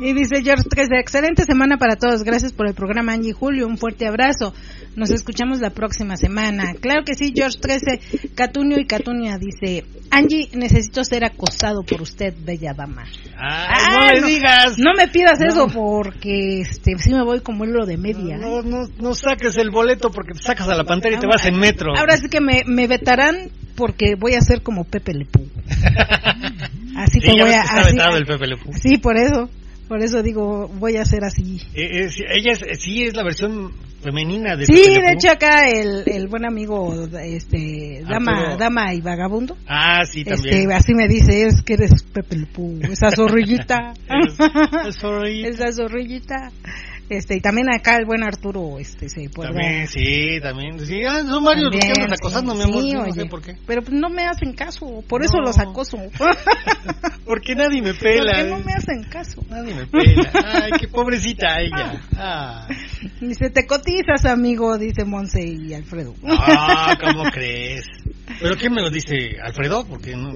Y 0.00 0.14
dice 0.14 0.42
George 0.42 0.64
13, 0.68 0.98
excelente 0.98 1.44
semana 1.44 1.76
para 1.76 1.96
todos. 1.96 2.22
Gracias 2.24 2.54
por 2.54 2.66
el 2.66 2.72
programa 2.72 3.12
Angie 3.12 3.34
Julio. 3.34 3.66
Un 3.66 3.76
fuerte 3.76 4.06
abrazo. 4.06 4.54
Nos 4.96 5.10
escuchamos 5.10 5.60
la 5.60 5.70
próxima 5.70 6.16
semana. 6.16 6.72
Claro 6.80 7.02
que 7.04 7.14
sí, 7.14 7.32
George 7.36 7.58
13, 7.60 8.30
Catunio 8.34 8.78
y 8.80 8.86
Catunia 8.86 9.36
dice, 9.36 9.84
Angie, 10.10 10.48
necesito 10.54 11.04
ser 11.04 11.24
acosado 11.24 11.82
por 11.82 12.00
usted, 12.00 12.34
bella 12.42 12.72
dama. 12.72 13.04
ah, 13.36 13.92
no 13.92 14.20
me 14.22 14.26
digas. 14.26 14.78
No 14.78 14.94
me 14.96 15.06
pidas 15.08 15.38
eso 15.42 15.66
porque 15.68 16.62
este, 16.62 16.96
si 16.96 17.12
me 17.12 17.22
voy 17.22 17.40
como 17.40 17.66
lo 17.66 17.84
de 17.84 17.98
media. 17.98 18.38
No, 18.38 18.62
no, 18.62 18.88
no, 18.98 19.14
saques 19.14 19.58
el 19.58 19.70
boleto 19.70 20.10
porque 20.10 20.32
te 20.32 20.42
sacas 20.42 20.66
a 20.68 20.76
la 20.76 20.84
pantalla 20.84 21.18
y 21.18 21.20
te 21.20 21.26
vas 21.26 21.44
en 21.44 21.58
metro. 21.58 21.92
Ahora 21.94 22.16
sí 22.16 22.28
que 22.30 22.40
me, 22.40 22.62
me 22.66 22.86
vetarán 22.86 23.50
porque 23.76 24.14
voy 24.18 24.34
a 24.34 24.40
ser 24.40 24.62
como 24.62 24.84
Pepe 24.84 25.12
Lepú. 25.12 25.46
Así 26.96 27.20
te 27.20 27.32
voy 27.32 27.52
a... 27.52 27.62
Así, 27.62 27.96
el 28.16 28.26
Pepe 28.26 28.46
Lepú. 28.46 28.72
Sí, 28.74 28.98
por 28.98 29.16
eso. 29.16 29.48
Por 29.90 30.04
eso 30.04 30.22
digo, 30.22 30.68
voy 30.68 30.98
a 30.98 31.02
hacer 31.02 31.24
así. 31.24 31.58
Eh, 31.74 32.04
eh, 32.04 32.10
ella 32.36 32.52
es, 32.52 32.80
sí 32.80 33.02
es 33.02 33.16
la 33.16 33.24
versión 33.24 33.72
femenina 34.00 34.54
de 34.54 34.64
Sí, 34.64 34.72
de 34.72 35.14
hecho 35.14 35.32
acá 35.32 35.68
el, 35.68 36.04
el 36.06 36.28
buen 36.28 36.46
amigo 36.46 37.08
este 37.20 38.00
dama 38.08 38.54
dama 38.56 38.94
y 38.94 39.00
vagabundo. 39.00 39.56
Ah, 39.66 40.04
sí 40.04 40.22
también. 40.22 40.54
Este, 40.70 40.74
así 40.74 40.94
me 40.94 41.08
dice, 41.08 41.42
es 41.42 41.64
que 41.64 41.72
eres 41.72 42.04
Pepe 42.04 42.36
Le 42.36 42.92
esa 42.92 43.10
zorrillita. 43.10 43.94
esa 44.86 45.72
zorrillita. 45.72 46.52
Este, 47.10 47.36
y 47.36 47.40
también 47.40 47.66
acá 47.68 47.96
el 47.96 48.06
buen 48.06 48.22
Arturo, 48.22 48.78
este, 48.78 49.08
se 49.08 49.28
puede. 49.28 49.48
También, 49.48 49.88
sí, 49.88 50.38
también. 50.40 50.78
Sí, 50.78 51.02
ah, 51.04 51.24
son 51.26 51.42
varios 51.42 51.74
los 51.74 51.84
que 51.84 51.88
andan 51.88 52.12
acosando, 52.12 52.54
mi 52.54 52.62
amor. 52.62 52.84
no 53.08 53.12
sé 53.12 53.26
por 53.26 53.42
qué. 53.42 53.56
Pero 53.66 53.82
pues, 53.82 53.92
no 53.92 54.08
me 54.08 54.26
hacen 54.26 54.52
caso, 54.52 55.02
por 55.08 55.24
eso 55.24 55.38
los 55.40 55.58
acoso. 55.58 55.98
Porque 57.26 57.56
nadie 57.56 57.82
me 57.82 57.94
pela. 57.94 58.32
Porque 58.32 58.50
no 58.50 58.58
me 58.60 58.72
hacen 58.72 59.02
caso. 59.04 59.42
Nadie 59.48 59.74
me 59.74 59.86
pela. 59.86 60.30
Ay, 60.34 60.70
qué 60.78 60.86
pobrecita 60.86 61.60
ella. 61.60 62.00
Ah. 62.16 62.68
Dice, 63.20 63.50
te 63.50 63.66
cotizas, 63.66 64.24
amigo, 64.24 64.78
dice 64.78 65.04
Monse 65.04 65.44
y 65.44 65.74
Alfredo. 65.74 66.14
Ah, 66.26 66.96
¿cómo 67.00 67.24
crees? 67.30 67.84
¿Pero 68.40 68.56
quién 68.56 68.72
me 68.72 68.82
lo 68.82 68.90
dice? 68.90 69.36
¿Alfredo? 69.42 69.86
Porque 69.86 70.16
no, 70.16 70.32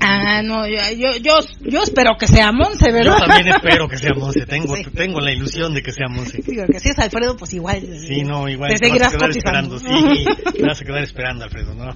Ah, 0.00 0.42
no, 0.42 0.66
yo, 0.66 0.78
yo, 1.20 1.40
yo, 1.62 1.82
espero 1.82 2.12
que 2.18 2.26
sea 2.26 2.52
Monse, 2.52 2.92
¿verdad? 2.92 3.18
Yo 3.18 3.26
también 3.26 3.48
espero 3.54 3.88
que 3.88 3.96
sea 3.96 4.12
Monse. 4.14 4.46
Tengo, 4.46 4.74
tengo 4.94 5.20
la 5.20 5.32
ilusión 5.32 5.74
de 5.74 5.82
que 5.82 5.92
sea 5.92 6.08
Monse. 6.08 6.15
Digo, 6.24 6.66
que 6.66 6.80
si 6.80 6.88
es 6.90 6.98
Alfredo, 6.98 7.36
pues 7.36 7.52
igual. 7.54 7.80
Sí, 8.06 8.22
no, 8.22 8.48
igual. 8.48 8.70
Te 8.70 8.78
seguirás 8.78 9.12
vas 9.12 9.14
a 9.14 9.18
quedar 9.18 9.30
esperando. 9.36 9.78
Sí, 9.78 10.24
te 10.54 10.62
vas 10.62 10.80
a 10.80 10.84
quedar 10.84 11.02
esperando, 11.02 11.44
Alfredo. 11.44 11.74
No, 11.74 11.94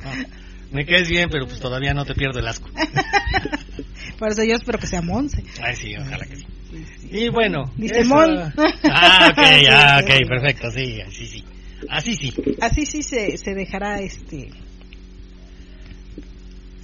Me 0.73 0.85
quedes 0.85 1.09
bien, 1.09 1.29
pero 1.31 1.47
pues 1.47 1.61
todavía 1.61 1.95
no 1.95 2.05
te 2.05 2.15
pierdo 2.15 2.39
el 2.39 2.49
asco. 2.49 2.69
Por 4.19 4.31
eso 4.31 4.45
yo 4.45 4.55
espero 4.55 4.79
que 4.79 4.87
sea 4.87 5.03
Monse. 5.03 5.43
Ay, 5.63 5.77
sí, 5.77 5.95
ojalá 5.97 6.27
que 6.27 6.37
sí. 6.37 6.47
Y 7.11 7.29
bueno. 7.31 7.65
Dice 7.77 8.05
Mon. 8.05 8.53
Ah, 8.91 9.31
ok, 9.33 9.39
ah, 9.71 10.01
ok, 10.03 10.29
perfecto, 10.29 10.71
sí, 10.71 11.01
así 11.01 11.27
sí. 11.27 11.45
Así 11.89 12.15
sí. 12.15 12.33
Así 12.61 12.87
sí 12.87 13.03
se, 13.03 13.37
se 13.39 13.55
dejará 13.55 14.01
este 14.01 14.51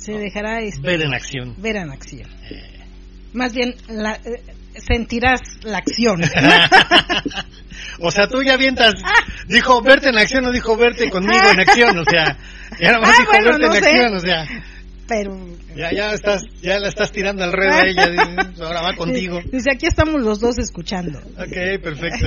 se 0.07 0.13
dejará 0.13 0.61
este, 0.61 0.81
ver 0.87 1.03
en 1.03 1.13
acción. 1.13 1.55
Ver 1.59 1.77
en 1.77 1.91
acción. 1.91 2.29
Más 3.33 3.53
bien 3.53 3.75
la, 3.89 4.15
eh, 4.15 4.41
sentirás 4.81 5.41
la 5.63 5.79
acción. 5.79 6.21
o 8.01 8.11
sea, 8.11 8.29
tú 8.29 8.43
ya 8.43 8.55
avientas, 8.55 8.95
dijo 9.49 9.83
verte 9.83 10.09
en 10.09 10.19
acción, 10.19 10.45
no 10.45 10.53
dijo 10.53 10.77
verte 10.77 11.11
conmigo 11.11 11.49
en 11.51 11.61
acción, 11.61 11.99
o 11.99 12.05
sea, 12.05 12.37
ya 12.81 12.93
nada 12.93 13.01
más 13.01 13.11
ah, 13.11 13.21
dijo 13.21 13.33
verte 13.33 13.67
en 13.67 13.73
acción, 13.73 14.15
o 14.15 14.21
sea. 14.21 14.47
pero 15.07 15.57
ya 15.77 15.93
ya 15.93 16.13
estás 16.13 16.43
ya 16.63 16.79
la 16.79 16.89
estás 16.89 17.13
tirando 17.13 17.45
al 17.45 17.55
a 17.55 17.83
ella 17.87 18.09
ahora 18.61 18.81
va 18.83 18.97
contigo 18.97 19.41
dice 19.53 19.71
aquí 19.73 19.87
estamos 19.87 20.23
los 20.23 20.41
dos 20.41 20.59
escuchando 20.59 21.19
ok 21.19 21.81
perfecto 21.83 22.27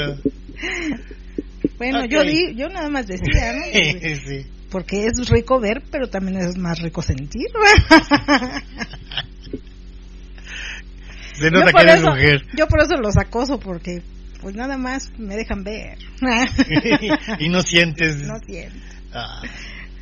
bueno 1.77 2.05
yo 2.05 2.23
di 2.23 2.55
yo 2.55 2.69
nada 2.69 2.89
más 2.89 3.07
decía 3.07 3.53
¿no? 3.53 3.63
sí. 4.27 4.45
porque 4.69 5.07
es 5.07 5.29
rico 5.29 5.59
ver 5.59 5.81
pero 5.91 6.09
también 6.09 6.37
es 6.37 6.57
más 6.57 6.79
rico 6.79 7.01
sentir 7.01 7.47
Se 11.39 11.51
nota 11.51 11.67
yo, 11.67 11.71
por 11.71 11.87
eso, 11.87 12.09
mujer. 12.09 12.45
yo 12.55 12.67
por 12.67 12.81
eso 12.81 12.97
los 12.97 13.17
acoso 13.17 13.59
porque 13.59 14.01
pues 14.41 14.55
nada 14.55 14.77
más 14.77 15.11
me 15.17 15.35
dejan 15.35 15.63
ver 15.63 15.97
y 17.39 17.49
no 17.49 17.61
sientes 17.61 18.17
no 18.17 18.39
siento 18.39 18.77
ah. 19.13 19.41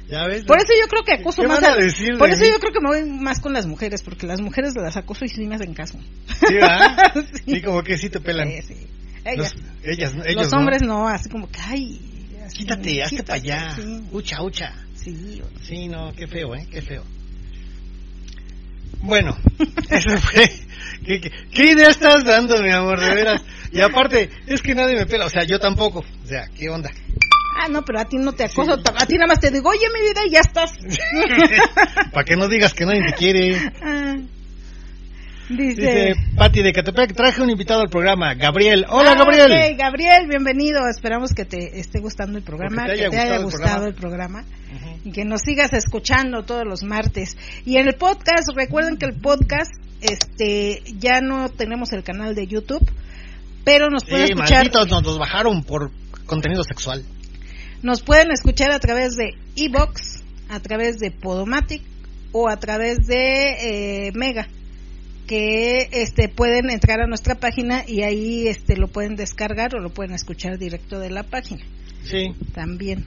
¿Ya 0.09 0.25
ves? 0.25 0.45
Por 0.45 0.57
eso 0.57 0.71
yo 0.81 0.87
creo 0.87 1.03
que 1.03 1.13
acoso 1.15 1.43
más 1.43 1.61
a, 1.63 1.75
Por 2.17 2.29
eso 2.29 2.45
yo 2.45 2.59
creo 2.59 2.71
que 2.71 2.79
me 2.79 2.87
voy 2.87 3.09
más 3.09 3.41
con 3.41 3.51
las 3.51 3.65
mujeres, 3.65 4.01
porque 4.03 4.25
las 4.25 4.39
mujeres 4.39 4.73
las 4.75 4.95
acoso 4.95 5.25
y 5.25 5.27
sí 5.27 5.45
me 5.45 5.55
hacen 5.55 5.73
caso. 5.73 5.99
Sí, 6.47 6.53
¿verdad? 6.53 7.13
sí. 7.45 7.61
como 7.61 7.83
que 7.83 7.97
sí 7.97 8.09
te 8.09 8.21
pelan. 8.21 8.49
Sí, 8.49 8.61
sí. 8.61 8.87
Ellas, 9.25 9.53
los, 9.53 9.63
ellas, 9.83 10.13
ellos 10.25 10.43
los 10.43 10.53
hombres 10.53 10.81
no. 10.81 11.09
así 11.09 11.29
como 11.29 11.49
que, 11.51 11.59
ay... 11.59 11.99
Así, 12.45 12.59
quítate, 12.59 13.03
hazte 13.03 13.23
para 13.23 13.35
allá. 13.35 13.71
Sí. 13.71 14.01
Ucha, 14.13 14.41
ucha. 14.41 14.73
Sí. 14.95 15.41
Sí, 15.63 15.89
no, 15.89 16.13
qué 16.13 16.27
feo, 16.27 16.55
¿eh? 16.55 16.65
Qué 16.71 16.81
feo. 16.81 17.03
Bueno, 19.01 19.37
eso 19.89 20.17
fue... 20.19 20.49
¿Qué, 21.05 21.21
qué, 21.21 21.31
qué 21.53 21.71
idea 21.71 21.89
estás 21.89 22.25
dando, 22.25 22.61
mi 22.61 22.71
amor? 22.71 22.99
De 22.99 23.13
veras. 23.13 23.41
Y 23.71 23.81
aparte, 23.81 24.29
es 24.45 24.61
que 24.61 24.75
nadie 24.75 24.95
me 24.95 25.05
pela, 25.05 25.25
o 25.25 25.29
sea, 25.29 25.43
yo 25.43 25.59
tampoco. 25.59 25.99
O 25.99 26.27
sea, 26.27 26.47
¿qué 26.57 26.69
onda? 26.69 26.89
Ah, 27.59 27.67
no, 27.69 27.83
pero 27.83 27.99
a 27.99 28.05
ti 28.05 28.17
no 28.17 28.33
te 28.33 28.43
acoso, 28.43 28.73
a 28.73 29.05
ti 29.05 29.15
nada 29.15 29.27
más 29.27 29.39
te 29.39 29.49
digo, 29.49 29.69
oye, 29.69 29.87
mi 29.93 30.01
vida, 30.01 30.21
y 30.25 30.31
ya 30.31 30.41
estás. 30.41 30.71
Para 32.11 32.23
que 32.23 32.35
no 32.35 32.47
digas 32.47 32.73
que 32.73 32.85
nadie 32.85 33.01
te 33.07 33.13
quiere. 33.13 33.71
Dice, 35.49 35.81
Dice 35.81 36.15
Pati 36.35 36.61
de 36.61 36.73
Catepec, 36.73 37.13
traje 37.13 37.41
un 37.41 37.49
invitado 37.49 37.79
al 37.79 37.89
programa, 37.89 38.33
Gabriel. 38.33 38.85
Hola, 38.89 39.11
ah, 39.11 39.15
Gabriel. 39.15 39.51
Okay, 39.51 39.75
Gabriel, 39.77 40.27
bienvenido. 40.27 40.81
Esperamos 40.89 41.33
que 41.33 41.45
te 41.45 41.79
esté 41.79 41.99
gustando 41.99 42.37
el 42.37 42.43
programa, 42.43 42.85
que 42.85 43.09
te 43.09 43.17
haya 43.17 43.37
gustado, 43.37 43.87
el 43.87 43.93
programa, 43.93 44.43
y 45.05 45.11
que 45.13 45.23
nos 45.23 45.41
sigas 45.43 45.71
escuchando 45.71 46.43
todos 46.43 46.65
los 46.65 46.83
martes. 46.83 47.37
Y 47.65 47.77
en 47.77 47.87
el 47.87 47.95
podcast, 47.95 48.49
recuerden 48.53 48.97
que 48.97 49.05
el 49.05 49.13
podcast, 49.13 49.71
este, 50.01 50.83
ya 50.99 51.21
no 51.21 51.47
tenemos 51.47 51.93
el 51.93 52.03
canal 52.03 52.35
de 52.35 52.45
YouTube, 52.45 52.85
pero 53.63 53.89
nos 53.89 54.03
pueden 54.03 54.25
escuchar. 54.25 54.65
Malditos, 54.65 54.89
nos 54.89 55.03
los 55.03 55.17
bajaron 55.17 55.63
por 55.63 55.91
contenido 56.25 56.65
sexual. 56.65 57.05
Nos 57.81 58.01
pueden 58.01 58.31
escuchar 58.31 58.71
a 58.71 58.79
través 58.79 59.15
de 59.15 59.29
Evox, 59.55 60.25
a 60.49 60.59
través 60.59 60.99
de 60.99 61.11
Podomatic 61.11 61.83
o 62.33 62.49
a 62.49 62.57
través 62.57 63.07
de 63.07 64.07
eh, 64.07 64.11
Mega 64.13 64.49
que 65.27 65.89
este 65.91 66.29
pueden 66.29 66.69
entrar 66.69 67.01
a 67.01 67.07
nuestra 67.07 67.35
página 67.35 67.83
y 67.85 68.01
ahí 68.01 68.47
este 68.47 68.77
lo 68.77 68.87
pueden 68.87 69.15
descargar 69.15 69.75
o 69.75 69.79
lo 69.79 69.89
pueden 69.89 70.13
escuchar 70.13 70.57
directo 70.57 70.99
de 70.99 71.09
la 71.09 71.23
página. 71.23 71.63
Sí. 72.03 72.33
También. 72.53 73.05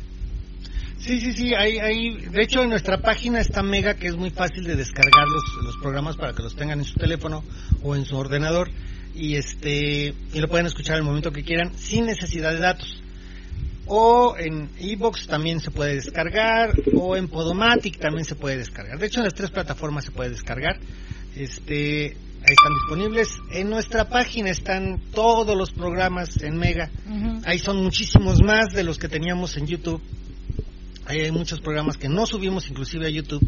Sí, 0.99 1.19
sí, 1.19 1.33
sí, 1.33 1.55
hay, 1.55 1.79
hay, 1.79 2.27
de 2.27 2.43
hecho 2.43 2.63
en 2.63 2.69
nuestra 2.69 2.99
página 2.99 3.41
está 3.41 3.63
Mega 3.63 3.95
que 3.95 4.07
es 4.07 4.17
muy 4.17 4.31
fácil 4.31 4.65
de 4.65 4.77
descargar 4.77 5.27
los, 5.27 5.65
los 5.65 5.77
programas 5.79 6.17
para 6.17 6.35
que 6.35 6.43
los 6.43 6.55
tengan 6.55 6.79
en 6.79 6.85
su 6.85 6.95
teléfono 6.95 7.43
o 7.83 7.97
en 7.97 8.05
su 8.05 8.17
ordenador 8.17 8.71
y 9.15 9.37
este 9.37 10.15
y 10.35 10.41
lo 10.41 10.49
pueden 10.49 10.67
escuchar 10.67 10.97
al 10.97 11.03
momento 11.03 11.33
que 11.33 11.43
quieran 11.43 11.73
sin 11.75 12.05
necesidad 12.05 12.53
de 12.53 12.59
datos 12.59 13.03
o 13.93 14.37
en 14.39 14.71
Evox 14.79 15.27
también 15.27 15.59
se 15.59 15.73
puede 15.73 15.97
descargar 15.97 16.75
o 16.95 17.17
en 17.17 17.27
Podomatic 17.27 17.99
también 17.99 18.25
se 18.25 18.37
puede 18.37 18.57
descargar. 18.57 19.01
De 19.01 19.07
hecho, 19.07 19.19
en 19.19 19.25
las 19.25 19.35
tres 19.35 19.51
plataformas 19.51 20.05
se 20.05 20.13
puede 20.13 20.31
descargar. 20.31 20.79
Este, 21.37 22.07
ahí 22.07 22.55
están 22.55 22.75
disponibles. 22.75 23.29
En 23.53 23.71
nuestra 23.71 24.09
página 24.09 24.51
están 24.51 25.01
todos 25.13 25.57
los 25.57 25.73
programas 25.73 26.43
en 26.43 26.57
Mega. 26.57 26.91
Ahí 27.45 27.59
son 27.59 27.83
muchísimos 27.83 28.43
más 28.43 28.73
de 28.75 28.85
los 28.85 28.99
que 28.99 29.09
teníamos 29.09 29.57
en 29.57 29.67
YouTube. 29.67 30.03
Ahí 31.07 31.21
hay 31.21 31.33
muchos 31.33 31.61
programas 31.61 31.97
que 31.97 32.09
no 32.09 32.27
subimos 32.27 32.69
inclusive 32.69 33.07
a 33.07 33.11
YouTube. 33.11 33.47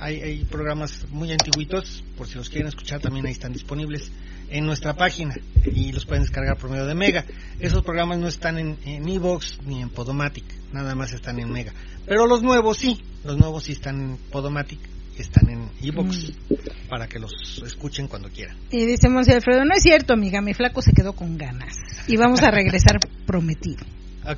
Hay, 0.00 0.20
hay 0.20 0.44
programas 0.44 1.06
muy 1.10 1.32
antiguitos, 1.32 2.04
por 2.16 2.28
si 2.28 2.36
los 2.36 2.48
quieren 2.48 2.68
escuchar 2.68 3.00
también 3.00 3.26
ahí 3.26 3.32
están 3.32 3.52
disponibles 3.52 4.12
en 4.48 4.64
nuestra 4.64 4.94
página 4.94 5.34
y 5.64 5.90
los 5.90 6.06
pueden 6.06 6.22
descargar 6.22 6.56
por 6.56 6.70
medio 6.70 6.86
de 6.86 6.94
Mega. 6.94 7.24
Esos 7.58 7.82
programas 7.82 8.18
no 8.18 8.28
están 8.28 8.58
en 8.58 9.08
Evox 9.08 9.58
ni 9.66 9.82
en 9.82 9.90
Podomatic, 9.90 10.44
nada 10.72 10.94
más 10.94 11.12
están 11.12 11.40
en 11.40 11.50
Mega. 11.50 11.72
Pero 12.06 12.26
los 12.26 12.42
nuevos 12.42 12.78
sí, 12.78 13.02
los 13.24 13.36
nuevos 13.36 13.64
sí 13.64 13.72
están 13.72 14.00
en 14.00 14.16
Podomatic 14.30 14.78
están 15.22 15.48
en 15.50 15.70
Evox 15.82 16.32
mm. 16.48 16.88
para 16.88 17.06
que 17.08 17.18
los 17.18 17.62
escuchen 17.64 18.08
cuando 18.08 18.28
quieran. 18.28 18.56
Y 18.70 18.86
dice 18.86 19.08
Monsi 19.08 19.32
Alfredo, 19.32 19.64
no 19.64 19.74
es 19.74 19.82
cierto, 19.82 20.14
amiga, 20.14 20.40
mi 20.40 20.54
flaco 20.54 20.82
se 20.82 20.92
quedó 20.92 21.14
con 21.14 21.36
ganas 21.36 21.76
y 22.06 22.16
vamos 22.16 22.42
a 22.42 22.50
regresar 22.50 22.98
prometido. 23.26 23.84
Ah, 24.28 24.34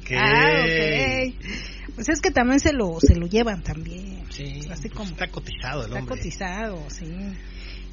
Pues 1.96 2.08
es 2.08 2.20
que 2.20 2.30
también 2.30 2.60
se 2.60 2.72
lo 2.72 3.00
se 3.00 3.16
lo 3.16 3.26
llevan 3.26 3.64
también. 3.64 4.24
Sí. 4.28 4.60
Así 4.70 4.88
pues 4.88 4.94
como 4.94 5.10
está 5.10 5.26
cotizado 5.26 5.84
el 5.84 5.92
hombre. 5.92 6.00
Está 6.00 6.14
cotizado, 6.14 6.90
sí. 6.90 7.06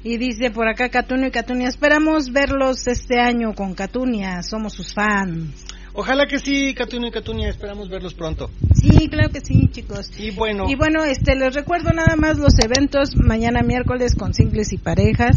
Y 0.04 0.16
dice 0.16 0.52
por 0.52 0.68
acá 0.68 0.90
Catunia 0.90 1.26
y 1.26 1.30
Catunia, 1.32 1.68
esperamos 1.68 2.30
verlos 2.30 2.86
este 2.86 3.18
año 3.18 3.52
con 3.54 3.74
Catunia, 3.74 4.42
somos 4.44 4.74
sus 4.74 4.94
fans. 4.94 5.64
Ojalá 6.00 6.28
que 6.28 6.38
sí, 6.38 6.74
Catunia 6.74 7.08
y 7.08 7.10
Catunia, 7.10 7.48
esperamos 7.48 7.88
verlos 7.88 8.14
pronto. 8.14 8.48
Sí, 8.72 9.08
claro 9.08 9.30
que 9.30 9.40
sí, 9.40 9.68
chicos. 9.72 10.12
Y 10.16 10.30
bueno. 10.30 10.66
Y 10.68 10.76
bueno, 10.76 11.02
este 11.02 11.34
les 11.34 11.52
recuerdo 11.52 11.90
nada 11.90 12.14
más 12.14 12.38
los 12.38 12.52
eventos 12.60 13.16
mañana 13.16 13.62
miércoles 13.62 14.14
con 14.14 14.32
singles 14.32 14.72
y 14.72 14.78
parejas, 14.78 15.36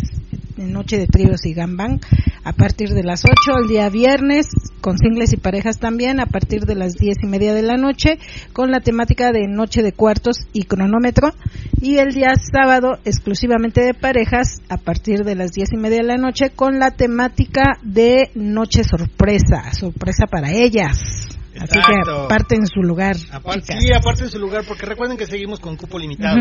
Noche 0.58 0.98
de 0.98 1.08
Tríos 1.08 1.46
y 1.46 1.54
Gambang, 1.54 2.00
a 2.44 2.54
partir 2.54 2.90
de 2.90 3.04
las 3.04 3.24
8, 3.24 3.60
el 3.62 3.68
día 3.68 3.90
viernes, 3.90 4.48
con 4.82 4.98
singles 4.98 5.34
y 5.34 5.38
parejas 5.38 5.80
también, 5.80 6.20
a 6.20 6.26
partir 6.26 6.66
de 6.66 6.76
las 6.76 6.94
diez 6.94 7.18
y 7.22 7.28
media 7.28 7.54
de 7.54 7.62
la 7.62 7.78
noche, 7.78 8.20
con 8.54 8.72
la 8.72 8.80
temática 8.80 9.32
de 9.32 9.48
Noche 9.48 9.84
de 9.84 9.94
Cuartos 9.94 10.38
y 10.54 10.64
Cronómetro, 10.64 11.34
y 11.82 11.98
el 11.98 12.14
día 12.14 12.34
sábado, 12.36 13.00
exclusivamente 13.06 13.82
de 13.82 13.94
parejas, 13.94 14.62
a 14.70 14.78
partir 14.78 15.24
de 15.24 15.36
las 15.36 15.52
diez 15.52 15.70
y 15.74 15.78
media 15.78 15.98
de 15.98 16.08
la 16.08 16.18
noche, 16.18 16.52
con 16.52 16.80
la 16.80 16.92
temática 16.92 17.78
de 17.84 18.32
Noche 18.36 18.84
Sorpresa, 18.84 19.74
sorpresa 19.74 20.26
para 20.28 20.52
ellas. 20.52 21.41
Así 21.62 21.80
que 21.80 22.12
aparte 22.12 22.56
en 22.56 22.66
su 22.66 22.82
lugar. 22.82 23.16
sí, 23.16 23.94
aparte 23.94 24.24
en 24.24 24.32
su 24.32 24.40
lugar, 24.40 24.64
porque 24.68 24.86
recuerden 24.86 25.18
que 25.18 25.28
seguimos 25.28 25.60
con 25.60 25.78
cupo 25.78 26.00
limitado. 26.00 26.38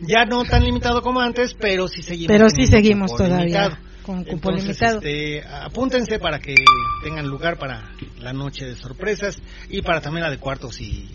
Ya 0.00 0.24
no 0.24 0.44
tan 0.44 0.64
limitado 0.64 1.02
como 1.02 1.20
antes, 1.20 1.54
pero 1.54 1.88
sí 1.88 2.02
seguimos. 2.02 2.28
Pero 2.28 2.48
sí 2.50 2.66
seguimos 2.66 3.14
todavía 3.14 3.78
con 4.02 4.24
cupo 4.24 4.50
limitado. 4.50 4.98
Este, 4.98 5.42
apúntense 5.44 6.18
para 6.18 6.38
que 6.38 6.54
tengan 7.02 7.26
lugar 7.26 7.58
para 7.58 7.90
la 8.18 8.32
noche 8.32 8.64
de 8.64 8.74
sorpresas 8.74 9.40
y 9.68 9.82
para 9.82 10.00
también 10.00 10.24
la 10.24 10.30
de 10.30 10.38
cuartos 10.38 10.80
y, 10.80 11.08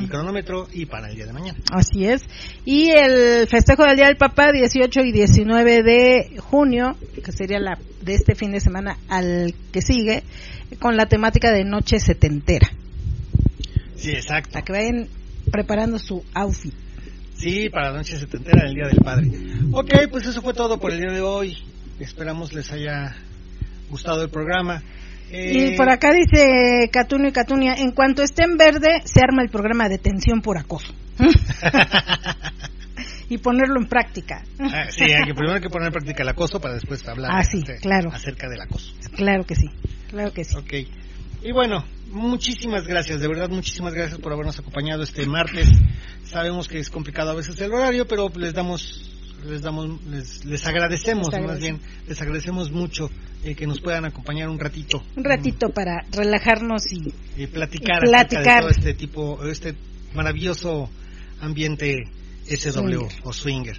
y 0.00 0.06
cronómetro 0.06 0.66
y 0.72 0.86
para 0.86 1.08
el 1.08 1.16
día 1.16 1.26
de 1.26 1.32
mañana. 1.32 1.58
Así 1.70 2.06
es. 2.06 2.22
Y 2.64 2.90
el 2.90 3.46
festejo 3.48 3.84
del 3.84 3.96
Día 3.96 4.06
del 4.06 4.16
Papá, 4.16 4.52
18 4.52 5.00
y 5.00 5.12
19 5.12 5.82
de 5.82 6.38
junio, 6.38 6.96
que 7.24 7.32
sería 7.32 7.58
la 7.58 7.78
de 8.02 8.14
este 8.14 8.34
fin 8.34 8.52
de 8.52 8.60
semana 8.60 8.96
al 9.08 9.54
que 9.72 9.82
sigue, 9.82 10.22
con 10.78 10.96
la 10.96 11.06
temática 11.06 11.52
de 11.52 11.64
Noche 11.64 11.98
Setentera. 12.00 12.68
Sí, 13.96 14.10
exacto. 14.10 14.52
Para 14.52 14.64
que 14.64 14.72
vayan 14.72 15.08
preparando 15.50 15.98
su 15.98 16.24
outfit. 16.34 16.74
Sí, 17.36 17.68
para 17.68 17.90
la 17.90 17.98
Noche 17.98 18.18
Setentera, 18.18 18.66
el 18.66 18.74
Día 18.74 18.86
del 18.88 18.98
Padre. 18.98 19.30
Ok, 19.72 20.10
pues 20.10 20.26
eso 20.26 20.42
fue 20.42 20.54
todo 20.54 20.78
por 20.78 20.92
el 20.92 21.00
día 21.00 21.12
de 21.12 21.20
hoy. 21.20 21.56
Esperamos 22.00 22.52
les 22.52 22.70
haya 22.72 23.16
gustado 23.90 24.22
el 24.22 24.30
programa. 24.30 24.82
Y 25.30 25.76
por 25.76 25.90
acá 25.90 26.10
dice 26.12 26.88
Catuno 26.90 27.28
y 27.28 27.32
Catunia, 27.32 27.74
en 27.74 27.92
cuanto 27.92 28.22
esté 28.22 28.44
en 28.44 28.56
verde, 28.56 29.02
se 29.04 29.20
arma 29.20 29.42
el 29.42 29.50
programa 29.50 29.84
de 29.84 29.96
detención 29.96 30.40
por 30.40 30.58
acoso. 30.58 30.92
y 33.28 33.38
ponerlo 33.38 33.80
en 33.80 33.88
práctica. 33.88 34.42
Ah, 34.58 34.86
sí, 34.90 35.04
hay 35.04 35.24
que 35.24 35.34
primero 35.34 35.54
hay 35.54 35.60
que 35.60 35.68
poner 35.68 35.88
en 35.88 35.92
práctica 35.92 36.22
el 36.22 36.28
acoso 36.30 36.60
para 36.60 36.74
después 36.74 37.06
hablar 37.08 37.30
ah, 37.34 37.42
sí, 37.42 37.62
claro. 37.80 38.10
acerca 38.12 38.48
del 38.48 38.60
acoso. 38.60 38.94
Claro 39.14 39.44
que 39.44 39.54
sí, 39.54 39.66
claro 40.08 40.32
que 40.32 40.44
sí. 40.44 40.56
Ok. 40.56 40.72
Y 41.42 41.52
bueno, 41.52 41.84
muchísimas 42.10 42.86
gracias, 42.86 43.20
de 43.20 43.28
verdad 43.28 43.48
muchísimas 43.48 43.94
gracias 43.94 44.20
por 44.20 44.32
habernos 44.32 44.58
acompañado 44.58 45.02
este 45.02 45.26
martes. 45.26 45.68
Sabemos 46.24 46.68
que 46.68 46.78
es 46.78 46.90
complicado 46.90 47.30
a 47.30 47.34
veces 47.34 47.60
el 47.60 47.72
horario, 47.72 48.06
pero 48.06 48.28
les 48.34 48.54
damos 48.54 49.17
les 49.46 49.62
damos 49.62 49.88
les, 50.44 50.66
agradecemos 50.66 51.28
más 51.30 51.60
bien 51.60 51.80
les 52.06 52.20
agradecemos 52.20 52.70
mucho 52.70 53.10
eh, 53.44 53.54
que 53.54 53.66
nos 53.66 53.80
puedan 53.80 54.04
acompañar 54.04 54.48
un 54.48 54.58
ratito. 54.58 55.02
Un 55.16 55.24
ratito 55.24 55.70
para 55.70 56.04
relajarnos 56.10 56.82
y, 56.92 57.46
platicar, 57.46 58.00
platicar. 58.00 58.44
de 58.44 58.60
todo 58.60 58.70
este 58.70 58.94
tipo 58.94 59.44
este 59.44 59.74
maravilloso 60.14 60.90
ambiente 61.40 62.04
SW 62.46 63.06
o 63.24 63.32
swinger. 63.32 63.78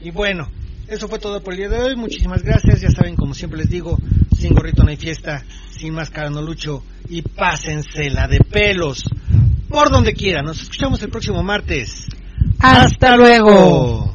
Y 0.00 0.10
bueno 0.10 0.48
eso 0.88 1.08
fue 1.08 1.18
todo 1.18 1.42
por 1.42 1.54
el 1.54 1.60
día 1.60 1.68
de 1.70 1.78
hoy. 1.78 1.96
Muchísimas 1.96 2.42
gracias. 2.42 2.82
Ya 2.82 2.90
saben 2.90 3.16
como 3.16 3.34
siempre 3.34 3.58
les 3.58 3.70
digo 3.70 3.98
sin 4.36 4.54
gorrito 4.54 4.82
no 4.82 4.90
hay 4.90 4.96
fiesta 4.96 5.42
sin 5.70 5.94
máscara 5.94 6.28
no 6.28 6.42
lucho 6.42 6.82
y 7.08 7.22
pásensela 7.22 8.28
de 8.28 8.38
pelos 8.40 9.04
por 9.68 9.90
donde 9.90 10.12
quiera. 10.12 10.42
Nos 10.42 10.62
escuchamos 10.62 11.02
el 11.02 11.10
próximo 11.10 11.42
martes. 11.42 12.06
Hasta, 12.58 13.16
luego. 13.16 14.14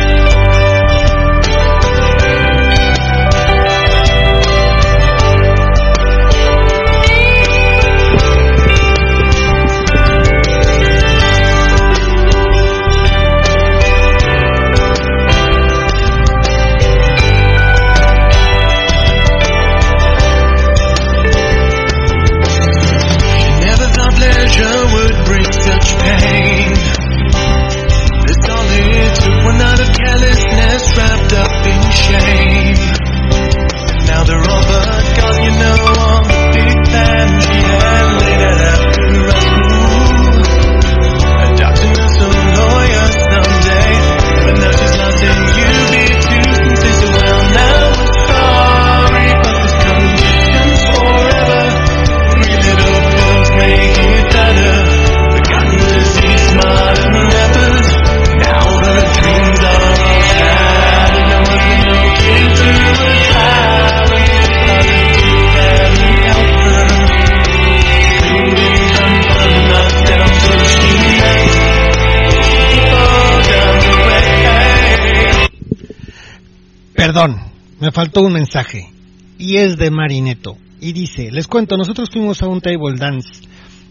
Perdón, 77.13 77.41
me 77.81 77.91
faltó 77.91 78.21
un 78.21 78.31
mensaje. 78.31 78.89
Y 79.37 79.57
es 79.57 79.75
de 79.75 79.91
Marineto. 79.91 80.55
Y 80.79 80.93
dice, 80.93 81.29
les 81.29 81.45
cuento, 81.45 81.75
nosotros 81.75 82.07
fuimos 82.09 82.41
a 82.41 82.47
un 82.47 82.61
table 82.61 82.97
dance 82.97 83.41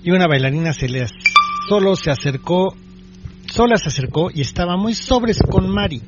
y 0.02 0.10
una 0.10 0.26
bailarina 0.26 0.72
se 0.72 0.88
les 0.88 1.10
solo 1.68 1.96
se 1.96 2.10
acercó, 2.10 2.74
sola 3.44 3.76
se 3.76 3.90
acercó 3.90 4.30
y 4.32 4.40
estaba 4.40 4.78
muy 4.78 4.94
sobres 4.94 5.38
con 5.50 5.68
Mari. 5.68 6.00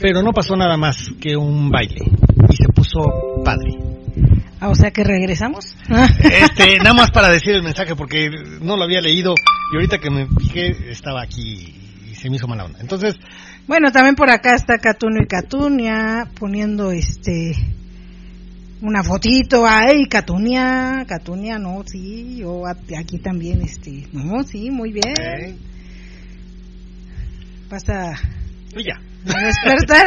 Pero 0.00 0.22
no 0.22 0.32
pasó 0.32 0.56
nada 0.56 0.76
más 0.76 0.96
que 1.20 1.36
un 1.36 1.70
baile. 1.70 2.00
Y 2.48 2.56
se 2.56 2.66
puso 2.74 2.98
padre. 3.44 3.78
Ah, 4.58 4.70
o 4.70 4.74
sea 4.74 4.90
que 4.90 5.04
regresamos. 5.04 5.76
Este, 6.18 6.78
nada 6.82 6.94
más 6.94 7.12
para 7.12 7.28
decir 7.28 7.54
el 7.54 7.62
mensaje 7.62 7.94
porque 7.94 8.28
no 8.60 8.76
lo 8.76 8.82
había 8.82 9.00
leído 9.00 9.34
y 9.72 9.76
ahorita 9.76 9.98
que 9.98 10.10
me 10.10 10.26
fijé 10.26 10.90
estaba 10.90 11.22
aquí 11.22 11.79
se 12.20 12.28
me 12.28 12.36
hizo 12.36 12.46
mala 12.46 12.64
onda. 12.64 12.80
Entonces, 12.80 13.16
Bueno, 13.66 13.90
también 13.92 14.14
por 14.14 14.30
acá 14.30 14.54
está 14.54 14.78
Catuno 14.78 15.22
y 15.22 15.26
Catunia 15.26 16.28
poniendo 16.38 16.90
este 16.90 17.52
una 18.82 19.02
fotito, 19.02 19.66
ay, 19.66 20.06
Catunia, 20.08 21.04
Catunia, 21.06 21.58
no, 21.58 21.82
sí, 21.86 22.38
yo 22.38 22.66
aquí 22.66 23.18
también, 23.18 23.60
este, 23.60 24.06
no, 24.12 24.42
sí, 24.42 24.70
muy 24.70 24.92
bien. 24.92 25.58
Vas 27.68 27.88
a, 27.90 28.12
y 28.74 28.84
ya. 28.84 29.00
a 29.34 29.46
despertar. 29.46 30.06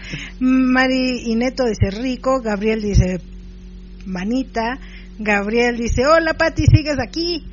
Mari 0.40 1.22
y 1.26 1.34
Neto 1.34 1.64
dice 1.64 1.90
rico, 2.00 2.40
Gabriel 2.40 2.80
dice 2.80 3.20
manita, 4.06 4.78
Gabriel 5.18 5.76
dice, 5.76 6.06
hola 6.06 6.34
Pati, 6.34 6.64
¿sigues 6.66 6.96
aquí? 7.04 7.44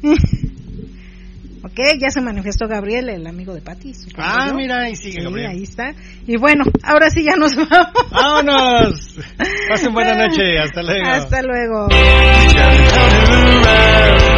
Ok, 1.64 1.80
ya 2.00 2.10
se 2.10 2.22
manifestó 2.22 2.68
Gabriel, 2.68 3.10
el 3.10 3.28
amigo 3.28 3.54
de 3.54 3.62
Pati. 3.62 3.94
supongo 3.94 4.28
Ah, 4.28 4.48
yo. 4.50 4.56
mira, 4.56 4.90
y 4.90 4.96
sigue 4.96 5.20
Sí, 5.20 5.24
Gabriel. 5.24 5.52
ahí 5.52 5.64
está. 5.64 5.94
Y 6.28 6.38
bueno, 6.38 6.64
ahora 6.84 7.10
sí 7.10 7.24
ya 7.24 7.36
nos 7.36 7.56
vamos. 7.70 7.70
¡Vámonos! 8.12 9.16
Pasen 9.70 9.94
buena 9.94 10.16
noche, 10.28 10.60
hasta 10.60 10.82
luego. 10.84 11.06
Hasta 11.08 11.42
luego. 11.42 11.88
luego. 11.88 14.29